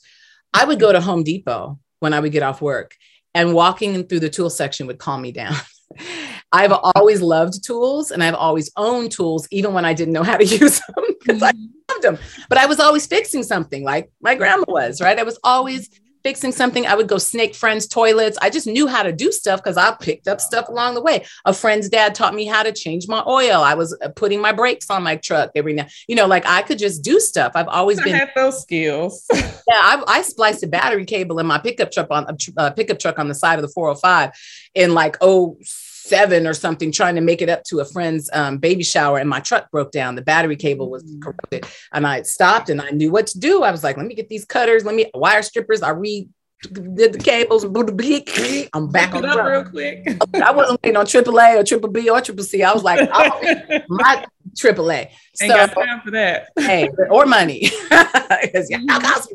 I 0.55 0.64
would 0.64 0.80
go 0.80 0.92
to 0.92 1.00
Home 1.00 1.24
Depot 1.24 1.78
when 2.00 2.14
I 2.14 2.20
would 2.20 2.32
get 2.32 2.42
off 2.42 2.62
work 2.62 2.94
and 3.34 3.52
walking 3.52 4.07
through 4.07 4.20
the 4.20 4.30
tool 4.30 4.48
section 4.48 4.86
would 4.86 4.98
calm 4.98 5.20
me 5.20 5.32
down. 5.32 5.57
I've 6.55 6.72
always 6.94 7.20
loved 7.20 7.64
tools 7.64 8.12
and 8.12 8.22
I've 8.22 8.36
always 8.36 8.70
owned 8.76 9.11
tools, 9.11 9.48
even 9.50 9.74
when 9.74 9.84
I 9.84 9.92
didn't 9.92 10.14
know 10.14 10.22
how 10.22 10.36
to 10.36 10.44
use 10.61 10.80
them 10.80 11.05
because 11.18 11.42
I 11.42 11.50
mm-hmm. 11.50 11.66
loved 11.90 12.02
them. 12.05 12.18
But 12.48 12.59
I 12.59 12.66
was 12.66 12.78
always 12.78 13.07
fixing 13.07 13.42
something 13.42 13.82
like 13.82 14.12
my 14.22 14.36
grandma 14.36 14.64
was, 14.68 15.00
right? 15.00 15.18
I 15.18 15.24
was 15.24 15.36
always 15.42 15.90
fixing 16.22 16.52
something. 16.52 16.86
I 16.86 16.94
would 16.94 17.09
go 17.09 17.18
snake 17.18 17.57
friends' 17.57 17.88
toilets. 17.88 18.38
I 18.40 18.50
just 18.50 18.68
knew 18.68 18.86
how 18.86 19.02
to 19.02 19.12
do 19.12 19.32
stuff 19.32 19.62
because 19.62 19.76
I 19.76 19.96
picked 20.00 20.28
up 20.28 20.40
stuff 20.40 20.68
along 20.68 20.94
the 20.94 21.02
way. 21.02 21.26
A 21.44 21.52
friend's 21.52 21.88
dad 21.88 22.14
taught 22.14 22.34
me 22.34 22.46
how 22.46 22.62
to 22.62 22.72
change 22.72 23.09
my 23.09 23.22
oil. 23.26 23.61
I 23.61 23.74
was 23.74 23.98
uh, 24.00 24.09
putting 24.11 24.40
my 24.40 24.52
brakes 24.52 24.88
on 24.90 25.02
my 25.02 25.16
truck 25.16 25.50
every 25.57 25.72
now, 25.72 25.86
you 26.07 26.14
know, 26.14 26.26
like 26.26 26.46
I 26.46 26.62
could 26.62 26.78
just 26.78 27.02
do 27.02 27.18
stuff. 27.18 27.52
I've 27.57 27.68
always 27.68 27.98
I 27.98 28.05
been 28.05 28.14
had 28.14 28.30
those 28.36 28.62
skills. 28.62 29.26
yeah, 29.34 29.42
I, 29.70 30.02
I, 30.07 30.22
spliced 30.22 30.62
a 30.62 30.68
battery 30.68 31.05
cable 31.05 31.40
in 31.40 31.46
my 31.46 31.59
pickup 31.59 31.90
truck 31.90 32.07
on 32.11 32.26
a 32.28 32.36
uh, 32.57 32.70
pickup 32.70 33.00
truck 33.00 33.18
on 33.18 33.26
the 33.26 33.34
side 33.34 33.59
of 33.59 33.62
the 33.62 33.68
405 33.68 34.30
in 34.76 34.94
like 34.94 35.16
oh 35.20 35.59
seven 36.05 36.46
or 36.46 36.52
something 36.52 36.92
trying 36.92 37.14
to 37.14 37.20
make 37.22 37.40
it 37.40 37.48
up 37.48 37.64
to 37.64 37.80
a 37.80 37.84
friend's 37.84 38.28
um, 38.32 38.59
baby 38.59 38.84
shower 38.84 39.18
and 39.18 39.28
my 39.28 39.40
truck 39.40 39.70
broke 39.70 39.90
down. 39.90 40.14
The 40.14 40.22
battery 40.22 40.57
cable 40.57 40.90
was 40.90 41.02
mm. 41.02 41.22
corrupted. 41.22 41.66
And 41.92 42.07
i 42.07 42.22
stopped 42.22 42.68
and 42.68 42.80
i 42.80 42.90
knew 42.90 43.11
what 43.11 43.26
to 43.28 43.38
do. 43.38 43.62
I 43.62 43.70
was 43.70 43.82
like 43.82 43.96
let 43.96 44.07
me 44.07 44.14
get 44.14 44.28
these 44.28 44.44
cutters. 44.44 44.84
Let 44.84 44.94
me 44.94 45.11
wire 45.14 45.42
strippers. 45.42 45.82
I 45.82 45.90
re 45.90 46.28
did 46.72 47.12
the 47.12 47.18
cables. 47.18 47.64
I'm 47.64 48.88
back 48.90 49.14
on 49.14 49.22
the 49.22 49.42
real 49.42 49.64
quick. 49.64 50.07
I 50.34 50.50
wasn't 50.50 50.82
waiting 50.82 50.96
on 50.96 51.07
triple 51.07 51.38
a 51.38 51.59
or 51.59 51.64
triple 51.64 51.90
b 51.90 52.09
or 52.09 52.20
triple 52.20 52.44
c. 52.44 52.62
I 52.62 52.72
was 52.72 52.82
like 52.82 53.09
oh, 53.12 53.80
my 53.88 54.24
triple 54.57 54.90
a. 54.90 55.11
So 55.34 55.48
got 55.48 55.72
time 55.72 56.00
for 56.02 56.11
that. 56.12 56.48
hey 56.59 56.88
or 57.11 57.26
money. 57.26 57.70
Because 57.88 58.70
yeah, 58.70 58.80
cost 59.00 59.32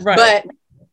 right. 0.00 0.16
But 0.16 0.46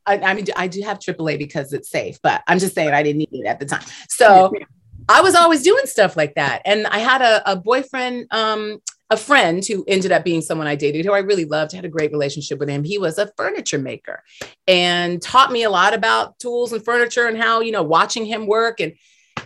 I, 0.05 0.19
I, 0.19 0.33
mean, 0.35 0.45
I 0.55 0.67
do 0.67 0.81
have 0.83 0.99
AAA 0.99 1.39
because 1.39 1.73
it's 1.73 1.89
safe, 1.89 2.19
but 2.21 2.43
I'm 2.47 2.59
just 2.59 2.75
saying 2.75 2.91
I 2.91 3.01
didn't 3.01 3.17
need 3.17 3.29
it 3.31 3.47
at 3.47 3.59
the 3.59 3.65
time. 3.65 3.83
So 4.07 4.53
I 5.07 5.21
was 5.21 5.35
always 5.35 5.61
doing 5.61 5.85
stuff 5.85 6.17
like 6.17 6.35
that. 6.35 6.61
And 6.65 6.87
I 6.87 6.99
had 6.99 7.21
a, 7.21 7.51
a 7.51 7.55
boyfriend, 7.55 8.27
um, 8.31 8.79
a 9.11 9.17
friend 9.17 9.63
who 9.65 9.85
ended 9.87 10.11
up 10.11 10.23
being 10.23 10.41
someone 10.41 10.67
I 10.67 10.75
dated 10.75 11.05
who 11.05 11.13
I 11.13 11.19
really 11.19 11.45
loved, 11.45 11.73
had 11.73 11.85
a 11.85 11.89
great 11.89 12.11
relationship 12.11 12.59
with 12.59 12.69
him. 12.69 12.83
He 12.83 12.97
was 12.97 13.19
a 13.19 13.31
furniture 13.37 13.77
maker 13.77 14.23
and 14.67 15.21
taught 15.21 15.51
me 15.51 15.63
a 15.63 15.69
lot 15.69 15.93
about 15.93 16.39
tools 16.39 16.73
and 16.73 16.83
furniture 16.83 17.27
and 17.27 17.37
how, 17.37 17.59
you 17.59 17.71
know, 17.71 17.83
watching 17.83 18.25
him 18.25 18.47
work. 18.47 18.79
And 18.79 18.93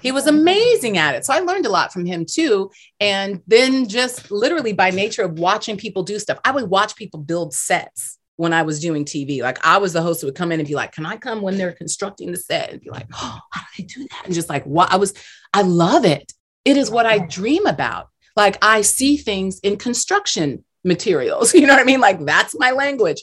he 0.02 0.14
was 0.14 0.28
amazing 0.28 0.98
at 0.98 1.16
it. 1.16 1.26
So 1.26 1.34
I 1.34 1.40
learned 1.40 1.66
a 1.66 1.70
lot 1.70 1.92
from 1.92 2.06
him 2.06 2.26
too. 2.26 2.72
And 3.02 3.42
then 3.48 3.90
just 3.90 4.32
literally 4.32 4.72
by 4.72 4.92
nature 4.92 5.24
of 5.24 5.40
watching 5.40 5.76
people 5.76 6.04
do 6.04 6.20
stuff, 6.20 6.40
I 6.46 6.52
would 6.52 6.70
watch 6.70 6.96
people 6.96 7.20
build 7.20 7.54
sets 7.54 8.18
when 8.40 8.54
I 8.54 8.62
was 8.62 8.80
doing 8.80 9.04
TV. 9.04 9.42
Like 9.42 9.60
I 9.66 9.80
was 9.80 9.92
the 9.92 10.02
host 10.02 10.22
who 10.22 10.28
would 10.28 10.36
come 10.36 10.54
in 10.54 10.62
and 10.62 10.68
be 10.68 10.74
like, 10.74 10.94
"Can 10.94 11.06
I 11.06 11.18
come 11.18 11.42
when 11.42 11.58
they're 11.58 11.74
constructing 11.74 12.32
the 12.32 12.38
set?" 12.38 12.72
And 12.72 12.80
be 12.80 12.90
like, 12.90 13.08
"Oh, 13.14 13.40
how 13.52 13.62
do 13.62 13.68
they 13.78 13.84
do 13.84 14.08
that?" 14.08 14.22
And 14.24 14.34
just 14.34 14.48
like, 14.48 14.64
what 14.64 14.90
I 14.94 14.96
was, 14.96 15.14
I 15.54 15.62
love 15.62 16.06
it. 16.06 16.34
It 16.66 16.78
is 16.78 16.92
what 16.92 17.06
I 17.06 17.20
dream 17.20 17.66
about. 17.66 18.10
Like 18.36 18.58
I 18.62 18.82
see 18.82 19.18
things 19.18 19.60
in 19.60 19.78
construction 19.78 20.64
materials. 20.84 21.54
You 21.60 21.68
know 21.68 21.74
what 21.74 21.82
I 21.82 21.86
mean? 21.86 22.00
Like 22.00 22.26
that's 22.26 22.56
my 22.58 22.72
language. 22.72 23.22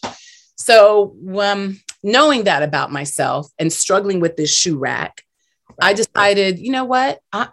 So 0.57 1.16
um, 1.39 1.81
knowing 2.03 2.45
that 2.45 2.62
about 2.62 2.91
myself 2.91 3.51
and 3.59 3.72
struggling 3.72 4.20
with 4.20 4.37
this 4.37 4.55
shoe 4.55 4.79
rack, 4.79 5.22
I 5.81 5.93
decided, 5.93 6.59
you 6.59 6.70
know 6.70 6.85
what? 6.85 7.20
I, 7.33 7.49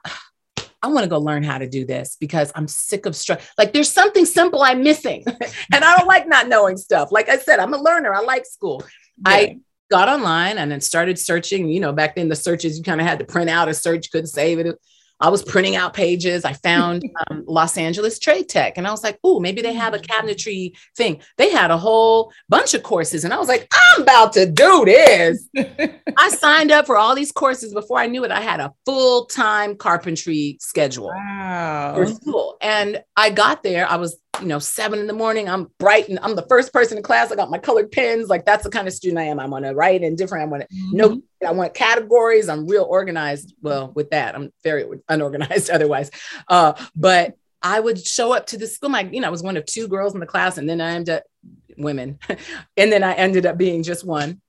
I 0.81 0.87
want 0.87 1.03
to 1.03 1.09
go 1.09 1.19
learn 1.19 1.43
how 1.43 1.57
to 1.57 1.67
do 1.67 1.85
this 1.85 2.17
because 2.19 2.51
I'm 2.55 2.67
sick 2.67 3.05
of 3.05 3.15
struggle. 3.15 3.43
Like 3.57 3.71
there's 3.71 3.89
something 3.89 4.25
simple 4.25 4.61
I'm 4.61 4.83
missing. 4.83 5.23
and 5.73 5.83
I 5.83 5.95
don't 5.97 6.07
like 6.07 6.27
not 6.27 6.47
knowing 6.49 6.77
stuff. 6.77 7.11
Like 7.11 7.29
I 7.29 7.37
said, 7.37 7.59
I'm 7.59 7.73
a 7.73 7.81
learner. 7.81 8.13
I 8.13 8.21
like 8.21 8.45
school. 8.45 8.83
Yeah. 9.25 9.33
I 9.33 9.59
got 9.89 10.09
online 10.09 10.57
and 10.57 10.71
then 10.71 10.81
started 10.81 11.19
searching. 11.19 11.69
You 11.69 11.79
know, 11.79 11.93
back 11.93 12.15
then 12.15 12.29
the 12.29 12.35
searches, 12.35 12.77
you 12.77 12.83
kind 12.83 13.01
of 13.01 13.07
had 13.07 13.19
to 13.19 13.25
print 13.25 13.49
out 13.49 13.69
a 13.69 13.73
search, 13.73 14.11
couldn't 14.11 14.27
save 14.27 14.59
it. 14.59 14.77
I 15.23 15.29
was 15.29 15.41
printing 15.41 15.77
out 15.77 15.93
pages. 15.93 16.43
I 16.43 16.51
found 16.51 17.03
um, 17.31 17.45
Los 17.47 17.77
Angeles 17.77 18.19
Trade 18.19 18.49
Tech 18.49 18.77
and 18.77 18.85
I 18.85 18.91
was 18.91 19.03
like, 19.03 19.19
oh, 19.23 19.39
maybe 19.39 19.61
they 19.61 19.73
have 19.73 19.93
a 19.93 19.99
cabinetry 19.99 20.73
thing. 20.97 21.21
They 21.37 21.49
had 21.49 21.71
a 21.71 21.77
whole 21.77 22.33
bunch 22.49 22.73
of 22.73 22.83
courses. 22.83 23.23
And 23.23 23.33
I 23.33 23.37
was 23.37 23.47
like, 23.47 23.67
I'm 23.73 24.01
about 24.01 24.33
to 24.33 24.45
do 24.45 24.83
this. 24.83 25.47
I 26.17 26.29
signed 26.29 26.71
up 26.71 26.85
for 26.85 26.97
all 26.97 27.15
these 27.15 27.31
courses 27.31 27.73
before 27.73 27.99
I 27.99 28.07
knew 28.07 28.25
it. 28.25 28.31
I 28.31 28.41
had 28.41 28.59
a 28.59 28.73
full 28.85 29.25
time 29.27 29.77
carpentry 29.77 30.57
schedule. 30.59 31.07
Wow. 31.07 32.57
And 32.61 33.01
I 33.15 33.29
got 33.29 33.63
there. 33.63 33.89
I 33.89 33.95
was 33.95 34.17
you 34.43 34.49
know, 34.49 34.59
seven 34.59 34.99
in 34.99 35.07
the 35.07 35.13
morning. 35.13 35.47
I'm 35.47 35.71
bright 35.79 36.09
and 36.09 36.19
I'm 36.21 36.35
the 36.35 36.45
first 36.49 36.73
person 36.73 36.97
in 36.97 37.03
class. 37.03 37.31
I 37.31 37.35
got 37.35 37.49
my 37.49 37.57
colored 37.57 37.91
pens. 37.91 38.27
Like 38.27 38.43
that's 38.43 38.65
the 38.65 38.69
kind 38.69 38.87
of 38.87 38.93
student 38.93 39.19
I 39.19 39.23
am. 39.23 39.39
I 39.39 39.45
want 39.45 39.63
to 39.63 39.73
write 39.73 40.03
and 40.03 40.17
different. 40.17 40.43
I 40.43 40.47
want 40.51 40.69
to 40.69 40.75
mm-hmm. 40.75 40.97
know, 40.97 41.21
I 41.47 41.51
want 41.51 41.73
categories. 41.73 42.49
I'm 42.49 42.67
real 42.67 42.83
organized. 42.83 43.55
Well, 43.61 43.93
with 43.95 44.09
that, 44.09 44.35
I'm 44.35 44.51
very 44.63 44.85
unorganized 45.07 45.69
otherwise. 45.71 46.11
Uh, 46.49 46.73
but 46.95 47.35
I 47.61 47.79
would 47.79 48.05
show 48.05 48.33
up 48.33 48.47
to 48.47 48.57
the 48.57 48.67
school. 48.67 48.89
My, 48.89 49.01
you 49.01 49.21
know, 49.21 49.27
I 49.27 49.31
was 49.31 49.41
one 49.41 49.55
of 49.55 49.65
two 49.65 49.87
girls 49.87 50.13
in 50.13 50.19
the 50.19 50.25
class, 50.25 50.57
and 50.57 50.69
then 50.69 50.81
I 50.81 50.91
ended 50.91 51.15
up 51.15 51.23
women, 51.77 52.19
and 52.77 52.91
then 52.91 53.03
I 53.03 53.13
ended 53.13 53.45
up 53.45 53.57
being 53.57 53.81
just 53.81 54.05
one. 54.05 54.41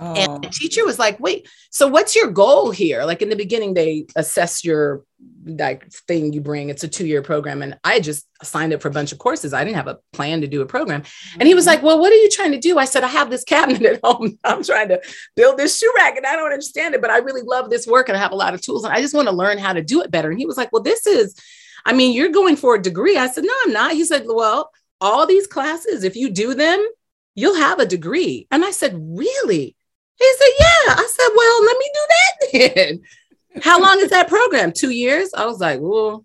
Oh. 0.00 0.14
And 0.14 0.44
the 0.44 0.48
teacher 0.48 0.84
was 0.84 0.98
like, 0.98 1.18
wait, 1.20 1.48
so 1.70 1.88
what's 1.88 2.14
your 2.14 2.30
goal 2.30 2.70
here? 2.70 3.04
Like 3.04 3.22
in 3.22 3.28
the 3.28 3.36
beginning, 3.36 3.74
they 3.74 4.06
assess 4.16 4.64
your 4.64 5.04
like 5.44 5.90
thing 5.90 6.32
you 6.32 6.40
bring. 6.40 6.68
It's 6.68 6.84
a 6.84 6.88
two-year 6.88 7.22
program. 7.22 7.62
And 7.62 7.78
I 7.82 8.00
just 8.00 8.26
signed 8.42 8.72
up 8.72 8.80
for 8.80 8.88
a 8.88 8.92
bunch 8.92 9.12
of 9.12 9.18
courses. 9.18 9.52
I 9.52 9.64
didn't 9.64 9.76
have 9.76 9.88
a 9.88 9.98
plan 10.12 10.40
to 10.42 10.46
do 10.46 10.62
a 10.62 10.66
program. 10.66 11.02
And 11.38 11.48
he 11.48 11.54
was 11.54 11.64
mm-hmm. 11.64 11.76
like, 11.76 11.82
Well, 11.82 11.98
what 11.98 12.12
are 12.12 12.16
you 12.16 12.30
trying 12.30 12.52
to 12.52 12.58
do? 12.58 12.78
I 12.78 12.84
said, 12.84 13.04
I 13.04 13.08
have 13.08 13.30
this 13.30 13.44
cabinet 13.44 13.82
at 13.82 14.00
home. 14.04 14.38
I'm 14.44 14.62
trying 14.62 14.88
to 14.88 15.00
build 15.36 15.58
this 15.58 15.78
shoe 15.78 15.92
rack 15.96 16.16
and 16.16 16.26
I 16.26 16.36
don't 16.36 16.52
understand 16.52 16.94
it, 16.94 17.00
but 17.00 17.10
I 17.10 17.18
really 17.18 17.42
love 17.42 17.70
this 17.70 17.86
work 17.86 18.08
and 18.08 18.16
I 18.16 18.20
have 18.20 18.32
a 18.32 18.36
lot 18.36 18.54
of 18.54 18.60
tools 18.60 18.84
and 18.84 18.92
I 18.92 19.00
just 19.00 19.14
want 19.14 19.28
to 19.28 19.34
learn 19.34 19.58
how 19.58 19.72
to 19.72 19.82
do 19.82 20.02
it 20.02 20.10
better. 20.10 20.30
And 20.30 20.38
he 20.38 20.46
was 20.46 20.56
like, 20.56 20.72
Well, 20.72 20.82
this 20.82 21.06
is 21.06 21.34
I 21.88 21.92
mean, 21.92 22.12
you're 22.12 22.28
going 22.28 22.56
for 22.56 22.74
a 22.74 22.82
degree. 22.82 23.16
I 23.16 23.28
said, 23.28 23.44
No, 23.44 23.54
I'm 23.64 23.72
not. 23.72 23.92
He 23.92 24.04
said, 24.04 24.24
Well, 24.26 24.70
all 25.00 25.26
these 25.26 25.46
classes, 25.46 26.04
if 26.04 26.16
you 26.16 26.30
do 26.30 26.54
them, 26.54 26.86
you'll 27.34 27.56
have 27.56 27.78
a 27.78 27.86
degree. 27.86 28.46
And 28.50 28.64
I 28.64 28.70
said, 28.72 28.94
Really? 28.94 29.74
He 30.18 30.32
said, 30.36 30.48
Yeah. 30.58 30.94
I 30.94 31.08
said, 31.10 31.28
Well, 31.36 31.64
let 31.64 31.78
me 31.78 31.90
do 31.94 32.06
that 32.08 32.74
then. 32.74 33.62
How 33.62 33.80
long 33.82 34.00
is 34.00 34.10
that 34.10 34.28
program? 34.28 34.72
Two 34.72 34.90
years? 34.90 35.32
I 35.34 35.46
was 35.46 35.60
like, 35.60 35.80
Well, 35.80 36.24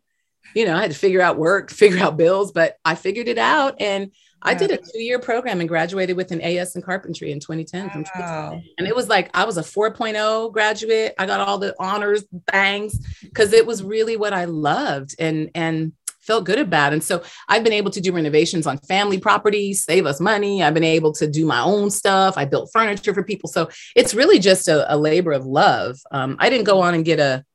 you 0.56 0.66
know, 0.66 0.76
I 0.76 0.82
had 0.82 0.92
to 0.92 0.98
figure 0.98 1.22
out 1.22 1.38
work, 1.38 1.72
figure 1.72 2.04
out 2.04 2.18
bills, 2.18 2.52
but 2.52 2.78
I 2.86 2.96
figured 2.96 3.28
it 3.28 3.38
out. 3.38 3.76
And 3.80 4.12
I 4.46 4.54
did 4.54 4.72
a 4.72 4.78
two 4.78 5.00
year 5.00 5.20
program 5.20 5.62
and 5.62 5.70
graduated 5.70 6.18
with 6.18 6.32
an 6.32 6.42
AS 6.42 6.76
in 6.76 6.82
carpentry 6.82 7.32
in 7.32 7.40
2010 7.40 7.90
from 7.90 8.06
wow. 8.20 8.62
And 8.78 8.86
it 8.86 8.94
was 8.94 9.08
like 9.08 9.30
I 9.34 9.46
was 9.46 9.58
a 9.58 9.62
4.0 9.62 10.52
graduate. 10.52 11.14
I 11.18 11.26
got 11.26 11.40
all 11.40 11.58
the 11.58 11.74
honors 11.80 12.26
bangs 12.52 13.00
because 13.22 13.54
it 13.54 13.66
was 13.66 13.84
really 13.84 14.18
what 14.18 14.34
I 14.34 14.44
loved 14.46 15.16
and 15.18 15.50
and 15.56 15.94
felt 16.24 16.46
good 16.46 16.60
about. 16.60 16.94
And 16.94 17.04
so 17.04 17.24
I've 17.50 17.64
been 17.64 17.74
able 17.74 17.92
to 17.92 18.02
do 18.02 18.14
renovations 18.14 18.66
on 18.66 18.78
family 18.80 19.20
properties, 19.20 19.84
save 19.84 20.06
us 20.06 20.20
money. 20.20 20.64
I've 20.64 20.74
been 20.74 20.84
able 20.84 21.12
to 21.14 21.28
do 21.28 21.46
my 21.46 21.62
own 21.62 21.92
stuff. 21.92 22.38
I 22.38 22.46
built 22.46 22.70
furniture 22.74 23.14
for 23.14 23.24
people. 23.24 23.50
So 23.50 23.70
it's 23.96 24.14
really 24.14 24.40
just 24.40 24.68
a, 24.68 24.94
a 24.94 24.98
labor 24.98 25.32
of 25.32 25.46
love. 25.46 26.00
Um, 26.12 26.38
I 26.40 26.50
didn't 26.50 26.66
go 26.66 26.82
on 26.82 26.94
and 26.94 27.06
get 27.06 27.20
a 27.20 27.46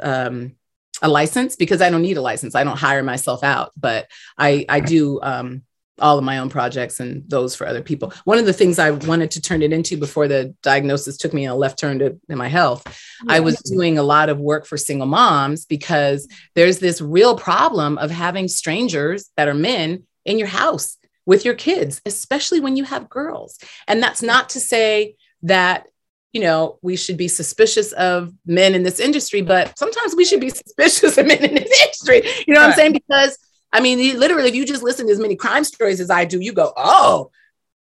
um, 0.00 0.56
a 1.02 1.08
license 1.08 1.56
because 1.56 1.82
I 1.82 1.90
don't 1.90 2.02
need 2.02 2.16
a 2.16 2.22
license. 2.22 2.54
I 2.54 2.64
don't 2.64 2.78
hire 2.78 3.02
myself 3.02 3.42
out, 3.42 3.72
but 3.76 4.08
I 4.38 4.64
I 4.68 4.80
do 4.80 5.20
um, 5.22 5.62
all 5.98 6.18
of 6.18 6.24
my 6.24 6.38
own 6.38 6.48
projects 6.48 7.00
and 7.00 7.28
those 7.28 7.54
for 7.54 7.66
other 7.66 7.82
people. 7.82 8.12
One 8.24 8.38
of 8.38 8.46
the 8.46 8.52
things 8.52 8.78
I 8.78 8.90
wanted 8.90 9.30
to 9.32 9.40
turn 9.40 9.62
it 9.62 9.72
into 9.72 9.96
before 9.96 10.28
the 10.28 10.54
diagnosis 10.62 11.16
took 11.16 11.32
me 11.32 11.46
a 11.46 11.54
left 11.54 11.78
turn 11.78 11.98
to 12.00 12.18
in 12.28 12.38
my 12.38 12.48
health, 12.48 12.82
yeah. 13.24 13.34
I 13.34 13.40
was 13.40 13.56
doing 13.60 13.98
a 13.98 14.02
lot 14.02 14.28
of 14.28 14.38
work 14.38 14.66
for 14.66 14.76
single 14.76 15.06
moms 15.06 15.64
because 15.64 16.28
there's 16.54 16.78
this 16.78 17.00
real 17.00 17.36
problem 17.36 17.98
of 17.98 18.10
having 18.10 18.48
strangers 18.48 19.30
that 19.36 19.48
are 19.48 19.54
men 19.54 20.04
in 20.24 20.38
your 20.38 20.48
house 20.48 20.98
with 21.24 21.44
your 21.44 21.54
kids, 21.54 22.00
especially 22.04 22.60
when 22.60 22.76
you 22.76 22.84
have 22.84 23.08
girls. 23.08 23.58
And 23.88 24.02
that's 24.02 24.22
not 24.22 24.50
to 24.50 24.60
say 24.60 25.16
that 25.42 25.86
you 26.32 26.42
know, 26.42 26.78
we 26.82 26.96
should 26.96 27.16
be 27.16 27.28
suspicious 27.28 27.92
of 27.92 28.30
men 28.44 28.74
in 28.74 28.82
this 28.82 29.00
industry, 29.00 29.40
but 29.40 29.78
sometimes 29.78 30.14
we 30.14 30.22
should 30.26 30.40
be 30.40 30.50
suspicious 30.50 31.16
of 31.16 31.26
men 31.26 31.42
in 31.42 31.54
this 31.54 31.80
industry. 31.80 32.22
You 32.46 32.52
know 32.52 32.60
right. 32.60 32.66
what 32.66 32.72
I'm 32.72 32.78
saying? 32.78 32.92
Because 32.92 33.38
I 33.76 33.80
mean, 33.80 34.18
literally, 34.18 34.48
if 34.48 34.54
you 34.54 34.64
just 34.64 34.82
listen 34.82 35.06
to 35.06 35.12
as 35.12 35.18
many 35.18 35.36
crime 35.36 35.62
stories 35.62 36.00
as 36.00 36.08
I 36.08 36.24
do, 36.24 36.40
you 36.40 36.54
go, 36.54 36.72
oh, 36.78 37.30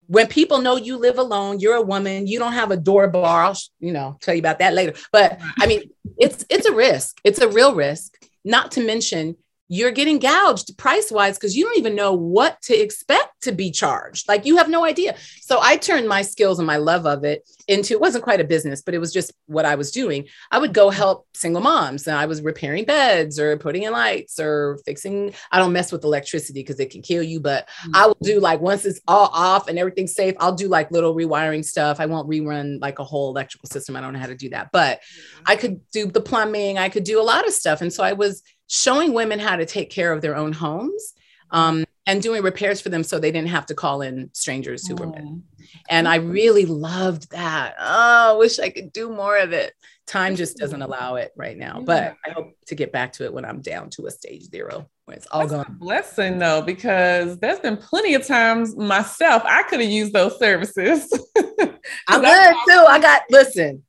when 0.07 0.27
people 0.27 0.59
know 0.59 0.75
you 0.75 0.97
live 0.97 1.17
alone, 1.17 1.61
you're 1.61 1.77
a 1.77 1.81
woman, 1.81 2.27
you 2.27 2.37
don't 2.37 2.51
have 2.51 2.69
a 2.69 2.75
door 2.75 3.07
bar. 3.07 3.45
I'll, 3.45 3.57
you 3.79 3.93
know, 3.93 4.17
tell 4.19 4.35
you 4.35 4.41
about 4.41 4.59
that 4.59 4.73
later. 4.73 4.93
But 5.13 5.39
I 5.57 5.67
mean, 5.67 5.89
it's 6.17 6.43
it's 6.49 6.65
a 6.65 6.73
risk. 6.73 7.21
It's 7.23 7.39
a 7.39 7.47
real 7.47 7.73
risk. 7.73 8.13
Not 8.43 8.71
to 8.71 8.85
mention, 8.85 9.37
you're 9.67 9.91
getting 9.91 10.19
gouged 10.19 10.77
price 10.77 11.11
wise 11.11 11.37
because 11.37 11.55
you 11.55 11.63
don't 11.63 11.77
even 11.77 11.95
know 11.95 12.13
what 12.13 12.61
to 12.61 12.75
expect 12.75 13.41
to 13.41 13.51
be 13.51 13.71
charged. 13.71 14.27
Like 14.27 14.45
you 14.45 14.57
have 14.57 14.69
no 14.69 14.85
idea. 14.85 15.15
So 15.41 15.59
I 15.61 15.77
turned 15.77 16.07
my 16.07 16.21
skills 16.21 16.59
and 16.59 16.67
my 16.67 16.77
love 16.77 17.05
of 17.07 17.23
it 17.23 17.47
into 17.67 17.93
it 17.93 18.01
wasn't 18.01 18.23
quite 18.23 18.39
a 18.39 18.43
business, 18.43 18.81
but 18.83 18.93
it 18.93 18.99
was 18.99 19.11
just 19.11 19.33
what 19.47 19.65
I 19.65 19.75
was 19.75 19.91
doing. 19.91 20.27
I 20.51 20.59
would 20.59 20.73
go 20.73 20.91
help 20.91 21.27
single 21.33 21.61
moms 21.61 22.05
and 22.05 22.15
I 22.15 22.27
was 22.27 22.43
repairing 22.43 22.85
beds 22.85 23.39
or 23.39 23.57
putting 23.57 23.83
in 23.83 23.91
lights 23.91 24.39
or 24.39 24.79
fixing. 24.85 25.33
I 25.51 25.57
don't 25.57 25.73
mess 25.73 25.91
with 25.91 26.03
electricity 26.03 26.59
because 26.59 26.79
it 26.79 26.91
can 26.91 27.01
kill 27.01 27.23
you, 27.23 27.39
but 27.39 27.67
mm-hmm. 27.67 27.95
I 27.95 28.07
will 28.07 28.17
do 28.21 28.39
like 28.39 28.61
once 28.61 28.85
it's 28.85 29.01
all 29.07 29.29
off 29.33 29.67
and 29.67 29.79
everything's 29.79 30.13
safe, 30.13 30.35
I'll 30.39 30.53
do 30.53 30.67
like 30.67 30.91
little 30.91 31.15
rewiring 31.15 31.65
stuff. 31.65 31.99
I 31.99 32.05
won't 32.05 32.29
rerun 32.29 32.79
like 32.81 32.99
a 32.99 33.03
whole 33.03 33.29
electrical 33.29 33.67
system. 33.69 33.95
I 33.95 34.01
don't 34.01 34.13
know 34.13 34.19
how 34.19 34.27
to 34.27 34.35
do 34.35 34.49
that, 34.49 34.69
but 34.71 34.99
mm-hmm. 34.99 35.43
I 35.47 35.55
could 35.55 35.81
do 35.91 36.05
the 36.05 36.21
plumbing, 36.21 36.77
I 36.77 36.89
could 36.89 37.03
do 37.03 37.19
a 37.19 37.23
lot 37.23 37.47
of 37.47 37.53
stuff. 37.53 37.81
And 37.81 37.91
so 37.91 38.03
I 38.03 38.13
was 38.13 38.43
showing 38.67 39.13
women 39.13 39.39
how 39.39 39.55
to 39.55 39.65
take 39.65 39.89
care 39.89 40.11
of 40.11 40.21
their 40.21 40.35
own 40.35 40.51
homes 40.51 41.13
um, 41.51 41.85
and 42.07 42.21
doing 42.21 42.43
repairs 42.43 42.81
for 42.81 42.89
them 42.89 43.03
so 43.03 43.19
they 43.19 43.31
didn't 43.31 43.49
have 43.49 43.65
to 43.67 43.73
call 43.73 44.01
in 44.01 44.29
strangers 44.33 44.87
who 44.87 44.95
were 44.95 45.07
men. 45.07 45.43
And 45.89 46.07
I 46.07 46.15
really 46.15 46.65
loved 46.65 47.31
that. 47.31 47.75
Oh, 47.79 48.35
I 48.35 48.37
wish 48.37 48.59
I 48.59 48.69
could 48.69 48.93
do 48.93 49.09
more 49.09 49.37
of 49.37 49.53
it. 49.53 49.73
Time 50.05 50.35
just 50.35 50.57
doesn't 50.57 50.83
allow 50.83 51.15
it 51.15 51.31
right 51.35 51.57
now, 51.57 51.81
but 51.83 52.15
I 52.25 52.29
hope 52.29 52.53
to 52.67 52.75
get 52.75 52.91
back 52.91 53.13
to 53.13 53.23
it 53.23 53.33
when 53.33 53.43
I'm 53.43 53.61
down 53.61 53.89
to 53.91 54.05
a 54.05 54.11
stage 54.11 54.43
zero 54.43 54.87
where 55.05 55.17
it's 55.17 55.25
all 55.31 55.47
That's 55.47 55.53
gone. 55.53 55.77
blessing 55.79 56.37
though, 56.37 56.61
because 56.61 57.39
there's 57.39 57.59
been 57.59 57.77
plenty 57.77 58.13
of 58.13 58.25
times 58.25 58.75
myself 58.75 59.41
I 59.45 59.63
could 59.63 59.81
have 59.81 59.89
used 59.89 60.13
those 60.13 60.37
services. 60.37 61.11
I 62.07 62.17
would 62.17 62.73
too. 62.73 62.85
I 62.87 62.99
got 62.99 63.23
listen 63.31 63.83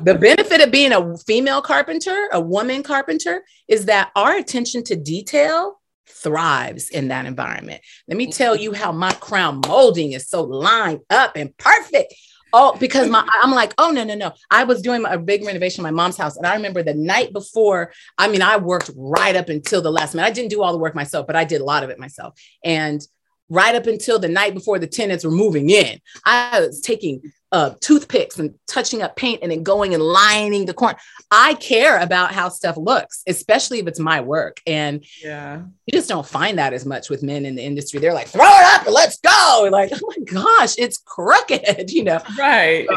the 0.00 0.14
benefit 0.14 0.60
of 0.60 0.70
being 0.70 0.92
a 0.92 1.16
female 1.18 1.62
carpenter, 1.62 2.28
a 2.32 2.40
woman 2.40 2.82
carpenter, 2.82 3.44
is 3.66 3.86
that 3.86 4.10
our 4.14 4.36
attention 4.36 4.84
to 4.84 4.96
detail 4.96 5.80
thrives 6.06 6.88
in 6.90 7.08
that 7.08 7.26
environment. 7.26 7.80
Let 8.06 8.16
me 8.16 8.30
tell 8.30 8.56
you 8.56 8.72
how 8.72 8.92
my 8.92 9.12
crown 9.14 9.60
molding 9.66 10.12
is 10.12 10.28
so 10.28 10.42
lined 10.42 11.00
up 11.10 11.36
and 11.36 11.56
perfect. 11.56 12.14
Oh, 12.52 12.74
because 12.78 13.08
my 13.10 13.28
I'm 13.42 13.50
like, 13.50 13.74
oh 13.76 13.90
no, 13.90 14.04
no, 14.04 14.14
no. 14.14 14.32
I 14.50 14.64
was 14.64 14.80
doing 14.80 15.04
a 15.04 15.18
big 15.18 15.44
renovation 15.44 15.80
in 15.80 15.92
my 15.94 16.02
mom's 16.02 16.16
house. 16.16 16.36
And 16.36 16.46
I 16.46 16.54
remember 16.54 16.82
the 16.82 16.94
night 16.94 17.32
before, 17.32 17.92
I 18.16 18.28
mean, 18.28 18.40
I 18.40 18.56
worked 18.56 18.90
right 18.96 19.36
up 19.36 19.50
until 19.50 19.82
the 19.82 19.92
last 19.92 20.14
minute. 20.14 20.28
I 20.28 20.30
didn't 20.30 20.50
do 20.50 20.62
all 20.62 20.72
the 20.72 20.78
work 20.78 20.94
myself, 20.94 21.26
but 21.26 21.36
I 21.36 21.44
did 21.44 21.60
a 21.60 21.64
lot 21.64 21.84
of 21.84 21.90
it 21.90 21.98
myself. 21.98 22.40
And 22.64 23.06
right 23.50 23.74
up 23.74 23.86
until 23.86 24.18
the 24.18 24.28
night 24.28 24.54
before 24.54 24.78
the 24.78 24.86
tenants 24.86 25.24
were 25.24 25.30
moving 25.30 25.70
in. 25.70 26.00
I 26.24 26.60
was 26.60 26.80
taking 26.80 27.22
uh, 27.50 27.70
toothpicks 27.80 28.38
and 28.38 28.54
touching 28.66 29.02
up 29.02 29.16
paint 29.16 29.40
and 29.42 29.50
then 29.50 29.62
going 29.62 29.94
and 29.94 30.02
lining 30.02 30.66
the 30.66 30.74
corner. 30.74 30.98
I 31.30 31.54
care 31.54 31.98
about 31.98 32.32
how 32.32 32.48
stuff 32.48 32.76
looks, 32.76 33.22
especially 33.26 33.78
if 33.78 33.86
it's 33.86 34.00
my 34.00 34.20
work. 34.20 34.60
And 34.66 35.04
yeah, 35.22 35.62
you 35.86 35.92
just 35.92 36.08
don't 36.08 36.26
find 36.26 36.58
that 36.58 36.72
as 36.72 36.84
much 36.84 37.08
with 37.10 37.22
men 37.22 37.46
in 37.46 37.54
the 37.54 37.62
industry. 37.62 38.00
They're 38.00 38.14
like, 38.14 38.28
throw 38.28 38.44
it 38.44 38.74
up 38.74 38.84
and 38.84 38.94
let's 38.94 39.18
go. 39.20 39.68
like, 39.72 39.90
oh 39.94 40.12
my 40.16 40.24
gosh, 40.24 40.74
it's 40.78 40.98
crooked, 40.98 41.90
you 41.90 42.04
know? 42.04 42.20
Right. 42.38 42.86
So 42.88 42.96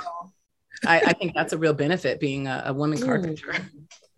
I, 0.85 0.99
I, 0.99 1.13
think 1.13 1.33
that's 1.33 1.53
a 1.53 1.57
real 1.57 1.73
benefit 1.73 2.19
being 2.19 2.47
a, 2.47 2.63
a 2.67 2.73
woman 2.73 2.99
carpenter. 2.99 3.55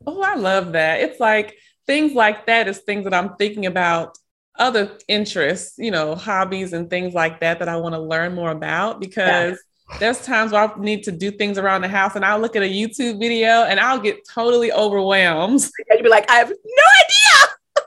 Oh, 0.06 0.22
I 0.22 0.36
love 0.36 0.74
that. 0.74 1.00
It's 1.00 1.18
like 1.18 1.56
things 1.88 2.12
like 2.12 2.48
that 2.48 2.68
is 2.68 2.80
things 2.80 3.06
that 3.06 3.14
I'm 3.14 3.38
thinking 3.38 3.68
about 3.68 4.18
other 4.60 4.98
interests, 5.08 5.76
you 5.78 5.92
know, 5.92 6.16
hobbies 6.16 6.74
and 6.74 6.90
things 6.90 7.14
like 7.14 7.40
that 7.40 7.60
that 7.60 7.70
I 7.70 7.78
want 7.78 7.96
to 7.96 8.02
learn 8.02 8.36
more 8.36 8.52
about 8.52 9.00
because 9.00 9.52
yeah. 9.52 9.56
There's 10.00 10.26
times 10.26 10.52
where 10.52 10.62
I 10.62 10.80
need 10.80 11.04
to 11.04 11.12
do 11.12 11.32
things 11.32 11.58
around 11.58 11.82
the 11.82 11.88
house 11.88 12.16
and 12.16 12.26
I'll 12.26 12.40
look 12.40 12.56
at 12.56 12.64
a 12.64 12.70
YouTube 12.70 13.20
video 13.20 13.64
and 13.64 13.80
I'll 13.80 14.00
get 14.00 14.28
totally 14.28 14.72
overwhelmed. 14.72 15.62
And 15.90 16.00
you'd 16.00 16.04
be 16.04 16.10
like, 16.10 16.30
I 16.30 16.36
have 16.36 16.50
no 16.50 16.56
idea. 16.56 17.86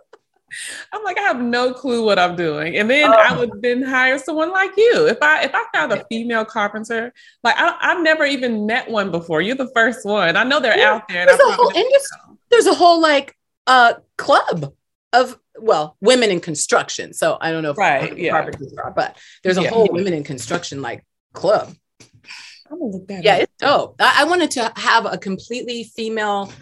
I'm 0.92 1.03
like, 1.03 1.18
I 1.18 1.22
have 1.22 1.40
no 1.40 1.72
clue 1.72 2.05
what 2.05 2.18
I'm 2.18 2.36
doing. 2.36 2.76
And 2.76 2.88
then 2.88 3.11
oh. 3.11 3.16
I 3.16 3.36
would 3.36 3.62
then 3.62 3.82
hire 3.82 4.18
someone 4.18 4.51
like 4.51 4.76
you. 4.76 5.07
If 5.07 5.18
I 5.22 5.44
if 5.44 5.51
I 5.55 5.64
found 5.74 5.92
a 5.92 6.05
female 6.11 6.44
carpenter, 6.44 7.12
like 7.42 7.57
I, 7.59 7.74
have 7.80 8.03
never 8.03 8.24
even 8.24 8.66
met 8.66 8.88
one 8.88 9.11
before. 9.11 9.40
You're 9.40 9.57
the 9.57 9.70
first 9.74 10.05
one. 10.05 10.36
I 10.36 10.44
know 10.44 10.61
they're 10.61 10.78
yeah. 10.78 10.94
out 10.94 11.09
there. 11.09 11.26
There's 11.26 11.40
a 11.40 11.53
whole 11.53 11.72
industry. 11.74 12.18
There's 12.51 12.66
a 12.66 12.74
whole 12.74 13.01
like 13.01 13.36
uh 13.66 13.94
club 14.16 14.74
of 15.12 15.38
well 15.59 15.97
women 16.01 16.30
in 16.30 16.38
construction 16.38 17.12
so 17.12 17.38
i 17.40 17.51
don't 17.51 17.62
know 17.62 17.70
if 17.70 17.78
right 17.78 18.16
yeah 18.18 18.34
are, 18.34 18.92
but 18.94 19.16
there's 19.42 19.57
a 19.57 19.62
yeah. 19.62 19.70
whole 19.70 19.88
women 19.90 20.12
in 20.12 20.22
construction 20.22 20.82
like 20.82 21.05
club 21.32 21.74
yeah 23.08 23.36
it's 23.36 23.52
dope. 23.58 23.96
I, 24.00 24.22
I, 24.22 24.24
wanted 24.24 24.50
to 24.52 24.72
have 24.76 25.06
a 25.06 25.18
completely 25.18 25.84
female 25.84 26.52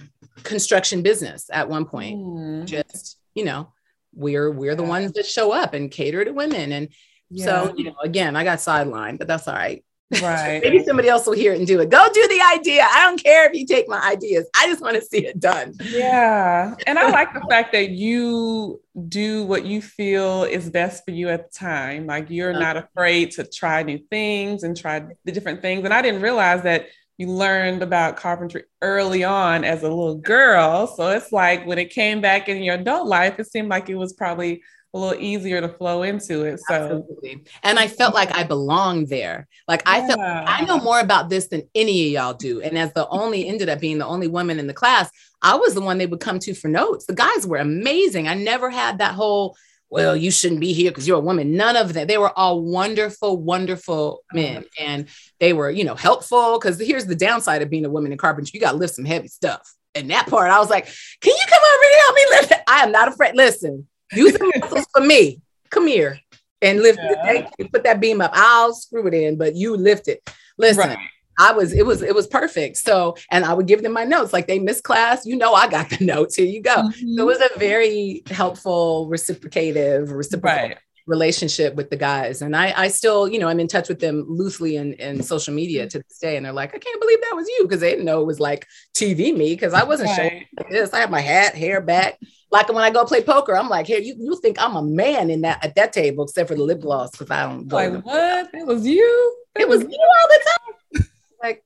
construction 0.43 1.03
business 1.03 1.49
at 1.53 1.69
one 1.69 1.85
point. 1.85 2.19
Mm. 2.19 2.65
just 2.67 3.19
you 3.35 3.45
know 3.45 3.73
we're 4.15 4.51
we're 4.51 4.75
the 4.75 4.83
ones 4.83 5.13
that 5.13 5.27
show 5.27 5.53
up 5.53 5.75
and 5.75 5.91
cater 5.91 6.25
to 6.25 6.33
women. 6.33 6.73
And 6.73 6.89
yeah. 7.31 7.45
so 7.45 7.75
you 7.77 7.85
know 7.85 7.97
again 8.03 8.37
i 8.37 8.45
got 8.45 8.59
sidelined 8.59 9.19
but 9.19 9.27
that's 9.27 9.49
all 9.49 9.55
right 9.55 9.85
Right. 10.23 10.61
Maybe 10.63 10.85
somebody 10.85 11.09
else 11.09 11.27
will 11.27 11.35
hear 11.35 11.53
it 11.53 11.59
and 11.59 11.67
do 11.67 11.81
it. 11.81 11.89
Go 11.89 12.07
do 12.13 12.29
the 12.29 12.41
idea. 12.55 12.87
I 12.91 13.01
don't 13.01 13.23
care 13.23 13.49
if 13.49 13.55
you 13.55 13.67
take 13.67 13.89
my 13.89 14.01
ideas. 14.01 14.47
I 14.57 14.67
just 14.67 14.81
want 14.81 14.97
to 14.97 15.03
see 15.03 15.27
it 15.27 15.41
done. 15.41 15.75
Yeah. 15.83 16.75
And 16.87 16.99
I 16.99 17.11
like 17.11 17.33
the 17.33 17.41
fact 17.49 17.73
that 17.73 17.91
you 17.91 18.81
do 19.09 19.45
what 19.45 19.65
you 19.65 19.81
feel 19.83 20.45
is 20.45 20.71
best 20.71 21.05
for 21.05 21.11
you 21.11 21.31
at 21.31 21.51
the 21.51 21.59
time. 21.59 22.07
Like 22.07 22.31
you're 22.31 22.51
uh-huh. 22.51 22.61
not 22.61 22.77
afraid 22.77 23.33
to 23.33 23.45
try 23.45 23.83
new 23.83 23.99
things 24.11 24.63
and 24.63 24.77
try 24.77 25.05
the 25.25 25.33
different 25.33 25.63
things. 25.63 25.85
And 25.85 25.95
I 25.95 26.03
didn't 26.03 26.23
realize 26.23 26.63
that 26.63 26.87
you 27.17 27.29
learned 27.29 27.83
about 27.83 28.17
carpentry 28.17 28.65
early 28.83 29.25
on 29.25 29.65
as 29.65 29.83
a 29.83 29.89
little 29.89 30.17
girl. 30.17 30.87
So 30.87 31.11
it's 31.11 31.33
like 31.33 31.65
when 31.65 31.79
it 31.79 31.91
came 31.91 32.21
back 32.21 32.49
in 32.49 32.63
your 32.63 32.75
adult 32.75 33.07
life, 33.07 33.39
it 33.39 33.51
seemed 33.51 33.69
like 33.69 33.89
it 33.89 33.95
was 33.95 34.13
probably 34.13 34.63
a 34.95 34.99
little 34.99 35.21
easier 35.21 35.61
to 35.61 35.69
flow 35.69 36.03
into 36.03 36.45
it. 36.45 36.61
So, 36.69 36.75
Absolutely. 36.75 37.45
and 37.63 37.79
I 37.79 37.89
felt 37.89 38.15
like 38.15 38.35
I 38.35 38.45
belonged 38.45 39.09
there. 39.09 39.49
Like 39.67 39.83
I 39.87 39.99
yeah. 39.99 40.07
felt 40.07 40.21
I 40.21 40.65
know 40.65 40.79
more 40.79 41.01
about 41.01 41.29
this 41.29 41.49
than 41.49 41.69
any 41.75 42.07
of 42.07 42.13
y'all 42.13 42.35
do. 42.35 42.63
And 42.63 42.79
as 42.79 42.93
the 42.93 43.09
only 43.09 43.47
ended 43.47 43.69
up 43.69 43.81
being 43.81 43.99
the 43.99 44.07
only 44.07 44.29
woman 44.29 44.59
in 44.59 44.67
the 44.67 44.75
class, 44.75 45.11
I 45.43 45.57
was 45.57 45.75
the 45.75 45.81
one 45.81 45.99
they 45.99 46.07
would 46.07 46.21
come 46.21 46.39
to 46.39 46.55
for 46.55 46.69
notes. 46.69 47.07
The 47.07 47.15
guys 47.15 47.47
were 47.47 47.59
amazing. 47.59 48.29
I 48.29 48.35
never 48.35 48.71
had 48.71 48.99
that 48.99 49.15
whole 49.15 49.57
well, 49.91 50.17
you 50.17 50.33
shouldn't 50.33 50.61
be 50.61 50.73
here 50.73 50.91
because 50.91 51.07
you're 51.07 51.19
a 51.19 51.21
woman. 51.21 51.57
None 51.57 51.77
of 51.77 51.93
that. 51.93 52.09
They 52.09 52.19
were 52.19 52.37
all 52.37 52.61
wonderful, 52.65 53.37
wonderful 53.37 54.25
uh-huh. 54.33 54.43
men. 54.43 54.65
And 54.81 55.07
they 55.39 55.53
were, 55.53 55.71
you 55.71 55.85
know, 55.85 55.95
helpful. 55.95 56.59
Because 56.59 56.81
here's 56.81 57.07
the 57.07 57.15
downside 57.15 57.63
of 57.63 57.71
being 57.71 57.85
a 57.85 57.91
woman 57.91 58.11
in 58.11 58.19
carpentry 58.19 58.51
you 58.55 58.61
got 58.61 58.73
to 58.73 58.79
lift 58.79 58.95
some 58.95 59.05
heavy 59.05 59.29
stuff 59.29 59.73
and 59.95 60.11
that 60.11 60.27
part, 60.27 60.51
I 60.51 60.59
was 60.59 60.71
like, 60.71 60.87
can 61.21 61.33
you 61.33 61.47
come 61.49 61.63
over 61.63 61.85
and 61.85 62.01
help 62.01 62.15
me 62.15 62.27
lift? 62.31 62.53
I 62.69 62.83
am 62.83 62.93
not 62.93 63.09
afraid. 63.09 63.35
Listen, 63.35 63.87
use 64.15 64.33
the 64.33 64.53
muscles 64.61 64.87
for 64.93 65.03
me. 65.03 65.41
Come 65.71 65.87
here 65.87 66.21
and 66.63 66.81
lift 66.81 66.99
yeah. 67.03 67.47
it. 67.59 67.73
Put 67.73 67.85
that 67.85 68.01
beam 68.01 68.21
up. 68.21 68.31
I'll 68.35 68.75
screw 68.75 69.07
it 69.07 69.15
in, 69.15 69.37
but 69.37 69.55
you 69.55 69.77
lift 69.77 70.09
it. 70.09 70.29
Listen. 70.59 70.89
Right. 70.89 70.99
I 71.37 71.51
was, 71.51 71.73
it 71.73 71.85
was, 71.85 72.01
it 72.01 72.15
was 72.15 72.29
perfect. 72.29 72.77
So, 72.77 73.17
and 73.29 73.45
I 73.45 73.55
would 73.55 73.67
give 73.67 73.83
them 73.83 73.93
my 73.93 74.05
notes. 74.05 74.33
Like 74.33 74.47
they 74.47 74.61
missed 74.61 74.85
class, 74.85 75.27
you 75.27 75.35
know, 75.35 75.53
I 75.53 75.69
got 75.69 75.91
the 75.91 76.05
notes. 76.05 76.37
Here 76.37 76.47
you 76.47 76.63
go. 76.63 76.77
Mm-hmm. 76.77 77.17
So 77.17 77.23
it 77.23 77.27
was 77.27 77.41
a 77.41 77.59
very 77.59 78.23
helpful, 78.31 79.09
reciprocative, 79.09 80.13
reciprocal 80.13 80.69
right 80.69 80.79
relationship 81.07 81.75
with 81.75 81.91
the 81.91 81.97
guys. 81.97 82.41
And 82.41 82.57
I, 82.57 82.73
I 82.77 82.89
still, 82.89 83.29
you 83.29 83.39
know, 83.39 83.49
I'm 83.49 83.61
in 83.61 83.69
touch 83.69 83.89
with 83.89 84.01
them 84.01 84.25
loosely 84.29 84.77
in, 84.77 84.95
in 84.95 85.23
social 85.23 85.53
media 85.53 85.87
to 85.87 85.99
this 85.99 86.19
day. 86.19 86.37
And 86.37 86.47
they're 86.47 86.53
like, 86.53 86.75
I 86.75 86.79
can't 86.79 87.01
believe 87.01 87.21
that 87.21 87.37
was 87.37 87.49
you. 87.49 87.69
Cause 87.69 87.81
they 87.81 87.91
didn't 87.91 88.07
know 88.07 88.23
it 88.23 88.27
was 88.27 88.41
like 88.41 88.67
TV 88.95 89.37
me. 89.37 89.57
Cause 89.57 89.75
I 89.75 89.85
wasn't 89.85 90.11
right. 90.11 90.17
showing 90.17 90.47
like 90.57 90.71
this. 90.71 90.93
I 90.93 91.01
have 91.01 91.11
my 91.11 91.21
hat, 91.21 91.55
hair 91.55 91.81
back. 91.81 92.19
Like 92.51 92.69
when 92.69 92.83
I 92.83 92.91
go 92.91 93.05
play 93.05 93.23
poker, 93.23 93.57
I'm 93.57 93.69
like, 93.69 93.87
here, 93.87 93.99
you, 94.01 94.15
you 94.19 94.39
think 94.41 94.63
I'm 94.63 94.77
a 94.77 94.83
man 94.83 95.29
in 95.29 95.43
that 95.43 95.65
at 95.65 95.75
that 95.75 95.93
table, 95.93 96.25
except 96.25 96.49
for 96.49 96.55
the 96.55 96.63
lip 96.63 96.81
gloss. 96.81 97.15
Cause 97.17 97.31
I 97.31 97.43
don't. 97.43 97.71
Like 97.71 98.05
what? 98.05 98.51
It 98.55 98.67
was 98.67 98.87
you? 98.87 99.37
It 99.59 99.69
was 99.69 99.81
you 99.81 99.87
all 99.89 100.29
the 100.29 100.47
time. 100.95 101.09
like, 101.43 101.65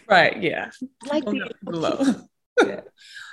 right. 0.08 0.42
Yeah. 0.42 0.70
Like 1.06 1.24
the 1.24 2.28
yeah. 2.66 2.80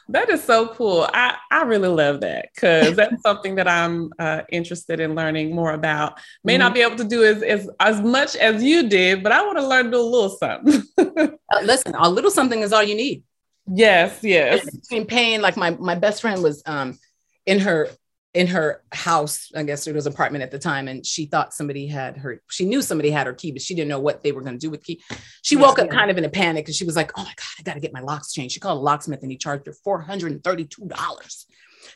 That 0.10 0.30
is 0.30 0.44
so 0.44 0.68
cool. 0.70 1.08
I, 1.14 1.36
I 1.52 1.64
really 1.64 1.88
love 1.88 2.22
that 2.22 2.50
because 2.54 2.96
that's 2.96 3.22
something 3.24 3.56
that 3.56 3.68
I'm 3.68 4.12
uh, 4.20 4.42
interested 4.50 5.00
in 5.00 5.16
learning 5.16 5.56
more 5.56 5.74
about. 5.74 6.20
May 6.44 6.54
mm-hmm. 6.54 6.60
not 6.60 6.74
be 6.74 6.82
able 6.82 6.98
to 6.98 7.04
do 7.04 7.24
as, 7.24 7.42
as, 7.44 7.70
as 7.80 8.02
much 8.02 8.36
as 8.36 8.64
you 8.64 8.90
did, 8.90 9.24
but 9.24 9.32
I 9.32 9.44
want 9.46 9.58
to 9.58 9.68
learn 9.68 9.86
to 9.86 9.92
do 9.92 9.98
a 9.98 10.02
little 10.02 10.30
something. 10.30 10.84
uh, 10.98 11.62
listen, 11.64 11.96
a 11.96 12.10
little 12.10 12.32
something 12.32 12.62
is 12.62 12.74
all 12.74 12.84
you 12.84 12.96
need. 12.96 13.24
Yes, 13.68 14.20
yes. 14.24 14.70
Between 14.70 15.06
pain, 15.06 15.42
like 15.42 15.56
my 15.56 15.72
my 15.72 15.96
best 15.96 16.22
friend 16.22 16.42
was 16.44 16.62
um 16.66 16.98
in 17.46 17.60
her 17.60 17.90
in 18.34 18.48
her 18.48 18.82
house, 18.94 19.52
I 19.56 19.64
guess 19.64 19.88
it 19.88 19.96
was 19.96 20.06
apartment 20.06 20.44
at 20.44 20.52
the 20.52 20.60
time, 20.60 20.88
and 20.88 21.06
she 21.06 21.26
thought 21.26 21.54
somebody 21.54 21.88
had 21.88 22.18
her, 22.18 22.42
she 22.50 22.66
knew 22.66 22.82
somebody 22.82 23.12
had 23.12 23.28
her 23.28 23.34
key, 23.34 23.52
but 23.52 23.62
she 23.62 23.76
didn't 23.76 23.90
know 23.90 24.00
what 24.00 24.24
they 24.24 24.32
were 24.32 24.42
going 24.42 24.54
to 24.54 24.60
do 24.60 24.70
with 24.70 24.84
key. 24.84 25.02
She 25.42 25.58
woke 25.58 25.80
up 25.80 25.90
kind 25.90 26.10
of 26.10 26.18
in 26.18 26.24
a 26.24 26.30
panic 26.30 26.68
and 26.68 26.76
she 26.76 26.86
was 26.86 26.96
like, 26.96 27.12
Oh 27.18 27.24
my 27.24 27.34
God, 27.36 27.60
I 27.60 27.64
got 27.64 27.74
to 27.74 27.80
get 27.82 27.94
my 27.94 28.00
locks 28.00 28.32
changed. 28.32 28.54
She 28.54 28.60
called 28.60 28.78
a 28.78 28.82
locksmith 28.82 29.22
and 29.22 29.32
he 29.32 29.38
charged 29.38 29.68
her 29.68 29.76
$432 29.86 31.46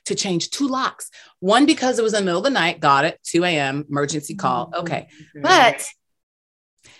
to 0.05 0.15
change 0.15 0.49
two 0.49 0.67
locks. 0.67 1.09
One 1.39 1.65
because 1.65 1.99
it 1.99 2.03
was 2.03 2.13
in 2.13 2.21
the 2.21 2.25
middle 2.25 2.39
of 2.39 2.43
the 2.43 2.49
night, 2.49 2.79
got 2.79 3.05
it, 3.05 3.19
2 3.23 3.43
a.m., 3.45 3.85
emergency 3.89 4.35
call. 4.35 4.67
Mm-hmm. 4.67 4.79
Okay. 4.81 5.07
But 5.41 5.87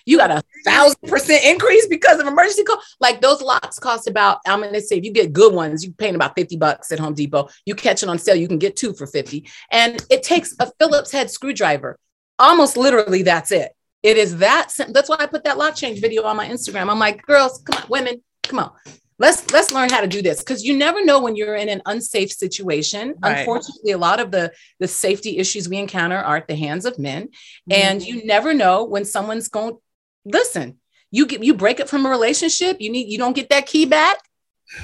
you 0.06 0.18
got 0.18 0.32
a 0.32 0.44
thousand 0.66 1.02
percent 1.08 1.44
increase 1.44 1.88
because 1.88 2.20
of 2.20 2.28
emergency 2.28 2.64
call. 2.64 2.82
Like 3.00 3.22
those 3.22 3.42
locks 3.42 3.80
cost 3.80 4.08
about, 4.08 4.40
I'm 4.46 4.62
gonna 4.62 4.82
say 4.82 4.98
if 4.98 5.04
you 5.04 5.12
get 5.12 5.34
good 5.34 5.54
ones, 5.54 5.84
you're 5.84 5.94
paying 5.94 6.16
about 6.16 6.36
50 6.36 6.58
bucks 6.58 6.92
at 6.92 7.00
Home 7.00 7.14
Depot. 7.14 7.50
You 7.66 7.76
catch 7.76 8.04
it 8.04 8.10
on 8.10 8.20
sale, 8.20 8.36
you 8.36 8.48
can 8.48 8.60
get 8.60 8.76
two 8.76 8.94
for 8.94 9.08
50. 9.08 9.48
And 9.72 10.04
it 10.10 10.24
takes 10.24 10.56
a 10.60 10.72
Phillips 10.80 11.12
head 11.12 11.30
screwdriver. 11.32 11.98
Almost 12.38 12.78
literally, 12.78 13.24
that's 13.24 13.52
it. 13.52 13.72
It 14.04 14.18
is 14.18 14.38
that 14.38 14.72
that's 14.90 15.10
why 15.10 15.18
I 15.20 15.26
put 15.26 15.46
that 15.46 15.58
lock 15.58 15.76
change 15.76 16.00
video 16.00 16.24
on 16.24 16.38
my 16.38 16.48
Instagram. 16.48 16.92
I'm 16.92 17.00
like, 17.00 17.24
girls, 17.24 17.62
come 17.66 17.82
on, 17.82 17.90
women, 17.90 18.22
come 18.44 18.60
on. 18.60 18.72
Let's 19.18 19.50
let's 19.52 19.72
learn 19.72 19.90
how 19.90 20.02
to 20.02 20.08
do 20.08 20.22
this 20.22 20.40
because 20.40 20.64
you 20.64 20.76
never 20.76 21.04
know 21.04 21.22
when 21.22 21.36
you're 21.36 21.56
in 21.56 21.70
an 21.70 21.82
unsafe 21.86 22.32
situation. 22.32 23.16
Right. 23.24 23.40
Unfortunately, 23.40 23.92
a 23.92 23.98
lot 23.98 24.20
of 24.20 24.32
the 24.32 24.52
the 24.80 24.88
safety 24.88 25.38
issues 25.38 25.70
we 25.70 25.78
encounter 25.78 26.18
are 26.18 26.36
at 26.38 26.48
the 26.48 26.56
hands 26.56 26.86
of 26.86 27.00
men, 27.00 27.28
mm-hmm. 27.28 27.72
and 27.72 28.02
you 28.02 28.26
never 28.26 28.54
know 28.54 28.84
when 28.84 29.06
someone's 29.06 29.48
going 29.48 29.78
listen, 30.26 30.80
you 31.12 31.26
get 31.26 31.44
you 31.44 31.54
break 31.54 31.80
it 31.80 31.88
from 31.88 32.06
a 32.06 32.10
relationship, 32.10 32.82
you 32.82 32.90
need 32.90 33.10
you 33.10 33.18
don't 33.18 33.36
get 33.36 33.50
that 33.50 33.68
key 33.68 33.86
back, 33.86 34.18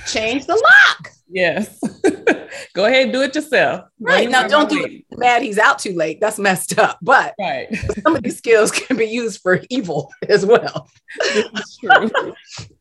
change 0.07 0.45
the 0.45 0.53
lock. 0.53 1.11
Yes. 1.29 1.79
Go 2.73 2.85
ahead 2.85 3.03
and 3.03 3.13
do 3.13 3.21
it 3.21 3.33
yourself. 3.33 3.85
Right. 3.99 4.29
Now 4.29 4.47
don't 4.47 4.69
do 4.69 4.83
it 4.83 5.01
mad 5.21 5.41
he's 5.43 5.57
out 5.57 5.79
too 5.79 5.93
late. 5.93 6.19
That's 6.19 6.37
messed 6.37 6.77
up. 6.77 6.97
But 7.01 7.35
right. 7.39 7.67
some 8.03 8.15
of 8.15 8.23
these 8.23 8.37
skills 8.37 8.71
can 8.71 8.97
be 8.97 9.05
used 9.05 9.39
for 9.41 9.61
evil 9.69 10.11
as 10.27 10.45
well. 10.45 10.89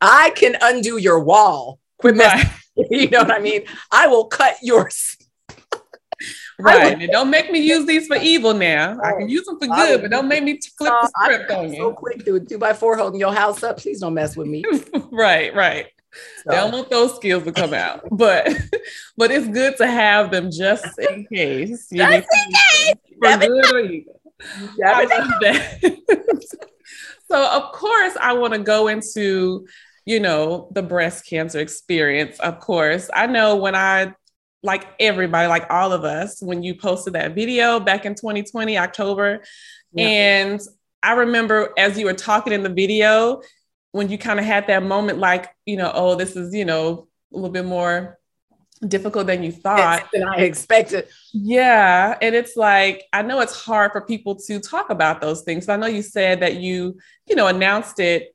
I 0.01 0.33
can 0.35 0.57
undo 0.61 0.97
your 0.97 1.21
wall. 1.21 1.79
Quit 1.99 2.17
messing. 2.17 2.51
Right. 2.77 2.87
You 2.91 3.11
know 3.11 3.23
what 3.23 3.31
I 3.31 3.39
mean? 3.39 3.63
I 3.93 4.07
will 4.09 4.25
cut 4.25 4.57
yours. 4.63 5.17
Right. 6.59 7.01
And 7.01 7.11
don't 7.11 7.31
make 7.31 7.51
me 7.51 7.61
use 7.61 7.87
these 7.87 8.07
for 8.07 8.17
evil 8.17 8.55
now. 8.55 8.99
I 9.03 9.13
can 9.13 9.29
use 9.29 9.45
them 9.45 9.59
for 9.59 9.67
good, 9.67 10.03
but 10.03 10.11
don't 10.11 10.29
make 10.29 10.45
me 10.45 10.59
flip 10.77 10.93
uh, 10.93 11.03
the 11.03 11.13
script 11.25 11.51
on 11.51 11.73
you. 11.73 11.77
So 11.77 11.93
quick 11.93 12.25
to 12.25 12.37
a 12.37 12.41
two 12.41 12.59
by 12.59 12.73
four 12.73 12.97
holding 12.97 13.21
your 13.21 13.33
house 13.33 13.63
up. 13.63 13.79
Please 13.79 14.01
don't 14.01 14.15
mess 14.15 14.37
with 14.37 14.47
me. 14.47 14.65
right, 15.11 15.55
right. 15.55 15.87
So. 16.45 16.51
They 16.51 16.57
don't 16.57 16.73
want 16.73 16.91
those 16.91 17.15
skills 17.17 17.45
to 17.45 17.53
come 17.53 17.73
out. 17.73 18.03
But 18.11 18.49
but 19.17 19.31
it's 19.31 19.47
good 19.47 19.77
to 19.77 19.87
have 19.87 20.31
them 20.31 20.51
just 20.51 20.99
in 21.11 21.27
case. 21.33 21.87
You 21.91 21.99
just 21.99 22.29
in 22.47 22.53
case. 22.53 22.95
For 23.23 23.39
good 23.39 23.73
or 23.75 23.79
evil. 23.81 24.21
I 24.85 25.05
love 25.05 25.31
that. 25.41 26.27
so 27.31 27.47
of 27.47 27.73
course 27.73 28.17
I 28.21 28.33
want 28.33 28.55
to 28.55 28.59
go 28.61 28.89
into 28.89 29.67
you 30.05 30.19
know 30.19 30.69
the 30.73 30.83
breast 30.83 31.27
cancer 31.27 31.61
experience 31.61 32.41
of 32.41 32.59
course 32.59 33.11
i 33.13 33.27
know 33.27 33.57
when 33.57 33.75
i 33.75 34.13
like 34.63 34.87
everybody, 34.99 35.49
like 35.49 35.67
all 35.71 35.93
of 35.93 36.05
us, 36.05 36.43
when 36.43 36.63
you 36.63 36.75
posted 36.75 37.15
that 37.15 37.35
video 37.35 37.81
back 37.81 38.05
in 38.05 38.15
2020, 38.15 38.77
October. 38.77 39.43
Yeah. 39.93 40.07
And 40.07 40.61
I 41.03 41.13
remember 41.15 41.73
as 41.79 41.99
you 41.99 42.07
were 42.07 42.15
talking 42.15 42.53
in 42.53 42.63
the 42.63 42.69
video, 42.69 43.41
when 43.93 44.09
you 44.09 44.19
kind 44.19 44.39
of 44.39 44.45
had 44.45 44.67
that 44.69 44.83
moment, 44.83 45.19
like, 45.19 45.49
you 45.67 45.77
know, 45.77 45.91
oh, 45.95 46.15
this 46.15 46.37
is, 46.37 46.55
you 46.55 46.65
know, 46.65 47.09
a 47.33 47.37
little 47.37 47.51
bit 47.51 47.65
more 47.65 48.19
difficult 48.87 49.27
than 49.27 49.43
you 49.43 49.53
thought 49.53 50.09
than 50.13 50.27
I 50.27 50.37
expected. 50.37 51.09
Yeah. 51.33 52.17
And 52.23 52.35
it's 52.35 52.57
like, 52.57 53.05
I 53.13 53.23
know 53.23 53.41
it's 53.41 53.65
hard 53.65 53.93
for 53.93 54.01
people 54.01 54.37
to 54.37 54.59
talk 54.61 54.91
about 54.91 55.21
those 55.21 55.43
things. 55.43 55.69
I 55.69 55.77
know 55.77 55.87
you 55.87 56.03
said 56.03 56.41
that 56.41 56.57
you, 56.57 56.99
you 57.27 57.37
know, 57.37 57.47
announced 57.47 58.01
it 58.01 58.35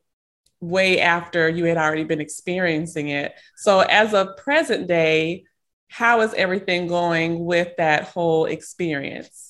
way 0.62 1.00
after 1.00 1.50
you 1.50 1.66
had 1.66 1.78
already 1.78 2.04
been 2.04 2.22
experiencing 2.22 3.10
it. 3.10 3.34
So 3.56 3.82
as 3.82 4.14
of 4.14 4.38
present 4.38 4.88
day, 4.88 5.46
how 5.90 6.22
is 6.22 6.34
everything 6.34 6.88
going 6.88 7.44
with 7.44 7.76
that 7.78 8.06
whole 8.06 8.46
experience? 8.46 9.45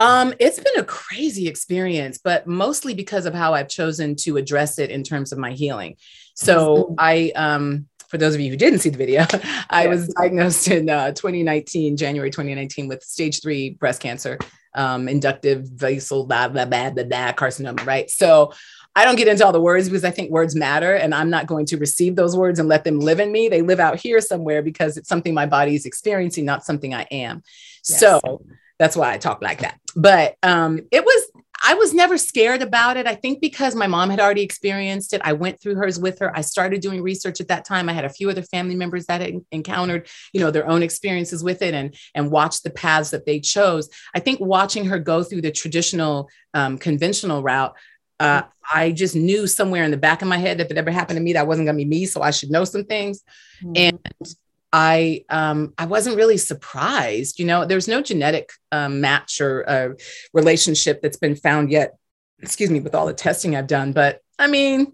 Um, 0.00 0.34
it's 0.40 0.58
been 0.58 0.78
a 0.78 0.84
crazy 0.84 1.48
experience, 1.48 2.18
but 2.18 2.46
mostly 2.46 2.94
because 2.94 3.26
of 3.26 3.34
how 3.34 3.54
I've 3.54 3.68
chosen 3.68 4.16
to 4.16 4.36
address 4.36 4.78
it 4.78 4.90
in 4.90 5.02
terms 5.02 5.32
of 5.32 5.38
my 5.38 5.52
healing. 5.52 5.96
So 6.34 6.94
I, 6.98 7.32
um, 7.36 7.86
for 8.08 8.18
those 8.18 8.34
of 8.34 8.40
you 8.40 8.50
who 8.50 8.56
didn't 8.56 8.80
see 8.80 8.90
the 8.90 8.98
video, 8.98 9.24
I 9.70 9.86
was 9.86 10.08
diagnosed 10.08 10.68
in 10.68 10.90
uh, 10.90 11.12
2019, 11.12 11.96
January 11.96 12.30
2019, 12.30 12.88
with 12.88 13.02
stage 13.02 13.40
three 13.40 13.70
breast 13.70 14.00
cancer, 14.00 14.38
um, 14.74 15.08
inductive 15.08 15.68
vessel 15.68 16.26
blah 16.26 16.48
blah 16.48 16.64
blah 16.64 16.90
blah 16.90 17.04
blah 17.04 17.32
carcinoma. 17.32 17.86
Right. 17.86 18.10
So 18.10 18.52
I 18.96 19.04
don't 19.04 19.16
get 19.16 19.28
into 19.28 19.44
all 19.44 19.52
the 19.52 19.60
words 19.60 19.88
because 19.88 20.04
I 20.04 20.10
think 20.10 20.30
words 20.30 20.54
matter 20.54 20.94
and 20.94 21.14
I'm 21.14 21.30
not 21.30 21.46
going 21.46 21.66
to 21.66 21.76
receive 21.76 22.14
those 22.14 22.36
words 22.36 22.60
and 22.60 22.68
let 22.68 22.84
them 22.84 23.00
live 23.00 23.18
in 23.18 23.32
me. 23.32 23.48
They 23.48 23.62
live 23.62 23.80
out 23.80 23.98
here 23.98 24.20
somewhere 24.20 24.62
because 24.62 24.96
it's 24.96 25.08
something 25.08 25.34
my 25.34 25.46
body 25.46 25.74
is 25.74 25.86
experiencing, 25.86 26.44
not 26.44 26.64
something 26.64 26.94
I 26.94 27.06
am. 27.10 27.42
Yes. 27.88 28.00
So 28.00 28.44
that's 28.78 28.96
why 28.96 29.12
I 29.12 29.18
talk 29.18 29.42
like 29.42 29.60
that. 29.60 29.78
But 29.96 30.36
um, 30.42 30.80
it 30.90 31.04
was, 31.04 31.30
I 31.62 31.74
was 31.74 31.94
never 31.94 32.18
scared 32.18 32.60
about 32.60 32.96
it. 32.96 33.06
I 33.06 33.14
think 33.14 33.40
because 33.40 33.74
my 33.74 33.86
mom 33.86 34.10
had 34.10 34.20
already 34.20 34.42
experienced 34.42 35.12
it, 35.12 35.22
I 35.24 35.32
went 35.32 35.60
through 35.60 35.76
hers 35.76 35.98
with 35.98 36.18
her. 36.18 36.36
I 36.36 36.40
started 36.40 36.80
doing 36.80 37.00
research 37.00 37.40
at 37.40 37.48
that 37.48 37.64
time. 37.64 37.88
I 37.88 37.92
had 37.92 38.04
a 38.04 38.10
few 38.10 38.28
other 38.28 38.42
family 38.42 38.74
members 38.74 39.06
that 39.06 39.20
had 39.20 39.40
encountered, 39.52 40.08
you 40.32 40.40
know, 40.40 40.50
their 40.50 40.68
own 40.68 40.82
experiences 40.82 41.42
with 41.44 41.62
it 41.62 41.72
and 41.72 41.94
and 42.14 42.30
watched 42.30 42.64
the 42.64 42.70
paths 42.70 43.10
that 43.10 43.24
they 43.24 43.40
chose. 43.40 43.88
I 44.14 44.20
think 44.20 44.40
watching 44.40 44.86
her 44.86 44.98
go 44.98 45.22
through 45.22 45.42
the 45.42 45.52
traditional, 45.52 46.28
um, 46.52 46.76
conventional 46.76 47.42
route 47.42 47.74
uh, 48.20 48.42
I 48.72 48.92
just 48.92 49.16
knew 49.16 49.46
somewhere 49.46 49.84
in 49.84 49.90
the 49.90 49.96
back 49.96 50.22
of 50.22 50.28
my 50.28 50.38
head 50.38 50.58
that 50.58 50.66
if 50.66 50.70
it 50.70 50.78
ever 50.78 50.90
happened 50.90 51.16
to 51.16 51.22
me, 51.22 51.32
that 51.32 51.46
wasn't 51.46 51.66
going 51.66 51.76
to 51.76 51.84
be 51.84 51.88
me. 51.88 52.06
So 52.06 52.22
I 52.22 52.30
should 52.30 52.50
know 52.50 52.64
some 52.64 52.84
things. 52.84 53.22
Mm-hmm. 53.62 53.72
And 53.76 54.34
I 54.76 55.24
um, 55.30 55.72
I 55.78 55.86
wasn't 55.86 56.16
really 56.16 56.36
surprised. 56.36 57.38
You 57.38 57.46
know, 57.46 57.64
there's 57.64 57.86
no 57.86 58.02
genetic 58.02 58.50
um, 58.72 59.00
match 59.00 59.40
or 59.40 59.68
uh, 59.70 59.88
relationship 60.32 61.00
that's 61.00 61.16
been 61.16 61.36
found 61.36 61.70
yet. 61.70 61.96
Excuse 62.40 62.70
me, 62.70 62.80
with 62.80 62.92
all 62.92 63.06
the 63.06 63.14
testing 63.14 63.54
I've 63.54 63.68
done, 63.68 63.92
but 63.92 64.20
I 64.36 64.48
mean, 64.48 64.92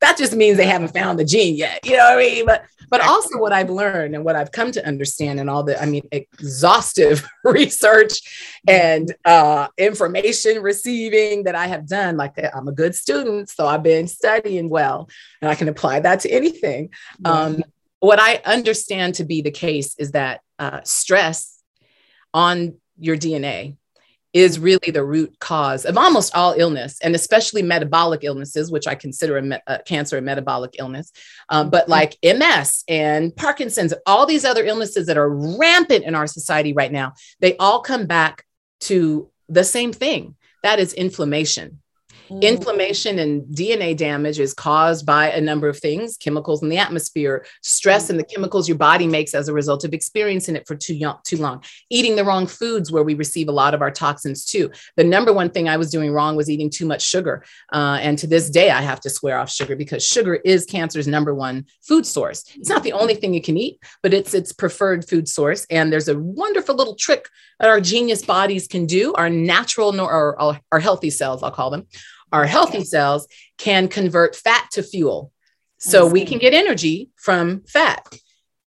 that 0.00 0.18
just 0.18 0.34
means 0.34 0.56
they 0.56 0.66
haven't 0.66 0.92
found 0.92 1.20
the 1.20 1.24
gene 1.24 1.54
yet. 1.56 1.86
You 1.86 1.92
know 1.96 2.04
what 2.04 2.14
I 2.14 2.16
mean? 2.16 2.46
But 2.46 2.64
but 2.90 3.00
also 3.00 3.38
what 3.38 3.52
I've 3.52 3.70
learned 3.70 4.16
and 4.16 4.24
what 4.24 4.34
I've 4.34 4.50
come 4.50 4.72
to 4.72 4.86
understand 4.86 5.40
and 5.40 5.48
all 5.48 5.62
the, 5.62 5.80
I 5.80 5.86
mean, 5.86 6.06
exhaustive 6.12 7.26
research 7.44 8.60
and 8.68 9.14
uh, 9.24 9.68
information 9.78 10.62
receiving 10.62 11.44
that 11.44 11.54
I 11.54 11.66
have 11.68 11.88
done. 11.88 12.16
Like 12.16 12.34
I'm 12.54 12.68
a 12.68 12.72
good 12.72 12.94
student, 12.94 13.50
so 13.50 13.66
I've 13.66 13.82
been 13.82 14.08
studying 14.08 14.68
well, 14.68 15.08
and 15.40 15.50
I 15.50 15.54
can 15.54 15.68
apply 15.68 16.00
that 16.00 16.20
to 16.20 16.30
anything. 16.30 16.90
Um, 17.24 17.62
what 18.04 18.20
I 18.20 18.40
understand 18.44 19.16
to 19.16 19.24
be 19.24 19.42
the 19.42 19.50
case 19.50 19.96
is 19.98 20.12
that 20.12 20.40
uh, 20.58 20.80
stress 20.84 21.62
on 22.32 22.76
your 22.98 23.16
DNA 23.16 23.76
is 24.32 24.58
really 24.58 24.90
the 24.90 25.04
root 25.04 25.38
cause 25.38 25.84
of 25.84 25.96
almost 25.96 26.34
all 26.34 26.54
illness 26.56 26.98
and 27.02 27.14
especially 27.14 27.62
metabolic 27.62 28.24
illnesses 28.24 28.68
which 28.68 28.88
i 28.88 28.94
consider 28.96 29.38
a, 29.38 29.42
me- 29.42 29.60
a 29.68 29.78
cancer 29.78 30.18
a 30.18 30.20
metabolic 30.20 30.74
illness. 30.80 31.12
Um, 31.48 31.70
but 31.70 31.88
like 31.88 32.16
ms 32.22 32.82
and 32.88 33.34
parkinson's 33.36 33.94
all 34.06 34.26
these 34.26 34.44
other 34.44 34.64
illnesses 34.64 35.06
that 35.06 35.16
are 35.16 35.30
rampant 35.30 36.04
in 36.04 36.16
our 36.16 36.26
society 36.26 36.72
right 36.72 36.90
now 36.90 37.12
they 37.40 37.56
all 37.58 37.80
come 37.80 38.06
back 38.06 38.44
to 38.80 39.30
the 39.48 39.64
same 39.64 39.92
thing. 39.92 40.36
That 40.62 40.78
is 40.78 40.92
inflammation 40.94 41.80
Mm. 42.30 42.42
Inflammation 42.42 43.18
and 43.18 43.42
DNA 43.54 43.96
damage 43.96 44.40
is 44.40 44.54
caused 44.54 45.04
by 45.04 45.30
a 45.30 45.40
number 45.40 45.68
of 45.68 45.78
things 45.78 46.16
chemicals 46.16 46.62
in 46.62 46.68
the 46.68 46.78
atmosphere, 46.78 47.44
stress 47.62 48.10
and 48.10 48.18
the 48.18 48.24
chemicals 48.24 48.68
your 48.68 48.78
body 48.78 49.06
makes 49.06 49.34
as 49.34 49.48
a 49.48 49.52
result 49.52 49.84
of 49.84 49.92
experiencing 49.92 50.56
it 50.56 50.66
for 50.66 50.74
too, 50.74 50.94
young, 50.94 51.18
too 51.24 51.36
long, 51.36 51.62
eating 51.90 52.16
the 52.16 52.24
wrong 52.24 52.46
foods 52.46 52.90
where 52.90 53.02
we 53.02 53.14
receive 53.14 53.48
a 53.48 53.52
lot 53.52 53.74
of 53.74 53.82
our 53.82 53.90
toxins 53.90 54.44
too. 54.44 54.70
The 54.96 55.04
number 55.04 55.32
one 55.32 55.50
thing 55.50 55.68
I 55.68 55.76
was 55.76 55.90
doing 55.90 56.12
wrong 56.12 56.36
was 56.36 56.48
eating 56.48 56.70
too 56.70 56.86
much 56.86 57.02
sugar. 57.02 57.44
Uh, 57.72 57.98
and 58.00 58.18
to 58.18 58.26
this 58.26 58.50
day, 58.50 58.70
I 58.70 58.80
have 58.80 59.00
to 59.00 59.10
swear 59.10 59.38
off 59.38 59.50
sugar 59.50 59.76
because 59.76 60.06
sugar 60.06 60.36
is 60.36 60.64
cancer's 60.64 61.06
number 61.06 61.34
one 61.34 61.66
food 61.82 62.06
source. 62.06 62.44
It's 62.56 62.68
not 62.68 62.82
the 62.82 62.92
only 62.92 63.14
thing 63.14 63.34
you 63.34 63.42
can 63.42 63.56
eat, 63.56 63.78
but 64.02 64.14
it's 64.14 64.34
its 64.34 64.52
preferred 64.52 65.08
food 65.08 65.28
source. 65.28 65.66
And 65.70 65.92
there's 65.92 66.08
a 66.08 66.18
wonderful 66.18 66.74
little 66.74 66.94
trick 66.94 67.28
that 67.60 67.68
our 67.68 67.80
genius 67.80 68.24
bodies 68.24 68.66
can 68.66 68.86
do, 68.86 69.12
our 69.14 69.30
natural 69.30 70.00
or, 70.00 70.40
or 70.40 70.60
our 70.72 70.80
healthy 70.80 71.10
cells, 71.10 71.42
I'll 71.42 71.50
call 71.50 71.70
them, 71.70 71.86
our 72.34 72.46
healthy 72.46 72.82
cells 72.82 73.28
can 73.58 73.86
convert 73.86 74.34
fat 74.34 74.66
to 74.72 74.82
fuel. 74.82 75.30
So 75.78 76.06
we 76.06 76.24
can 76.24 76.38
get 76.38 76.52
energy 76.52 77.10
from 77.16 77.62
fat. 77.68 78.04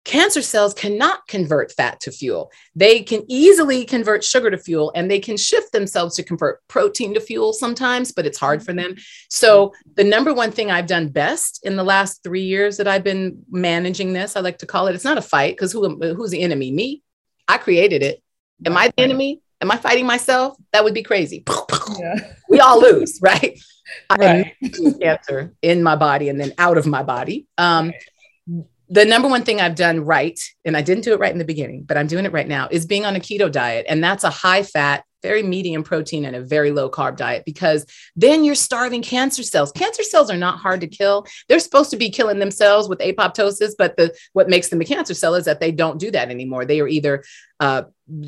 Cancer 0.04 0.42
cells 0.42 0.74
cannot 0.74 1.28
convert 1.28 1.72
fat 1.72 2.00
to 2.02 2.12
fuel. 2.12 2.52
They 2.74 3.04
can 3.04 3.24
easily 3.28 3.86
convert 3.86 4.24
sugar 4.24 4.50
to 4.50 4.58
fuel 4.58 4.92
and 4.96 5.12
they 5.12 5.20
can 5.20 5.38
shift 5.38 5.74
themselves 5.74 6.16
to 6.16 6.24
convert 6.24 6.68
protein 6.68 7.14
to 7.14 7.22
fuel 7.22 7.54
sometimes, 7.54 8.12
but 8.12 8.26
it's 8.26 8.40
hard 8.40 8.64
for 8.64 8.74
them. 8.74 8.96
So, 9.30 9.74
the 9.96 10.04
number 10.04 10.34
one 10.34 10.52
thing 10.52 10.72
I've 10.72 10.88
done 10.88 11.10
best 11.10 11.60
in 11.64 11.76
the 11.76 11.84
last 11.84 12.24
three 12.24 12.44
years 12.44 12.78
that 12.78 12.88
I've 12.88 13.04
been 13.04 13.44
managing 13.52 14.14
this, 14.14 14.36
I 14.36 14.40
like 14.40 14.58
to 14.60 14.66
call 14.66 14.88
it, 14.88 14.96
it's 14.96 15.04
not 15.04 15.20
a 15.20 15.22
fight 15.22 15.54
because 15.54 15.72
who, 15.72 16.00
who's 16.16 16.32
the 16.32 16.42
enemy? 16.42 16.72
Me. 16.72 17.04
I 17.48 17.60
created 17.60 18.02
it. 18.02 18.24
Am 18.66 18.76
I 18.76 18.88
the 18.88 19.04
enemy? 19.04 19.42
Am 19.62 19.70
I 19.70 19.78
fighting 19.78 20.08
myself? 20.08 20.58
That 20.74 20.84
would 20.84 20.96
be 20.96 21.04
crazy. 21.04 21.44
Yeah. 22.00 22.34
we 22.50 22.60
all 22.60 22.82
lose, 22.82 23.20
right? 23.22 23.60
right. 24.18 24.54
Cancer 25.02 25.54
in 25.62 25.84
my 25.84 25.96
body 25.96 26.30
and 26.30 26.40
then 26.40 26.54
out 26.58 26.78
of 26.78 26.86
my 26.86 27.04
body. 27.04 27.48
Um, 27.58 27.90
right. 27.90 28.66
The 28.90 29.06
number 29.06 29.30
one 29.30 29.44
thing 29.44 29.62
I've 29.62 29.76
done 29.76 30.02
right, 30.02 30.38
and 30.66 30.76
I 30.76 30.82
didn't 30.82 31.06
do 31.06 31.14
it 31.14 31.20
right 31.20 31.32
in 31.32 31.38
the 31.38 31.46
beginning, 31.46 31.84
but 31.84 31.96
I'm 31.96 32.08
doing 32.08 32.26
it 32.26 32.34
right 32.34 32.48
now, 32.48 32.68
is 32.70 32.86
being 32.86 33.06
on 33.06 33.16
a 33.16 33.22
keto 33.22 33.50
diet. 33.50 33.86
And 33.88 34.04
that's 34.04 34.26
a 34.26 34.30
high 34.30 34.64
fat, 34.64 35.06
very 35.22 35.44
medium 35.44 35.84
protein 35.84 36.26
and 36.26 36.36
a 36.36 36.42
very 36.42 36.72
low 36.72 36.90
carb 36.90 37.16
diet 37.16 37.44
because 37.46 37.86
then 38.16 38.44
you're 38.44 38.56
starving 38.56 39.02
cancer 39.02 39.44
cells. 39.44 39.72
Cancer 39.72 40.04
cells 40.04 40.30
are 40.30 40.38
not 40.38 40.60
hard 40.60 40.82
to 40.82 40.88
kill. 40.88 41.26
They're 41.48 41.60
supposed 41.60 41.92
to 41.92 41.98
be 41.98 42.10
killing 42.10 42.40
themselves 42.40 42.90
with 42.90 43.00
apoptosis, 43.00 43.74
but 43.78 43.96
the 43.98 44.14
what 44.34 44.50
makes 44.50 44.70
them 44.70 44.82
a 44.82 44.86
cancer 44.86 45.14
cell 45.14 45.36
is 45.36 45.46
that 45.46 45.60
they 45.60 45.72
don't 45.72 46.00
do 46.00 46.12
that 46.12 46.30
anymore. 46.30 46.66
They 46.66 46.82
are 46.82 46.88
either 46.88 47.24
uh, 47.60 47.84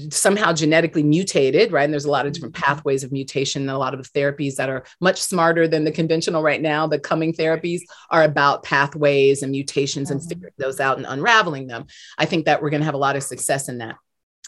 somehow 0.09 0.53
genetically 0.53 1.03
mutated, 1.03 1.71
right? 1.71 1.83
And 1.83 1.93
there's 1.93 2.05
a 2.05 2.11
lot 2.11 2.25
of 2.25 2.33
different 2.33 2.55
mm-hmm. 2.55 2.63
pathways 2.63 3.03
of 3.03 3.11
mutation 3.11 3.63
and 3.63 3.71
a 3.71 3.77
lot 3.77 3.93
of 3.93 4.01
the 4.01 4.09
therapies 4.09 4.55
that 4.55 4.69
are 4.69 4.85
much 5.01 5.21
smarter 5.21 5.67
than 5.67 5.83
the 5.83 5.91
conventional 5.91 6.41
right 6.41 6.61
now. 6.61 6.87
The 6.87 6.99
coming 6.99 7.33
therapies 7.33 7.81
are 8.09 8.23
about 8.23 8.63
pathways 8.63 9.43
and 9.43 9.51
mutations 9.51 10.09
mm-hmm. 10.09 10.19
and 10.19 10.29
figuring 10.29 10.53
those 10.57 10.79
out 10.79 10.97
and 10.97 11.05
unraveling 11.07 11.67
them. 11.67 11.85
I 12.17 12.25
think 12.25 12.45
that 12.45 12.61
we're 12.61 12.69
going 12.69 12.81
to 12.81 12.85
have 12.85 12.93
a 12.93 12.97
lot 12.97 13.15
of 13.15 13.23
success 13.23 13.69
in 13.69 13.79
that. 13.79 13.95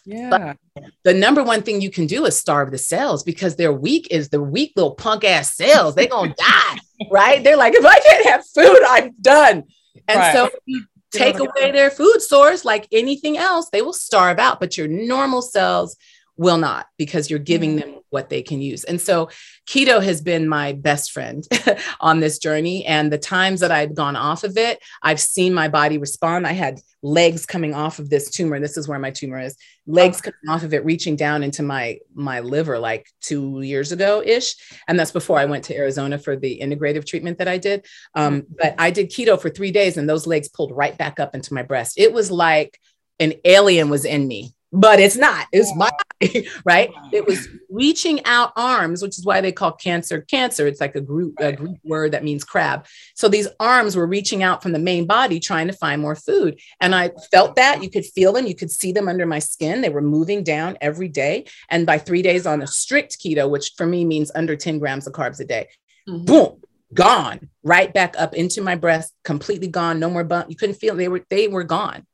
Yeah. 0.06 0.30
But 0.30 0.58
the 1.04 1.14
number 1.14 1.44
one 1.44 1.64
thing 1.64 1.82
you 1.82 1.90
can 1.90 2.06
do 2.06 2.26
is 2.26 2.38
starve 2.38 2.72
the 2.72 2.78
cells 2.78 3.24
because 3.24 3.56
they're 3.56 3.74
weak 3.74 4.08
is 4.12 4.30
the 4.30 4.42
weak 4.42 4.74
little 4.76 4.94
punk 4.94 5.24
ass 5.24 5.56
cells. 5.56 5.96
They're 5.96 6.08
gonna 6.08 6.36
die, 6.38 6.78
right? 7.10 7.44
They're 7.44 7.58
like, 7.58 7.74
if 7.74 7.84
I 7.84 8.00
can't 8.00 8.26
have 8.28 8.46
food, 8.48 8.84
I'm 8.88 9.16
done. 9.20 9.64
And 10.08 10.20
right. 10.20 10.34
so 10.34 10.52
you 10.66 10.86
take 11.16 11.40
away 11.40 11.72
their 11.72 11.90
food 11.90 12.20
source 12.20 12.66
like 12.66 12.88
anything 12.92 13.38
else, 13.38 13.70
they 13.70 13.82
will 13.82 13.94
starve 13.94 14.40
out, 14.40 14.60
but 14.60 14.78
your 14.78 14.88
normal 14.88 15.42
cells 15.42 15.96
will 16.38 16.58
not 16.58 16.88
because 16.98 17.30
you're 17.30 17.40
giving 17.40 17.78
mm-hmm. 17.78 17.92
them 17.92 18.00
what 18.10 18.30
they 18.30 18.42
can 18.42 18.62
use. 18.62 18.84
And 18.84 19.00
so 19.00 19.30
keto 19.68 20.02
has 20.02 20.22
been 20.22 20.48
my 20.48 20.74
best 20.74 21.12
friend 21.12 21.46
on 22.00 22.20
this 22.20 22.40
journey. 22.40 22.86
And 22.86 23.12
the 23.12 23.18
times 23.18 23.60
that 23.60 23.72
I've 23.72 23.96
gone 23.96 24.16
off 24.16 24.44
of 24.44 24.58
it, 24.58 24.80
I've 25.02 25.20
seen 25.20 25.54
my 25.54 25.68
body 25.68 25.98
respond. 25.98 26.48
I 26.48 26.54
had 26.54 26.80
legs 27.02 27.46
coming 27.46 27.74
off 27.74 28.00
of 28.00 28.10
this 28.10 28.30
tumor. 28.30 28.60
This 28.60 28.78
is 28.78 28.88
where 28.88 29.00
my 29.00 29.12
tumor 29.12 29.40
is. 29.40 29.56
Legs 29.86 30.22
oh. 30.22 30.32
coming 30.32 30.56
off 30.56 30.64
of 30.64 30.74
it, 30.74 30.86
reaching 30.86 31.16
down 31.16 31.44
into 31.44 31.62
my 31.62 32.00
my 32.14 32.40
liver 32.40 32.80
like 32.80 33.08
two 33.22 33.62
years 33.62 33.92
ago 33.92 34.24
ish, 34.26 34.56
and 34.88 35.00
that's 35.00 35.12
before 35.12 35.38
I 35.38 35.46
went 35.46 35.66
to 35.66 35.76
Arizona 35.76 36.18
for 36.18 36.36
the 36.36 36.60
integrative 36.62 37.06
treatment 37.06 37.38
that 37.38 37.48
I 37.48 37.58
did. 37.58 37.86
Um, 38.16 38.42
mm-hmm. 38.42 38.54
but 38.58 38.76
I 38.78 38.92
did 38.92 39.12
keto 39.12 39.40
for 39.40 39.50
three 39.50 39.72
days, 39.72 39.98
and 39.98 40.10
those 40.10 40.26
legs 40.26 40.48
pulled 40.48 40.72
right 40.72 40.98
back 40.98 41.20
up 41.20 41.36
into 41.36 41.54
my 41.54 41.64
breast. 41.64 42.00
It 42.00 42.14
was 42.14 42.32
like 42.32 42.80
an 43.20 43.34
alien 43.46 43.90
was 43.90 44.06
in 44.06 44.28
me 44.28 44.56
but 44.76 45.00
it's 45.00 45.16
not. 45.16 45.48
It's 45.54 45.74
my 45.76 45.90
right. 46.66 46.92
It 47.12 47.26
was 47.26 47.48
reaching 47.70 48.24
out 48.26 48.52
arms, 48.56 49.02
which 49.02 49.18
is 49.18 49.26
why 49.26 49.42
they 49.42 49.52
call 49.52 49.72
cancer 49.72 50.22
cancer. 50.22 50.68
It's 50.68 50.82
like 50.82 50.96
a 50.96 51.02
group 51.02 51.36
a 51.40 51.54
Greek 51.54 51.78
word 51.84 52.12
that 52.12 52.24
means 52.24 52.44
crab. 52.44 52.86
So 53.16 53.30
these 53.30 53.48
arms 53.60 53.96
were 53.96 54.06
reaching 54.06 54.44
out 54.44 54.62
from 54.62 54.74
the 54.74 54.80
main 54.80 55.06
body, 55.08 55.40
trying 55.40 55.68
to 55.68 55.74
find 55.74 56.02
more 56.02 56.16
food, 56.16 56.60
and 56.82 56.94
I 56.94 57.12
felt 57.32 57.56
that. 57.56 57.82
You 57.82 57.90
could 57.90 58.06
feel 58.06 58.34
them. 58.34 58.48
You 58.48 58.56
could 58.56 58.72
see 58.72 58.92
them 58.92 59.08
under 59.08 59.26
my 59.26 59.40
skin. 59.40 59.82
They 59.82 59.90
were 59.90 60.02
moving 60.02 60.44
down 60.44 60.78
every 60.82 61.08
day. 61.08 61.46
And 61.70 61.86
by 61.86 61.98
three 61.98 62.22
days 62.22 62.46
on 62.46 62.62
a 62.62 62.68
strict 62.68 63.18
keto, 63.20 63.50
which 63.50 63.72
for 63.78 63.86
me 63.86 64.04
means 64.04 64.32
under 64.36 64.56
ten 64.56 64.80
grams 64.80 65.08
of 65.08 65.14
carbs 65.14 65.40
a 65.40 65.46
day, 65.46 65.70
mm-hmm. 66.08 66.26
boom, 66.26 66.62
gone 66.94 67.50
right 67.64 67.94
back 67.94 68.16
up 68.18 68.34
into 68.34 68.62
my 68.62 68.76
breast, 68.76 69.14
completely 69.24 69.68
gone. 69.68 70.00
No 70.00 70.10
more 70.10 70.24
bump. 70.24 70.50
You 70.50 70.56
couldn't 70.56 70.76
feel 70.76 70.96
they 70.96 71.08
were 71.08 71.26
they 71.30 71.48
were 71.48 71.64
gone. 71.64 72.06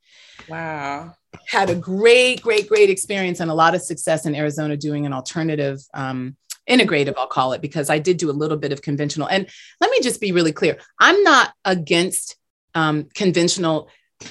Wow 0.48 1.16
had 1.48 1.70
a 1.70 1.76
great, 1.76 2.42
great, 2.42 2.68
great 2.68 2.90
experience 2.90 3.40
and 3.40 3.52
a 3.52 3.54
lot 3.54 3.76
of 3.76 3.82
success 3.82 4.26
in 4.26 4.36
Arizona 4.36 4.78
doing 4.78 5.06
an 5.06 5.14
alternative 5.14 5.80
um, 5.94 6.36
integrative, 6.70 7.14
I'll 7.18 7.28
call 7.28 7.54
it, 7.54 7.62
because 7.62 7.90
I 7.90 8.00
did 8.00 8.18
do 8.18 8.30
a 8.30 8.34
little 8.34 8.58
bit 8.58 8.72
of 8.72 8.82
conventional. 8.82 9.28
And 9.28 9.50
let 9.80 9.92
me 9.92 10.00
just 10.02 10.22
be 10.22 10.32
really 10.32 10.52
clear 10.52 10.78
I'm 11.00 11.24
not 11.24 11.54
against 11.66 12.36
um, 12.76 13.08
conventional 13.14 13.90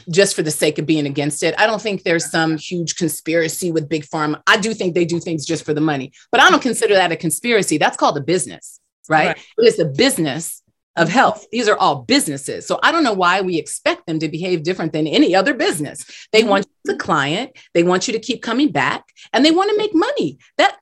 just 0.08 0.36
for 0.36 0.42
the 0.42 0.52
sake 0.52 0.78
of 0.78 0.86
being 0.86 1.06
against 1.06 1.42
it. 1.42 1.54
I 1.58 1.66
don't 1.66 1.82
think 1.82 2.04
there's 2.04 2.30
some 2.30 2.56
huge 2.56 2.94
conspiracy 2.94 3.72
with 3.72 3.88
big 3.88 4.04
pharma. 4.04 4.40
I 4.46 4.56
do 4.56 4.72
think 4.72 4.94
they 4.94 5.04
do 5.04 5.18
things 5.18 5.44
just 5.44 5.64
for 5.64 5.74
the 5.74 5.80
money, 5.80 6.12
but 6.30 6.40
I 6.40 6.48
don't 6.48 6.62
consider 6.62 6.94
that 6.94 7.10
a 7.10 7.16
conspiracy. 7.16 7.76
That's 7.76 7.96
called 7.96 8.16
a 8.16 8.20
business, 8.20 8.78
right? 9.08 9.28
right. 9.28 9.38
It 9.58 9.66
is 9.66 9.78
a 9.80 9.86
business 9.86 10.59
of 10.96 11.08
health. 11.08 11.46
These 11.52 11.68
are 11.68 11.76
all 11.76 12.02
businesses. 12.02 12.66
So 12.66 12.78
I 12.82 12.92
don't 12.92 13.04
know 13.04 13.12
why 13.12 13.40
we 13.40 13.58
expect 13.58 14.06
them 14.06 14.18
to 14.18 14.28
behave 14.28 14.62
different 14.62 14.92
than 14.92 15.06
any 15.06 15.34
other 15.34 15.54
business. 15.54 16.04
They 16.32 16.40
mm-hmm. 16.40 16.50
want 16.50 16.66
you 16.84 16.92
as 16.92 16.98
client, 16.98 17.56
they 17.74 17.82
want 17.82 18.06
you 18.06 18.12
to 18.12 18.18
keep 18.18 18.42
coming 18.42 18.70
back, 18.72 19.04
and 19.32 19.44
they 19.44 19.50
want 19.50 19.70
to 19.70 19.76
make 19.76 19.94
money. 19.94 20.38
That 20.58 20.76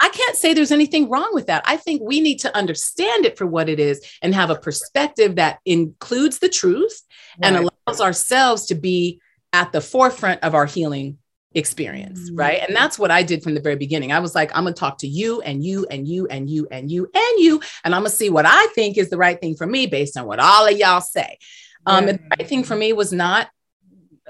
I 0.00 0.08
can't 0.08 0.36
say 0.36 0.54
there's 0.54 0.72
anything 0.72 1.10
wrong 1.10 1.30
with 1.32 1.46
that. 1.48 1.62
I 1.66 1.76
think 1.76 2.00
we 2.02 2.20
need 2.20 2.38
to 2.40 2.56
understand 2.56 3.26
it 3.26 3.36
for 3.36 3.46
what 3.46 3.68
it 3.68 3.78
is 3.78 4.04
and 4.22 4.34
have 4.34 4.48
a 4.48 4.58
perspective 4.58 5.36
that 5.36 5.58
includes 5.66 6.38
the 6.38 6.48
truth 6.48 7.02
right. 7.38 7.52
and 7.52 7.56
allows 7.86 8.00
ourselves 8.00 8.66
to 8.66 8.74
be 8.74 9.20
at 9.52 9.72
the 9.72 9.80
forefront 9.80 10.42
of 10.42 10.54
our 10.54 10.64
healing 10.64 11.18
experience, 11.54 12.20
mm-hmm. 12.20 12.36
right? 12.36 12.62
And 12.66 12.76
that's 12.76 12.98
what 12.98 13.10
I 13.10 13.22
did 13.22 13.42
from 13.42 13.54
the 13.54 13.60
very 13.60 13.76
beginning. 13.76 14.12
I 14.12 14.20
was 14.20 14.34
like, 14.34 14.50
I'm 14.56 14.64
gonna 14.64 14.74
talk 14.74 14.98
to 14.98 15.08
you 15.08 15.40
and 15.42 15.64
you 15.64 15.86
and 15.90 16.06
you 16.06 16.26
and 16.28 16.48
you 16.48 16.68
and 16.70 16.90
you 16.90 17.10
and 17.12 17.40
you, 17.40 17.60
and 17.84 17.94
I'm 17.94 18.02
gonna 18.02 18.10
see 18.10 18.30
what 18.30 18.46
I 18.46 18.66
think 18.74 18.96
is 18.96 19.10
the 19.10 19.18
right 19.18 19.40
thing 19.40 19.56
for 19.56 19.66
me 19.66 19.86
based 19.86 20.16
on 20.16 20.26
what 20.26 20.38
all 20.38 20.66
of 20.66 20.76
y'all 20.76 21.00
say. 21.00 21.38
Um, 21.86 22.06
yeah. 22.06 22.12
the 22.12 22.20
right 22.38 22.48
thing 22.48 22.64
for 22.64 22.76
me 22.76 22.92
was 22.92 23.12
not 23.12 23.48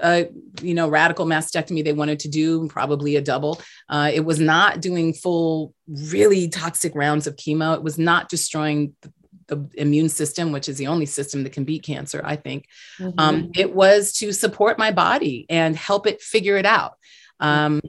a 0.03 0.27
you 0.61 0.73
know 0.73 0.89
radical 0.89 1.25
mastectomy 1.25 1.83
they 1.83 1.93
wanted 1.93 2.19
to 2.19 2.27
do 2.27 2.67
probably 2.69 3.17
a 3.17 3.21
double 3.21 3.61
uh, 3.89 4.09
it 4.11 4.21
was 4.21 4.39
not 4.39 4.81
doing 4.81 5.13
full 5.13 5.75
really 5.87 6.49
toxic 6.49 6.95
rounds 6.95 7.27
of 7.27 7.35
chemo 7.35 7.75
it 7.75 7.83
was 7.83 7.99
not 7.99 8.27
destroying 8.27 8.95
the, 9.01 9.13
the 9.51 9.69
immune 9.75 10.09
system 10.09 10.51
which 10.51 10.67
is 10.67 10.77
the 10.77 10.87
only 10.87 11.05
system 11.05 11.43
that 11.43 11.53
can 11.53 11.63
beat 11.63 11.83
cancer 11.83 12.21
i 12.23 12.35
think 12.35 12.65
mm-hmm. 12.97 13.19
um, 13.19 13.51
it 13.55 13.75
was 13.75 14.11
to 14.13 14.31
support 14.31 14.79
my 14.79 14.91
body 14.91 15.45
and 15.49 15.75
help 15.75 16.07
it 16.07 16.21
figure 16.21 16.57
it 16.57 16.65
out 16.65 16.93
um, 17.39 17.81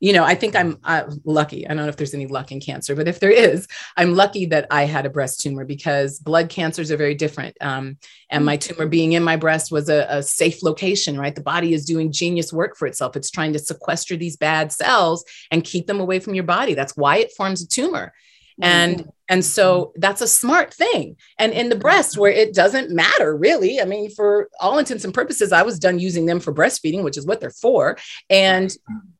you 0.00 0.14
know, 0.14 0.24
I 0.24 0.34
think 0.34 0.56
I'm 0.56 0.78
uh, 0.82 1.04
lucky. 1.24 1.66
I 1.66 1.68
don't 1.68 1.84
know 1.84 1.88
if 1.88 1.96
there's 1.96 2.14
any 2.14 2.26
luck 2.26 2.50
in 2.50 2.60
cancer, 2.60 2.96
but 2.96 3.06
if 3.06 3.20
there 3.20 3.30
is, 3.30 3.68
I'm 3.98 4.14
lucky 4.14 4.46
that 4.46 4.66
I 4.70 4.84
had 4.84 5.04
a 5.04 5.10
breast 5.10 5.42
tumor 5.42 5.66
because 5.66 6.18
blood 6.18 6.48
cancers 6.48 6.90
are 6.90 6.96
very 6.96 7.14
different. 7.14 7.56
Um, 7.60 7.98
and 8.30 8.44
my 8.44 8.56
tumor 8.56 8.86
being 8.86 9.12
in 9.12 9.22
my 9.22 9.36
breast 9.36 9.70
was 9.70 9.90
a, 9.90 10.06
a, 10.08 10.22
safe 10.22 10.62
location, 10.62 11.18
right? 11.18 11.34
The 11.34 11.42
body 11.42 11.74
is 11.74 11.84
doing 11.84 12.12
genius 12.12 12.50
work 12.50 12.76
for 12.76 12.86
itself. 12.86 13.14
It's 13.14 13.30
trying 13.30 13.52
to 13.52 13.58
sequester 13.58 14.16
these 14.16 14.36
bad 14.36 14.72
cells 14.72 15.22
and 15.50 15.62
keep 15.62 15.86
them 15.86 16.00
away 16.00 16.18
from 16.18 16.34
your 16.34 16.44
body. 16.44 16.72
That's 16.72 16.96
why 16.96 17.18
it 17.18 17.34
forms 17.36 17.60
a 17.62 17.68
tumor. 17.68 18.14
And 18.62 19.10
and 19.28 19.44
so 19.44 19.92
that's 19.94 20.20
a 20.20 20.26
smart 20.26 20.74
thing. 20.74 21.16
And 21.38 21.52
in 21.52 21.68
the 21.68 21.76
breast, 21.76 22.18
where 22.18 22.32
it 22.32 22.52
doesn't 22.52 22.90
matter 22.90 23.36
really, 23.36 23.80
I 23.80 23.84
mean, 23.84 24.10
for 24.10 24.48
all 24.58 24.78
intents 24.78 25.04
and 25.04 25.14
purposes, 25.14 25.52
I 25.52 25.62
was 25.62 25.78
done 25.78 26.00
using 26.00 26.26
them 26.26 26.40
for 26.40 26.52
breastfeeding, 26.52 27.04
which 27.04 27.16
is 27.16 27.26
what 27.26 27.40
they're 27.40 27.50
for. 27.50 27.96
And 28.28 28.74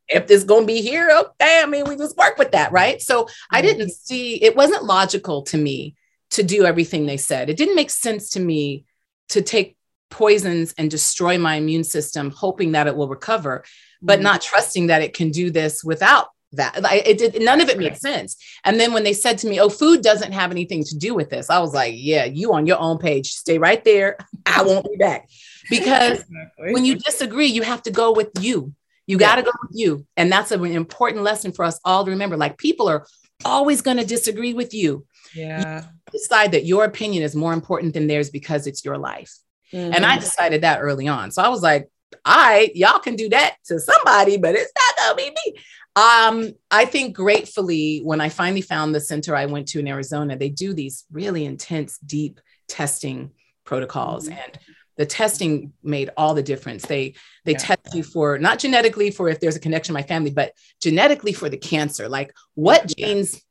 if 0.09 0.27
this 0.27 0.43
gonna 0.43 0.67
be 0.67 0.83
here, 0.83 1.11
okay. 1.11 1.61
I 1.63 1.67
mean, 1.67 1.85
we 1.89 1.97
just 1.97 2.17
work 2.17 2.39
with 2.39 2.51
that, 2.53 2.73
right? 2.73 3.01
So 3.01 3.25
mm-hmm. 3.25 3.57
I 3.57 3.63
didn't 3.63 3.93
see 3.93 4.43
it 4.43 4.57
wasn't 4.57 4.85
logical 4.85 5.43
to 5.45 5.57
me 5.57 5.95
to 6.31 6.43
do 6.43 6.65
everything 6.65 7.07
they 7.07 7.17
said. 7.17 7.49
It 7.49 7.57
didn't 7.57 7.77
make 7.77 7.91
sense 7.91 8.31
to 8.31 8.41
me 8.41 8.85
to 9.31 9.43
take 9.43 9.77
poisons 10.11 10.75
and 10.77 10.91
destroy 10.91 11.39
my 11.39 11.55
immune 11.55 11.85
system, 11.85 12.31
hoping 12.31 12.73
that 12.73 12.89
it 12.89 12.97
will 12.97 13.09
recover, 13.09 13.65
but 14.03 14.15
mm-hmm. 14.15 14.25
not 14.25 14.43
trusting 14.43 14.89
that 14.89 15.03
it 15.03 15.15
can 15.15 15.31
do 15.31 15.51
this 15.51 15.85
without 15.85 16.29
that. 16.53 16.81
It 17.07 17.19
did 17.19 17.43
none 17.43 17.61
of 17.61 17.69
it 17.69 17.79
made 17.79 17.97
sense. 17.97 18.37
And 18.65 18.79
then 18.79 18.93
when 18.93 19.05
they 19.05 19.13
said 19.13 19.39
to 19.39 19.49
me, 19.49 19.61
"Oh, 19.61 19.69
food 19.69 20.03
doesn't 20.03 20.33
have 20.33 20.51
anything 20.51 20.85
to 20.85 20.97
do 20.97 21.15
with 21.15 21.31
this," 21.31 21.51
I 21.51 21.59
was 21.59 21.75
like, 21.75 21.95
"Yeah, 21.97 22.25
you 22.25 22.53
on 22.53 22.67
your 22.67 22.79
own 22.79 22.99
page. 22.99 23.33
Stay 23.33 23.59
right 23.59 23.83
there. 23.85 24.17
I 24.47 24.63
won't 24.63 24.89
be 24.89 24.97
back." 24.97 25.29
Because 25.69 26.21
exactly. 26.21 26.73
when 26.73 26.85
you 26.85 26.97
disagree, 26.97 27.47
you 27.47 27.63
have 27.63 27.83
to 27.83 27.91
go 27.91 28.13
with 28.13 28.31
you. 28.41 28.75
You 29.07 29.19
got 29.19 29.37
to 29.37 29.43
go 29.43 29.51
with 29.63 29.73
you, 29.75 30.07
and 30.17 30.31
that's 30.31 30.53
an 30.53 30.65
important 30.65 31.25
lesson 31.25 31.53
for 31.53 31.65
us 31.65 31.81
all 31.85 32.05
to 32.05 32.11
remember. 32.11 32.37
Like 32.37 32.59
people 32.59 32.89
are 32.89 33.07
always 33.45 33.83
going 33.83 33.97
to 33.97 34.05
disagree 34.05 34.55
with 34.55 34.75
you. 34.75 35.07
Yeah. 35.35 35.85
You 35.85 36.19
decide 36.19 36.53
that 36.53 36.65
your 36.65 36.85
opinion 36.85 37.23
is 37.23 37.35
more 37.35 37.53
important 37.53 37.95
than 37.95 38.07
theirs 38.07 38.31
because 38.31 38.67
it's 38.67 38.85
your 38.85 38.99
life. 38.99 39.33
Mm-hmm. 39.73 39.95
And 39.95 40.05
I 40.05 40.13
mm-hmm. 40.13 40.21
decided 40.21 40.63
that 40.63 40.81
early 40.81 41.09
on. 41.09 41.31
So 41.31 41.43
I 41.43 41.49
was 41.49 41.63
like, 41.63 41.89
all 42.25 42.37
right, 42.37 42.75
y'all 42.75 42.99
can 42.99 43.17
do 43.17 43.29
that 43.29 43.57
to 43.67 43.79
somebody, 43.79 44.37
but 44.37 44.55
it's 44.55 44.73
not 44.77 44.97
gonna 44.97 45.17
be 45.17 45.31
me. 45.31 45.59
Um, 46.01 46.53
I 46.71 46.87
think 46.87 47.15
gratefully, 47.15 47.99
when 47.99 48.23
I 48.23 48.31
finally 48.31 48.63
found 48.63 48.95
the 48.95 49.01
center 49.01 49.37
I 49.37 49.45
went 49.45 49.69
to 49.69 49.81
in 49.81 49.89
Arizona, 49.89 50.35
they 50.35 50.49
do 50.49 50.73
these 50.73 51.05
really 51.13 51.45
intense, 51.45 51.99
deep 51.99 52.41
testing 52.69 53.33
protocols. 53.65 54.27
Mm-hmm. 54.27 54.39
And 54.39 54.59
the 54.97 55.05
testing 55.05 55.75
made 55.83 56.09
all 56.17 56.33
the 56.33 56.43
difference. 56.43 56.87
They 56.87 57.15
they 57.45 57.53
yeah. 57.53 57.59
test 57.59 57.95
you 57.95 58.03
for 58.03 58.39
not 58.39 58.61
genetically 58.61 59.11
for 59.11 59.29
if 59.29 59.41
there's 59.41 59.57
a 59.57 59.61
connection 59.61 59.93
in 59.93 60.01
my 60.01 60.07
family, 60.07 60.31
but 60.31 60.53
genetically 60.81 61.35
for 61.35 61.51
the 61.51 61.59
cancer. 61.59 62.09
Like 62.09 62.35
what 62.55 62.95
yeah. 62.97 63.07
genes 63.07 63.43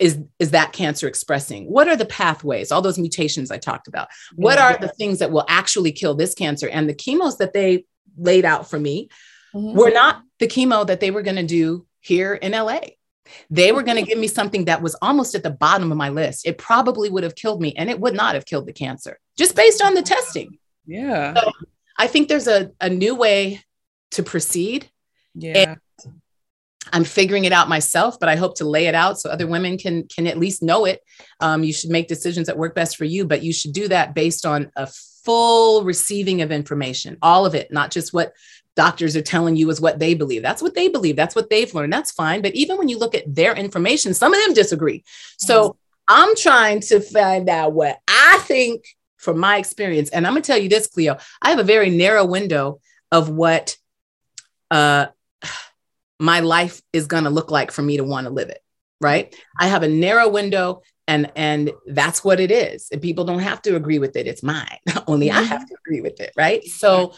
is 0.00 0.18
is 0.40 0.50
that 0.50 0.72
cancer 0.72 1.08
expressing 1.08 1.64
what 1.72 1.88
are 1.88 1.96
the 1.96 2.04
pathways 2.04 2.70
all 2.70 2.82
those 2.82 2.98
mutations 2.98 3.50
i 3.50 3.56
talked 3.56 3.88
about 3.88 4.08
what 4.34 4.58
are 4.58 4.76
the 4.76 4.92
things 4.98 5.20
that 5.20 5.30
will 5.30 5.46
actually 5.48 5.90
kill 5.90 6.14
this 6.14 6.34
cancer 6.34 6.68
and 6.68 6.86
the 6.86 6.92
chemos 6.92 7.38
that 7.38 7.54
they 7.54 7.86
laid 8.18 8.44
out 8.44 8.68
for 8.68 8.78
me 8.78 9.08
mm-hmm. 9.56 9.76
were 9.76 9.90
not 9.90 10.22
the 10.38 10.46
chemo 10.46 10.86
that 10.86 11.00
they 11.00 11.10
were 11.10 11.22
going 11.22 11.36
to 11.36 11.42
do 11.42 11.86
here 12.00 12.34
in 12.34 12.52
la 12.52 12.78
they 13.50 13.72
were 13.72 13.82
going 13.82 13.96
to 13.96 14.08
give 14.08 14.18
me 14.18 14.28
something 14.28 14.66
that 14.66 14.82
was 14.82 14.94
almost 15.02 15.34
at 15.34 15.42
the 15.42 15.50
bottom 15.50 15.90
of 15.90 15.98
my 15.98 16.10
list. 16.10 16.46
It 16.46 16.58
probably 16.58 17.10
would 17.10 17.24
have 17.24 17.34
killed 17.34 17.60
me 17.60 17.74
and 17.76 17.90
it 17.90 17.98
would 17.98 18.14
not 18.14 18.36
have 18.36 18.46
killed 18.46 18.66
the 18.66 18.72
cancer 18.72 19.18
just 19.36 19.56
based 19.56 19.82
on 19.82 19.94
the 19.94 20.02
testing. 20.02 20.58
Yeah. 20.86 21.34
So 21.34 21.50
i 21.98 22.06
think 22.06 22.28
there's 22.28 22.46
a, 22.46 22.70
a 22.80 22.90
new 22.90 23.14
way 23.14 23.64
to 24.12 24.22
proceed 24.22 24.90
yeah. 25.38 25.76
I'm 26.92 27.04
figuring 27.04 27.44
it 27.44 27.52
out 27.52 27.68
myself, 27.68 28.18
but 28.20 28.28
I 28.28 28.36
hope 28.36 28.56
to 28.58 28.64
lay 28.64 28.86
it 28.86 28.94
out 28.94 29.18
so 29.18 29.28
other 29.28 29.46
women 29.46 29.76
can 29.76 30.06
can 30.06 30.26
at 30.26 30.38
least 30.38 30.62
know 30.62 30.84
it. 30.84 31.00
Um, 31.40 31.64
you 31.64 31.72
should 31.72 31.90
make 31.90 32.06
decisions 32.08 32.46
that 32.46 32.56
work 32.56 32.74
best 32.74 32.96
for 32.96 33.04
you, 33.04 33.26
but 33.26 33.42
you 33.42 33.52
should 33.52 33.72
do 33.72 33.88
that 33.88 34.14
based 34.14 34.46
on 34.46 34.70
a 34.76 34.86
full 35.24 35.82
receiving 35.82 36.42
of 36.42 36.52
information, 36.52 37.18
all 37.20 37.44
of 37.44 37.54
it, 37.54 37.72
not 37.72 37.90
just 37.90 38.12
what 38.12 38.32
doctors 38.76 39.16
are 39.16 39.22
telling 39.22 39.56
you 39.56 39.68
is 39.70 39.80
what 39.80 39.98
they 39.98 40.14
believe. 40.14 40.42
That's 40.42 40.62
what 40.62 40.74
they 40.74 40.88
believe. 40.88 41.16
That's 41.16 41.34
what 41.34 41.50
they've 41.50 41.72
learned. 41.74 41.92
That's 41.92 42.12
fine. 42.12 42.42
But 42.42 42.54
even 42.54 42.76
when 42.76 42.88
you 42.88 42.98
look 42.98 43.14
at 43.14 43.34
their 43.34 43.54
information, 43.54 44.14
some 44.14 44.32
of 44.32 44.40
them 44.44 44.54
disagree. 44.54 45.02
So 45.38 45.70
mm-hmm. 45.70 45.78
I'm 46.08 46.36
trying 46.36 46.80
to 46.80 47.00
find 47.00 47.48
out 47.48 47.72
what 47.72 47.98
I 48.06 48.38
think 48.42 48.84
from 49.16 49.38
my 49.38 49.56
experience. 49.56 50.10
And 50.10 50.26
I'm 50.26 50.34
gonna 50.34 50.42
tell 50.42 50.58
you 50.58 50.68
this, 50.68 50.86
Cleo. 50.86 51.16
I 51.42 51.50
have 51.50 51.58
a 51.58 51.64
very 51.64 51.90
narrow 51.90 52.24
window 52.24 52.80
of 53.10 53.28
what 53.28 53.76
uh 54.70 55.06
my 56.18 56.40
life 56.40 56.80
is 56.92 57.06
going 57.06 57.24
to 57.24 57.30
look 57.30 57.50
like 57.50 57.70
for 57.70 57.82
me 57.82 57.98
to 57.98 58.04
want 58.04 58.26
to 58.26 58.32
live 58.32 58.48
it 58.48 58.62
right 59.00 59.36
i 59.60 59.66
have 59.66 59.82
a 59.82 59.88
narrow 59.88 60.28
window 60.28 60.82
and 61.06 61.30
and 61.36 61.70
that's 61.86 62.24
what 62.24 62.40
it 62.40 62.50
is 62.50 62.88
and 62.90 63.02
people 63.02 63.24
don't 63.24 63.40
have 63.40 63.60
to 63.60 63.76
agree 63.76 63.98
with 63.98 64.16
it 64.16 64.26
it's 64.26 64.42
mine 64.42 64.78
only 65.06 65.28
mm-hmm. 65.28 65.38
i 65.38 65.42
have 65.42 65.66
to 65.66 65.76
agree 65.84 66.00
with 66.00 66.18
it 66.20 66.32
right 66.36 66.64
so 66.64 67.14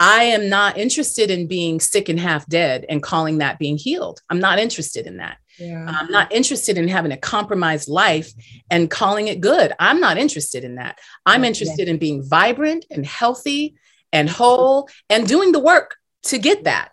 i 0.00 0.24
am 0.24 0.48
not 0.48 0.76
interested 0.76 1.30
in 1.30 1.46
being 1.46 1.80
sick 1.80 2.08
and 2.08 2.20
half 2.20 2.46
dead 2.46 2.84
and 2.88 3.02
calling 3.02 3.38
that 3.38 3.58
being 3.58 3.76
healed. 3.76 4.20
I'm 4.30 4.40
not 4.40 4.58
interested 4.58 5.06
in 5.06 5.18
that. 5.18 5.38
Yeah. 5.58 5.86
i'm 5.88 6.10
not 6.10 6.32
interested 6.32 6.76
in 6.76 6.88
having 6.88 7.12
a 7.12 7.16
compromised 7.16 7.88
life 7.88 8.32
and 8.70 8.90
calling 8.90 9.28
it 9.28 9.40
good. 9.40 9.72
I'm 9.78 10.00
not 10.00 10.18
interested 10.18 10.64
in 10.64 10.76
that. 10.76 10.98
I'm 11.24 11.44
interested 11.44 11.88
in 11.88 11.98
being 11.98 12.28
vibrant 12.28 12.86
and 12.90 13.06
healthy 13.06 13.76
and 14.12 14.28
whole 14.28 14.88
and 15.08 15.28
doing 15.28 15.52
the 15.52 15.60
work 15.60 15.96
to 16.24 16.38
get 16.38 16.64
that. 16.64 16.90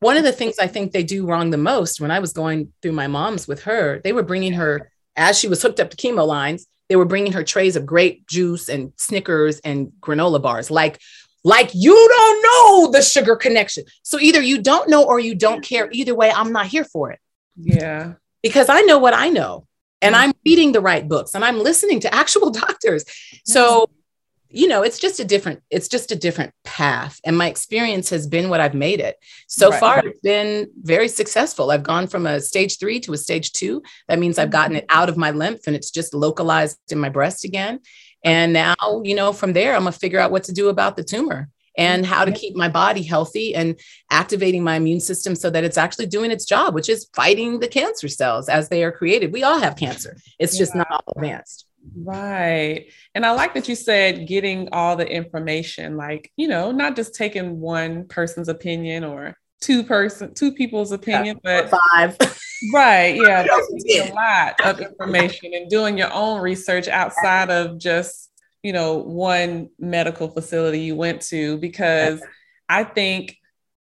One 0.00 0.16
of 0.16 0.24
the 0.24 0.32
things 0.32 0.58
I 0.58 0.66
think 0.66 0.92
they 0.92 1.02
do 1.02 1.26
wrong 1.26 1.50
the 1.50 1.58
most 1.58 2.00
when 2.00 2.10
I 2.10 2.18
was 2.18 2.32
going 2.32 2.72
through 2.82 2.92
my 2.92 3.06
mom's 3.06 3.48
with 3.48 3.64
her, 3.64 4.00
they 4.04 4.12
were 4.12 4.22
bringing 4.22 4.52
her, 4.52 4.90
as 5.16 5.38
she 5.38 5.48
was 5.48 5.62
hooked 5.62 5.80
up 5.80 5.90
to 5.90 5.96
chemo 5.96 6.26
lines, 6.26 6.66
they 6.88 6.96
were 6.96 7.06
bringing 7.06 7.32
her 7.32 7.42
trays 7.42 7.76
of 7.76 7.86
grape 7.86 8.26
juice 8.26 8.68
and 8.68 8.92
Snickers 8.96 9.60
and 9.60 9.92
granola 10.00 10.42
bars. 10.42 10.70
Like, 10.70 11.00
like 11.44 11.70
you 11.74 11.94
don't 11.94 12.42
know 12.42 12.90
the 12.90 13.02
sugar 13.02 13.36
connection. 13.36 13.84
So 14.02 14.18
either 14.18 14.40
you 14.40 14.62
don't 14.62 14.88
know 14.88 15.04
or 15.04 15.20
you 15.20 15.34
don't 15.34 15.62
care. 15.62 15.88
Either 15.92 16.14
way, 16.14 16.30
I'm 16.30 16.52
not 16.52 16.66
here 16.66 16.84
for 16.84 17.12
it. 17.12 17.20
Yeah. 17.56 18.14
Because 18.42 18.68
I 18.68 18.80
know 18.82 18.98
what 18.98 19.14
I 19.14 19.28
know 19.28 19.66
and 20.00 20.14
mm-hmm. 20.14 20.24
I'm 20.24 20.32
reading 20.44 20.72
the 20.72 20.80
right 20.80 21.06
books 21.06 21.34
and 21.34 21.44
I'm 21.44 21.58
listening 21.58 22.00
to 22.00 22.14
actual 22.22 22.50
doctors. 22.50 23.04
So 23.44 23.90
you 24.54 24.68
know 24.68 24.82
it's 24.82 25.00
just 25.00 25.18
a 25.18 25.24
different 25.24 25.60
it's 25.68 25.88
just 25.88 26.12
a 26.12 26.16
different 26.16 26.52
path 26.62 27.20
and 27.24 27.36
my 27.36 27.48
experience 27.48 28.08
has 28.10 28.26
been 28.26 28.48
what 28.48 28.60
i've 28.60 28.74
made 28.74 29.00
it 29.00 29.16
so 29.48 29.70
right. 29.70 29.80
far 29.80 30.06
it's 30.06 30.20
been 30.20 30.70
very 30.80 31.08
successful 31.08 31.72
i've 31.72 31.82
gone 31.82 32.06
from 32.06 32.24
a 32.24 32.40
stage 32.40 32.78
three 32.78 33.00
to 33.00 33.12
a 33.12 33.18
stage 33.18 33.52
two 33.52 33.82
that 34.06 34.18
means 34.18 34.38
i've 34.38 34.50
gotten 34.50 34.76
it 34.76 34.86
out 34.88 35.08
of 35.08 35.16
my 35.16 35.32
lymph 35.32 35.66
and 35.66 35.74
it's 35.74 35.90
just 35.90 36.14
localized 36.14 36.78
in 36.90 37.00
my 37.00 37.08
breast 37.08 37.44
again 37.44 37.80
and 38.24 38.52
now 38.52 38.74
you 39.04 39.14
know 39.14 39.32
from 39.32 39.52
there 39.52 39.74
i'm 39.74 39.82
going 39.82 39.92
to 39.92 39.98
figure 39.98 40.18
out 40.18 40.30
what 40.32 40.44
to 40.44 40.52
do 40.52 40.68
about 40.68 40.96
the 40.96 41.04
tumor 41.04 41.48
and 41.76 42.06
how 42.06 42.24
to 42.24 42.32
keep 42.32 42.54
my 42.54 42.68
body 42.68 43.02
healthy 43.02 43.54
and 43.54 43.78
activating 44.10 44.62
my 44.62 44.76
immune 44.76 45.00
system 45.00 45.34
so 45.34 45.50
that 45.50 45.64
it's 45.64 45.78
actually 45.78 46.06
doing 46.06 46.30
its 46.30 46.44
job 46.44 46.74
which 46.74 46.88
is 46.88 47.08
fighting 47.14 47.60
the 47.60 47.68
cancer 47.68 48.08
cells 48.08 48.48
as 48.48 48.68
they 48.68 48.84
are 48.84 48.92
created. 48.92 49.32
We 49.32 49.42
all 49.42 49.58
have 49.58 49.76
cancer. 49.76 50.16
It's 50.38 50.56
just 50.56 50.74
not 50.74 50.90
all 50.90 51.12
advanced. 51.16 51.66
Right. 51.96 52.86
And 53.14 53.26
I 53.26 53.32
like 53.32 53.54
that 53.54 53.68
you 53.68 53.74
said 53.74 54.26
getting 54.26 54.70
all 54.72 54.96
the 54.96 55.06
information, 55.06 55.96
like, 55.96 56.32
you 56.36 56.48
know, 56.48 56.72
not 56.72 56.96
just 56.96 57.14
taking 57.14 57.60
one 57.60 58.06
person's 58.08 58.48
opinion 58.48 59.04
or 59.04 59.36
two 59.64 59.82
person, 59.82 60.34
two 60.34 60.52
people's 60.52 60.92
opinion, 60.92 61.40
yeah, 61.42 61.62
but 61.62 61.80
five. 61.92 62.18
Right. 62.72 63.16
Yeah. 63.16 63.46
A 63.48 64.12
lot 64.12 64.60
of 64.60 64.80
information 64.80 65.54
and 65.54 65.70
doing 65.70 65.96
your 65.96 66.12
own 66.12 66.42
research 66.42 66.86
outside 66.86 67.50
of 67.50 67.78
just, 67.78 68.30
you 68.62 68.74
know, 68.74 68.98
one 68.98 69.70
medical 69.78 70.28
facility 70.28 70.80
you 70.80 70.94
went 70.94 71.22
to, 71.22 71.56
because 71.58 72.22
I 72.68 72.84
think 72.84 73.38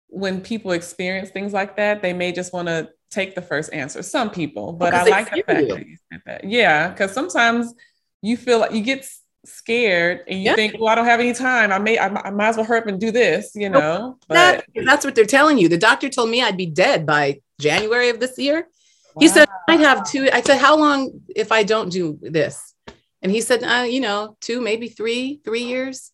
when 0.07 0.39
people 0.39 0.71
experience 0.71 1.29
things 1.29 1.51
like 1.51 1.75
that, 1.75 2.01
they 2.01 2.13
may 2.13 2.31
just 2.31 2.53
want 2.53 2.69
to 2.69 2.89
take 3.11 3.35
the 3.35 3.41
first 3.41 3.73
answer. 3.73 4.01
Some 4.01 4.29
people, 4.29 4.71
but 4.71 4.93
I 4.93 5.03
like 5.03 5.29
the 5.31 5.43
fact 5.43 5.69
that 5.69 6.21
that. 6.25 6.43
Yeah, 6.45 6.89
because 6.89 7.11
sometimes 7.11 7.73
you 8.21 8.37
feel 8.37 8.59
like 8.59 8.71
you 8.71 8.81
get 8.81 9.05
scared 9.45 10.21
and 10.27 10.39
you 10.39 10.45
yeah. 10.45 10.55
think, 10.55 10.75
well, 10.79 10.89
I 10.89 10.95
don't 10.95 11.05
have 11.05 11.19
any 11.19 11.33
time. 11.33 11.71
I 11.71 11.79
may, 11.79 11.97
I, 11.97 12.07
I 12.07 12.29
might 12.29 12.49
as 12.49 12.57
well 12.57 12.65
hurry 12.65 12.79
up 12.79 12.87
and 12.87 12.99
do 12.99 13.11
this, 13.11 13.51
you 13.55 13.69
know. 13.69 14.17
But 14.27 14.33
that, 14.35 14.65
that's 14.85 15.05
what 15.05 15.15
they're 15.15 15.25
telling 15.25 15.57
you. 15.57 15.69
The 15.69 15.77
doctor 15.77 16.09
told 16.09 16.29
me 16.29 16.41
I'd 16.41 16.57
be 16.57 16.65
dead 16.65 17.05
by 17.05 17.41
January 17.59 18.09
of 18.09 18.19
this 18.19 18.37
year. 18.37 18.67
Wow. 19.15 19.19
He 19.19 19.27
said 19.27 19.47
I'd 19.67 19.79
have 19.79 20.09
two. 20.09 20.29
I 20.31 20.41
said, 20.41 20.57
how 20.57 20.77
long 20.77 21.21
if 21.35 21.51
I 21.51 21.63
don't 21.63 21.89
do 21.89 22.19
this? 22.21 22.73
And 23.21 23.31
he 23.31 23.41
said, 23.41 23.63
uh, 23.63 23.83
you 23.83 24.01
know, 24.01 24.37
two, 24.41 24.61
maybe 24.61 24.87
three, 24.87 25.41
three 25.43 25.63
years. 25.63 26.11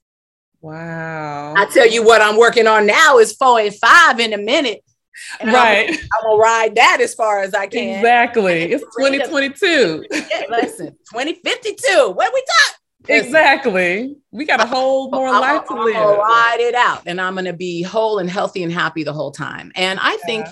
Wow. 0.62 1.56
I 1.58 1.66
tell 1.66 1.88
you 1.88 2.06
what 2.06 2.22
I'm 2.22 2.38
working 2.38 2.68
on 2.68 2.86
now 2.86 3.18
is 3.18 3.34
four 3.34 3.60
and 3.60 3.76
five 3.76 4.20
in 4.20 4.34
a 4.34 4.38
minute. 4.38 4.84
And 5.40 5.52
right. 5.52 5.90
I'm, 5.90 5.96
I'm, 5.96 6.24
gonna 6.24 6.38
ride 6.38 6.76
that 6.76 7.00
as 7.02 7.14
far 7.14 7.42
as 7.42 7.54
I 7.54 7.68
can. 7.68 7.98
Exactly. 8.00 8.72
It's 8.72 8.84
2022. 8.98 10.06
yeah, 10.12 10.44
listen, 10.50 10.88
2052. 11.12 12.12
What 12.12 12.34
we 12.34 12.42
talk? 12.42 12.81
Exactly. 13.12 14.16
We 14.32 14.46
got 14.46 14.62
a 14.62 14.66
whole 14.66 15.10
more 15.12 15.28
I'm, 15.28 15.42
life 15.42 15.64
I'm, 15.70 15.78
to 15.78 15.84
live. 15.84 16.18
Ride 16.18 16.58
it 16.60 16.76
out, 16.76 17.04
and 17.06 17.20
I'm 17.20 17.36
gonna 17.36 17.54
be 17.54 17.82
whole 17.82 18.20
and 18.20 18.30
healthy 18.30 18.64
and 18.64 18.72
happy 18.72 19.04
the 19.04 19.14
whole 19.14 19.32
time. 19.32 19.72
And 19.76 20.00
I 20.02 20.18
think, 20.26 20.46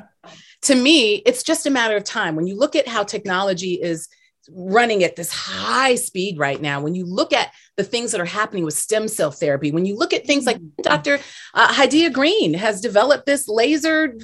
to 0.64 0.76
me, 0.76 1.16
it's 1.26 1.44
just 1.44 1.66
a 1.66 1.70
matter 1.70 1.96
of 1.96 2.04
time. 2.04 2.36
When 2.36 2.48
you 2.48 2.58
look 2.58 2.76
at 2.76 2.88
how 2.88 3.04
technology 3.04 3.74
is 3.74 4.10
running 4.54 5.04
at 5.04 5.16
this 5.16 5.32
high 5.32 5.96
speed 5.96 6.38
right 6.38 6.62
now. 6.62 6.82
When 6.82 6.96
you 6.96 7.06
look 7.06 7.34
at 7.34 7.52
the 7.78 7.84
things 7.84 8.12
that 8.12 8.22
are 8.22 8.26
happening 8.26 8.64
with 8.64 8.74
stem 8.74 9.08
cell 9.08 9.32
therapy, 9.32 9.72
when 9.72 9.86
you 9.86 9.96
look 9.96 10.14
at 10.14 10.26
things 10.26 10.46
like 10.46 10.58
mm-hmm. 10.58 10.82
Dr. 10.82 11.20
Uh, 11.54 11.68
Hadiya 11.70 12.12
Green 12.12 12.54
has 12.54 12.82
developed 12.82 13.26
this 13.26 13.48
laser 13.48 14.18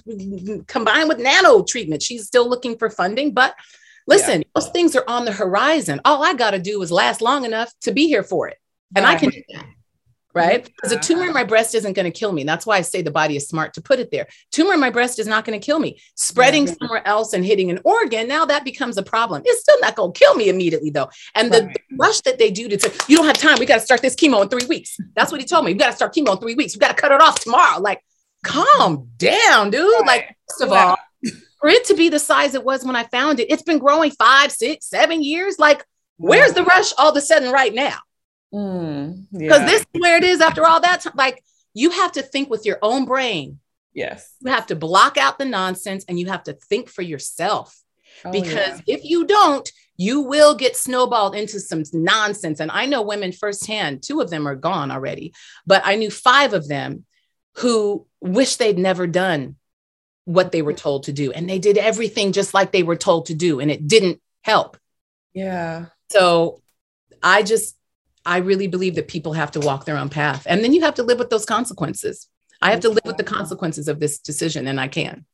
combined 0.68 1.10
with 1.10 1.20
nano 1.20 1.64
treatment. 1.64 2.02
She's 2.02 2.26
still 2.26 2.50
looking 2.50 2.78
for 2.78 2.90
funding, 2.90 3.34
but 3.34 3.56
listen, 4.08 4.42
yeah. 4.42 4.48
those 4.56 4.70
things 4.70 4.96
are 4.96 5.06
on 5.08 5.26
the 5.26 5.32
horizon. 5.32 6.02
All 6.06 6.24
I 6.24 6.34
got 6.34 6.52
to 6.52 6.60
do 6.60 6.82
is 6.82 6.92
last 6.92 7.22
long 7.22 7.46
enough 7.46 7.72
to 7.82 7.92
be 7.92 8.08
here 8.08 8.24
for 8.24 8.48
it. 8.48 8.58
And 8.96 9.06
right. 9.06 9.16
I 9.16 9.20
can 9.20 9.30
do 9.30 9.42
that. 9.54 9.66
right? 10.34 10.64
Because 10.64 10.92
a 10.92 11.00
tumor 11.00 11.26
in 11.26 11.34
my 11.34 11.44
breast 11.44 11.76
isn't 11.76 11.94
going 11.94 12.12
to 12.12 12.18
kill 12.18 12.32
me. 12.32 12.44
That's 12.44 12.66
why 12.66 12.78
I 12.78 12.82
say 12.82 13.02
the 13.02 13.12
body 13.12 13.36
is 13.36 13.48
smart 13.48 13.74
to 13.76 13.82
put 13.82 14.00
it 14.00 14.12
there. 14.12 14.28
Tumor 14.52 14.74
in 14.74 14.80
my 14.80 14.90
breast 14.90 15.18
is 15.18 15.28
not 15.28 15.46
going 15.46 15.60
to 15.60 15.66
kill 15.66 15.80
me. 15.80 16.00
Spreading 16.16 16.68
somewhere 16.68 17.06
else 17.08 17.34
and 17.34 17.44
hitting 17.44 17.72
an 17.72 17.80
organ, 17.84 18.28
now 18.28 18.46
that 18.46 18.64
becomes 18.64 18.98
a 18.98 19.04
problem. 19.04 19.42
It's 19.46 19.62
still 19.62 19.80
not 19.82 19.96
going 19.96 20.14
to 20.14 20.20
kill 20.20 20.36
me 20.36 20.50
immediately, 20.50 20.90
though. 20.90 21.10
And 21.36 21.52
right. 21.52 21.64
the, 21.64 21.80
the, 21.90 21.98
rush 21.98 22.22
that 22.22 22.38
they 22.38 22.52
do 22.52 22.68
to 22.68 22.80
say, 22.80 22.92
you 23.08 23.18
don't 23.18 23.26
have 23.26 23.38
time. 23.38 23.58
We 23.60 23.66
got 23.66 23.76
to 23.76 23.86
start 23.86 24.02
this 24.02 24.16
chemo 24.16 24.44
in 24.44 24.50
three 24.50 24.68
weeks. 24.68 24.98
That's 25.16 25.32
what 25.32 25.42
he 25.42 25.48
told 25.48 25.66
me. 25.66 25.74
We 25.74 25.80
got 25.80 25.92
to 25.92 25.96
start 25.96 26.14
chemo 26.14 26.34
in 26.34 26.40
three 26.40 26.56
weeks. 26.56 26.76
We 26.76 26.80
got 26.80 26.96
to 26.96 27.02
cut 27.02 27.12
it 27.12 27.22
off 27.22 27.40
tomorrow. 27.40 27.82
Like, 27.82 28.02
calm 28.44 29.10
down, 29.18 29.72
dude. 29.72 30.06
Like, 30.06 30.36
first 30.50 30.62
of 30.62 30.72
all, 30.72 30.98
for 31.66 31.70
it 31.70 31.86
to 31.86 31.96
be 31.96 32.10
the 32.10 32.20
size 32.20 32.54
it 32.54 32.64
was 32.64 32.86
when 32.86 32.96
I 32.96 33.06
found 33.06 33.40
it, 33.40 33.50
it's 33.50 33.64
been 33.64 33.80
growing 33.80 34.12
five, 34.12 34.52
six, 34.52 34.86
seven 34.86 35.24
years. 35.24 35.58
Like, 35.58 35.84
where's 36.18 36.54
the 36.54 36.64
rush 36.64 36.94
all 36.96 37.10
of 37.10 37.18
a 37.18 37.22
sudden 37.22 37.52
right 37.52 37.74
now? 37.74 37.98
Mm, 38.54 39.26
because 39.32 39.62
mm, 39.62 39.62
yeah. 39.62 39.66
this 39.66 39.82
is 39.82 40.00
where 40.00 40.16
it 40.16 40.24
is 40.24 40.42
after 40.42 40.64
all 40.64 40.80
that 40.82 41.02
time. 41.02 41.14
Like 41.16 41.44
you 41.74 41.90
have 41.90 42.12
to 42.12 42.22
think 42.22 42.52
with 42.52 42.68
your 42.68 42.78
own 42.84 43.06
brain. 43.06 43.62
Yes. 43.96 44.32
You 44.42 44.52
have 44.52 44.68
to 44.68 44.76
block 44.76 45.18
out 45.18 45.40
the 45.40 45.46
nonsense 45.46 46.06
and 46.08 46.20
you 46.20 46.28
have 46.28 46.44
to 46.44 46.54
think 46.54 46.88
for 46.88 47.02
yourself. 47.02 47.76
Oh, 48.24 48.32
because 48.32 48.84
yeah. 48.86 48.98
if 48.98 49.04
you 49.04 49.26
don't, 49.26 49.68
you 49.98 50.22
will 50.22 50.54
get 50.54 50.76
snowballed 50.76 51.36
into 51.36 51.60
some 51.60 51.82
nonsense. 51.94 52.60
And 52.60 52.70
I 52.70 52.86
know 52.86 53.02
women 53.02 53.32
firsthand, 53.32 54.04
two 54.04 54.22
of 54.22 54.30
them 54.30 54.48
are 54.48 54.56
gone 54.56 54.92
already, 54.92 55.34
but 55.66 55.82
I 55.84 55.96
knew 55.96 56.12
five 56.12 56.54
of 56.54 56.68
them 56.68 57.06
who 57.56 58.06
wish 58.22 58.58
they'd 58.58 58.78
never 58.78 59.08
done 59.08 59.56
what 60.26 60.52
they 60.52 60.62
were 60.62 60.74
told 60.74 61.04
to 61.04 61.14
do. 61.14 61.32
And 61.32 61.50
they 61.50 61.60
did 61.60 61.78
everything 61.78 62.32
just 62.32 62.54
like 62.54 62.72
they 62.72 62.84
were 62.84 62.96
told 62.96 63.28
to 63.28 63.34
do, 63.34 63.60
and 63.60 63.72
it 63.72 63.88
didn't 63.88 64.22
help. 64.44 64.78
Yeah. 65.34 65.88
So 66.12 66.62
I 67.24 67.44
just 67.44 67.76
I 68.26 68.38
really 68.38 68.68
believe 68.68 68.96
that 68.96 69.08
people 69.08 69.34
have 69.34 69.52
to 69.52 69.60
walk 69.60 69.86
their 69.86 69.98
own 69.98 70.10
path. 70.10 70.48
And 70.48 70.64
then 70.64 70.74
you 70.74 70.82
have 70.82 70.96
to 70.96 71.04
live 71.04 71.20
with 71.20 71.30
those 71.30 71.46
consequences. 71.46 72.28
I 72.62 72.72
have 72.72 72.80
to 72.82 72.90
live 72.90 73.06
with 73.06 73.18
the 73.18 73.24
consequences 73.24 73.88
of 73.88 74.00
this 74.00 74.20
decision, 74.20 74.68
and 74.68 74.80
I 74.80 74.88
can. 74.88 75.26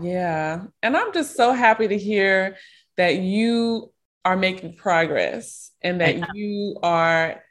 Yeah. 0.00 0.64
And 0.82 0.96
I'm 0.96 1.12
just 1.12 1.36
so 1.36 1.52
happy 1.52 1.88
to 1.88 1.98
hear 1.98 2.56
that 2.96 3.16
you 3.16 3.92
are 4.24 4.36
making 4.36 4.76
progress 4.76 5.70
and 5.82 6.00
that 6.00 6.34
you 6.34 6.78
are 6.82 7.42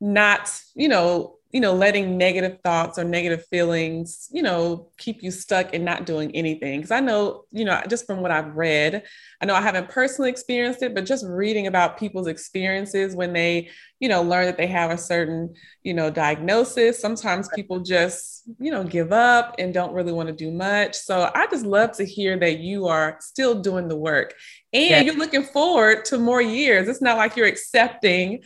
not, 0.00 0.60
you 0.74 0.88
know, 0.88 1.37
you 1.50 1.60
know, 1.60 1.72
letting 1.72 2.18
negative 2.18 2.58
thoughts 2.62 2.98
or 2.98 3.04
negative 3.04 3.46
feelings, 3.46 4.28
you 4.30 4.42
know, 4.42 4.90
keep 4.98 5.22
you 5.22 5.30
stuck 5.30 5.72
and 5.72 5.82
not 5.82 6.04
doing 6.04 6.30
anything. 6.36 6.78
Because 6.78 6.90
I 6.90 7.00
know, 7.00 7.44
you 7.52 7.64
know, 7.64 7.82
just 7.88 8.06
from 8.06 8.20
what 8.20 8.30
I've 8.30 8.54
read, 8.54 9.02
I 9.40 9.46
know 9.46 9.54
I 9.54 9.62
haven't 9.62 9.88
personally 9.88 10.28
experienced 10.30 10.82
it, 10.82 10.94
but 10.94 11.06
just 11.06 11.24
reading 11.26 11.66
about 11.66 11.98
people's 11.98 12.26
experiences 12.26 13.16
when 13.16 13.32
they, 13.32 13.70
you 13.98 14.10
know, 14.10 14.20
learn 14.22 14.44
that 14.44 14.58
they 14.58 14.66
have 14.66 14.90
a 14.90 14.98
certain, 14.98 15.54
you 15.82 15.94
know, 15.94 16.10
diagnosis, 16.10 17.00
sometimes 17.00 17.48
people 17.54 17.80
just, 17.80 18.42
you 18.58 18.70
know, 18.70 18.84
give 18.84 19.10
up 19.10 19.54
and 19.58 19.72
don't 19.72 19.94
really 19.94 20.12
want 20.12 20.28
to 20.28 20.34
do 20.34 20.50
much. 20.50 20.96
So 20.96 21.30
I 21.34 21.46
just 21.46 21.64
love 21.64 21.92
to 21.92 22.04
hear 22.04 22.38
that 22.38 22.58
you 22.58 22.88
are 22.88 23.16
still 23.20 23.60
doing 23.60 23.88
the 23.88 23.96
work 23.96 24.34
and 24.74 25.06
you're 25.06 25.16
looking 25.16 25.44
forward 25.44 26.04
to 26.06 26.18
more 26.18 26.42
years. 26.42 26.88
It's 26.88 27.00
not 27.00 27.16
like 27.16 27.36
you're 27.36 27.46
accepting 27.46 28.42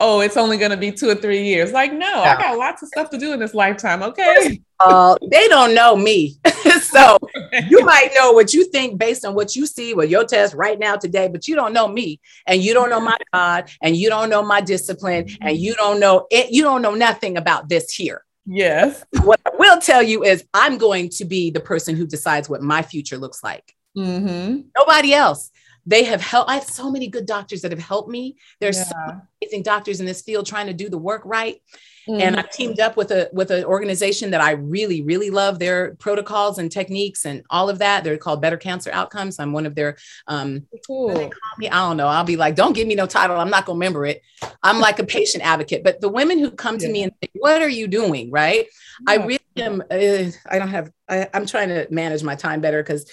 oh, 0.00 0.20
it's 0.20 0.36
only 0.36 0.58
going 0.58 0.70
to 0.70 0.76
be 0.76 0.92
two 0.92 1.08
or 1.08 1.14
three 1.14 1.42
years. 1.44 1.72
Like, 1.72 1.92
no. 1.92 2.06
I 2.06 2.36
got 2.36 2.58
lots 2.58 2.82
of 2.82 2.88
stuff 2.88 3.10
to 3.10 3.18
do 3.18 3.32
in 3.32 3.40
this 3.40 3.54
lifetime. 3.54 4.02
Okay. 4.02 4.60
Uh, 4.78 5.16
they 5.30 5.48
don't 5.48 5.74
know 5.74 5.96
me. 5.96 6.36
so 6.82 7.18
you 7.68 7.84
might 7.84 8.10
know 8.14 8.32
what 8.32 8.52
you 8.52 8.64
think 8.66 8.98
based 8.98 9.24
on 9.24 9.34
what 9.34 9.56
you 9.56 9.66
see 9.66 9.94
with 9.94 10.10
your 10.10 10.24
test 10.24 10.54
right 10.54 10.78
now 10.78 10.96
today, 10.96 11.28
but 11.28 11.48
you 11.48 11.54
don't 11.54 11.72
know 11.72 11.88
me 11.88 12.20
and 12.46 12.62
you 12.62 12.74
don't 12.74 12.90
know 12.90 13.00
my 13.00 13.16
God 13.32 13.70
and 13.80 13.96
you 13.96 14.08
don't 14.10 14.28
know 14.28 14.42
my 14.42 14.60
discipline 14.60 15.28
and 15.40 15.56
you 15.56 15.74
don't 15.74 15.98
know 15.98 16.26
it. 16.30 16.50
You 16.50 16.62
don't 16.62 16.82
know 16.82 16.94
nothing 16.94 17.36
about 17.38 17.68
this 17.68 17.92
here. 17.92 18.22
Yes. 18.44 19.04
What 19.22 19.40
I 19.46 19.50
will 19.58 19.80
tell 19.80 20.02
you 20.02 20.22
is 20.24 20.44
I'm 20.52 20.78
going 20.78 21.08
to 21.10 21.24
be 21.24 21.50
the 21.50 21.60
person 21.60 21.96
who 21.96 22.06
decides 22.06 22.48
what 22.48 22.62
my 22.62 22.82
future 22.82 23.16
looks 23.16 23.42
like. 23.42 23.74
Mm-hmm. 23.96 24.60
Nobody 24.76 25.14
else 25.14 25.50
they 25.86 26.04
have 26.04 26.20
helped. 26.20 26.50
I 26.50 26.54
have 26.54 26.64
so 26.64 26.90
many 26.90 27.06
good 27.06 27.26
doctors 27.26 27.62
that 27.62 27.70
have 27.70 27.80
helped 27.80 28.08
me. 28.08 28.36
There's 28.60 28.78
yeah. 28.78 28.84
so 28.84 29.20
amazing 29.40 29.62
doctors 29.62 30.00
in 30.00 30.06
this 30.06 30.22
field 30.22 30.46
trying 30.46 30.66
to 30.66 30.74
do 30.74 30.88
the 30.88 30.98
work 30.98 31.22
right. 31.24 31.60
Mm-hmm. 32.08 32.20
And 32.20 32.36
I've 32.36 32.50
teamed 32.50 32.78
up 32.78 32.96
with 32.96 33.10
a 33.10 33.28
with 33.32 33.50
an 33.50 33.64
organization 33.64 34.30
that 34.30 34.40
I 34.40 34.52
really, 34.52 35.02
really 35.02 35.30
love 35.30 35.58
their 35.58 35.96
protocols 35.96 36.58
and 36.58 36.70
techniques 36.70 37.24
and 37.24 37.42
all 37.50 37.68
of 37.68 37.80
that. 37.80 38.04
They're 38.04 38.16
called 38.16 38.40
Better 38.40 38.56
Cancer 38.56 38.90
Outcomes. 38.92 39.40
I'm 39.40 39.52
one 39.52 39.66
of 39.66 39.74
their 39.74 39.96
um 40.28 40.66
cool. 40.86 41.30
me, 41.58 41.68
I 41.68 41.88
don't 41.88 41.96
know. 41.96 42.06
I'll 42.06 42.24
be 42.24 42.36
like, 42.36 42.54
don't 42.54 42.74
give 42.74 42.86
me 42.86 42.94
no 42.94 43.06
title. 43.06 43.36
I'm 43.38 43.50
not 43.50 43.66
gonna 43.66 43.76
remember 43.76 44.06
it. 44.06 44.22
I'm 44.62 44.78
like 44.78 45.00
a 45.00 45.04
patient 45.04 45.44
advocate. 45.44 45.82
But 45.82 46.00
the 46.00 46.08
women 46.08 46.38
who 46.38 46.50
come 46.52 46.78
to 46.78 46.86
yeah. 46.86 46.92
me 46.92 47.02
and 47.04 47.12
say, 47.22 47.30
What 47.34 47.60
are 47.60 47.68
you 47.68 47.88
doing? 47.88 48.30
Right. 48.30 48.66
Yeah. 49.08 49.12
I 49.12 49.26
really 49.26 49.40
am 49.56 49.82
uh, 49.90 50.30
I 50.48 50.58
don't 50.58 50.68
have 50.68 50.90
I, 51.08 51.28
I'm 51.34 51.46
trying 51.46 51.70
to 51.70 51.88
manage 51.90 52.22
my 52.22 52.36
time 52.36 52.60
better 52.60 52.82
because 52.84 53.10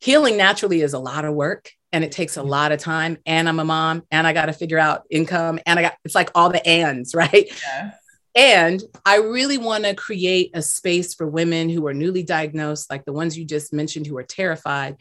healing 0.00 0.36
naturally 0.36 0.82
is 0.82 0.92
a 0.92 0.98
lot 0.98 1.24
of 1.24 1.32
work 1.32 1.72
and 1.94 2.02
it 2.02 2.10
takes 2.10 2.36
a 2.36 2.42
lot 2.42 2.72
of 2.72 2.80
time 2.80 3.16
and 3.24 3.48
i'm 3.48 3.60
a 3.60 3.64
mom 3.64 4.02
and 4.10 4.26
i 4.26 4.32
got 4.32 4.46
to 4.46 4.52
figure 4.52 4.78
out 4.78 5.04
income 5.10 5.60
and 5.64 5.78
i 5.78 5.82
got 5.82 5.94
it's 6.04 6.14
like 6.14 6.30
all 6.34 6.50
the 6.50 6.66
ands 6.66 7.14
right 7.14 7.48
yeah. 7.62 7.92
and 8.34 8.82
i 9.06 9.16
really 9.16 9.56
want 9.56 9.84
to 9.84 9.94
create 9.94 10.50
a 10.54 10.60
space 10.60 11.14
for 11.14 11.26
women 11.26 11.70
who 11.70 11.86
are 11.86 11.94
newly 11.94 12.22
diagnosed 12.22 12.90
like 12.90 13.04
the 13.04 13.12
ones 13.12 13.38
you 13.38 13.44
just 13.44 13.72
mentioned 13.72 14.06
who 14.06 14.18
are 14.18 14.24
terrified 14.24 14.96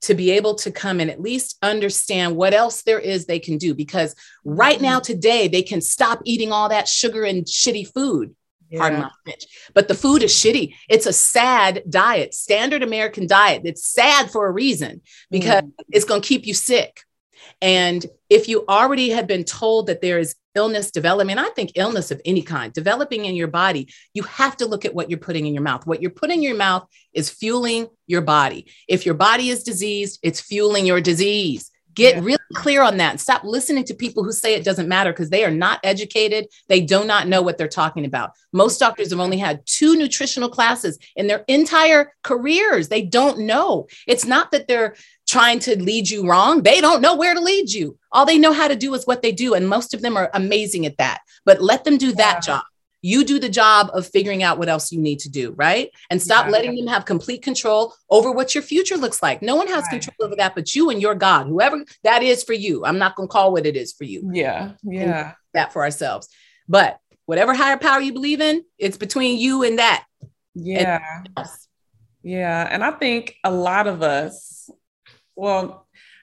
to 0.00 0.14
be 0.14 0.32
able 0.32 0.56
to 0.56 0.72
come 0.72 0.98
and 0.98 1.10
at 1.10 1.20
least 1.20 1.56
understand 1.62 2.34
what 2.34 2.52
else 2.52 2.82
there 2.82 2.98
is 2.98 3.24
they 3.24 3.38
can 3.38 3.56
do 3.56 3.72
because 3.72 4.16
right 4.44 4.80
now 4.80 4.98
mm-hmm. 4.98 5.12
today 5.12 5.46
they 5.46 5.62
can 5.62 5.80
stop 5.80 6.20
eating 6.24 6.50
all 6.50 6.68
that 6.68 6.88
sugar 6.88 7.22
and 7.22 7.46
shitty 7.46 7.86
food 7.94 8.34
yeah. 8.72 8.78
Pardon 8.78 9.00
my 9.00 9.10
French. 9.24 9.44
But 9.74 9.88
the 9.88 9.94
food 9.94 10.22
is 10.22 10.32
shitty. 10.32 10.74
It's 10.88 11.06
a 11.06 11.12
sad 11.12 11.82
diet, 11.88 12.32
standard 12.32 12.82
American 12.82 13.26
diet. 13.26 13.62
It's 13.64 13.86
sad 13.86 14.30
for 14.30 14.46
a 14.46 14.50
reason 14.50 15.02
because 15.30 15.62
mm. 15.62 15.72
it's 15.90 16.06
going 16.06 16.22
to 16.22 16.26
keep 16.26 16.46
you 16.46 16.54
sick. 16.54 17.02
And 17.60 18.04
if 18.30 18.48
you 18.48 18.64
already 18.68 19.10
have 19.10 19.26
been 19.26 19.44
told 19.44 19.88
that 19.88 20.00
there 20.00 20.18
is 20.18 20.36
illness 20.54 20.90
development, 20.90 21.38
I 21.38 21.50
think 21.50 21.72
illness 21.74 22.10
of 22.10 22.20
any 22.24 22.42
kind 22.42 22.72
developing 22.72 23.26
in 23.26 23.34
your 23.34 23.48
body, 23.48 23.92
you 24.14 24.22
have 24.22 24.56
to 24.58 24.66
look 24.66 24.84
at 24.86 24.94
what 24.94 25.10
you're 25.10 25.18
putting 25.18 25.46
in 25.46 25.52
your 25.52 25.62
mouth. 25.62 25.86
What 25.86 26.00
you're 26.00 26.10
putting 26.10 26.38
in 26.38 26.42
your 26.42 26.56
mouth 26.56 26.86
is 27.12 27.28
fueling 27.28 27.88
your 28.06 28.22
body. 28.22 28.72
If 28.88 29.04
your 29.04 29.16
body 29.16 29.50
is 29.50 29.64
diseased, 29.64 30.18
it's 30.22 30.40
fueling 30.40 30.86
your 30.86 31.00
disease. 31.00 31.70
Get 31.94 32.16
yeah. 32.16 32.22
really 32.22 32.38
clear 32.54 32.82
on 32.82 32.96
that 32.98 33.20
stop 33.20 33.44
listening 33.44 33.84
to 33.84 33.94
people 33.94 34.24
who 34.24 34.32
say 34.32 34.54
it 34.54 34.64
doesn't 34.64 34.88
matter 34.88 35.12
because 35.12 35.30
they 35.30 35.44
are 35.44 35.50
not 35.50 35.80
educated. 35.82 36.46
They 36.68 36.80
do 36.80 37.04
not 37.04 37.28
know 37.28 37.42
what 37.42 37.58
they're 37.58 37.68
talking 37.68 38.04
about. 38.04 38.32
Most 38.52 38.78
doctors 38.78 39.10
have 39.10 39.20
only 39.20 39.38
had 39.38 39.62
two 39.66 39.96
nutritional 39.96 40.48
classes 40.48 40.98
in 41.16 41.26
their 41.26 41.44
entire 41.48 42.12
careers. 42.22 42.88
They 42.88 43.02
don't 43.02 43.40
know. 43.40 43.88
It's 44.06 44.24
not 44.24 44.50
that 44.52 44.68
they're 44.68 44.94
trying 45.26 45.58
to 45.60 45.80
lead 45.82 46.10
you 46.10 46.28
wrong. 46.28 46.62
They 46.62 46.80
don't 46.80 47.02
know 47.02 47.16
where 47.16 47.34
to 47.34 47.40
lead 47.40 47.72
you. 47.72 47.98
All 48.10 48.26
they 48.26 48.38
know 48.38 48.52
how 48.52 48.68
to 48.68 48.76
do 48.76 48.92
is 48.94 49.06
what 49.06 49.22
they 49.22 49.32
do. 49.32 49.54
And 49.54 49.68
most 49.68 49.94
of 49.94 50.02
them 50.02 50.16
are 50.16 50.30
amazing 50.34 50.86
at 50.86 50.98
that. 50.98 51.20
But 51.44 51.62
let 51.62 51.84
them 51.84 51.96
do 51.96 52.12
that 52.12 52.36
yeah. 52.36 52.40
job 52.40 52.64
you 53.02 53.24
do 53.24 53.38
the 53.38 53.48
job 53.48 53.90
of 53.92 54.06
figuring 54.06 54.42
out 54.42 54.58
what 54.58 54.68
else 54.68 54.92
you 54.92 55.00
need 55.00 55.18
to 55.18 55.28
do, 55.28 55.50
right? 55.52 55.90
And 56.08 56.22
stop 56.22 56.46
yeah. 56.46 56.52
letting 56.52 56.76
them 56.76 56.86
have 56.86 57.04
complete 57.04 57.42
control 57.42 57.94
over 58.08 58.30
what 58.30 58.54
your 58.54 58.62
future 58.62 58.96
looks 58.96 59.20
like. 59.22 59.42
No 59.42 59.56
one 59.56 59.66
has 59.66 59.82
right. 59.82 60.00
control 60.00 60.14
over 60.26 60.36
that 60.36 60.54
but 60.54 60.74
you 60.74 60.88
and 60.88 61.02
your 61.02 61.16
God, 61.16 61.48
whoever 61.48 61.84
that 62.04 62.22
is 62.22 62.44
for 62.44 62.52
you. 62.52 62.84
I'm 62.84 62.98
not 62.98 63.16
going 63.16 63.28
to 63.28 63.32
call 63.32 63.52
what 63.52 63.66
it 63.66 63.76
is 63.76 63.92
for 63.92 64.04
you. 64.04 64.30
Yeah. 64.32 64.72
Yeah. 64.84 65.32
That 65.52 65.72
for 65.72 65.82
ourselves. 65.82 66.28
But 66.68 66.98
whatever 67.26 67.54
higher 67.54 67.76
power 67.76 68.00
you 68.00 68.12
believe 68.12 68.40
in, 68.40 68.64
it's 68.78 68.96
between 68.96 69.38
you 69.38 69.64
and 69.64 69.78
that. 69.78 70.04
Yeah. 70.54 71.00
And 71.36 71.48
yeah. 72.22 72.68
And 72.70 72.84
I 72.84 72.92
think 72.92 73.34
a 73.42 73.50
lot 73.50 73.88
of 73.88 74.02
us, 74.02 74.70
well, 75.34 75.81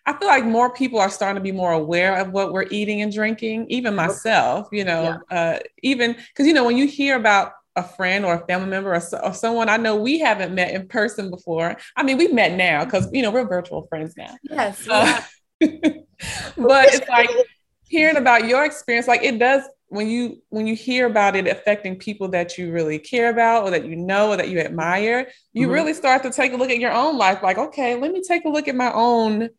I 0.10 0.18
feel 0.18 0.28
like 0.28 0.44
more 0.44 0.74
people 0.74 1.00
are 1.00 1.10
starting 1.10 1.36
to 1.36 1.42
be 1.42 1.52
more 1.52 1.72
aware 1.72 2.18
of 2.18 2.32
what 2.32 2.52
we're 2.52 2.66
eating 2.72 3.04
and 3.04 3.14
drinking, 3.14 3.68
even 3.70 3.94
myself, 3.94 4.68
you 4.72 4.84
know, 4.84 5.20
yeah. 5.30 5.38
uh, 5.38 5.60
even 5.84 6.14
because, 6.14 6.48
you 6.48 6.54
know, 6.54 6.66
when 6.66 6.78
you 6.78 6.88
hear 6.88 7.16
about 7.16 7.52
a 7.76 7.84
friend 7.84 8.26
or 8.26 8.34
a 8.34 8.48
family 8.48 8.68
member 8.68 8.92
or, 8.92 9.02
or, 9.24 9.34
someone 9.36 9.70
I 9.70 9.78
know 9.78 9.96
we 9.96 10.18
haven't 10.18 10.56
met 10.56 10.74
in 10.74 10.88
person 10.88 11.30
before. 11.30 11.78
I 11.96 12.02
mean, 12.02 12.18
we've 12.18 12.34
met 12.34 12.54
now 12.54 12.86
because, 12.86 13.08
you 13.14 13.22
know, 13.22 13.30
we're 13.30 13.48
virtual 13.48 13.86
friends 13.86 14.16
now. 14.18 14.36
Yes. 14.42 14.88
Uh, 14.90 15.22
but 15.62 16.88
it's 16.92 17.08
like 17.08 17.30
hearing 17.84 18.18
about 18.18 18.48
your 18.48 18.66
experience, 18.66 19.08
like 19.08 19.22
it 19.22 19.38
does 19.38 19.62
when 19.90 20.08
you 20.08 20.42
when 20.50 20.66
you 20.66 20.76
hear 20.76 21.06
about 21.06 21.36
it 21.36 21.48
affecting 21.48 21.98
people 21.98 22.30
that 22.30 22.58
you 22.58 22.72
really 22.72 22.98
care 22.98 23.30
about 23.30 23.64
or 23.64 23.70
that 23.70 23.86
you 23.86 23.96
know 23.96 24.30
or 24.30 24.38
that 24.38 24.50
you 24.50 24.60
admire 24.60 25.28
you 25.54 25.66
mm-hmm. 25.66 25.74
really 25.74 25.96
start 25.96 26.22
to 26.22 26.30
take 26.30 26.54
a 26.54 26.56
look 26.56 26.70
at 26.70 26.78
your 26.78 26.92
own 26.92 27.18
life 27.18 27.42
like 27.42 27.58
okay 27.58 27.96
let 27.96 28.12
me 28.12 28.22
take 28.22 28.46
a 28.46 28.50
look 28.50 28.68
at 28.68 28.76
my 28.76 28.94
own 28.94 29.50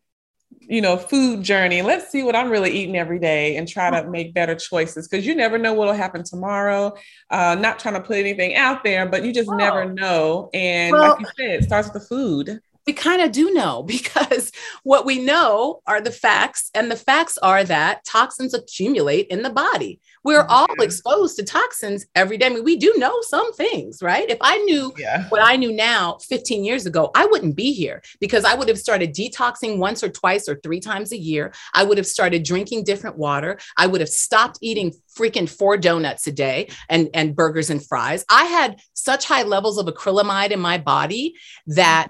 you 0.71 0.79
know, 0.79 0.95
food 0.95 1.43
journey. 1.43 1.81
Let's 1.81 2.09
see 2.09 2.23
what 2.23 2.33
I'm 2.33 2.49
really 2.49 2.71
eating 2.71 2.95
every 2.95 3.19
day 3.19 3.57
and 3.57 3.67
try 3.67 3.89
to 3.89 4.09
make 4.09 4.33
better 4.33 4.55
choices 4.55 5.05
because 5.05 5.27
you 5.27 5.35
never 5.35 5.57
know 5.57 5.73
what'll 5.73 5.93
happen 5.93 6.23
tomorrow. 6.23 6.93
Uh, 7.29 7.57
not 7.59 7.77
trying 7.77 7.95
to 7.95 7.99
put 7.99 8.15
anything 8.15 8.55
out 8.55 8.81
there, 8.85 9.05
but 9.05 9.25
you 9.25 9.33
just 9.33 9.49
oh. 9.49 9.57
never 9.57 9.83
know. 9.83 10.49
And 10.53 10.93
well, 10.93 11.09
like 11.09 11.19
you 11.19 11.25
said, 11.37 11.49
it 11.49 11.63
starts 11.65 11.91
with 11.91 12.01
the 12.01 12.07
food. 12.07 12.61
We 12.87 12.93
kind 12.93 13.21
of 13.21 13.33
do 13.33 13.51
know 13.53 13.83
because 13.87 14.53
what 14.83 15.05
we 15.05 15.19
know 15.19 15.81
are 15.87 15.99
the 15.99 16.09
facts, 16.09 16.71
and 16.73 16.89
the 16.89 16.95
facts 16.95 17.37
are 17.39 17.65
that 17.65 18.05
toxins 18.05 18.53
accumulate 18.53 19.27
in 19.27 19.41
the 19.41 19.49
body. 19.49 19.99
We're 20.23 20.45
all 20.47 20.67
exposed 20.81 21.35
to 21.37 21.43
toxins 21.43 22.05
every 22.15 22.37
day. 22.37 22.47
I 22.47 22.49
mean, 22.49 22.63
we 22.63 22.77
do 22.77 22.93
know 22.97 23.19
some 23.21 23.51
things, 23.53 24.01
right? 24.01 24.29
If 24.29 24.37
I 24.41 24.57
knew 24.59 24.93
yeah. 24.97 25.27
what 25.29 25.41
I 25.43 25.55
knew 25.55 25.71
now 25.71 26.17
15 26.27 26.63
years 26.63 26.85
ago, 26.85 27.11
I 27.15 27.25
wouldn't 27.25 27.55
be 27.55 27.73
here 27.73 28.01
because 28.19 28.45
I 28.45 28.53
would 28.53 28.67
have 28.67 28.79
started 28.79 29.15
detoxing 29.15 29.77
once 29.77 30.03
or 30.03 30.09
twice 30.09 30.47
or 30.47 30.59
three 30.61 30.79
times 30.79 31.11
a 31.11 31.17
year. 31.17 31.53
I 31.73 31.83
would 31.83 31.97
have 31.97 32.07
started 32.07 32.43
drinking 32.43 32.83
different 32.83 33.17
water. 33.17 33.57
I 33.77 33.87
would 33.87 34.01
have 34.01 34.09
stopped 34.09 34.59
eating 34.61 34.93
freaking 35.17 35.49
four 35.49 35.77
donuts 35.77 36.27
a 36.27 36.31
day 36.31 36.69
and, 36.89 37.09
and 37.13 37.35
burgers 37.35 37.69
and 37.69 37.85
fries. 37.85 38.23
I 38.29 38.45
had 38.45 38.79
such 38.93 39.25
high 39.25 39.43
levels 39.43 39.77
of 39.77 39.87
acrylamide 39.87 40.51
in 40.51 40.59
my 40.59 40.77
body 40.77 41.33
that 41.67 42.09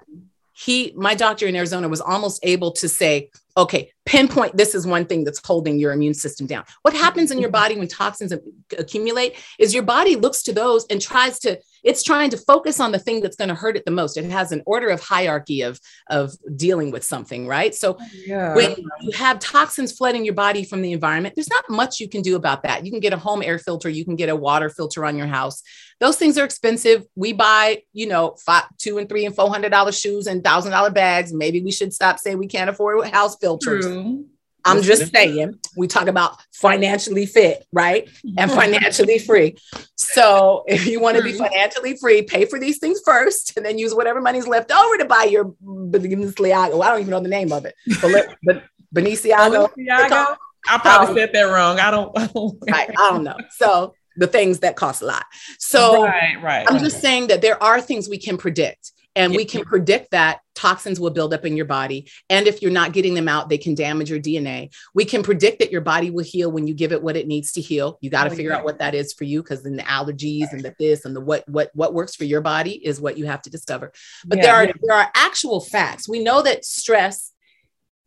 he, 0.52 0.92
my 0.96 1.14
doctor 1.14 1.46
in 1.46 1.56
Arizona, 1.56 1.88
was 1.88 2.00
almost 2.00 2.40
able 2.42 2.72
to 2.72 2.88
say, 2.88 3.30
okay, 3.56 3.90
pinpoint 4.04 4.56
this 4.56 4.74
is 4.74 4.86
one 4.86 5.04
thing 5.04 5.24
that's 5.24 5.44
holding 5.46 5.78
your 5.78 5.92
immune 5.92 6.14
system 6.14 6.46
down. 6.46 6.64
What 6.82 6.94
happens 6.94 7.30
in 7.30 7.38
your 7.38 7.48
mm-hmm. 7.48 7.52
body 7.52 7.76
when 7.76 7.88
toxins 7.88 8.32
accumulate 8.76 9.36
is 9.58 9.74
your 9.74 9.82
body 9.82 10.16
looks 10.16 10.42
to 10.44 10.52
those 10.52 10.86
and 10.86 11.00
tries 11.00 11.38
to 11.40 11.60
it's 11.84 12.02
trying 12.02 12.30
to 12.30 12.36
focus 12.36 12.78
on 12.78 12.92
the 12.92 12.98
thing 12.98 13.20
that's 13.20 13.36
going 13.36 13.48
to 13.48 13.56
hurt 13.56 13.76
it 13.76 13.84
the 13.84 13.90
most. 13.90 14.16
It 14.16 14.24
has 14.30 14.52
an 14.52 14.62
order 14.66 14.88
of 14.88 15.00
hierarchy 15.00 15.62
of 15.62 15.80
of 16.10 16.32
dealing 16.56 16.90
with 16.90 17.04
something, 17.04 17.46
right? 17.46 17.74
So 17.74 17.98
yeah. 18.26 18.54
when 18.54 18.76
you 19.00 19.12
have 19.12 19.38
toxins 19.40 19.92
flooding 19.92 20.24
your 20.24 20.34
body 20.34 20.64
from 20.64 20.82
the 20.82 20.92
environment, 20.92 21.34
there's 21.34 21.50
not 21.50 21.68
much 21.68 22.00
you 22.00 22.08
can 22.08 22.22
do 22.22 22.36
about 22.36 22.62
that. 22.62 22.84
You 22.84 22.90
can 22.90 23.00
get 23.00 23.12
a 23.12 23.16
home 23.16 23.42
air 23.42 23.58
filter, 23.58 23.88
you 23.88 24.04
can 24.04 24.16
get 24.16 24.28
a 24.28 24.36
water 24.36 24.70
filter 24.70 25.04
on 25.04 25.16
your 25.16 25.26
house. 25.26 25.62
Those 26.00 26.16
things 26.16 26.36
are 26.36 26.44
expensive. 26.44 27.04
We 27.14 27.32
buy, 27.32 27.82
you 27.92 28.08
know, 28.08 28.36
five, 28.44 28.64
two 28.78 28.98
and 28.98 29.08
three 29.08 29.24
and 29.24 29.34
four 29.34 29.48
hundred 29.48 29.70
dollar 29.70 29.92
shoes 29.92 30.26
and 30.26 30.42
thousand 30.42 30.72
dollar 30.72 30.90
bags. 30.90 31.32
Maybe 31.32 31.60
we 31.62 31.70
should 31.70 31.92
stop 31.92 32.18
saying 32.18 32.38
we 32.38 32.48
can't 32.48 32.70
afford 32.70 33.06
house 33.08 33.36
filters. 33.42 33.84
True. 33.84 34.24
I'm 34.64 34.82
just 34.82 35.12
saying, 35.12 35.58
we 35.76 35.88
talk 35.88 36.06
about 36.06 36.36
financially 36.52 37.26
fit, 37.26 37.66
right? 37.72 38.08
And 38.38 38.50
financially 38.62 39.18
free. 39.18 39.56
So 39.96 40.62
if 40.68 40.86
you 40.86 41.00
want 41.00 41.16
to 41.16 41.22
be 41.22 41.32
financially 41.32 41.96
free, 41.96 42.22
pay 42.22 42.44
for 42.44 42.60
these 42.60 42.78
things 42.78 43.00
first 43.04 43.56
and 43.56 43.66
then 43.66 43.76
use 43.76 43.92
whatever 43.92 44.20
money's 44.20 44.46
left 44.46 44.70
over 44.70 44.98
to 44.98 45.04
buy 45.04 45.24
your 45.24 45.46
Balenciaga. 45.64 46.80
I 46.80 46.90
don't 46.90 47.00
even 47.00 47.10
know 47.10 47.20
the 47.20 47.28
name 47.28 47.52
of 47.52 47.64
it. 47.64 47.74
But, 48.00 48.36
but 48.44 48.62
Balenciaga. 48.94 49.68
Balenciaga? 49.76 50.36
I 50.68 50.78
probably 50.78 51.08
um, 51.08 51.16
said 51.16 51.32
that 51.32 51.42
wrong. 51.42 51.80
I 51.80 51.90
don't, 51.90 52.16
I 52.16 52.26
don't, 52.28 52.58
right, 52.70 52.90
I 52.90 53.10
don't 53.10 53.24
know. 53.24 53.36
So 53.50 53.94
the 54.16 54.26
things 54.26 54.60
that 54.60 54.76
cost 54.76 55.02
a 55.02 55.06
lot. 55.06 55.24
So 55.58 56.04
right, 56.04 56.40
right, 56.40 56.66
I'm 56.68 56.76
right. 56.76 56.84
just 56.84 57.00
saying 57.00 57.28
that 57.28 57.40
there 57.40 57.60
are 57.62 57.80
things 57.80 58.08
we 58.08 58.18
can 58.18 58.36
predict. 58.36 58.92
And 59.14 59.34
we 59.34 59.44
can 59.44 59.64
predict 59.64 60.12
that 60.12 60.40
toxins 60.54 60.98
will 60.98 61.10
build 61.10 61.34
up 61.34 61.44
in 61.44 61.56
your 61.56 61.66
body. 61.66 62.10
And 62.30 62.46
if 62.46 62.62
you're 62.62 62.70
not 62.70 62.92
getting 62.92 63.14
them 63.14 63.28
out, 63.28 63.48
they 63.48 63.58
can 63.58 63.74
damage 63.74 64.10
your 64.10 64.20
DNA. 64.20 64.74
We 64.94 65.04
can 65.04 65.22
predict 65.22 65.58
that 65.58 65.70
your 65.70 65.80
body 65.82 66.10
will 66.10 66.24
heal 66.24 66.50
when 66.50 66.66
you 66.66 66.74
give 66.74 66.92
it 66.92 67.02
what 67.02 67.16
it 67.16 67.26
needs 67.26 67.52
to 67.52 67.60
heal. 67.60 67.98
You 68.00 68.10
got 68.10 68.24
to 68.24 68.30
oh, 68.30 68.34
figure 68.34 68.52
yeah. 68.52 68.58
out 68.58 68.64
what 68.64 68.78
that 68.78 68.94
is 68.94 69.12
for 69.12 69.24
you 69.24 69.42
because 69.42 69.62
then 69.62 69.76
the 69.76 69.82
allergies 69.82 70.44
right. 70.44 70.52
and 70.52 70.62
the 70.62 70.74
this 70.78 71.04
and 71.04 71.14
the 71.14 71.20
what 71.20 71.46
what 71.48 71.70
what 71.74 71.94
works 71.94 72.16
for 72.16 72.24
your 72.24 72.40
body 72.40 72.72
is 72.72 73.00
what 73.00 73.18
you 73.18 73.26
have 73.26 73.42
to 73.42 73.50
discover. 73.50 73.92
But 74.24 74.38
yeah, 74.38 74.44
there 74.44 74.54
are 74.54 74.64
yeah. 74.64 74.72
there 74.80 74.96
are 74.96 75.10
actual 75.14 75.60
facts. 75.60 76.08
We 76.08 76.22
know 76.22 76.42
that 76.42 76.64
stress 76.64 77.32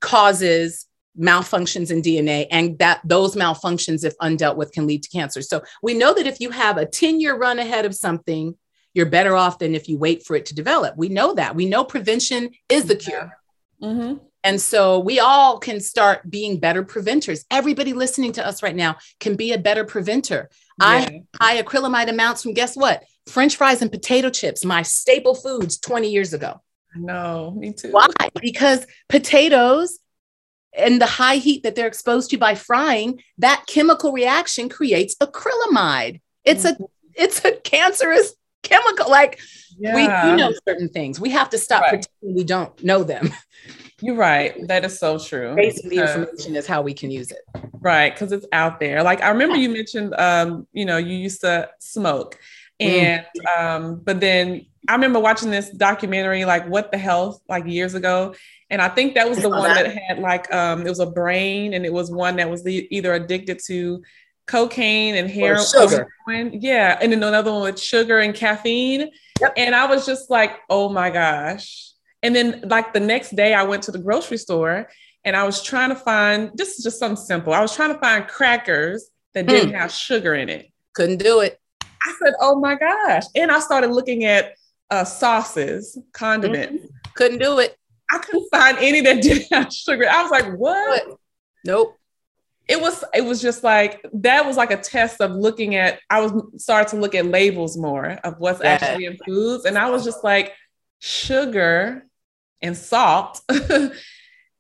causes 0.02 0.88
malfunctions 1.20 1.92
in 1.92 2.02
DNA 2.02 2.48
and 2.52 2.78
that 2.80 3.02
those 3.06 3.36
malfunctions 3.36 4.04
if 4.04 4.18
undealt 4.18 4.58
with 4.58 4.72
can 4.72 4.86
lead 4.86 5.04
to 5.04 5.10
cancer. 5.10 5.42
So 5.42 5.64
we 5.82 5.94
know 5.94 6.14
that 6.14 6.28
if 6.28 6.40
you 6.40 6.50
have 6.52 6.78
a 6.78 6.86
10 6.86 7.20
year 7.20 7.38
run 7.38 7.60
ahead 7.60 7.86
of 7.86 7.96
something 7.96 8.56
you're 8.96 9.06
better 9.06 9.36
off 9.36 9.60
than 9.60 9.76
if 9.76 9.88
you 9.88 9.98
wait 10.00 10.26
for 10.26 10.36
it 10.36 10.48
to 10.48 10.56
develop. 10.56 10.98
We 10.98 11.10
know 11.10 11.36
that. 11.36 11.56
We 11.56 11.66
know 11.66 11.84
prevention 11.84 12.52
is 12.70 12.86
the 12.86 12.96
cure. 12.96 13.38
Mm-hmm. 13.84 14.16
And 14.44 14.62
so 14.62 15.00
we 15.00 15.20
all 15.20 15.60
can 15.60 15.82
start 15.82 16.30
being 16.30 16.60
better 16.60 16.84
preventers. 16.84 17.46
Everybody 17.52 17.94
listening 17.94 18.32
to 18.34 18.46
us 18.46 18.64
right 18.64 18.76
now 18.76 18.98
can 19.20 19.36
be 19.36 19.52
a 19.52 19.58
better 19.58 19.84
preventer. 19.84 20.50
Yeah. 20.80 20.88
I 20.88 21.24
high 21.40 21.62
acrylamide 21.62 22.10
amounts 22.10 22.44
from 22.44 22.54
guess 22.54 22.76
what? 22.76 23.04
French 23.28 23.56
fries 23.56 23.82
and 23.82 23.92
potato 23.92 24.30
chips, 24.30 24.64
my 24.64 24.82
staple 24.84 25.36
foods 25.36 25.80
20 25.80 26.10
years 26.10 26.34
ago. 26.34 26.62
No, 26.96 27.52
me 27.58 27.74
too. 27.74 27.92
Why? 27.92 28.08
Because 28.40 28.86
potatoes 29.10 30.00
and 30.78 31.02
the 31.02 31.08
high 31.08 31.38
heat 31.38 31.64
that 31.64 31.76
they're 31.76 31.88
exposed 31.88 32.30
to 32.30 32.38
by 32.38 32.56
frying, 32.56 33.22
that 33.40 33.66
chemical 33.68 34.12
reaction 34.12 34.70
creates 34.70 35.16
acrylamide. 35.16 36.22
It's 36.44 36.66
mm-hmm. 36.66 36.84
a 36.84 36.88
it's 37.16 37.44
a 37.46 37.54
cancerous 37.54 38.34
chemical. 38.66 39.10
Like 39.10 39.40
yeah. 39.78 39.96
we 39.96 40.30
do 40.30 40.38
know 40.38 40.54
certain 40.68 40.90
things. 40.90 41.20
We 41.20 41.30
have 41.32 41.50
to 41.52 41.58
stop 41.58 41.82
right. 41.82 41.92
pretending 41.92 42.36
we 42.36 42.44
don't 42.44 42.84
know 42.84 43.04
them. 43.04 43.32
You're 44.02 44.16
right. 44.16 44.56
That 44.68 44.84
is 44.84 45.00
so 45.00 45.18
true. 45.18 45.56
Basically, 45.56 45.98
the 45.98 46.04
information 46.04 46.56
is 46.58 46.68
how 46.68 46.82
we 46.82 46.94
can 46.94 47.12
use 47.12 47.32
it. 47.32 47.40
Right, 47.80 48.14
because 48.14 48.32
it's 48.32 48.46
out 48.52 48.80
there. 48.80 49.04
Like 49.04 49.22
I 49.22 49.30
remember 49.30 49.56
you 49.56 49.70
mentioned, 49.70 50.14
um, 50.16 50.68
you 50.74 50.86
know, 50.86 50.98
you 50.98 51.16
used 51.16 51.42
to 51.42 51.70
smoke, 51.80 52.38
mm. 52.82 52.88
and 52.88 53.26
mm. 53.38 53.58
um, 53.58 54.02
but 54.04 54.20
then 54.20 54.66
I 54.90 54.94
remember 54.94 55.20
watching 55.20 55.50
this 55.50 55.70
documentary, 55.70 56.46
like 56.46 56.68
"What 56.68 56.92
the 56.92 56.98
Health," 56.98 57.42
like 57.48 57.66
years 57.66 57.94
ago, 57.94 58.36
and 58.70 58.82
I 58.82 58.90
think 58.90 59.16
that 59.16 59.30
was 59.30 59.42
the 59.42 59.50
one 59.50 59.74
that 59.74 59.96
had 59.96 60.20
like 60.20 60.54
um, 60.54 60.82
it 60.82 60.90
was 60.90 61.00
a 61.00 61.06
brain, 61.06 61.74
and 61.74 61.86
it 61.86 61.94
was 61.94 62.12
one 62.12 62.36
that 62.38 62.50
was 62.50 62.64
the, 62.64 62.88
either 62.96 63.14
addicted 63.14 63.60
to 63.68 64.02
cocaine 64.48 65.16
and 65.16 65.30
heroin. 65.30 65.66
Sugar. 65.66 66.08
Yeah. 66.28 66.98
And 67.02 67.12
then 67.12 67.24
another 67.24 67.52
one 67.52 67.64
with 67.64 67.80
sugar 67.80 68.20
and 68.20 68.34
caffeine. 68.34 69.12
Yep. 69.42 69.54
And 69.58 69.76
I 69.76 69.86
was 69.86 70.06
just 70.06 70.30
like, 70.30 70.60
oh 70.70 70.90
my 70.90 71.10
gosh. 71.10 71.92
And 72.24 72.36
then 72.36 72.64
like 72.68 72.94
the 72.94 73.00
next 73.00 73.36
day 73.36 73.54
I 73.54 73.64
went 73.64 73.84
to 73.84 73.92
the 73.92 74.00
grocery 74.00 74.38
store 74.38 74.90
and 75.24 75.36
I 75.36 75.44
was 75.44 75.62
trying 75.62 75.90
to 75.90 75.96
find 75.96 76.52
this 76.56 76.78
is 76.78 76.84
just 76.84 77.00
something 77.00 77.24
simple. 77.24 77.54
I 77.54 77.62
was 77.62 77.76
trying 77.76 77.94
to 77.94 78.00
find 78.00 78.28
crackers 78.28 79.10
that 79.34 79.48
didn't 79.48 79.72
mm. 79.72 79.80
have 79.80 79.92
sugar 79.92 80.36
in 80.36 80.50
it. 80.50 80.72
Couldn't 80.94 81.18
do 81.18 81.42
it. 81.42 81.60
I 81.82 82.16
said, 82.24 82.34
oh 82.40 82.60
my 82.60 82.76
gosh. 82.76 83.24
And 83.36 83.52
I 83.52 83.60
started 83.60 83.92
looking 83.92 84.26
at 84.26 84.56
uh, 84.92 85.04
sauces, 85.04 85.98
condiments. 86.14 86.86
Mm-hmm. 86.86 87.12
Couldn't 87.16 87.40
do 87.40 87.60
it. 87.60 87.78
I 88.12 88.20
couldn't 88.20 88.48
find 88.52 88.78
any 88.78 89.02
that 89.02 89.22
didn't 89.22 89.52
have 89.52 89.74
sugar. 89.74 90.08
I 90.10 90.22
was 90.22 90.32
like, 90.32 90.54
what? 90.56 91.04
Nope 91.66 91.98
it 92.68 92.82
was 92.82 93.04
it 93.14 93.24
was 93.24 93.42
just 93.42 93.64
like 93.64 94.04
that 94.14 94.46
was 94.46 94.58
like 94.58 94.72
a 94.72 94.78
test 94.78 95.22
of 95.22 95.32
looking 95.32 95.76
at 95.76 96.00
i 96.10 96.20
was 96.20 96.32
started 96.58 96.90
to 96.90 96.98
look 96.98 97.14
at 97.14 97.26
labels 97.26 97.78
more 97.78 98.20
of 98.24 98.40
what's 98.40 98.62
yeah. 98.62 98.72
actually 98.72 99.06
in 99.06 99.18
foods. 99.26 99.66
And 99.66 99.78
i 99.78 99.90
was 99.90 100.04
just 100.04 100.24
like 100.24 100.54
sugar 101.00 102.06
and 102.62 102.76
salt 102.76 103.42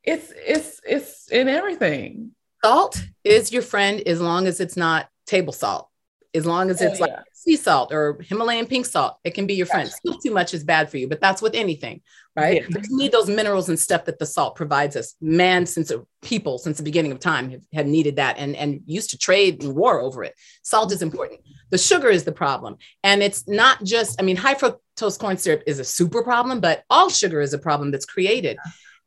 it's 0.06 0.32
it's 0.36 0.80
it's 0.86 1.32
in 1.32 1.50
everything. 1.50 2.32
Salt 2.64 3.04
is 3.24 3.52
your 3.52 3.62
friend 3.62 4.02
as 4.06 4.22
long 4.22 4.48
as 4.48 4.60
it's 4.60 4.78
not 4.78 5.08
table 5.26 5.54
salt 5.54 5.90
as 6.36 6.46
long 6.46 6.70
as 6.70 6.82
it's 6.82 7.02
oh, 7.02 7.06
yeah. 7.06 7.16
like 7.16 7.26
sea 7.34 7.56
salt 7.56 7.94
or 7.94 8.20
Himalayan 8.22 8.66
pink 8.66 8.86
salt, 8.86 9.18
it 9.24 9.34
can 9.34 9.48
be 9.48 9.54
your 9.54 9.66
friend. 9.66 9.90
Too 10.24 10.32
much 10.32 10.54
is 10.54 10.64
bad 10.64 10.90
for 10.90 10.98
you, 10.98 11.08
but 11.08 11.22
that's 11.22 11.42
with 11.42 11.56
anything, 11.56 12.02
right? 12.36 12.62
Yeah. 12.62 12.78
We 12.90 12.96
need 12.96 13.12
those 13.12 13.30
minerals 13.30 13.70
and 13.70 13.80
stuff 13.80 14.06
that 14.06 14.20
the 14.20 14.26
salt 14.26 14.56
provides 14.56 14.96
us. 14.96 15.16
Man, 15.22 15.66
since 15.66 15.92
people 16.22 16.58
since 16.58 16.78
the 16.78 16.84
beginning 16.84 17.12
of 17.12 17.20
time 17.20 17.50
have, 17.52 17.62
have 17.74 17.86
needed 17.86 18.18
that 18.18 18.38
and, 18.38 18.56
and 18.56 18.82
used 18.86 19.12
to 19.12 19.18
trade 19.18 19.64
and 19.64 19.76
war 19.76 20.02
over 20.02 20.24
it. 20.24 20.36
Salt 20.64 20.92
is 20.92 21.02
important. 21.02 21.42
The 21.70 21.78
sugar 21.78 22.10
is 22.10 22.24
the 22.24 22.32
problem. 22.32 22.78
And 23.04 23.24
it's 23.24 23.48
not 23.48 23.84
just, 23.84 24.20
I 24.20 24.24
mean, 24.24 24.36
high 24.36 24.56
fructose 24.56 25.20
corn 25.20 25.38
syrup 25.38 25.64
is 25.66 25.80
a 25.80 25.84
super 25.84 26.24
problem, 26.24 26.60
but 26.60 26.84
all 26.90 27.10
sugar 27.10 27.42
is 27.42 27.54
a 27.54 27.60
problem 27.60 27.92
that's 27.92 28.06
created. 28.06 28.58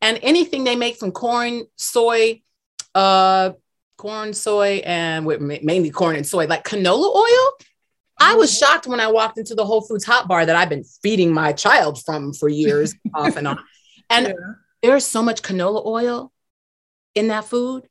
And 0.01 0.19
anything 0.21 0.63
they 0.63 0.75
make 0.75 0.97
from 0.97 1.11
corn, 1.11 1.65
soy, 1.75 2.41
uh, 2.95 3.51
corn, 3.99 4.33
soy, 4.33 4.81
and 4.85 5.25
with 5.25 5.41
mainly 5.41 5.91
corn 5.91 6.15
and 6.15 6.25
soy, 6.25 6.47
like 6.47 6.63
canola 6.63 7.15
oil. 7.15 7.51
I 8.21 8.33
was 8.33 8.51
mm-hmm. 8.51 8.65
shocked 8.65 8.87
when 8.87 8.99
I 8.99 9.11
walked 9.11 9.37
into 9.37 9.55
the 9.55 9.65
Whole 9.65 9.81
Foods 9.81 10.05
hot 10.05 10.27
bar 10.27 10.45
that 10.45 10.55
I've 10.55 10.69
been 10.69 10.83
feeding 11.03 11.33
my 11.33 11.51
child 11.53 12.03
from 12.03 12.33
for 12.33 12.49
years 12.49 12.95
off 13.13 13.35
and 13.35 13.47
on. 13.47 13.59
And 14.09 14.27
yeah. 14.27 14.33
there's 14.81 15.05
so 15.05 15.21
much 15.21 15.41
canola 15.41 15.85
oil 15.85 16.31
in 17.13 17.27
that 17.27 17.45
food. 17.45 17.87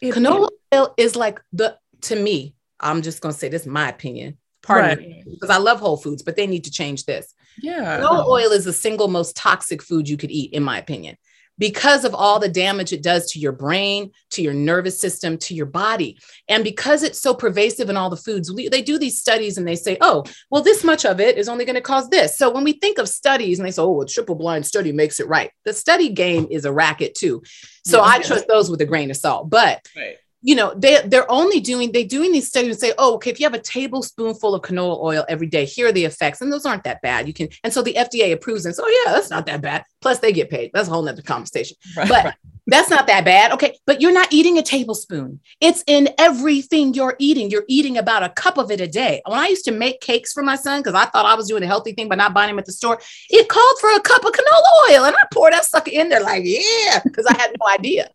It, 0.00 0.14
canola 0.14 0.48
oil 0.72 0.94
is 0.96 1.16
like 1.16 1.40
the, 1.52 1.76
to 2.02 2.16
me, 2.16 2.54
I'm 2.78 3.02
just 3.02 3.20
going 3.20 3.32
to 3.32 3.38
say 3.38 3.48
this, 3.48 3.62
is 3.62 3.68
my 3.68 3.88
opinion. 3.88 4.38
Pardon 4.62 4.98
right. 4.98 4.98
me, 4.98 5.24
because 5.26 5.50
I 5.50 5.58
love 5.58 5.80
Whole 5.80 5.96
Foods, 5.96 6.22
but 6.22 6.36
they 6.36 6.46
need 6.46 6.64
to 6.64 6.70
change 6.70 7.04
this. 7.06 7.34
Yeah. 7.60 8.00
Canola 8.00 8.26
oil 8.26 8.52
is 8.52 8.64
the 8.64 8.72
single 8.72 9.08
most 9.08 9.36
toxic 9.36 9.82
food 9.82 10.08
you 10.08 10.16
could 10.16 10.30
eat, 10.30 10.52
in 10.52 10.62
my 10.62 10.78
opinion 10.78 11.16
because 11.60 12.06
of 12.06 12.14
all 12.14 12.40
the 12.40 12.48
damage 12.48 12.92
it 12.92 13.02
does 13.02 13.30
to 13.30 13.38
your 13.38 13.52
brain, 13.52 14.10
to 14.30 14.42
your 14.42 14.54
nervous 14.54 14.98
system, 14.98 15.36
to 15.36 15.54
your 15.54 15.66
body. 15.66 16.18
And 16.48 16.64
because 16.64 17.02
it's 17.02 17.20
so 17.20 17.34
pervasive 17.34 17.90
in 17.90 17.96
all 17.98 18.08
the 18.10 18.16
foods, 18.16 18.50
we, 18.50 18.68
they 18.68 18.82
do 18.82 18.98
these 18.98 19.20
studies 19.20 19.58
and 19.58 19.68
they 19.68 19.76
say, 19.76 19.98
oh, 20.00 20.24
well, 20.50 20.62
this 20.62 20.82
much 20.82 21.04
of 21.04 21.20
it 21.20 21.36
is 21.36 21.48
only 21.48 21.66
going 21.66 21.74
to 21.74 21.82
cause 21.82 22.08
this. 22.08 22.36
So 22.36 22.50
when 22.50 22.64
we 22.64 22.72
think 22.72 22.98
of 22.98 23.08
studies 23.08 23.58
and 23.58 23.66
they 23.68 23.72
say, 23.72 23.82
oh, 23.82 24.00
a 24.00 24.06
triple 24.06 24.34
blind 24.34 24.66
study 24.66 24.90
makes 24.90 25.20
it 25.20 25.28
right, 25.28 25.50
the 25.66 25.74
study 25.74 26.08
game 26.08 26.48
is 26.50 26.64
a 26.64 26.72
racket 26.72 27.14
too. 27.14 27.42
So 27.84 27.98
yeah, 27.98 28.08
I 28.08 28.22
trust 28.22 28.48
those 28.48 28.70
with 28.70 28.80
a 28.80 28.86
grain 28.86 29.10
of 29.10 29.18
salt. 29.18 29.50
But 29.50 29.86
right. 29.94 30.16
You 30.42 30.54
know 30.54 30.72
they 30.74 31.00
they're 31.06 31.30
only 31.30 31.60
doing 31.60 31.92
they 31.92 32.04
doing 32.04 32.32
these 32.32 32.48
studies 32.48 32.70
and 32.70 32.80
say 32.80 32.92
oh 32.98 33.14
okay 33.14 33.30
if 33.30 33.38
you 33.38 33.44
have 33.44 33.54
a 33.54 33.60
tablespoonful 33.60 34.54
of 34.54 34.62
canola 34.62 34.98
oil 35.02 35.24
every 35.28 35.46
day 35.46 35.64
here 35.64 35.88
are 35.88 35.92
the 35.92 36.04
effects. 36.04 36.40
And 36.40 36.52
those 36.52 36.66
aren't 36.66 36.84
that 36.84 37.02
bad. 37.02 37.26
You 37.26 37.34
can 37.34 37.48
and 37.62 37.72
so 37.72 37.82
the 37.82 37.94
fda 37.94 38.32
approves 38.32 38.66
and 38.66 38.74
so 38.74 38.82
oh, 38.84 39.02
yeah 39.04 39.12
that's 39.12 39.30
not 39.30 39.46
that 39.46 39.60
bad. 39.60 39.84
Plus 40.00 40.18
they 40.18 40.32
get 40.32 40.50
paid. 40.50 40.70
That's 40.72 40.88
a 40.88 40.90
whole 40.90 41.02
nother 41.02 41.22
conversation. 41.22 41.76
Right, 41.96 42.08
but 42.08 42.24
right. 42.24 42.34
that's 42.66 42.90
not 42.90 43.06
that 43.06 43.24
bad. 43.24 43.52
Okay 43.52 43.78
but 43.86 44.00
you're 44.00 44.12
not 44.12 44.32
eating 44.32 44.58
a 44.58 44.62
tablespoon. 44.62 45.40
It's 45.60 45.84
in 45.86 46.08
everything 46.18 46.94
you're 46.94 47.16
eating. 47.18 47.50
You're 47.50 47.64
eating 47.68 47.98
about 47.98 48.22
a 48.22 48.30
cup 48.30 48.56
of 48.58 48.70
it 48.70 48.80
a 48.80 48.88
day. 48.88 49.20
When 49.26 49.38
i 49.38 49.48
used 49.48 49.64
to 49.66 49.72
make 49.72 50.00
cakes 50.00 50.32
for 50.32 50.42
my 50.42 50.56
son 50.56 50.80
because 50.80 50.94
i 50.94 51.04
thought 51.06 51.26
i 51.26 51.34
was 51.34 51.48
doing 51.48 51.62
a 51.62 51.66
healthy 51.66 51.92
thing 51.92 52.08
by 52.08 52.14
not 52.14 52.34
buying 52.34 52.48
them 52.48 52.58
at 52.58 52.66
the 52.66 52.72
store 52.72 53.00
it 53.28 53.48
called 53.48 53.78
for 53.80 53.90
a 53.90 54.00
cup 54.00 54.24
of 54.24 54.32
canola 54.32 54.90
oil. 54.90 55.04
And 55.04 55.16
i 55.16 55.22
poured 55.32 55.52
that 55.52 55.66
sucker 55.66 55.90
in 55.92 56.08
there 56.08 56.22
like 56.22 56.42
yeah 56.44 57.00
because 57.04 57.26
i 57.26 57.36
had 57.36 57.54
no 57.60 57.68
idea 57.68 58.08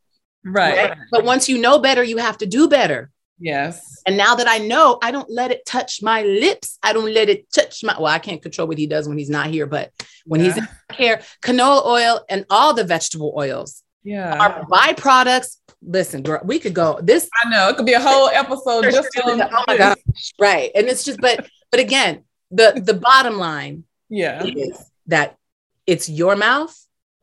Right. 0.46 0.90
right. 0.90 0.98
But 1.12 1.26
once 1.26 1.50
you 1.50 1.58
know 1.58 1.80
better, 1.80 2.04
you 2.04 2.18
have 2.18 2.38
to 2.38 2.46
do 2.46 2.70
better. 2.70 3.10
Yes. 3.40 4.02
And 4.08 4.16
now 4.16 4.36
that 4.36 4.48
I 4.48 4.60
know, 4.60 4.98
I 5.04 5.12
don't 5.12 5.30
let 5.30 5.52
it 5.52 5.66
touch 5.66 6.02
my 6.02 6.22
lips. 6.22 6.78
I 6.82 6.94
don't 6.94 7.14
let 7.14 7.28
it 7.28 7.52
touch 7.52 7.84
my, 7.84 7.96
well, 7.98 8.06
I 8.06 8.20
can't 8.20 8.42
control 8.42 8.68
what 8.68 8.78
he 8.78 8.88
does 8.88 9.10
when 9.10 9.18
he's 9.18 9.30
not 9.30 9.48
here, 9.48 9.66
but 9.66 9.92
when 10.26 10.40
yeah. 10.40 10.48
he's 10.48 10.58
in 10.58 10.68
here, 10.94 11.22
canola 11.42 11.86
oil 11.86 12.26
and 12.30 12.46
all 12.50 12.74
the 12.74 12.86
vegetable 12.86 13.34
oils 13.36 13.84
yeah. 14.04 14.38
are 14.38 14.66
byproducts. 14.66 15.58
Listen, 15.82 16.22
girl, 16.22 16.42
we 16.46 16.60
could 16.60 16.74
go 16.74 17.00
this. 17.02 17.30
I 17.44 17.50
know 17.50 17.70
it 17.70 17.76
could 17.76 17.86
be 17.86 17.94
a 17.94 18.00
whole 18.00 18.30
episode 18.30 18.84
just 18.84 19.10
on. 19.26 19.42
Oh 19.42 19.64
my 19.68 19.78
gosh. 19.78 19.98
Right. 20.40 20.72
And 20.74 20.88
it's 20.88 21.04
just, 21.04 21.20
but, 21.20 21.46
but 21.72 21.80
again, 21.82 22.24
the, 22.52 22.82
the 22.84 22.94
bottom 22.94 23.38
line 23.38 23.84
yeah. 24.10 24.44
is 24.46 24.80
that 25.08 25.38
it's 25.86 26.08
your 26.08 26.36
mouth. 26.36 26.74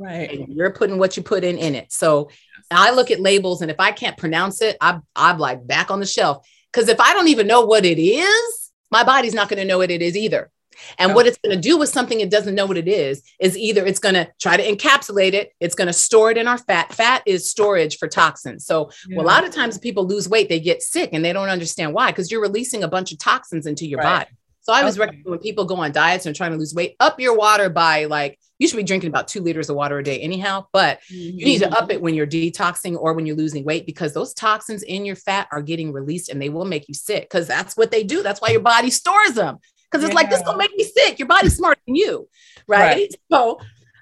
Right. 0.03 0.49
you're 0.49 0.73
putting 0.73 0.99
what 0.99 1.17
you 1.17 1.23
put 1.23 1.45
in 1.45 1.59
in 1.59 1.75
it. 1.75 1.93
So 1.93 2.31
I 2.71 2.93
look 2.93 3.11
at 3.11 3.21
labels 3.21 3.63
and 3.63 3.71
if 3.71 3.79
I 3.79 3.93
can't 3.93 4.17
pronounce 4.17 4.63
it, 4.63 4.77
I, 4.81 4.99
I'm 5.15 5.39
like 5.39 5.67
back 5.67 5.91
on 5.91 6.01
the 6.01 6.07
shelf. 6.07 6.47
Because 6.73 6.89
if 6.89 7.01
I 7.01 7.13
don't 7.13 7.29
even 7.29 7.47
know 7.47 7.63
what 7.63 7.85
it 7.85 7.99
is, 8.01 8.71
my 8.91 9.05
body's 9.05 9.35
not 9.35 9.49
going 9.49 9.61
to 9.61 9.67
know 9.67 9.79
what 9.79 9.91
it 9.91 10.03
is 10.03 10.17
either. 10.17 10.51
And 10.99 11.15
what 11.15 11.27
it's 11.27 11.39
going 11.45 11.55
to 11.55 11.61
do 11.61 11.79
with 11.79 11.91
something 11.91 12.21
it 12.21 12.31
doesn't 12.31 12.55
know 12.55 12.67
what 12.67 12.77
it 12.77 12.89
is, 12.89 13.23
is 13.41 13.57
either 13.57 13.85
it's 13.85 13.99
going 13.99 14.15
to 14.15 14.29
try 14.41 14.57
to 14.57 14.63
encapsulate 14.65 15.33
it, 15.33 15.53
it's 15.61 15.75
going 15.75 15.87
to 15.87 15.93
store 15.93 16.31
it 16.31 16.39
in 16.39 16.49
our 16.49 16.59
fat. 16.59 16.93
Fat 16.93 17.23
is 17.27 17.49
storage 17.49 17.99
for 17.99 18.09
toxins. 18.09 18.67
So 18.67 18.91
yeah. 19.09 19.19
well, 19.19 19.27
a 19.27 19.29
lot 19.29 19.45
of 19.45 19.53
times 19.53 19.79
people 19.79 20.07
lose 20.07 20.29
weight, 20.29 20.49
they 20.49 20.61
get 20.61 20.83
sick 20.83 21.11
and 21.13 21.25
they 21.25 21.33
don't 21.33 21.49
understand 21.49 21.95
why, 21.95 22.11
because 22.11 22.31
you're 22.31 22.41
releasing 22.43 22.83
a 22.83 22.89
bunch 22.89 23.13
of 23.13 23.19
toxins 23.19 23.67
into 23.67 23.87
your 23.87 23.99
right. 23.99 24.21
body. 24.21 24.31
So 24.63 24.73
I 24.73 24.85
was 24.85 24.97
okay. 24.97 25.07
recommend 25.07 25.27
when 25.27 25.39
people 25.41 25.65
go 25.65 25.77
on 25.77 25.91
diets 25.91 26.25
and 26.25 26.35
trying 26.35 26.53
to 26.53 26.57
lose 26.57 26.73
weight, 26.73 26.95
up 27.01 27.19
your 27.19 27.37
water 27.37 27.69
by 27.69 28.05
like 28.05 28.39
you 28.59 28.69
should 28.69 28.77
be 28.77 28.85
drinking 28.85 29.09
about 29.09 29.27
two 29.27 29.41
liters 29.41 29.69
of 29.69 29.75
water 29.75 29.99
a 29.99 30.05
day 30.05 30.21
anyhow, 30.21 30.67
but 30.73 31.01
mm-hmm. 31.11 31.39
you 31.39 31.45
need 31.45 31.59
to 31.59 31.71
up 31.71 31.91
it 31.91 32.01
when 32.01 32.15
you're 32.15 32.29
detoxing 32.29 32.97
or 32.97 33.13
when 33.13 33.27
you're 33.27 33.37
losing 33.37 33.65
weight 33.65 33.87
because 33.87 34.15
those 34.15 34.33
toxins 34.33 34.85
in 34.85 35.05
your 35.05 35.17
fat 35.17 35.49
are 35.51 35.63
getting 35.63 35.93
released 35.93 36.29
and 36.29 36.41
they 36.41 36.49
will 36.49 36.65
make 36.65 36.87
you 36.87 36.95
sick 36.95 37.25
because 37.25 37.49
that's 37.49 37.77
what 37.77 37.91
they 37.91 38.05
do. 38.05 38.23
That's 38.23 38.41
why 38.41 38.51
your 38.51 38.61
body 38.61 38.91
stores 38.91 39.35
them 39.35 39.59
because 39.91 40.05
it's 40.05 40.13
yeah. 40.13 40.21
like 40.21 40.31
this 40.31 40.43
gonna 40.43 40.59
make 40.59 40.75
me 40.77 40.85
sick. 40.85 41.19
Your 41.19 41.29
body's 41.29 41.57
smarter 41.57 41.81
than 41.87 41.97
you, 41.97 42.29
right? 42.69 42.97
right. 42.97 43.15
So, 43.33 43.59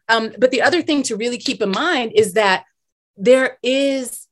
um, 0.08 0.32
but 0.38 0.50
the 0.50 0.62
other 0.62 0.82
thing 0.82 1.02
to 1.04 1.16
really 1.16 1.38
keep 1.38 1.62
in 1.62 1.70
mind 1.70 2.12
is 2.14 2.34
that 2.34 2.64
there 3.16 3.58
is 3.62 4.26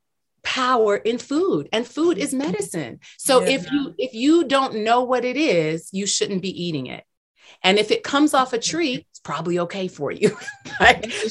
power 0.48 0.96
in 0.96 1.18
food 1.18 1.68
and 1.74 1.86
food 1.86 2.16
is 2.16 2.30
mm-hmm. 2.30 2.38
medicine. 2.38 3.00
So 3.18 3.42
yeah. 3.42 3.50
if 3.50 3.70
you 3.70 3.94
if 3.98 4.14
you 4.14 4.44
don't 4.44 4.76
know 4.76 5.04
what 5.04 5.26
it 5.26 5.36
is 5.36 5.90
you 5.92 6.06
shouldn't 6.06 6.40
be 6.40 6.64
eating 6.64 6.86
it. 6.86 7.04
And 7.62 7.78
if 7.78 7.90
it 7.90 8.02
comes 8.02 8.32
off 8.32 8.54
a 8.54 8.58
tree 8.58 9.06
it's 9.10 9.18
probably 9.18 9.58
okay 9.58 9.88
for 9.88 10.10
you. 10.10 10.30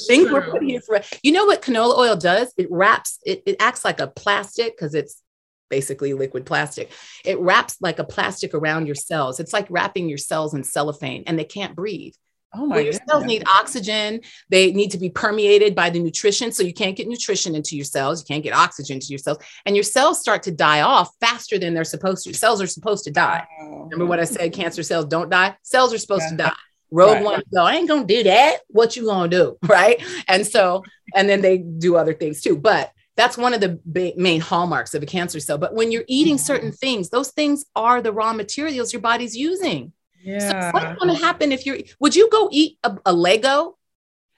Things 0.07 0.31
we're 0.31 0.51
putting 0.51 0.69
here 0.69 0.81
for 0.81 1.01
you 1.23 1.31
know 1.31 1.45
what 1.45 1.63
canola 1.63 1.97
oil 1.97 2.15
does? 2.15 2.53
It 2.57 2.67
wraps 2.69 3.17
it, 3.25 3.41
it 3.47 3.55
acts 3.59 3.83
like 3.83 3.99
a 3.99 4.05
plastic 4.05 4.77
because 4.77 4.93
it's 4.93 5.23
basically 5.71 6.13
liquid 6.13 6.45
plastic. 6.45 6.91
It 7.25 7.39
wraps 7.39 7.77
like 7.81 7.97
a 7.97 8.03
plastic 8.03 8.53
around 8.53 8.85
your 8.85 8.95
cells. 8.95 9.39
It's 9.39 9.51
like 9.51 9.65
wrapping 9.71 10.09
your 10.09 10.19
cells 10.19 10.53
in 10.53 10.63
cellophane 10.63 11.23
and 11.25 11.39
they 11.39 11.43
can't 11.43 11.75
breathe 11.75 12.13
Oh 12.55 12.65
my 12.65 12.77
well, 12.77 12.85
your 12.85 12.93
cells 12.93 13.25
need 13.25 13.43
oxygen. 13.47 14.21
They 14.49 14.71
need 14.71 14.91
to 14.91 14.97
be 14.97 15.09
permeated 15.09 15.75
by 15.75 15.89
the 15.89 15.99
nutrition. 15.99 16.51
So 16.51 16.63
you 16.63 16.73
can't 16.73 16.95
get 16.95 17.07
nutrition 17.07 17.55
into 17.55 17.75
your 17.75 17.85
cells. 17.85 18.21
You 18.21 18.33
can't 18.33 18.43
get 18.43 18.53
oxygen 18.53 18.99
to 18.99 19.07
your 19.07 19.19
cells. 19.19 19.39
And 19.65 19.75
your 19.75 19.83
cells 19.83 20.19
start 20.19 20.43
to 20.43 20.51
die 20.51 20.81
off 20.81 21.09
faster 21.19 21.59
than 21.59 21.73
they're 21.73 21.83
supposed 21.83 22.23
to. 22.25 22.33
Cells 22.33 22.61
are 22.61 22.67
supposed 22.67 23.03
to 23.03 23.11
die. 23.11 23.45
Remember 23.59 24.05
what 24.05 24.19
I 24.19 24.23
said? 24.23 24.53
Cancer 24.53 24.81
cells 24.81 25.05
don't 25.05 25.29
die. 25.29 25.55
Cells 25.63 25.93
are 25.93 25.97
supposed 25.97 26.23
yeah. 26.23 26.29
to 26.31 26.37
die. 26.37 26.53
Rogue 26.89 27.15
right. 27.15 27.23
one 27.23 27.43
go, 27.53 27.63
I 27.63 27.75
ain't 27.75 27.89
gonna 27.89 28.05
do 28.05 28.23
that. 28.23 28.59
What 28.67 28.95
you 28.95 29.05
gonna 29.05 29.27
do? 29.27 29.57
Right. 29.67 30.01
And 30.27 30.47
so, 30.47 30.83
and 31.13 31.27
then 31.27 31.41
they 31.41 31.57
do 31.57 31.97
other 31.97 32.13
things 32.13 32.41
too. 32.41 32.57
But 32.57 32.91
that's 33.17 33.37
one 33.37 33.53
of 33.53 33.59
the 33.59 33.79
main 34.15 34.39
hallmarks 34.39 34.93
of 34.93 35.03
a 35.03 35.07
cancer 35.07 35.39
cell. 35.39 35.57
But 35.57 35.73
when 35.73 35.91
you're 35.91 36.05
eating 36.07 36.35
mm-hmm. 36.35 36.45
certain 36.45 36.71
things, 36.71 37.09
those 37.09 37.31
things 37.31 37.65
are 37.75 38.01
the 38.01 38.13
raw 38.13 38.31
materials 38.31 38.93
your 38.93 39.01
body's 39.01 39.35
using. 39.35 39.91
Yeah. 40.27 40.71
So 40.71 40.71
what's 40.73 40.99
going 40.99 41.15
to 41.15 41.21
happen 41.21 41.51
if 41.51 41.65
you're, 41.65 41.77
would 41.99 42.15
you 42.15 42.29
go 42.29 42.49
eat 42.51 42.77
a, 42.83 42.97
a 43.05 43.13
Lego? 43.13 43.77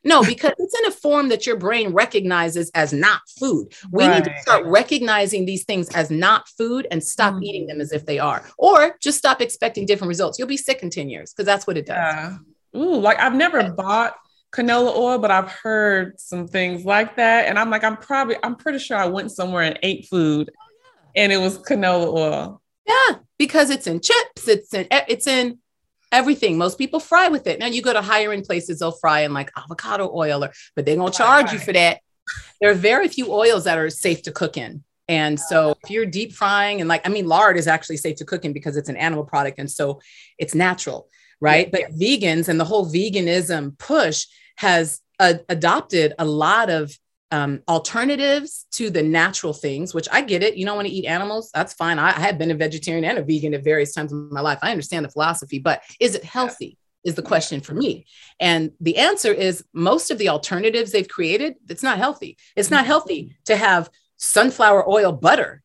No, 0.04 0.24
because 0.34 0.54
it's 0.58 0.80
in 0.80 0.86
a 0.86 0.92
form 0.92 1.30
that 1.30 1.46
your 1.46 1.58
brain 1.58 1.94
recognizes 1.94 2.70
as 2.76 2.94
not 2.94 3.22
food. 3.40 3.74
We 3.92 4.06
right. 4.06 4.24
need 4.24 4.32
to 4.32 4.42
start 4.42 4.66
recognizing 4.66 5.46
these 5.46 5.66
things 5.66 5.90
as 5.90 6.10
not 6.10 6.48
food 6.50 6.88
and 6.92 7.04
stop 7.04 7.34
mm. 7.34 7.44
eating 7.44 7.68
them 7.68 7.82
as 7.82 7.92
if 7.92 8.06
they 8.06 8.20
are, 8.20 8.46
or 8.58 8.98
just 9.02 9.18
stop 9.18 9.42
expecting 9.42 9.86
different 9.86 10.10
results. 10.10 10.38
You'll 10.38 10.48
be 10.48 10.58
sick 10.58 10.84
in 10.84 10.90
10 10.90 11.10
years 11.10 11.34
because 11.34 11.46
that's 11.46 11.68
what 11.68 11.78
it 11.78 11.86
does. 11.86 11.98
Yeah. 11.98 12.38
Ooh, 12.76 13.00
like 13.00 13.20
I've 13.20 13.36
never 13.36 13.72
bought 13.72 14.16
canola 14.52 14.96
oil, 14.96 15.18
but 15.18 15.32
I've 15.32 15.52
heard 15.52 16.20
some 16.20 16.48
things 16.48 16.86
like 16.86 17.16
that. 17.18 17.48
And 17.48 17.58
I'm 17.58 17.70
like, 17.70 17.84
I'm 17.84 17.98
probably, 17.98 18.38
I'm 18.44 18.56
pretty 18.56 18.80
sure 18.80 18.98
I 18.98 19.08
went 19.08 19.32
somewhere 19.32 19.64
and 19.64 19.80
ate 19.84 20.08
food 20.08 20.52
oh, 20.52 20.66
yeah. 21.16 21.24
and 21.24 21.32
it 21.32 21.38
was 21.38 21.58
canola 21.58 22.14
oil. 22.14 22.62
Yeah, 22.88 23.18
because 23.38 23.70
it's 23.70 23.88
in 23.88 24.02
chips, 24.02 24.48
it's 24.48 24.74
in, 24.74 24.88
it's 24.92 25.28
in 25.28 25.60
everything. 26.12 26.58
Most 26.58 26.78
people 26.78 27.00
fry 27.00 27.28
with 27.28 27.48
it. 27.48 27.60
Now 27.60 27.68
you 27.68 27.82
go 27.82 27.94
to 27.94 28.02
higher 28.02 28.32
end 28.32 28.46
places, 28.46 28.80
they'll 28.80 28.92
fry 28.92 29.22
in 29.22 29.34
like 29.34 29.52
avocado 29.58 30.12
oil, 30.14 30.44
or 30.44 30.52
but 30.76 30.86
they're 30.86 30.96
gonna 30.96 31.12
charge 31.12 31.48
right. 31.48 31.54
you 31.54 31.60
for 31.60 31.74
that. 31.74 32.02
There 32.62 32.70
are 32.70 32.76
very 32.76 33.08
few 33.08 33.32
oils 33.32 33.64
that 33.64 33.78
are 33.78 33.90
safe 33.90 34.22
to 34.24 34.32
cook 34.32 34.58
in. 34.58 34.84
And 35.08 35.40
so 35.40 35.76
if 35.84 35.90
you're 35.90 36.06
deep 36.06 36.34
frying 36.34 36.82
and 36.82 36.88
like, 36.88 37.06
I 37.06 37.10
mean, 37.10 37.26
lard 37.26 37.58
is 37.58 37.68
actually 37.68 37.98
safe 37.98 38.18
to 38.18 38.26
cook 38.26 38.46
in 38.46 38.54
because 38.54 38.78
it's 38.78 38.90
an 38.90 38.98
animal 38.98 39.26
product. 39.26 39.58
And 39.58 39.70
so 39.70 40.00
it's 40.38 40.54
natural, 40.54 41.10
right? 41.42 41.68
Yeah. 41.74 41.88
But 41.88 42.00
vegans 42.00 42.48
and 42.48 42.60
the 42.60 42.66
whole 42.66 42.86
veganism 42.86 43.76
push 43.80 44.28
has 44.58 45.02
uh, 45.20 45.36
adopted 45.50 46.14
a 46.20 46.26
lot 46.26 46.70
of 46.70 46.96
um, 47.32 47.62
alternatives 47.68 48.66
to 48.72 48.90
the 48.90 49.04
natural 49.04 49.54
things, 49.54 49.94
which 49.94 50.08
I 50.12 50.22
get 50.22 50.44
it. 50.44 50.58
You 50.58 50.66
don't 50.66 50.76
want 50.76 50.88
to 50.88 50.94
eat 50.94 51.06
animals. 51.06 51.52
That's 51.54 51.74
fine. 51.74 52.00
I, 52.00 52.10
I 52.10 52.20
have 52.20 52.38
been 52.38 52.52
a 52.52 52.56
vegetarian 52.56 53.06
and 53.06 53.18
a 53.18 53.24
vegan 53.24 53.54
at 53.54 53.64
various 53.64 53.94
times 53.94 54.12
in 54.12 54.30
my 54.32 54.42
life. 54.42 54.60
I 54.62 54.72
understand 54.72 55.06
the 55.06 55.10
philosophy, 55.10 55.60
but 55.60 55.82
is 56.00 56.16
it 56.16 56.24
healthy? 56.24 56.78
Is 57.06 57.16
the 57.16 57.22
question 57.22 57.62
for 57.62 57.74
me. 57.74 58.06
And 58.42 58.72
the 58.82 58.98
answer 58.98 59.32
is 59.32 59.64
most 59.72 60.12
of 60.12 60.18
the 60.18 60.28
alternatives 60.28 60.92
they've 60.92 61.08
created, 61.08 61.56
it's 61.70 61.82
not 61.82 61.98
healthy. 61.98 62.38
It's 62.58 62.70
not 62.70 62.86
healthy 62.86 63.38
to 63.46 63.56
have 63.56 63.90
sunflower 64.18 64.88
oil 64.90 65.14
butter. 65.14 65.64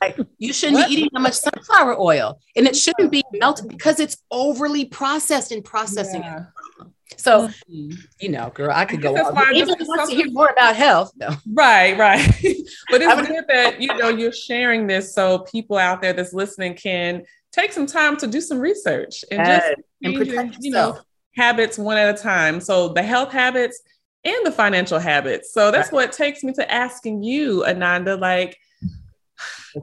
Like, 0.00 0.18
you 0.38 0.54
shouldn't 0.54 0.86
be 0.86 0.92
eating 0.94 1.10
that 1.12 1.20
much 1.20 1.34
sunflower 1.34 2.00
oil 2.00 2.40
and 2.56 2.66
it 2.66 2.76
shouldn't 2.76 3.12
be 3.12 3.22
melted 3.34 3.68
because 3.68 4.00
it's 4.00 4.16
overly 4.30 4.86
processed 4.86 5.52
in 5.52 5.62
processing 5.62 6.22
yeah. 6.22 6.44
it. 6.80 6.86
So, 7.16 7.48
mm-hmm. 7.48 7.90
you 8.20 8.28
know, 8.28 8.50
girl, 8.50 8.70
I 8.72 8.84
could 8.84 9.00
go 9.00 9.16
on. 9.16 9.54
Even 9.54 9.74
wants 9.80 10.10
to 10.10 10.16
hear 10.16 10.30
more 10.30 10.48
about 10.48 10.76
health, 10.76 11.12
though. 11.16 11.34
Right, 11.52 11.96
right. 11.98 12.20
but 12.90 13.02
it's 13.02 13.28
good 13.28 13.44
that 13.48 13.80
you 13.80 13.88
know 13.96 14.08
you're 14.08 14.32
sharing 14.32 14.86
this 14.86 15.14
so 15.14 15.40
people 15.40 15.78
out 15.78 16.02
there 16.02 16.12
that's 16.12 16.32
listening 16.32 16.74
can 16.74 17.24
take 17.52 17.72
some 17.72 17.86
time 17.86 18.16
to 18.18 18.26
do 18.26 18.40
some 18.40 18.58
research 18.58 19.24
and 19.30 19.44
just 19.44 19.74
and 20.02 20.14
protect 20.16 20.58
you 20.60 20.70
know 20.70 20.98
habits 21.34 21.78
one 21.78 21.96
at 21.96 22.14
a 22.14 22.22
time. 22.22 22.60
So 22.60 22.88
the 22.88 23.02
health 23.02 23.32
habits 23.32 23.80
and 24.24 24.46
the 24.46 24.52
financial 24.52 24.98
habits. 24.98 25.54
So 25.54 25.70
that's 25.70 25.92
right. 25.92 25.94
what 25.94 26.12
takes 26.12 26.42
me 26.42 26.52
to 26.54 26.70
asking 26.70 27.22
you, 27.22 27.64
Ananda, 27.64 28.16
like 28.16 28.58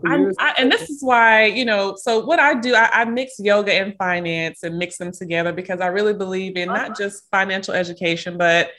I, 0.06 0.26
I, 0.40 0.54
and 0.58 0.72
this 0.72 0.90
is 0.90 1.02
why, 1.02 1.46
you 1.46 1.66
know, 1.66 1.96
so 1.96 2.26
what 2.26 2.40
I 2.40 2.60
do, 2.60 2.76
I, 2.76 3.02
I, 3.02 3.06
mix 3.06 3.36
yoga 3.40 3.74
and 3.74 3.96
finance 3.98 4.64
and 4.64 4.78
mix 4.78 4.98
them 4.98 5.12
together 5.12 5.54
because 5.54 5.82
I 5.82 5.88
really 5.88 6.14
believe 6.14 6.58
in 6.58 6.68
not 6.68 6.98
just 6.98 7.24
financial 7.32 7.74
education, 7.74 8.38
but 8.38 8.72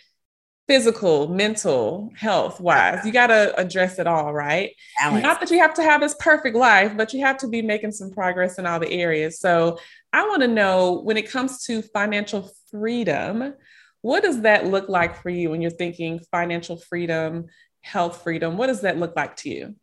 physical, 0.67 1.29
mental, 1.29 2.13
health 2.17 2.61
wise. 2.61 3.05
You 3.07 3.13
got 3.13 3.29
to 3.29 3.55
address 3.59 3.99
it 3.99 4.07
all, 4.07 4.33
right? 4.33 4.73
Balance. 4.99 5.23
Not 5.23 5.41
that 5.41 5.51
you 5.51 5.61
have 5.61 5.75
to 5.75 5.83
have 5.83 6.01
this 6.01 6.17
perfect 6.19 6.57
life, 6.57 6.97
but 6.97 7.13
you 7.13 7.21
have 7.25 7.39
to 7.39 7.49
be 7.49 7.63
making 7.63 7.93
some 7.93 8.11
progress 8.11 8.59
in 8.59 8.67
all 8.67 8.81
the 8.81 8.91
areas. 8.91 9.39
So 9.39 9.79
I 10.13 10.27
want 10.27 10.43
to 10.43 10.49
know 10.49 11.01
when 11.05 11.17
it 11.17 11.31
comes 11.31 11.65
to 11.65 11.83
financial 11.83 12.51
freedom, 12.71 13.55
what 14.03 14.23
does 14.23 14.43
that 14.43 14.67
look 14.67 14.89
like 14.89 15.23
for 15.23 15.31
you 15.31 15.51
when 15.51 15.63
you're 15.63 15.71
thinking 15.71 16.21
financial 16.31 16.77
freedom, 16.77 17.47
health 17.83 18.23
freedom? 18.23 18.57
What 18.57 18.67
does 18.67 18.81
that 18.81 18.99
look 18.99 19.15
like 19.15 19.37
to 19.37 19.51
you? 19.51 19.77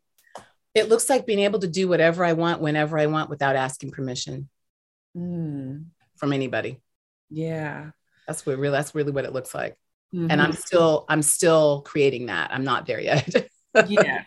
It 0.73 0.89
looks 0.89 1.09
like 1.09 1.25
being 1.25 1.39
able 1.39 1.59
to 1.59 1.67
do 1.67 1.87
whatever 1.87 2.25
I 2.25 2.33
want 2.33 2.61
whenever 2.61 2.97
I 2.97 3.05
want 3.05 3.29
without 3.29 3.55
asking 3.55 3.91
permission 3.91 4.49
mm. 5.15 5.85
from 6.15 6.33
anybody. 6.33 6.81
Yeah. 7.29 7.91
That's 8.27 8.45
what 8.45 8.57
really 8.57 8.75
that's 8.75 8.95
really 8.95 9.11
what 9.11 9.25
it 9.25 9.33
looks 9.33 9.53
like. 9.53 9.77
Mm-hmm. 10.13 10.31
And 10.31 10.41
I'm 10.41 10.53
still 10.53 11.05
I'm 11.09 11.21
still 11.21 11.81
creating 11.81 12.27
that. 12.27 12.51
I'm 12.51 12.63
not 12.63 12.85
there 12.85 12.99
yet. 12.99 13.49
yeah. 13.87 14.23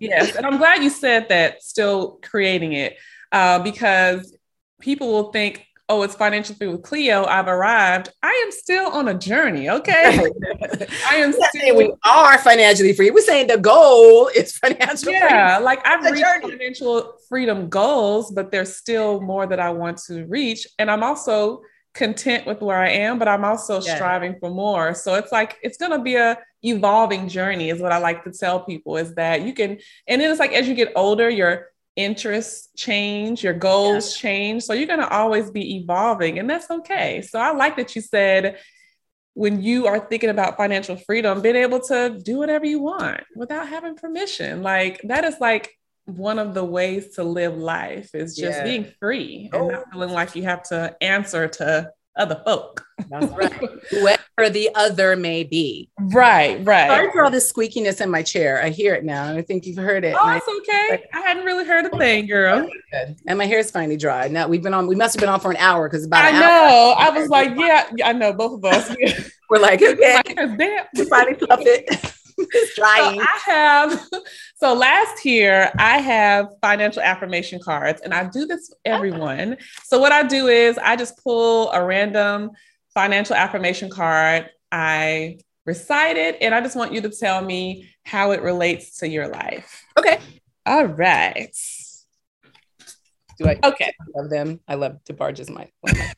yes. 0.00 0.36
And 0.36 0.46
I'm 0.46 0.58
glad 0.58 0.82
you 0.82 0.90
said 0.90 1.28
that, 1.28 1.62
still 1.62 2.18
creating 2.22 2.72
it, 2.72 2.96
uh, 3.32 3.58
because 3.60 4.36
people 4.80 5.08
will 5.08 5.32
think, 5.32 5.66
oh, 5.88 6.02
it's 6.02 6.14
financial 6.14 6.54
free 6.56 6.68
with 6.68 6.82
Cleo. 6.82 7.24
I've 7.24 7.46
arrived. 7.46 8.10
I 8.22 8.42
am 8.44 8.52
still 8.52 8.86
on 8.88 9.08
a 9.08 9.14
journey. 9.14 9.68
Okay. 9.68 10.18
I 11.06 11.16
am 11.16 11.32
still 11.32 11.76
we 11.76 11.92
are 12.04 12.38
financially 12.38 12.92
free. 12.92 13.10
We're 13.10 13.20
saying 13.20 13.48
the 13.48 13.58
goal 13.58 14.28
is 14.28 14.56
financial 14.56 15.12
yeah, 15.12 15.56
free. 15.56 15.64
like 15.64 15.86
I've 15.86 16.04
reached 16.04 16.24
journey. 16.24 16.50
financial 16.52 17.14
freedom 17.28 17.68
goals, 17.68 18.30
but 18.30 18.50
there's 18.50 18.76
still 18.76 19.20
more 19.20 19.46
that 19.46 19.60
I 19.60 19.70
want 19.70 19.98
to 20.06 20.24
reach. 20.26 20.66
And 20.78 20.90
I'm 20.90 21.02
also 21.02 21.62
content 21.94 22.44
with 22.44 22.60
where 22.60 22.78
I 22.78 22.90
am, 22.90 23.18
but 23.18 23.28
I'm 23.28 23.44
also 23.44 23.80
yeah. 23.80 23.94
striving 23.94 24.36
for 24.40 24.50
more. 24.50 24.94
So 24.94 25.14
it's 25.14 25.32
like 25.32 25.56
it's 25.62 25.76
gonna 25.76 26.02
be 26.02 26.16
a 26.16 26.38
evolving 26.62 27.28
journey, 27.28 27.70
is 27.70 27.80
what 27.80 27.92
I 27.92 27.98
like 27.98 28.24
to 28.24 28.32
tell 28.32 28.60
people, 28.60 28.96
is 28.96 29.14
that 29.14 29.42
you 29.42 29.52
can, 29.52 29.78
and 30.08 30.20
then 30.20 30.30
it's 30.30 30.40
like 30.40 30.52
as 30.52 30.66
you 30.66 30.74
get 30.74 30.92
older, 30.96 31.28
your 31.28 31.68
interests 31.96 32.68
change, 32.76 33.42
your 33.44 33.54
goals 33.54 34.16
yeah. 34.16 34.20
change. 34.22 34.62
So 34.64 34.72
you're 34.72 34.88
gonna 34.88 35.08
always 35.08 35.50
be 35.50 35.76
evolving, 35.76 36.38
and 36.38 36.48
that's 36.48 36.70
okay. 36.70 37.22
So 37.22 37.38
I 37.38 37.52
like 37.52 37.76
that 37.76 37.94
you 37.94 38.02
said 38.02 38.58
when 39.34 39.60
you 39.62 39.86
are 39.86 39.98
thinking 39.98 40.30
about 40.30 40.56
financial 40.56 40.96
freedom, 40.96 41.42
being 41.42 41.56
able 41.56 41.80
to 41.80 42.20
do 42.24 42.38
whatever 42.38 42.66
you 42.66 42.80
want 42.80 43.22
without 43.34 43.68
having 43.68 43.96
permission. 43.96 44.62
Like 44.62 45.00
that 45.04 45.24
is 45.24 45.36
like 45.40 45.72
one 46.06 46.38
of 46.38 46.54
the 46.54 46.64
ways 46.64 47.16
to 47.16 47.24
live 47.24 47.56
life 47.56 48.14
is 48.14 48.36
just 48.36 48.58
yeah. 48.58 48.64
being 48.64 48.92
free 49.00 49.50
and 49.52 49.68
not 49.68 49.80
oh. 49.80 49.90
feeling 49.92 50.10
like 50.10 50.36
you 50.36 50.44
have 50.44 50.62
to 50.64 50.96
answer 51.00 51.48
to 51.48 51.90
other 52.16 52.40
folk. 52.44 52.84
That's 53.08 53.26
right. 53.32 53.52
Whoever 53.90 54.50
the 54.50 54.70
other 54.74 55.16
may 55.16 55.44
be. 55.44 55.90
Right, 55.98 56.64
right. 56.64 56.88
Sorry 56.88 57.10
for 57.12 57.24
all 57.24 57.30
this 57.30 57.52
squeakiness 57.52 58.00
in 58.00 58.10
my 58.10 58.22
chair. 58.22 58.62
I 58.62 58.70
hear 58.70 58.94
it 58.94 59.04
now. 59.04 59.34
I 59.34 59.42
think 59.42 59.66
you've 59.66 59.76
heard 59.76 60.04
it. 60.04 60.14
Oh, 60.18 60.30
it's 60.30 60.48
okay. 60.48 61.04
I 61.12 61.20
hadn't 61.20 61.44
really 61.44 61.64
heard 61.64 61.86
a 61.86 61.96
thing, 61.96 62.26
girl. 62.26 62.68
And 63.26 63.38
my 63.38 63.46
hair 63.46 63.58
is 63.58 63.70
finally 63.70 63.96
dry. 63.96 64.28
Now 64.28 64.48
we've 64.48 64.62
been 64.62 64.74
on, 64.74 64.86
we 64.86 64.96
must 64.96 65.14
have 65.14 65.20
been 65.20 65.28
on 65.28 65.40
for 65.40 65.50
an 65.50 65.56
hour 65.58 65.88
because 65.88 66.06
about 66.06 66.24
I 66.24 66.32
know. 66.32 66.94
I 66.96 67.10
was 67.10 67.28
like, 67.28 67.50
yeah, 67.56 67.90
yeah, 67.96 68.08
I 68.08 68.12
know 68.12 68.32
both 68.32 68.54
of 68.54 68.64
us. 68.64 68.94
We're 69.50 69.60
like, 69.60 69.82
okay. 69.82 70.22
Damn. 70.34 70.86
We 70.96 71.04
finally 71.04 71.34
fluff 71.38 71.60
it. 71.62 72.14
It's 72.52 72.76
drying. 72.76 73.20
So 73.20 73.26
I 73.26 73.38
have 73.46 74.08
so 74.56 74.74
last 74.74 75.24
year 75.24 75.70
I 75.78 75.98
have 75.98 76.48
financial 76.60 77.02
affirmation 77.02 77.60
cards 77.60 78.00
and 78.02 78.14
I 78.14 78.28
do 78.28 78.46
this 78.46 78.68
for 78.68 78.76
everyone. 78.84 79.56
So 79.84 79.98
what 79.98 80.12
I 80.12 80.22
do 80.22 80.48
is 80.48 80.78
I 80.78 80.96
just 80.96 81.22
pull 81.22 81.70
a 81.72 81.84
random 81.84 82.50
financial 82.92 83.36
affirmation 83.36 83.90
card. 83.90 84.50
I 84.70 85.38
recite 85.66 86.16
it 86.16 86.38
and 86.40 86.54
I 86.54 86.60
just 86.60 86.76
want 86.76 86.92
you 86.92 87.00
to 87.02 87.10
tell 87.10 87.42
me 87.42 87.88
how 88.04 88.32
it 88.32 88.42
relates 88.42 88.98
to 88.98 89.08
your 89.08 89.28
life. 89.28 89.84
Okay. 89.98 90.18
All 90.66 90.86
right. 90.86 91.54
Do 93.38 93.48
I 93.48 93.58
okay. 93.64 93.92
I 94.00 94.20
love 94.20 94.30
them. 94.30 94.60
I 94.68 94.74
love 94.74 94.98
DeBarge 95.08 95.40
is 95.40 95.50
my, 95.50 95.68
my 95.82 96.12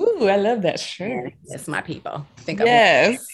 Ooh, 0.00 0.28
I 0.28 0.36
love 0.36 0.62
that 0.62 0.80
shirt. 0.80 1.32
It's 1.46 1.68
my 1.68 1.80
people. 1.80 2.26
I 2.38 2.40
think 2.42 2.60
yes. 2.60 3.24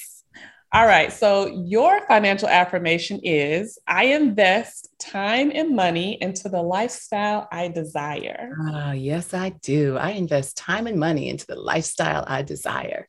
All 0.73 0.87
right. 0.87 1.13
So 1.13 1.47
your 1.47 2.05
financial 2.07 2.49
affirmation 2.49 3.21
is 3.23 3.79
I 3.87 4.07
invest 4.07 4.89
time 4.99 5.53
and 5.55 5.77
money 5.77 6.19
into 6.21 6.49
the 6.49 6.61
lifestyle 6.61 7.47
I 7.53 7.69
desire. 7.69 8.51
Ah, 8.61 8.93
yes, 8.93 9.33
I 9.33 9.51
do. 9.51 9.97
I 9.97 10.11
invest 10.11 10.57
time 10.57 10.87
and 10.87 10.99
money 10.99 11.29
into 11.29 11.47
the 11.47 11.55
lifestyle 11.55 12.25
I 12.27 12.43
desire. 12.43 13.09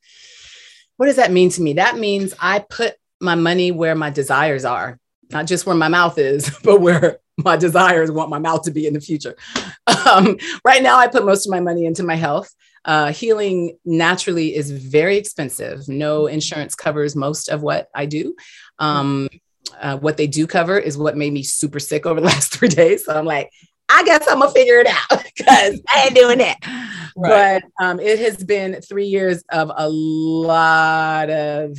What 0.98 1.08
does 1.08 1.16
that 1.16 1.32
mean 1.32 1.50
to 1.52 1.62
me? 1.62 1.74
That 1.74 1.98
means 1.98 2.34
I 2.40 2.60
put 2.60 2.96
my 3.20 3.36
money 3.36 3.72
where 3.72 3.96
my 3.96 4.12
desires 4.12 4.64
are, 4.64 5.00
not 5.32 5.48
just 5.48 5.66
where 5.66 5.76
my 5.76 5.88
mouth 5.88 6.18
is, 6.18 6.56
but 6.64 6.80
where 6.80 7.20
my 7.38 7.58
desires 7.58 8.12
want 8.12 8.30
my 8.30 8.40
mouth 8.40 8.64
to 8.64 8.72
be 8.72 8.88
in 8.88 8.94
the 8.94 9.02
future. 9.02 9.36
Um, 10.06 10.38
right 10.64 10.82
now, 10.82 10.98
I 10.98 11.08
put 11.08 11.26
most 11.26 11.46
of 11.46 11.52
my 11.52 11.60
money 11.60 11.86
into 11.86 12.04
my 12.04 12.16
health. 12.16 12.54
Uh, 12.86 13.12
healing 13.12 13.78
naturally 13.86 14.56
is 14.56 14.72
very 14.72 15.18
expensive. 15.18 15.88
No 15.88 16.28
insurance 16.28 16.76
covers 16.76 17.16
most 17.16 17.50
of 17.50 17.62
what 17.62 17.90
I 17.94 18.06
do. 18.06 18.36
Um, 18.80 19.30
uh, 19.80 19.98
what 19.98 20.18
they 20.18 20.28
do 20.28 20.48
cover 20.48 20.78
is 20.78 20.98
what 20.98 21.18
made 21.18 21.34
me 21.34 21.44
super 21.44 21.80
sick 21.80 22.06
over 22.06 22.20
the 22.20 22.26
last 22.34 22.54
three 22.54 22.70
days. 22.70 23.06
So 23.06 23.18
I'm 23.18 23.26
like, 23.26 23.52
I 23.90 24.04
guess 24.04 24.28
I'm 24.30 24.40
gonna 24.40 24.52
figure 24.52 24.80
it 24.80 24.88
out 24.88 25.24
because 25.38 25.82
I 25.88 26.06
ain't 26.06 26.16
doing 26.16 26.40
it. 26.42 26.58
Right. 27.16 27.62
But 27.80 27.84
um, 27.84 28.00
it 28.00 28.20
has 28.20 28.44
been 28.44 28.82
three 28.82 29.08
years 29.08 29.44
of 29.52 29.72
a 29.76 29.90
lot 29.90 31.30
of 31.30 31.78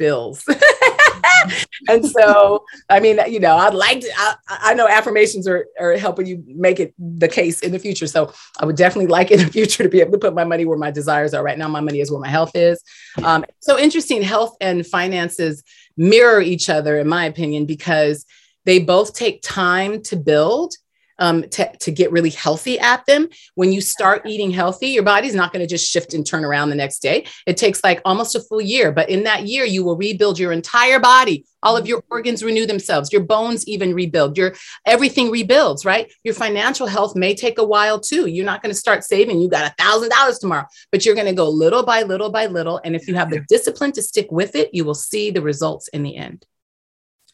bills. 0.00 0.48
and 1.88 2.04
so, 2.04 2.64
I 2.88 3.00
mean, 3.00 3.20
you 3.28 3.38
know, 3.38 3.54
I'd 3.54 3.74
like 3.74 4.00
to, 4.00 4.10
I, 4.16 4.34
I, 4.48 4.74
know 4.74 4.88
affirmations 4.88 5.46
are, 5.46 5.66
are 5.78 5.92
helping 5.98 6.26
you 6.26 6.42
make 6.46 6.80
it 6.80 6.94
the 6.98 7.28
case 7.28 7.60
in 7.60 7.70
the 7.70 7.78
future. 7.78 8.06
So 8.06 8.32
I 8.58 8.64
would 8.64 8.76
definitely 8.76 9.08
like 9.08 9.30
in 9.30 9.40
the 9.40 9.46
future 9.46 9.82
to 9.82 9.90
be 9.90 10.00
able 10.00 10.12
to 10.12 10.18
put 10.18 10.34
my 10.34 10.44
money 10.44 10.64
where 10.64 10.78
my 10.78 10.90
desires 10.90 11.34
are. 11.34 11.44
Right 11.44 11.58
now, 11.58 11.68
my 11.68 11.80
money 11.80 12.00
is 12.00 12.10
where 12.10 12.18
my 12.18 12.30
health 12.30 12.52
is. 12.54 12.82
Um, 13.22 13.44
so 13.60 13.78
interesting, 13.78 14.22
health 14.22 14.56
and 14.62 14.86
finances 14.86 15.62
mirror 15.98 16.40
each 16.40 16.70
other, 16.70 16.98
in 16.98 17.06
my 17.06 17.26
opinion, 17.26 17.66
because 17.66 18.24
they 18.64 18.78
both 18.78 19.14
take 19.14 19.42
time 19.42 20.02
to 20.04 20.16
build 20.16 20.72
um, 21.20 21.42
to, 21.50 21.70
to 21.78 21.92
get 21.92 22.10
really 22.10 22.30
healthy 22.30 22.78
at 22.80 23.04
them. 23.06 23.28
When 23.54 23.72
you 23.72 23.80
start 23.80 24.26
eating 24.26 24.50
healthy, 24.50 24.88
your 24.88 25.02
body's 25.02 25.34
not 25.34 25.52
going 25.52 25.60
to 25.60 25.68
just 25.68 25.88
shift 25.88 26.14
and 26.14 26.26
turn 26.26 26.44
around 26.44 26.70
the 26.70 26.74
next 26.74 27.00
day. 27.00 27.26
It 27.46 27.56
takes 27.56 27.84
like 27.84 28.00
almost 28.04 28.34
a 28.34 28.40
full 28.40 28.60
year, 28.60 28.90
but 28.90 29.08
in 29.08 29.24
that 29.24 29.46
year, 29.46 29.64
you 29.64 29.84
will 29.84 29.96
rebuild 29.96 30.38
your 30.38 30.52
entire 30.52 30.98
body. 30.98 31.44
All 31.62 31.76
of 31.76 31.86
your 31.86 32.02
organs 32.10 32.42
renew 32.42 32.64
themselves, 32.66 33.12
your 33.12 33.22
bones 33.22 33.68
even 33.68 33.92
rebuild, 33.92 34.38
your 34.38 34.54
everything 34.86 35.30
rebuilds, 35.30 35.84
right? 35.84 36.10
Your 36.24 36.32
financial 36.32 36.86
health 36.86 37.14
may 37.14 37.34
take 37.34 37.58
a 37.58 37.64
while 37.64 38.00
too. 38.00 38.26
You're 38.26 38.46
not 38.46 38.62
going 38.62 38.72
to 38.72 38.78
start 38.78 39.04
saving, 39.04 39.40
you 39.40 39.50
got 39.50 39.70
a 39.70 39.74
thousand 39.82 40.08
dollars 40.08 40.38
tomorrow, 40.38 40.66
but 40.90 41.04
you're 41.04 41.14
going 41.14 41.26
to 41.26 41.34
go 41.34 41.50
little 41.50 41.84
by 41.84 42.02
little 42.02 42.30
by 42.30 42.46
little. 42.46 42.80
And 42.82 42.96
if 42.96 43.06
you 43.06 43.14
have 43.14 43.30
the 43.30 43.44
discipline 43.48 43.92
to 43.92 44.02
stick 44.02 44.32
with 44.32 44.54
it, 44.54 44.70
you 44.72 44.86
will 44.86 44.94
see 44.94 45.30
the 45.30 45.42
results 45.42 45.88
in 45.88 46.02
the 46.02 46.16
end. 46.16 46.46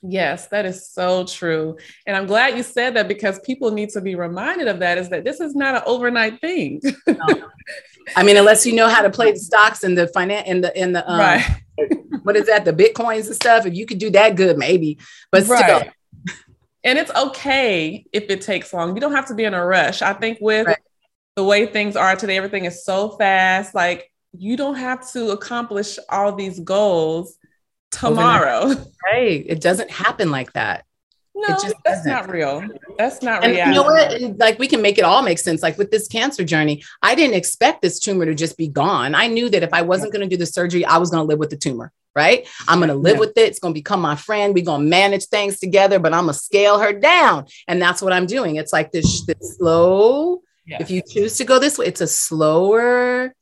Yes, 0.02 0.48
that 0.48 0.66
is 0.66 0.89
so 0.89 1.24
true. 1.24 1.77
And 2.06 2.16
I'm 2.16 2.27
glad 2.27 2.56
you 2.56 2.62
said 2.62 2.94
that 2.94 3.09
because 3.09 3.40
people 3.40 3.70
need 3.70 3.90
to 3.90 4.01
be 4.01 4.14
reminded 4.14 4.68
of 4.68 4.78
that 4.81 4.98
is 4.98 5.09
that 5.09 5.24
this 5.24 5.40
is 5.40 5.55
not 5.55 5.74
an 5.74 5.82
overnight 5.86 6.40
thing. 6.40 6.81
no. 7.06 7.51
I 8.14 8.23
mean, 8.23 8.36
unless 8.36 8.66
you 8.66 8.74
know 8.74 8.89
how 8.89 9.02
to 9.02 9.10
play 9.10 9.32
the 9.32 9.39
stocks 9.39 9.82
and 9.82 9.97
the 9.97 10.09
finance 10.09 10.44
and 10.47 10.62
the 10.62 10.81
in 10.81 10.93
the 10.93 11.10
um, 11.10 11.18
right. 11.18 11.62
what 12.23 12.36
is 12.36 12.47
that, 12.47 12.64
the 12.64 12.73
bitcoins 12.73 13.27
and 13.27 13.35
stuff. 13.35 13.66
If 13.66 13.74
you 13.74 13.86
could 13.86 13.98
do 13.98 14.10
that 14.10 14.36
good, 14.36 14.59
maybe. 14.59 14.98
But 15.32 15.44
still. 15.44 15.56
Right. 15.56 15.90
And 16.85 16.98
it's 16.98 17.10
okay 17.10 18.06
if 18.12 18.31
it 18.31 18.43
takes 18.43 18.73
long. 18.73 18.94
You 18.94 19.01
don't 19.01 19.14
have 19.14 19.27
to 19.27 19.35
be 19.35 19.43
in 19.43 19.55
a 19.55 19.66
rush. 19.66 20.02
I 20.02 20.12
think 20.12 20.39
with 20.40 20.68
right. 20.68 20.78
the 21.35 21.43
way 21.43 21.66
things 21.66 21.97
are 21.97 22.14
today, 22.14 22.36
everything 22.36 22.64
is 22.64 22.85
so 22.85 23.10
fast. 23.10 23.74
Like 23.74 24.12
you 24.39 24.56
don't 24.56 24.77
have 24.77 25.10
to 25.12 25.31
accomplish 25.31 25.98
all 26.09 26.32
these 26.32 26.60
goals 26.60 27.39
tomorrow. 27.98 28.74
Right. 29.12 29.44
It 29.47 29.60
doesn't 29.60 29.89
happen 29.89 30.32
like 30.32 30.52
that. 30.55 30.85
No, 31.32 31.47
that's 31.48 31.74
doesn't. 31.85 32.10
not 32.10 32.28
real. 32.28 32.66
That's 32.98 33.23
not 33.23 33.43
real. 33.43 33.44
and 33.44 33.52
reality. 33.52 33.70
You 33.70 33.74
know 33.77 33.82
what? 33.85 34.12
And 34.14 34.39
like 34.40 34.59
we 34.59 34.66
can 34.66 34.82
make 34.82 34.98
it 34.98 35.05
all 35.05 35.23
make 35.23 35.39
sense. 35.39 35.62
Like 35.62 35.78
with 35.78 35.93
this 35.93 36.09
cancer 36.09 36.43
journey, 36.43 36.82
I 37.02 37.14
didn't 37.14 37.36
expect 37.36 37.82
this 37.82 38.01
tumor 38.01 38.24
to 38.24 38.35
just 38.35 38.56
be 38.56 38.66
gone. 38.66 39.14
I 39.14 39.28
knew 39.28 39.48
that 39.51 39.62
if 39.62 39.73
I 39.73 39.82
wasn't 39.82 40.12
going 40.12 40.28
to 40.28 40.35
do 40.35 40.39
the 40.39 40.47
surgery, 40.47 40.85
I 40.85 40.97
was 40.97 41.10
going 41.10 41.23
to 41.23 41.28
live 41.28 41.39
with 41.39 41.51
the 41.51 41.56
tumor. 41.56 41.93
Right. 42.16 42.48
I'm 42.66 42.78
going 42.78 42.89
to 42.89 42.94
live 42.94 43.14
yeah. 43.14 43.20
with 43.20 43.36
it. 43.36 43.48
It's 43.48 43.60
going 43.60 43.74
to 43.74 43.78
become 43.78 44.01
my 44.01 44.16
friend. 44.16 44.55
We're 44.55 44.64
going 44.64 44.82
to 44.82 44.89
manage 44.89 45.27
things 45.27 45.60
together, 45.60 46.01
but 46.01 46.14
I'm 46.14 46.24
going 46.24 46.35
to 46.35 46.40
scale 46.40 46.81
her 46.81 46.93
down. 46.93 47.47
And 47.68 47.81
that's 47.81 48.02
what 48.02 48.12
I'm 48.12 48.27
doing. 48.27 48.56
It's 48.56 48.73
like 48.73 48.90
this, 48.90 49.24
this 49.27 49.56
slow, 49.56 50.40
yeah. 50.66 50.78
if 50.81 50.90
you 50.90 51.02
choose 51.06 51.36
to 51.36 51.44
go 51.44 51.60
this 51.60 51.78
way, 51.78 51.86
it's 51.86 52.01
a 52.01 52.09
slower 52.09 53.35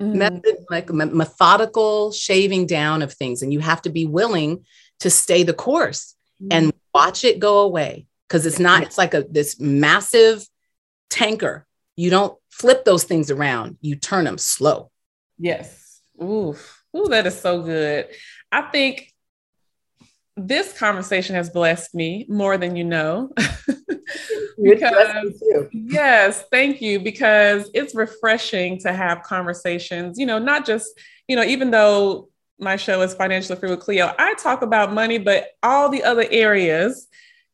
mm-hmm. 0.00 0.18
method, 0.18 0.56
like 0.70 0.90
methodical 0.90 2.12
shaving 2.12 2.66
down 2.66 3.02
of 3.02 3.12
things. 3.12 3.42
And 3.42 3.52
you 3.52 3.60
have 3.60 3.82
to 3.82 3.90
be 3.90 4.06
willing 4.06 4.64
to 5.00 5.10
stay 5.10 5.42
the 5.42 5.54
course 5.54 6.14
mm-hmm. 6.42 6.48
and 6.52 6.72
watch 6.94 7.24
it 7.24 7.38
go 7.38 7.60
away. 7.60 8.06
Cause 8.28 8.44
it's 8.44 8.58
not, 8.58 8.82
it's 8.82 8.98
like 8.98 9.14
a 9.14 9.22
this 9.22 9.58
massive 9.58 10.46
tanker. 11.08 11.66
You 11.96 12.10
don't 12.10 12.36
flip 12.50 12.84
those 12.84 13.04
things 13.04 13.30
around, 13.30 13.78
you 13.80 13.96
turn 13.96 14.24
them 14.24 14.36
slow. 14.36 14.90
Yes. 15.38 16.00
Ooh, 16.22 16.54
ooh, 16.94 17.08
that 17.08 17.26
is 17.26 17.40
so 17.40 17.62
good. 17.62 18.08
I 18.52 18.62
think 18.62 19.12
this 20.36 20.76
conversation 20.78 21.34
has 21.36 21.50
blessed 21.50 21.94
me 21.94 22.26
more 22.28 22.58
than 22.58 22.76
you 22.76 22.84
know. 22.84 23.30
because, 24.62 25.42
yes, 25.72 26.44
thank 26.50 26.80
you. 26.80 27.00
Because 27.00 27.70
it's 27.74 27.94
refreshing 27.94 28.78
to 28.80 28.92
have 28.92 29.22
conversations, 29.22 30.18
you 30.18 30.26
know, 30.26 30.38
not 30.38 30.66
just, 30.66 30.88
you 31.26 31.36
know, 31.36 31.44
even 31.44 31.70
though 31.70 32.28
my 32.58 32.76
show 32.76 33.00
is 33.02 33.14
Financially 33.14 33.58
Free 33.58 33.70
with 33.70 33.80
Cleo, 33.80 34.12
I 34.18 34.34
talk 34.34 34.62
about 34.62 34.92
money, 34.92 35.18
but 35.18 35.48
all 35.62 35.88
the 35.88 36.02
other 36.02 36.26
areas 36.30 37.06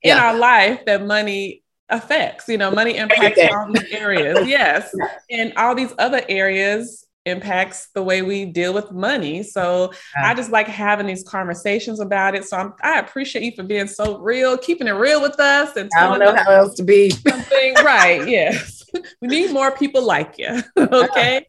yeah. 0.03 0.17
in 0.17 0.23
our 0.23 0.39
life 0.39 0.85
that 0.87 1.07
money 1.07 1.63
affects, 1.89 2.49
you 2.49 2.59
know, 2.59 2.71
money 2.71 2.97
impacts 2.97 3.41
all 3.53 3.73
these 3.73 3.93
areas. 3.93 4.39
Yes. 4.49 4.95
And 5.31 5.53
all 5.57 5.75
these 5.75 5.95
other 5.99 6.23
areas 6.29 7.04
impacts 7.27 7.89
the 7.95 8.03
way 8.03 8.23
we 8.23 8.45
deal 8.45 8.75
with 8.75 8.93
money. 8.93 9.43
So 9.43 9.93
yeah. 10.17 10.31
I 10.31 10.35
just 10.35 10.51
like 10.51 10.67
having 10.67 11.07
these 11.07 11.23
conversations 11.23 12.01
about 12.01 12.35
it. 12.35 12.45
So 12.45 12.57
I'm, 12.57 12.75
i 12.83 12.99
appreciate 12.99 13.45
you 13.45 13.53
for 13.53 13.63
being 13.63 13.87
so 13.87 14.19
real, 14.19 14.59
keeping 14.59 14.87
it 14.87 14.93
real 14.93 15.23
with 15.23 15.39
us. 15.41 15.77
And 15.77 15.91
I 15.97 16.07
don't 16.07 16.19
know 16.19 16.35
how 16.35 16.51
else 16.51 16.75
to 16.77 16.83
be. 16.83 17.11
Something 17.29 17.75
right. 17.77 18.27
Yes. 18.29 18.85
we 19.21 19.29
need 19.29 19.53
more 19.53 19.71
people 19.73 20.05
like 20.05 20.39
you. 20.39 20.63
Uh-huh. 20.77 21.07
okay. 21.11 21.47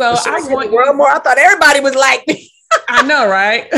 So 0.00 0.14
I 0.26 0.40
want 0.48 0.70
the 0.70 0.74
world 0.74 0.96
more. 0.96 1.08
I 1.08 1.18
thought 1.18 1.38
everybody 1.38 1.80
was 1.80 1.94
like 1.94 2.26
me. 2.26 2.50
I 2.88 3.02
know, 3.02 3.28
right? 3.28 3.70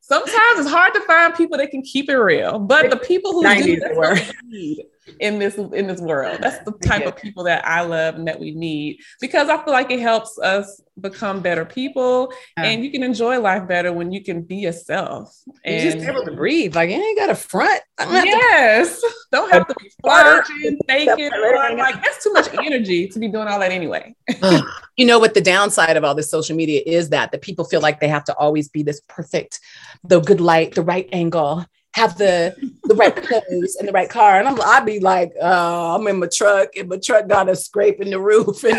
Sometimes 0.00 0.60
it's 0.60 0.70
hard 0.70 0.94
to 0.94 1.00
find 1.00 1.34
people 1.34 1.58
that 1.58 1.70
can 1.70 1.82
keep 1.82 2.08
it 2.08 2.16
real, 2.16 2.58
but 2.58 2.88
the 2.88 2.96
people 2.96 3.32
who 3.32 3.42
do, 3.42 3.76
that's 3.78 4.32
need 4.44 4.84
in 5.20 5.38
this 5.38 5.56
in 5.56 5.86
this 5.86 6.00
world. 6.00 6.38
That's 6.40 6.64
the 6.64 6.72
type 6.72 7.02
yeah. 7.02 7.08
of 7.08 7.16
people 7.16 7.44
that 7.44 7.66
I 7.66 7.82
love 7.82 8.16
and 8.16 8.26
that 8.28 8.38
we 8.38 8.52
need 8.52 9.00
because 9.20 9.48
I 9.48 9.62
feel 9.64 9.72
like 9.72 9.90
it 9.90 10.00
helps 10.00 10.38
us 10.38 10.82
become 11.00 11.40
better 11.40 11.64
people 11.64 12.32
yeah. 12.56 12.64
and 12.64 12.84
you 12.84 12.90
can 12.90 13.02
enjoy 13.02 13.40
life 13.40 13.68
better 13.68 13.92
when 13.92 14.10
you 14.10 14.22
can 14.22 14.42
be 14.42 14.56
yourself 14.56 15.34
and 15.64 15.82
You're 15.82 15.92
just 15.92 16.06
able 16.08 16.24
to 16.24 16.32
breathe. 16.32 16.74
Like 16.74 16.90
you 16.90 16.96
ain't 16.96 17.18
got 17.18 17.30
a 17.30 17.34
front. 17.34 17.80
yes. 17.98 19.00
To- 19.00 19.12
don't 19.32 19.52
have 19.52 19.66
to 19.66 19.74
be 19.80 19.90
flirting, 20.02 20.78
faking. 20.86 21.30
Like 21.30 22.02
that's 22.02 22.22
too 22.22 22.32
much 22.32 22.48
energy 22.54 23.08
to 23.08 23.18
be 23.18 23.28
doing 23.28 23.48
all 23.48 23.60
that 23.60 23.70
anyway. 23.70 24.14
you 24.96 25.06
know 25.06 25.18
what 25.18 25.34
the 25.34 25.40
downside 25.40 25.96
of 25.96 26.04
all 26.04 26.14
this 26.14 26.30
social 26.30 26.56
media 26.56 26.82
is 26.86 27.10
that 27.10 27.32
the 27.32 27.38
people 27.38 27.64
feel 27.64 27.80
like 27.80 28.00
they 28.00 28.08
have 28.08 28.24
to 28.24 28.34
always 28.36 28.68
be 28.68 28.82
this 28.82 29.00
perfect, 29.08 29.60
the 30.04 30.20
good 30.20 30.40
light, 30.40 30.74
the 30.74 30.82
right 30.82 31.08
angle 31.12 31.64
have 31.98 32.16
the 32.16 32.54
the 32.84 32.94
right 32.94 33.14
clothes 33.26 33.76
and 33.76 33.88
the 33.88 33.92
right 33.92 34.08
car. 34.08 34.38
And 34.38 34.48
I'm 34.48 34.60
I'd 34.60 34.86
be 34.86 35.00
like, 35.00 35.32
uh, 35.40 35.94
I'm 35.94 36.06
in 36.06 36.20
my 36.20 36.28
truck 36.32 36.70
and 36.76 36.88
my 36.88 36.98
truck 36.98 37.28
got 37.28 37.48
a 37.48 37.56
scrape 37.56 38.00
in 38.00 38.10
the 38.10 38.20
roof. 38.20 38.64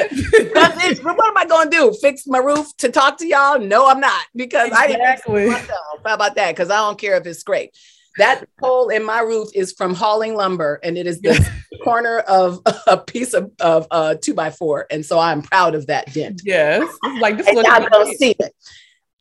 And 0.81 0.97
what 0.99 1.27
am 1.27 1.37
I 1.37 1.45
gonna 1.45 1.69
do? 1.69 1.93
Fix 2.01 2.25
my 2.25 2.39
roof 2.39 2.75
to 2.77 2.89
talk 2.89 3.17
to 3.17 3.27
y'all? 3.27 3.59
No, 3.59 3.87
I'm 3.87 3.99
not 3.99 4.25
because 4.35 4.69
exactly. 4.69 4.95
I 4.95 5.15
didn't 5.27 5.51
myself. 5.51 5.99
How 6.05 6.13
about 6.13 6.35
that? 6.35 6.55
Because 6.55 6.69
I 6.69 6.77
don't 6.77 6.97
care 6.97 7.15
if 7.17 7.25
it's 7.25 7.39
scraped. 7.39 7.77
That 8.17 8.45
hole 8.59 8.89
in 8.89 9.03
my 9.03 9.21
roof 9.21 9.49
is 9.53 9.73
from 9.73 9.93
hauling 9.93 10.35
lumber, 10.35 10.79
and 10.83 10.97
it 10.97 11.05
is 11.05 11.21
the 11.21 11.47
corner 11.83 12.19
of 12.19 12.59
a 12.87 12.97
piece 12.97 13.33
of, 13.33 13.51
of 13.59 13.87
uh, 13.91 14.15
two 14.15 14.33
by 14.33 14.49
four. 14.49 14.87
And 14.89 15.05
so 15.05 15.19
I'm 15.19 15.41
proud 15.41 15.75
of 15.75 15.87
that 15.87 16.11
dent. 16.13 16.41
Yes. 16.43 16.91
like 17.19 17.37
this 17.37 17.47
one. 17.53 17.65
I 17.65 17.87
don't 17.87 18.17
see 18.17 18.35
it 18.39 18.53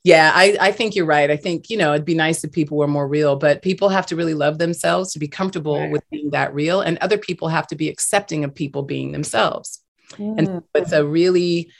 yeah 0.04 0.32
I, 0.34 0.56
I 0.60 0.72
think 0.72 0.94
you're 0.94 1.06
right. 1.06 1.30
I 1.30 1.36
think 1.36 1.70
you 1.70 1.76
know 1.76 1.92
it'd 1.92 2.04
be 2.04 2.14
nice 2.14 2.44
if 2.44 2.52
people 2.52 2.76
were 2.76 2.86
more 2.86 3.08
real 3.08 3.36
but 3.36 3.62
people 3.62 3.88
have 3.88 4.06
to 4.06 4.16
really 4.16 4.34
love 4.34 4.58
themselves 4.58 5.12
to 5.12 5.18
be 5.18 5.28
comfortable 5.28 5.78
right. 5.78 5.90
with 5.90 6.08
being 6.10 6.30
that 6.30 6.54
real 6.54 6.80
and 6.80 6.98
other 6.98 7.18
people 7.18 7.48
have 7.48 7.66
to 7.68 7.76
be 7.76 7.88
accepting 7.88 8.44
of 8.44 8.54
people 8.54 8.82
being 8.82 9.12
themselves. 9.12 9.80
Mm. 10.12 10.38
and 10.38 10.62
it's 10.74 10.92
a 10.92 11.04
really 11.04 11.70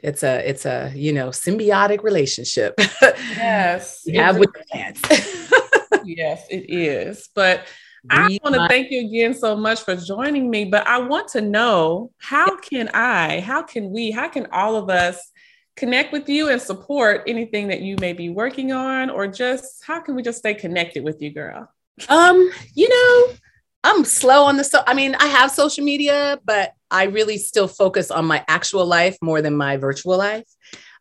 it's 0.00 0.24
a 0.24 0.48
it's 0.48 0.66
a 0.66 0.92
you 0.94 1.12
know 1.12 1.28
symbiotic 1.28 2.02
relationship. 2.02 2.74
Yes 3.00 4.02
have 4.14 4.38
with 4.38 4.50
plants 4.70 5.02
yes 6.04 6.46
it 6.50 6.70
is. 6.70 7.28
But 7.34 7.66
I 8.10 8.38
want 8.42 8.54
to 8.54 8.68
thank 8.68 8.90
you 8.90 9.06
again 9.06 9.34
so 9.34 9.56
much 9.56 9.82
for 9.82 9.96
joining 9.96 10.50
me, 10.50 10.64
but 10.64 10.86
I 10.86 10.98
want 10.98 11.28
to 11.28 11.40
know 11.40 12.10
how 12.18 12.56
can 12.56 12.88
I, 12.94 13.40
how 13.40 13.62
can 13.62 13.90
we, 13.90 14.10
how 14.10 14.28
can 14.28 14.46
all 14.52 14.76
of 14.76 14.88
us 14.88 15.30
connect 15.78 16.12
with 16.12 16.28
you 16.28 16.48
and 16.48 16.60
support 16.60 17.22
anything 17.26 17.68
that 17.68 17.80
you 17.80 17.96
may 18.00 18.12
be 18.12 18.28
working 18.28 18.72
on 18.72 19.10
or 19.10 19.26
just 19.26 19.84
how 19.86 20.00
can 20.00 20.14
we 20.14 20.22
just 20.22 20.38
stay 20.38 20.54
connected 20.54 21.04
with 21.04 21.22
you 21.22 21.30
girl? 21.30 21.68
Um 22.08 22.50
you 22.74 22.88
know 22.88 23.34
i'm 23.84 24.04
slow 24.04 24.44
on 24.44 24.56
the 24.56 24.64
so 24.64 24.82
i 24.86 24.94
mean 24.94 25.14
i 25.20 25.26
have 25.26 25.50
social 25.50 25.84
media 25.84 26.38
but 26.44 26.72
i 26.90 27.04
really 27.04 27.38
still 27.38 27.68
focus 27.68 28.10
on 28.10 28.24
my 28.24 28.44
actual 28.48 28.84
life 28.84 29.16
more 29.22 29.40
than 29.42 29.56
my 29.56 29.76
virtual 29.76 30.16
life. 30.18 30.46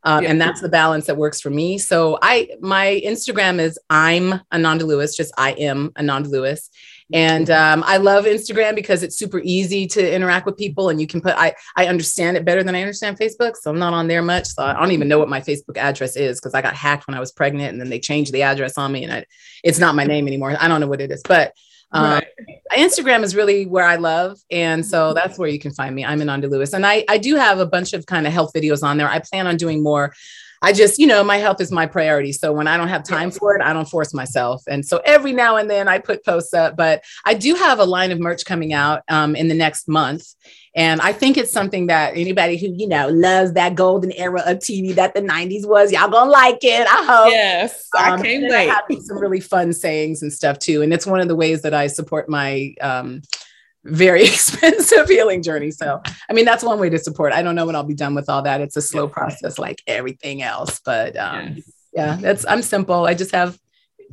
Um, 0.03 0.23
yeah. 0.23 0.29
and 0.29 0.39
that's 0.39 0.61
the 0.61 0.69
balance 0.69 1.07
that 1.07 1.17
works 1.17 1.41
for 1.41 1.49
me. 1.49 1.77
So 1.79 2.19
i 2.21 2.49
my 2.61 3.01
instagram 3.05 3.59
is 3.59 3.79
i'm 3.89 4.39
ananda 4.51 4.85
lewis 4.85 5.15
just 5.17 5.33
i 5.37 5.51
am 5.51 5.91
ananda 5.97 6.29
lewis 6.29 6.69
and 7.13 7.49
um, 7.49 7.83
I 7.85 7.97
love 7.97 8.25
Instagram 8.25 8.75
because 8.75 9.03
it's 9.03 9.17
super 9.17 9.39
easy 9.43 9.87
to 9.87 10.13
interact 10.13 10.45
with 10.45 10.57
people, 10.57 10.89
and 10.89 10.99
you 10.99 11.07
can 11.07 11.21
put. 11.21 11.35
I 11.37 11.55
I 11.75 11.87
understand 11.87 12.37
it 12.37 12.45
better 12.45 12.63
than 12.63 12.75
I 12.75 12.81
understand 12.81 13.17
Facebook, 13.17 13.55
so 13.55 13.71
I'm 13.71 13.79
not 13.79 13.93
on 13.93 14.07
there 14.07 14.21
much. 14.21 14.47
So 14.47 14.63
I 14.63 14.73
don't 14.73 14.91
even 14.91 15.07
know 15.07 15.19
what 15.19 15.29
my 15.29 15.39
Facebook 15.41 15.77
address 15.77 16.15
is 16.15 16.39
because 16.39 16.53
I 16.53 16.61
got 16.61 16.75
hacked 16.75 17.07
when 17.07 17.15
I 17.15 17.19
was 17.19 17.31
pregnant, 17.31 17.71
and 17.71 17.81
then 17.81 17.89
they 17.89 17.99
changed 17.99 18.33
the 18.33 18.43
address 18.43 18.77
on 18.77 18.91
me, 18.91 19.03
and 19.03 19.13
I, 19.13 19.25
it's 19.63 19.79
not 19.79 19.95
my 19.95 20.03
name 20.03 20.27
anymore. 20.27 20.55
I 20.59 20.67
don't 20.67 20.81
know 20.81 20.87
what 20.87 21.01
it 21.01 21.11
is, 21.11 21.21
but 21.23 21.53
um, 21.91 22.03
right. 22.03 22.27
Instagram 22.75 23.23
is 23.23 23.35
really 23.35 23.65
where 23.65 23.85
I 23.85 23.95
love. 23.95 24.39
And 24.51 24.85
so 24.85 25.13
that's 25.13 25.37
where 25.37 25.47
you 25.47 25.59
can 25.59 25.71
find 25.71 25.95
me. 25.95 26.03
I'm 26.03 26.21
Ananda 26.21 26.47
Lewis. 26.47 26.73
And 26.73 26.85
I, 26.85 27.05
I 27.07 27.17
do 27.17 27.35
have 27.35 27.59
a 27.59 27.65
bunch 27.65 27.93
of 27.93 28.05
kind 28.05 28.27
of 28.27 28.33
health 28.33 28.51
videos 28.53 28.83
on 28.83 28.97
there. 28.97 29.07
I 29.07 29.19
plan 29.19 29.47
on 29.47 29.55
doing 29.55 29.81
more 29.81 30.13
I 30.61 30.73
just, 30.73 30.99
you 30.99 31.07
know, 31.07 31.23
my 31.23 31.37
health 31.37 31.61
is 31.61 31.71
my 31.71 31.85
priority. 31.85 32.31
So 32.31 32.51
when 32.51 32.67
I 32.67 32.77
don't 32.77 32.87
have 32.87 33.03
time 33.03 33.31
for 33.31 33.55
it, 33.55 33.61
I 33.61 33.73
don't 33.73 33.89
force 33.89 34.13
myself. 34.13 34.63
And 34.67 34.85
so 34.85 35.01
every 35.05 35.33
now 35.33 35.57
and 35.57 35.69
then 35.69 35.87
I 35.87 35.99
put 35.99 36.25
posts 36.25 36.53
up, 36.53 36.75
but 36.75 37.03
I 37.25 37.33
do 37.33 37.55
have 37.55 37.79
a 37.79 37.85
line 37.85 38.11
of 38.11 38.19
merch 38.19 38.45
coming 38.45 38.73
out 38.73 39.03
um, 39.09 39.35
in 39.35 39.47
the 39.47 39.53
next 39.53 39.87
month. 39.87 40.33
And 40.75 41.01
I 41.01 41.11
think 41.11 41.37
it's 41.37 41.51
something 41.51 41.87
that 41.87 42.15
anybody 42.15 42.55
who, 42.55 42.67
you 42.75 42.87
know, 42.87 43.07
loves 43.09 43.53
that 43.53 43.73
golden 43.73 44.11
era 44.11 44.43
of 44.45 44.59
TV 44.59 44.93
that 44.93 45.15
the 45.15 45.21
90s 45.21 45.67
was, 45.67 45.91
y'all 45.91 46.07
gonna 46.07 46.29
like 46.29 46.59
it. 46.61 46.87
I 46.87 47.03
hope. 47.03 47.31
Yes, 47.31 47.89
um, 47.97 48.13
I 48.13 48.21
can't 48.21 48.43
wait. 48.43 48.69
I 48.69 48.73
have 48.73 48.83
some 49.01 49.17
really 49.17 49.39
fun 49.39 49.73
sayings 49.73 50.21
and 50.21 50.31
stuff 50.31 50.59
too. 50.59 50.83
And 50.83 50.93
it's 50.93 51.07
one 51.07 51.19
of 51.19 51.27
the 51.27 51.35
ways 51.35 51.63
that 51.63 51.73
I 51.73 51.87
support 51.87 52.29
my 52.29 52.75
um, 52.79 53.23
very 53.87 54.23
expensive 54.23 55.07
healing 55.07 55.41
journey. 55.41 55.71
So, 55.71 56.01
I 56.29 56.33
mean, 56.33 56.45
that's 56.45 56.63
one 56.63 56.79
way 56.79 56.89
to 56.89 56.99
support. 56.99 57.33
I 57.33 57.41
don't 57.41 57.55
know 57.55 57.65
when 57.65 57.75
I'll 57.75 57.83
be 57.83 57.93
done 57.93 58.15
with 58.15 58.29
all 58.29 58.41
that. 58.43 58.61
It's 58.61 58.75
a 58.75 58.81
slow 58.81 59.07
process 59.07 59.57
like 59.57 59.81
everything 59.87 60.41
else, 60.41 60.79
but 60.83 61.17
um, 61.17 61.55
yes. 61.55 61.71
yeah, 61.93 62.15
that's 62.17 62.45
I'm 62.47 62.61
simple. 62.61 63.05
I 63.05 63.13
just 63.13 63.31
have 63.31 63.57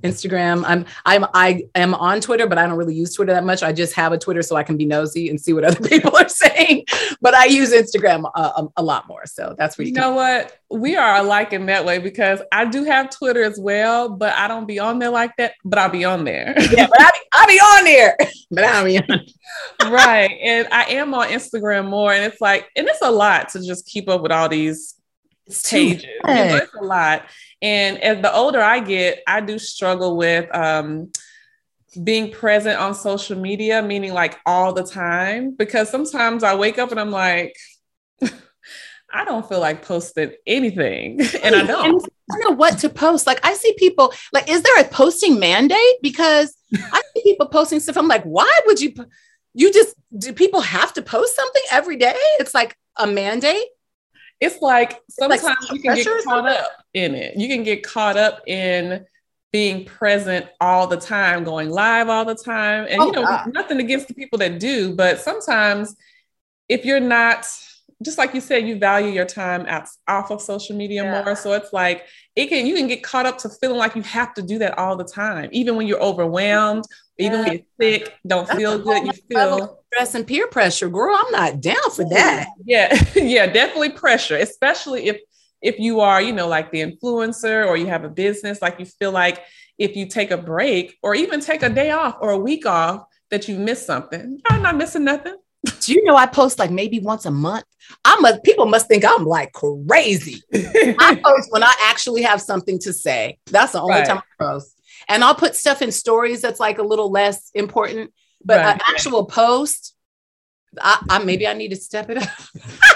Instagram. 0.02 0.64
I'm 0.66 0.84
I'm 1.06 1.24
I 1.34 1.64
am 1.74 1.94
on 1.94 2.20
Twitter, 2.20 2.46
but 2.46 2.58
I 2.58 2.66
don't 2.66 2.76
really 2.76 2.94
use 2.94 3.14
Twitter 3.14 3.32
that 3.32 3.44
much. 3.44 3.62
I 3.62 3.72
just 3.72 3.94
have 3.94 4.12
a 4.12 4.18
Twitter 4.18 4.42
so 4.42 4.56
I 4.56 4.62
can 4.62 4.76
be 4.76 4.84
nosy 4.84 5.28
and 5.30 5.40
see 5.40 5.52
what 5.52 5.64
other 5.68 5.88
people 5.88 6.16
are 6.16 6.28
saying. 6.28 6.84
But 7.20 7.34
I 7.34 7.46
use 7.46 7.72
Instagram 7.72 8.30
a, 8.34 8.40
a, 8.40 8.68
a 8.78 8.82
lot 8.82 9.08
more. 9.08 9.26
So 9.26 9.54
that's 9.56 9.78
where 9.78 9.86
you, 9.86 9.94
you 9.94 10.00
know 10.00 10.12
what 10.12 10.58
we 10.70 10.96
are 10.96 11.16
alike 11.16 11.52
in 11.52 11.66
that 11.66 11.84
way 11.84 11.98
because 11.98 12.42
I 12.50 12.64
do 12.64 12.84
have 12.84 13.10
Twitter 13.10 13.42
as 13.42 13.58
well, 13.58 14.08
but 14.08 14.34
I 14.34 14.48
don't 14.48 14.66
be 14.66 14.78
on 14.78 14.98
there 14.98 15.10
like 15.10 15.36
that. 15.38 15.54
But 15.64 15.78
I'll 15.78 15.88
be 15.88 16.04
on 16.04 16.24
there. 16.24 16.54
yeah, 16.70 16.86
but 16.88 17.00
I 17.00 17.10
be, 17.10 17.18
I 17.32 17.46
be 17.46 17.58
on 17.58 17.84
there. 17.84 18.16
but 18.50 18.64
I'll 18.64 18.84
be 18.84 18.98
on. 18.98 19.92
right, 19.92 20.30
and 20.42 20.68
I 20.72 20.84
am 20.90 21.14
on 21.14 21.28
Instagram 21.28 21.88
more, 21.88 22.12
and 22.12 22.24
it's 22.24 22.40
like, 22.40 22.68
and 22.76 22.86
it's 22.88 23.02
a 23.02 23.10
lot 23.10 23.50
to 23.50 23.64
just 23.64 23.86
keep 23.86 24.08
up 24.08 24.22
with 24.22 24.32
all 24.32 24.48
these 24.48 24.94
pages. 25.46 26.04
You 26.04 26.34
know, 26.34 26.56
it's 26.56 26.74
a 26.74 26.84
lot. 26.84 27.26
And 27.64 27.98
as 28.02 28.20
the 28.20 28.30
older 28.30 28.60
I 28.60 28.78
get, 28.80 29.22
I 29.26 29.40
do 29.40 29.58
struggle 29.58 30.18
with 30.18 30.54
um, 30.54 31.10
being 32.02 32.30
present 32.30 32.78
on 32.78 32.94
social 32.94 33.40
media, 33.40 33.80
meaning 33.80 34.12
like 34.12 34.38
all 34.44 34.74
the 34.74 34.82
time, 34.82 35.54
because 35.56 35.88
sometimes 35.88 36.44
I 36.44 36.56
wake 36.56 36.78
up 36.78 36.90
and 36.90 37.00
I'm 37.00 37.10
like, 37.10 37.56
I 39.14 39.24
don't 39.24 39.48
feel 39.48 39.60
like 39.60 39.80
posting 39.80 40.32
anything. 40.46 41.20
And 41.42 41.56
I 41.56 41.64
don't. 41.64 41.86
And 41.86 42.06
I 42.30 42.34
don't 42.34 42.50
know 42.50 42.56
what 42.56 42.80
to 42.80 42.90
post. 42.90 43.26
Like 43.26 43.40
I 43.42 43.54
see 43.54 43.74
people 43.78 44.12
like, 44.34 44.50
is 44.50 44.60
there 44.60 44.80
a 44.82 44.84
posting 44.84 45.40
mandate? 45.40 46.02
Because 46.02 46.54
I 46.74 47.00
see 47.14 47.22
people 47.22 47.46
posting 47.46 47.80
stuff. 47.80 47.96
I'm 47.96 48.08
like, 48.08 48.24
why 48.24 48.60
would 48.66 48.78
you 48.78 48.92
you 49.54 49.72
just 49.72 49.94
do 50.18 50.34
people 50.34 50.60
have 50.60 50.92
to 50.94 51.02
post 51.02 51.34
something 51.34 51.62
every 51.70 51.96
day? 51.96 52.14
It's 52.40 52.52
like 52.52 52.76
a 52.98 53.06
mandate. 53.06 53.68
It's 54.38 54.60
like 54.60 55.00
sometimes 55.08 55.42
like 55.42 55.72
you 55.72 55.80
can 55.80 55.94
get 55.94 56.24
caught 56.24 56.46
up 56.46 56.83
in 56.94 57.14
it. 57.14 57.36
You 57.36 57.48
can 57.48 57.62
get 57.62 57.82
caught 57.82 58.16
up 58.16 58.42
in 58.46 59.04
being 59.52 59.84
present 59.84 60.46
all 60.60 60.86
the 60.86 60.96
time, 60.96 61.44
going 61.44 61.70
live 61.70 62.08
all 62.08 62.24
the 62.24 62.34
time. 62.34 62.86
And 62.88 63.00
oh, 63.00 63.06
you 63.06 63.12
know, 63.12 63.22
God. 63.22 63.52
nothing 63.52 63.78
against 63.78 64.08
the 64.08 64.14
people 64.14 64.38
that 64.38 64.58
do, 64.58 64.94
but 64.94 65.20
sometimes 65.20 65.94
if 66.68 66.84
you're 66.84 67.00
not 67.00 67.46
just 68.02 68.18
like 68.18 68.34
you 68.34 68.40
said, 68.40 68.66
you 68.66 68.78
value 68.78 69.10
your 69.10 69.24
time 69.24 69.64
out, 69.66 69.88
off 70.08 70.30
of 70.30 70.40
social 70.40 70.76
media 70.76 71.02
yeah. 71.02 71.22
more. 71.22 71.36
So 71.36 71.52
it's 71.52 71.72
like 71.72 72.04
it 72.36 72.48
can 72.48 72.66
you 72.66 72.74
can 72.74 72.86
get 72.86 73.02
caught 73.02 73.26
up 73.26 73.38
to 73.38 73.48
feeling 73.48 73.78
like 73.78 73.94
you 73.94 74.02
have 74.02 74.34
to 74.34 74.42
do 74.42 74.58
that 74.58 74.78
all 74.78 74.96
the 74.96 75.04
time, 75.04 75.48
even 75.52 75.76
when 75.76 75.86
you're 75.86 76.02
overwhelmed, 76.02 76.84
yeah. 77.16 77.26
even 77.26 77.40
when 77.40 77.52
you're 77.52 77.62
sick, 77.80 78.14
don't 78.26 78.46
That's 78.46 78.58
feel 78.58 78.78
good. 78.78 79.06
You 79.06 79.12
feel 79.30 79.80
stress 79.92 80.14
and 80.14 80.26
peer 80.26 80.46
pressure, 80.48 80.88
girl. 80.88 81.16
I'm 81.16 81.32
not 81.32 81.60
down 81.60 81.90
for 81.94 82.04
that. 82.10 82.48
Yeah, 82.64 82.94
yeah, 83.14 83.46
definitely 83.46 83.90
pressure, 83.90 84.36
especially 84.36 85.06
if 85.06 85.20
if 85.64 85.78
you 85.78 86.00
are, 86.00 86.20
you 86.20 86.32
know, 86.32 86.46
like 86.46 86.70
the 86.70 86.82
influencer 86.82 87.66
or 87.66 87.76
you 87.76 87.86
have 87.86 88.04
a 88.04 88.08
business, 88.08 88.60
like 88.60 88.78
you 88.78 88.84
feel 88.84 89.10
like 89.10 89.42
if 89.78 89.96
you 89.96 90.06
take 90.06 90.30
a 90.30 90.36
break 90.36 90.96
or 91.02 91.14
even 91.14 91.40
take 91.40 91.62
a 91.62 91.70
day 91.70 91.90
off 91.90 92.18
or 92.20 92.30
a 92.30 92.38
week 92.38 92.66
off, 92.66 93.06
that 93.30 93.48
you 93.48 93.58
miss 93.58 93.84
something. 93.84 94.40
I'm 94.46 94.62
not 94.62 94.76
missing 94.76 95.04
nothing. 95.04 95.36
Do 95.80 95.92
you 95.94 96.04
know 96.04 96.14
I 96.14 96.26
post 96.26 96.58
like 96.58 96.70
maybe 96.70 97.00
once 97.00 97.24
a 97.24 97.30
month? 97.30 97.64
I 98.04 98.16
must 98.20 98.44
people 98.44 98.66
must 98.66 98.86
think 98.86 99.04
I'm 99.06 99.24
like 99.24 99.52
crazy. 99.52 100.42
I 100.54 101.18
post 101.24 101.50
when 101.50 101.62
I 101.62 101.74
actually 101.86 102.22
have 102.22 102.42
something 102.42 102.78
to 102.80 102.92
say. 102.92 103.38
That's 103.46 103.72
the 103.72 103.80
only 103.80 103.94
right. 103.94 104.06
time 104.06 104.18
I 104.18 104.44
post. 104.44 104.78
And 105.08 105.24
I'll 105.24 105.34
put 105.34 105.56
stuff 105.56 105.80
in 105.80 105.90
stories 105.90 106.42
that's 106.42 106.60
like 106.60 106.78
a 106.78 106.82
little 106.82 107.10
less 107.10 107.50
important, 107.54 108.12
but 108.44 108.58
right. 108.58 108.74
an 108.74 108.80
actual 108.86 109.24
post, 109.24 109.96
I, 110.78 111.04
I 111.08 111.24
maybe 111.24 111.48
I 111.48 111.54
need 111.54 111.68
to 111.68 111.76
step 111.76 112.10
it 112.10 112.18
up. 112.18 112.28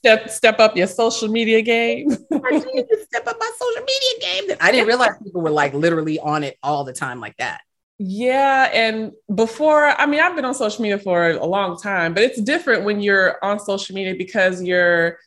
step 0.00 0.30
step 0.30 0.58
up 0.60 0.76
your 0.76 0.86
social 0.86 1.28
media 1.28 1.62
game. 1.62 2.10
I 2.32 2.50
need 2.50 2.86
to 2.88 2.98
step 3.04 3.26
up 3.26 3.36
my 3.38 3.50
social 3.58 3.84
media 3.84 4.20
game. 4.20 4.56
I 4.60 4.72
didn't 4.72 4.86
realize 4.86 5.12
people 5.22 5.42
were 5.42 5.50
like 5.50 5.74
literally 5.74 6.18
on 6.18 6.42
it 6.42 6.56
all 6.62 6.84
the 6.84 6.92
time 6.92 7.20
like 7.20 7.36
that. 7.36 7.60
Yeah. 7.98 8.70
And 8.72 9.12
before, 9.34 9.84
I 9.86 10.06
mean, 10.06 10.20
I've 10.20 10.34
been 10.34 10.46
on 10.46 10.54
social 10.54 10.82
media 10.82 10.98
for 10.98 11.32
a 11.32 11.44
long 11.44 11.78
time, 11.78 12.14
but 12.14 12.22
it's 12.22 12.40
different 12.40 12.84
when 12.84 13.00
you're 13.00 13.36
on 13.44 13.60
social 13.60 13.94
media 13.94 14.14
because 14.16 14.62
you're 14.62 15.18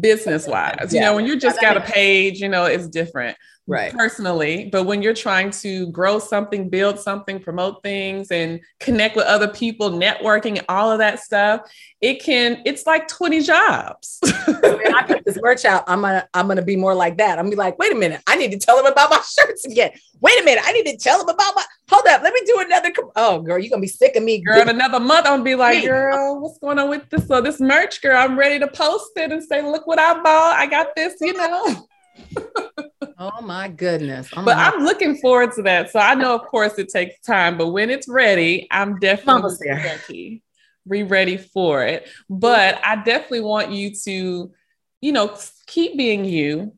business 0.00 0.48
wise. 0.48 0.92
Yeah. 0.92 1.00
You 1.00 1.00
know, 1.02 1.14
when 1.14 1.26
you 1.26 1.38
just 1.38 1.60
got 1.60 1.76
a 1.76 1.80
page, 1.80 2.40
you 2.40 2.48
know, 2.48 2.64
it's 2.64 2.88
different 2.88 3.36
right. 3.66 3.92
personally 3.92 4.68
but 4.70 4.84
when 4.84 5.02
you're 5.02 5.14
trying 5.14 5.50
to 5.50 5.86
grow 5.88 6.18
something 6.18 6.68
build 6.68 6.98
something 6.98 7.40
promote 7.40 7.82
things 7.82 8.30
and 8.30 8.60
connect 8.80 9.16
with 9.16 9.26
other 9.26 9.48
people 9.48 9.90
networking 9.90 10.62
all 10.68 10.90
of 10.90 10.98
that 10.98 11.20
stuff 11.20 11.62
it 12.02 12.22
can 12.22 12.60
it's 12.66 12.86
like 12.86 13.08
20 13.08 13.42
jobs. 13.42 14.18
When 14.46 14.94
i 14.94 15.02
put 15.02 15.24
this 15.24 15.38
merch 15.40 15.64
out. 15.64 15.84
I'm 15.86 16.02
gonna 16.02 16.28
i'm 16.34 16.46
gonna 16.46 16.62
be 16.62 16.76
more 16.76 16.94
like 16.94 17.16
that. 17.18 17.38
I'm 17.38 17.46
gonna 17.46 17.50
be 17.50 17.56
like 17.56 17.78
wait 17.78 17.92
a 17.92 17.94
minute. 17.94 18.20
I 18.26 18.36
need 18.36 18.52
to 18.52 18.58
tell 18.58 18.76
them 18.76 18.86
about 18.86 19.10
my 19.10 19.20
shirts 19.20 19.64
again. 19.64 19.92
Wait 20.20 20.40
a 20.40 20.44
minute. 20.44 20.62
I 20.66 20.72
need 20.72 20.84
to 20.86 20.96
tell 20.98 21.18
them 21.18 21.28
about 21.28 21.54
my 21.54 21.64
hold 21.88 22.06
up. 22.06 22.22
Let 22.22 22.34
me 22.34 22.40
do 22.44 22.60
another 22.60 22.90
com- 22.90 23.10
oh 23.16 23.40
girl 23.40 23.58
you're 23.58 23.70
gonna 23.70 23.80
be 23.80 23.88
sick 23.88 24.14
of 24.14 24.22
me. 24.22 24.40
Girl 24.40 24.60
in 24.60 24.68
another 24.68 25.00
month 25.00 25.26
i'm 25.26 25.34
gonna 25.34 25.44
be 25.44 25.54
like 25.54 25.84
girl 25.84 26.40
what's 26.40 26.58
going 26.58 26.78
on 26.78 26.90
with 26.90 27.08
this? 27.08 27.26
So 27.26 27.40
this 27.40 27.60
merch 27.60 28.02
girl 28.02 28.16
i'm 28.16 28.38
ready 28.38 28.58
to 28.58 28.68
post 28.68 29.12
it 29.16 29.32
and 29.32 29.42
say 29.42 29.62
look 29.62 29.86
what 29.86 29.98
i 29.98 30.14
bought. 30.22 30.56
I 30.56 30.66
got 30.66 30.94
this 30.94 31.14
you 31.20 31.32
know 31.32 31.86
oh 33.18 33.40
my 33.42 33.68
goodness. 33.68 34.28
Oh 34.36 34.44
but 34.44 34.56
I'm 34.56 34.82
looking 34.82 35.16
forward 35.16 35.52
to 35.52 35.62
that. 35.62 35.90
So 35.90 35.98
I 35.98 36.14
know, 36.14 36.34
of 36.34 36.42
course, 36.42 36.78
it 36.78 36.88
takes 36.88 37.20
time, 37.20 37.58
but 37.58 37.68
when 37.68 37.90
it's 37.90 38.08
ready, 38.08 38.66
I'm 38.70 38.98
definitely 38.98 39.68
ready. 39.68 40.42
Be 40.88 41.02
ready 41.02 41.36
for 41.36 41.84
it. 41.84 42.08
But 42.30 42.80
I 42.84 42.96
definitely 42.96 43.40
want 43.40 43.72
you 43.72 43.94
to, 44.04 44.52
you 45.00 45.12
know, 45.12 45.36
keep 45.66 45.96
being 45.96 46.24
you. 46.24 46.72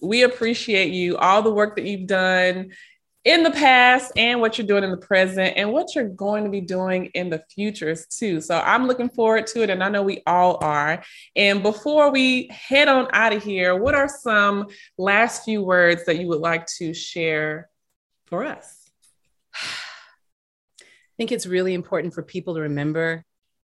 We 0.00 0.22
appreciate 0.24 0.92
you, 0.92 1.16
all 1.16 1.42
the 1.42 1.52
work 1.52 1.76
that 1.76 1.84
you've 1.84 2.06
done 2.06 2.72
in 3.26 3.42
the 3.42 3.50
past 3.50 4.12
and 4.14 4.40
what 4.40 4.56
you're 4.56 4.66
doing 4.66 4.84
in 4.84 4.92
the 4.92 4.96
present 4.96 5.54
and 5.56 5.72
what 5.72 5.96
you're 5.96 6.08
going 6.08 6.44
to 6.44 6.50
be 6.50 6.60
doing 6.60 7.06
in 7.06 7.28
the 7.28 7.42
futures 7.50 8.06
too. 8.06 8.40
So 8.40 8.60
I'm 8.60 8.86
looking 8.86 9.08
forward 9.08 9.48
to 9.48 9.64
it 9.64 9.68
and 9.68 9.82
I 9.82 9.88
know 9.88 10.04
we 10.04 10.22
all 10.28 10.58
are. 10.62 11.02
And 11.34 11.60
before 11.60 12.12
we 12.12 12.46
head 12.52 12.86
on 12.86 13.08
out 13.12 13.32
of 13.32 13.42
here, 13.42 13.74
what 13.74 13.96
are 13.96 14.08
some 14.08 14.68
last 14.96 15.44
few 15.44 15.60
words 15.60 16.04
that 16.04 16.20
you 16.20 16.28
would 16.28 16.38
like 16.38 16.66
to 16.78 16.94
share 16.94 17.68
for 18.26 18.44
us? 18.44 18.88
I 19.60 20.84
think 21.16 21.32
it's 21.32 21.46
really 21.46 21.74
important 21.74 22.14
for 22.14 22.22
people 22.22 22.54
to 22.54 22.60
remember 22.60 23.24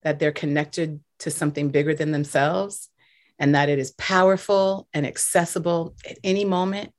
that 0.01 0.17
they're 0.17 0.31
connected 0.31 0.99
to 1.19 1.29
something 1.29 1.69
bigger 1.69 1.93
than 1.93 2.11
themselves 2.11 2.89
and 3.37 3.53
that 3.53 3.69
it 3.69 3.77
is 3.77 3.91
powerful 3.99 4.87
and 4.93 5.05
accessible 5.05 5.93
at 6.09 6.17
any 6.23 6.43
moment 6.43 6.91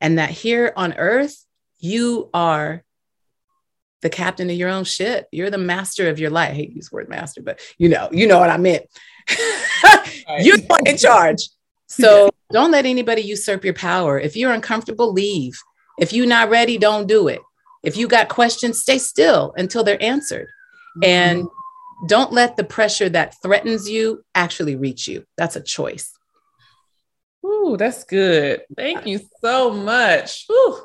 and 0.00 0.20
that 0.20 0.30
here 0.30 0.72
on 0.76 0.92
earth 0.94 1.45
you 1.86 2.28
are 2.34 2.82
the 4.02 4.10
captain 4.10 4.50
of 4.50 4.56
your 4.56 4.68
own 4.68 4.84
ship. 4.84 5.26
You're 5.32 5.50
the 5.50 5.58
master 5.58 6.08
of 6.08 6.18
your 6.18 6.30
life. 6.30 6.50
I 6.50 6.54
hate 6.54 6.72
use 6.72 6.92
word 6.92 7.08
master, 7.08 7.42
but 7.42 7.60
you 7.78 7.88
know, 7.88 8.08
you 8.12 8.26
know 8.26 8.38
what 8.38 8.50
I 8.50 8.56
meant. 8.56 8.84
You're 10.40 10.58
in 10.84 10.96
charge. 10.96 11.48
So 11.86 12.30
don't 12.52 12.70
let 12.70 12.86
anybody 12.86 13.22
usurp 13.22 13.64
your 13.64 13.74
power. 13.74 14.18
If 14.18 14.36
you're 14.36 14.52
uncomfortable, 14.52 15.12
leave. 15.12 15.58
If 15.98 16.12
you're 16.12 16.26
not 16.26 16.50
ready, 16.50 16.78
don't 16.78 17.06
do 17.06 17.28
it. 17.28 17.40
If 17.82 17.96
you 17.96 18.08
got 18.08 18.28
questions, 18.28 18.80
stay 18.80 18.98
still 18.98 19.54
until 19.56 19.84
they're 19.84 20.02
answered. 20.02 20.48
Mm-hmm. 20.98 21.04
And 21.04 21.48
don't 22.08 22.32
let 22.32 22.56
the 22.56 22.64
pressure 22.64 23.08
that 23.08 23.34
threatens 23.42 23.88
you 23.88 24.24
actually 24.34 24.76
reach 24.76 25.08
you. 25.08 25.24
That's 25.36 25.56
a 25.56 25.60
choice. 25.60 26.12
Ooh, 27.44 27.76
that's 27.78 28.04
good. 28.04 28.62
Thank 28.76 29.06
you 29.06 29.20
so 29.40 29.70
much. 29.70 30.46
Ooh. 30.50 30.80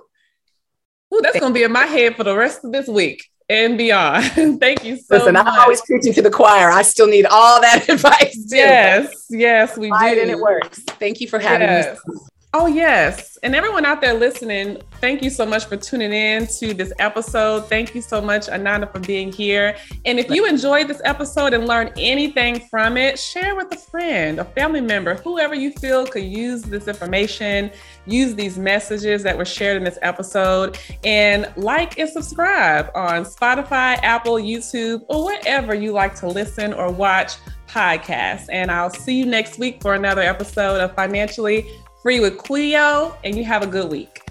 Ooh, 1.14 1.22
that's 1.22 1.40
going 1.40 1.54
to 1.54 1.58
be 1.58 1.64
in 1.64 1.72
my 1.72 1.86
head 1.86 2.16
for 2.16 2.24
the 2.24 2.36
rest 2.36 2.64
of 2.64 2.72
this 2.72 2.88
week 2.88 3.30
and 3.50 3.78
beyond. 3.78 4.26
Thank 4.60 4.84
you 4.84 4.98
so 4.98 5.18
Listen, 5.18 5.34
much. 5.34 5.46
I'm 5.46 5.60
always 5.60 5.82
preaching 5.82 6.14
to 6.14 6.22
the 6.22 6.32
choir. 6.32 6.70
I 6.70 6.84
still 6.84 7.08
need 7.08 7.26
all 7.26 7.60
that 7.62 7.86
advice. 7.90 8.34
Too. 8.50 8.56
Yes, 8.56 9.26
yes, 9.30 9.78
we 9.78 9.90
do. 9.90 9.96
And 9.96 10.32
it 10.32 10.40
works. 10.40 10.80
Thank 11.00 11.20
you 11.20 11.28
for 11.28 11.40
having 11.40 11.68
yes. 11.68 12.00
me. 12.08 12.16
Oh, 12.54 12.68
yes. 12.68 13.38
And 13.44 13.56
everyone 13.56 13.86
out 13.86 14.02
there 14.02 14.14
listening, 14.14 14.82
thank 15.00 15.24
you 15.24 15.30
so 15.30 15.46
much 15.46 15.68
for 15.68 15.78
tuning 15.78 16.12
in 16.12 16.48
to 16.60 16.74
this 16.74 16.92
episode. 17.00 17.70
Thank 17.70 17.96
you 17.96 18.02
so 18.02 18.20
much, 18.20 18.50
Ananda, 18.50 18.88
for 18.88 19.00
being 19.00 19.32
here. 19.32 19.78
And 20.04 20.20
if 20.20 20.30
you 20.30 20.46
enjoyed 20.46 20.90
this 20.90 21.02
episode 21.06 21.54
and 21.54 21.66
learned 21.66 21.94
anything 21.98 22.60
from 22.70 22.98
it, 22.98 23.18
share 23.18 23.56
with 23.56 23.72
a 23.72 23.78
friend, 23.78 24.38
a 24.38 24.44
family 24.44 24.82
member, 24.82 25.16
whoever 25.16 25.56
you 25.56 25.72
feel 25.72 26.06
could 26.06 26.26
use 26.26 26.62
this 26.64 26.90
information, 26.90 27.72
use 28.06 28.36
these 28.36 28.58
messages 28.58 29.24
that 29.24 29.38
were 29.38 29.46
shared 29.46 29.78
in 29.78 29.86
this 29.86 30.00
episode, 30.02 30.78
and 31.06 31.50
like 31.56 31.98
and 32.00 32.10
subscribe 32.10 32.92
on 32.94 33.24
Spotify, 33.24 33.98
Apple, 34.04 34.36
YouTube, 34.36 35.06
or 35.08 35.24
wherever 35.24 35.74
you 35.74 35.94
like 35.94 36.16
to 36.16 36.28
listen 36.28 36.74
or 36.74 36.92
watch 36.92 37.32
podcasts. 37.70 38.48
And 38.52 38.70
I'll 38.70 38.90
see 38.90 39.16
you 39.16 39.26
next 39.26 39.58
week 39.58 39.82
for 39.82 39.94
another 39.94 40.22
episode 40.22 40.82
of 40.82 40.94
Financially 40.96 41.66
Free 42.02 42.20
with 42.20 42.38
Cleo, 42.40 43.16
and 43.24 43.38
you 43.38 43.44
have 43.44 43.62
a 43.62 43.68
good 43.68 43.92
week. 43.92 44.24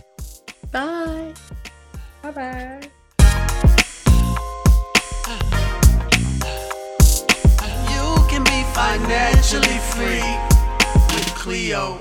Bye. 0.72 1.32
Bye 2.20 2.30
bye. 2.32 2.80
You 7.88 8.26
can 8.28 8.42
be 8.42 8.64
financially 8.74 9.78
free 9.94 10.36
with 11.14 11.32
Cleo. 11.36 12.00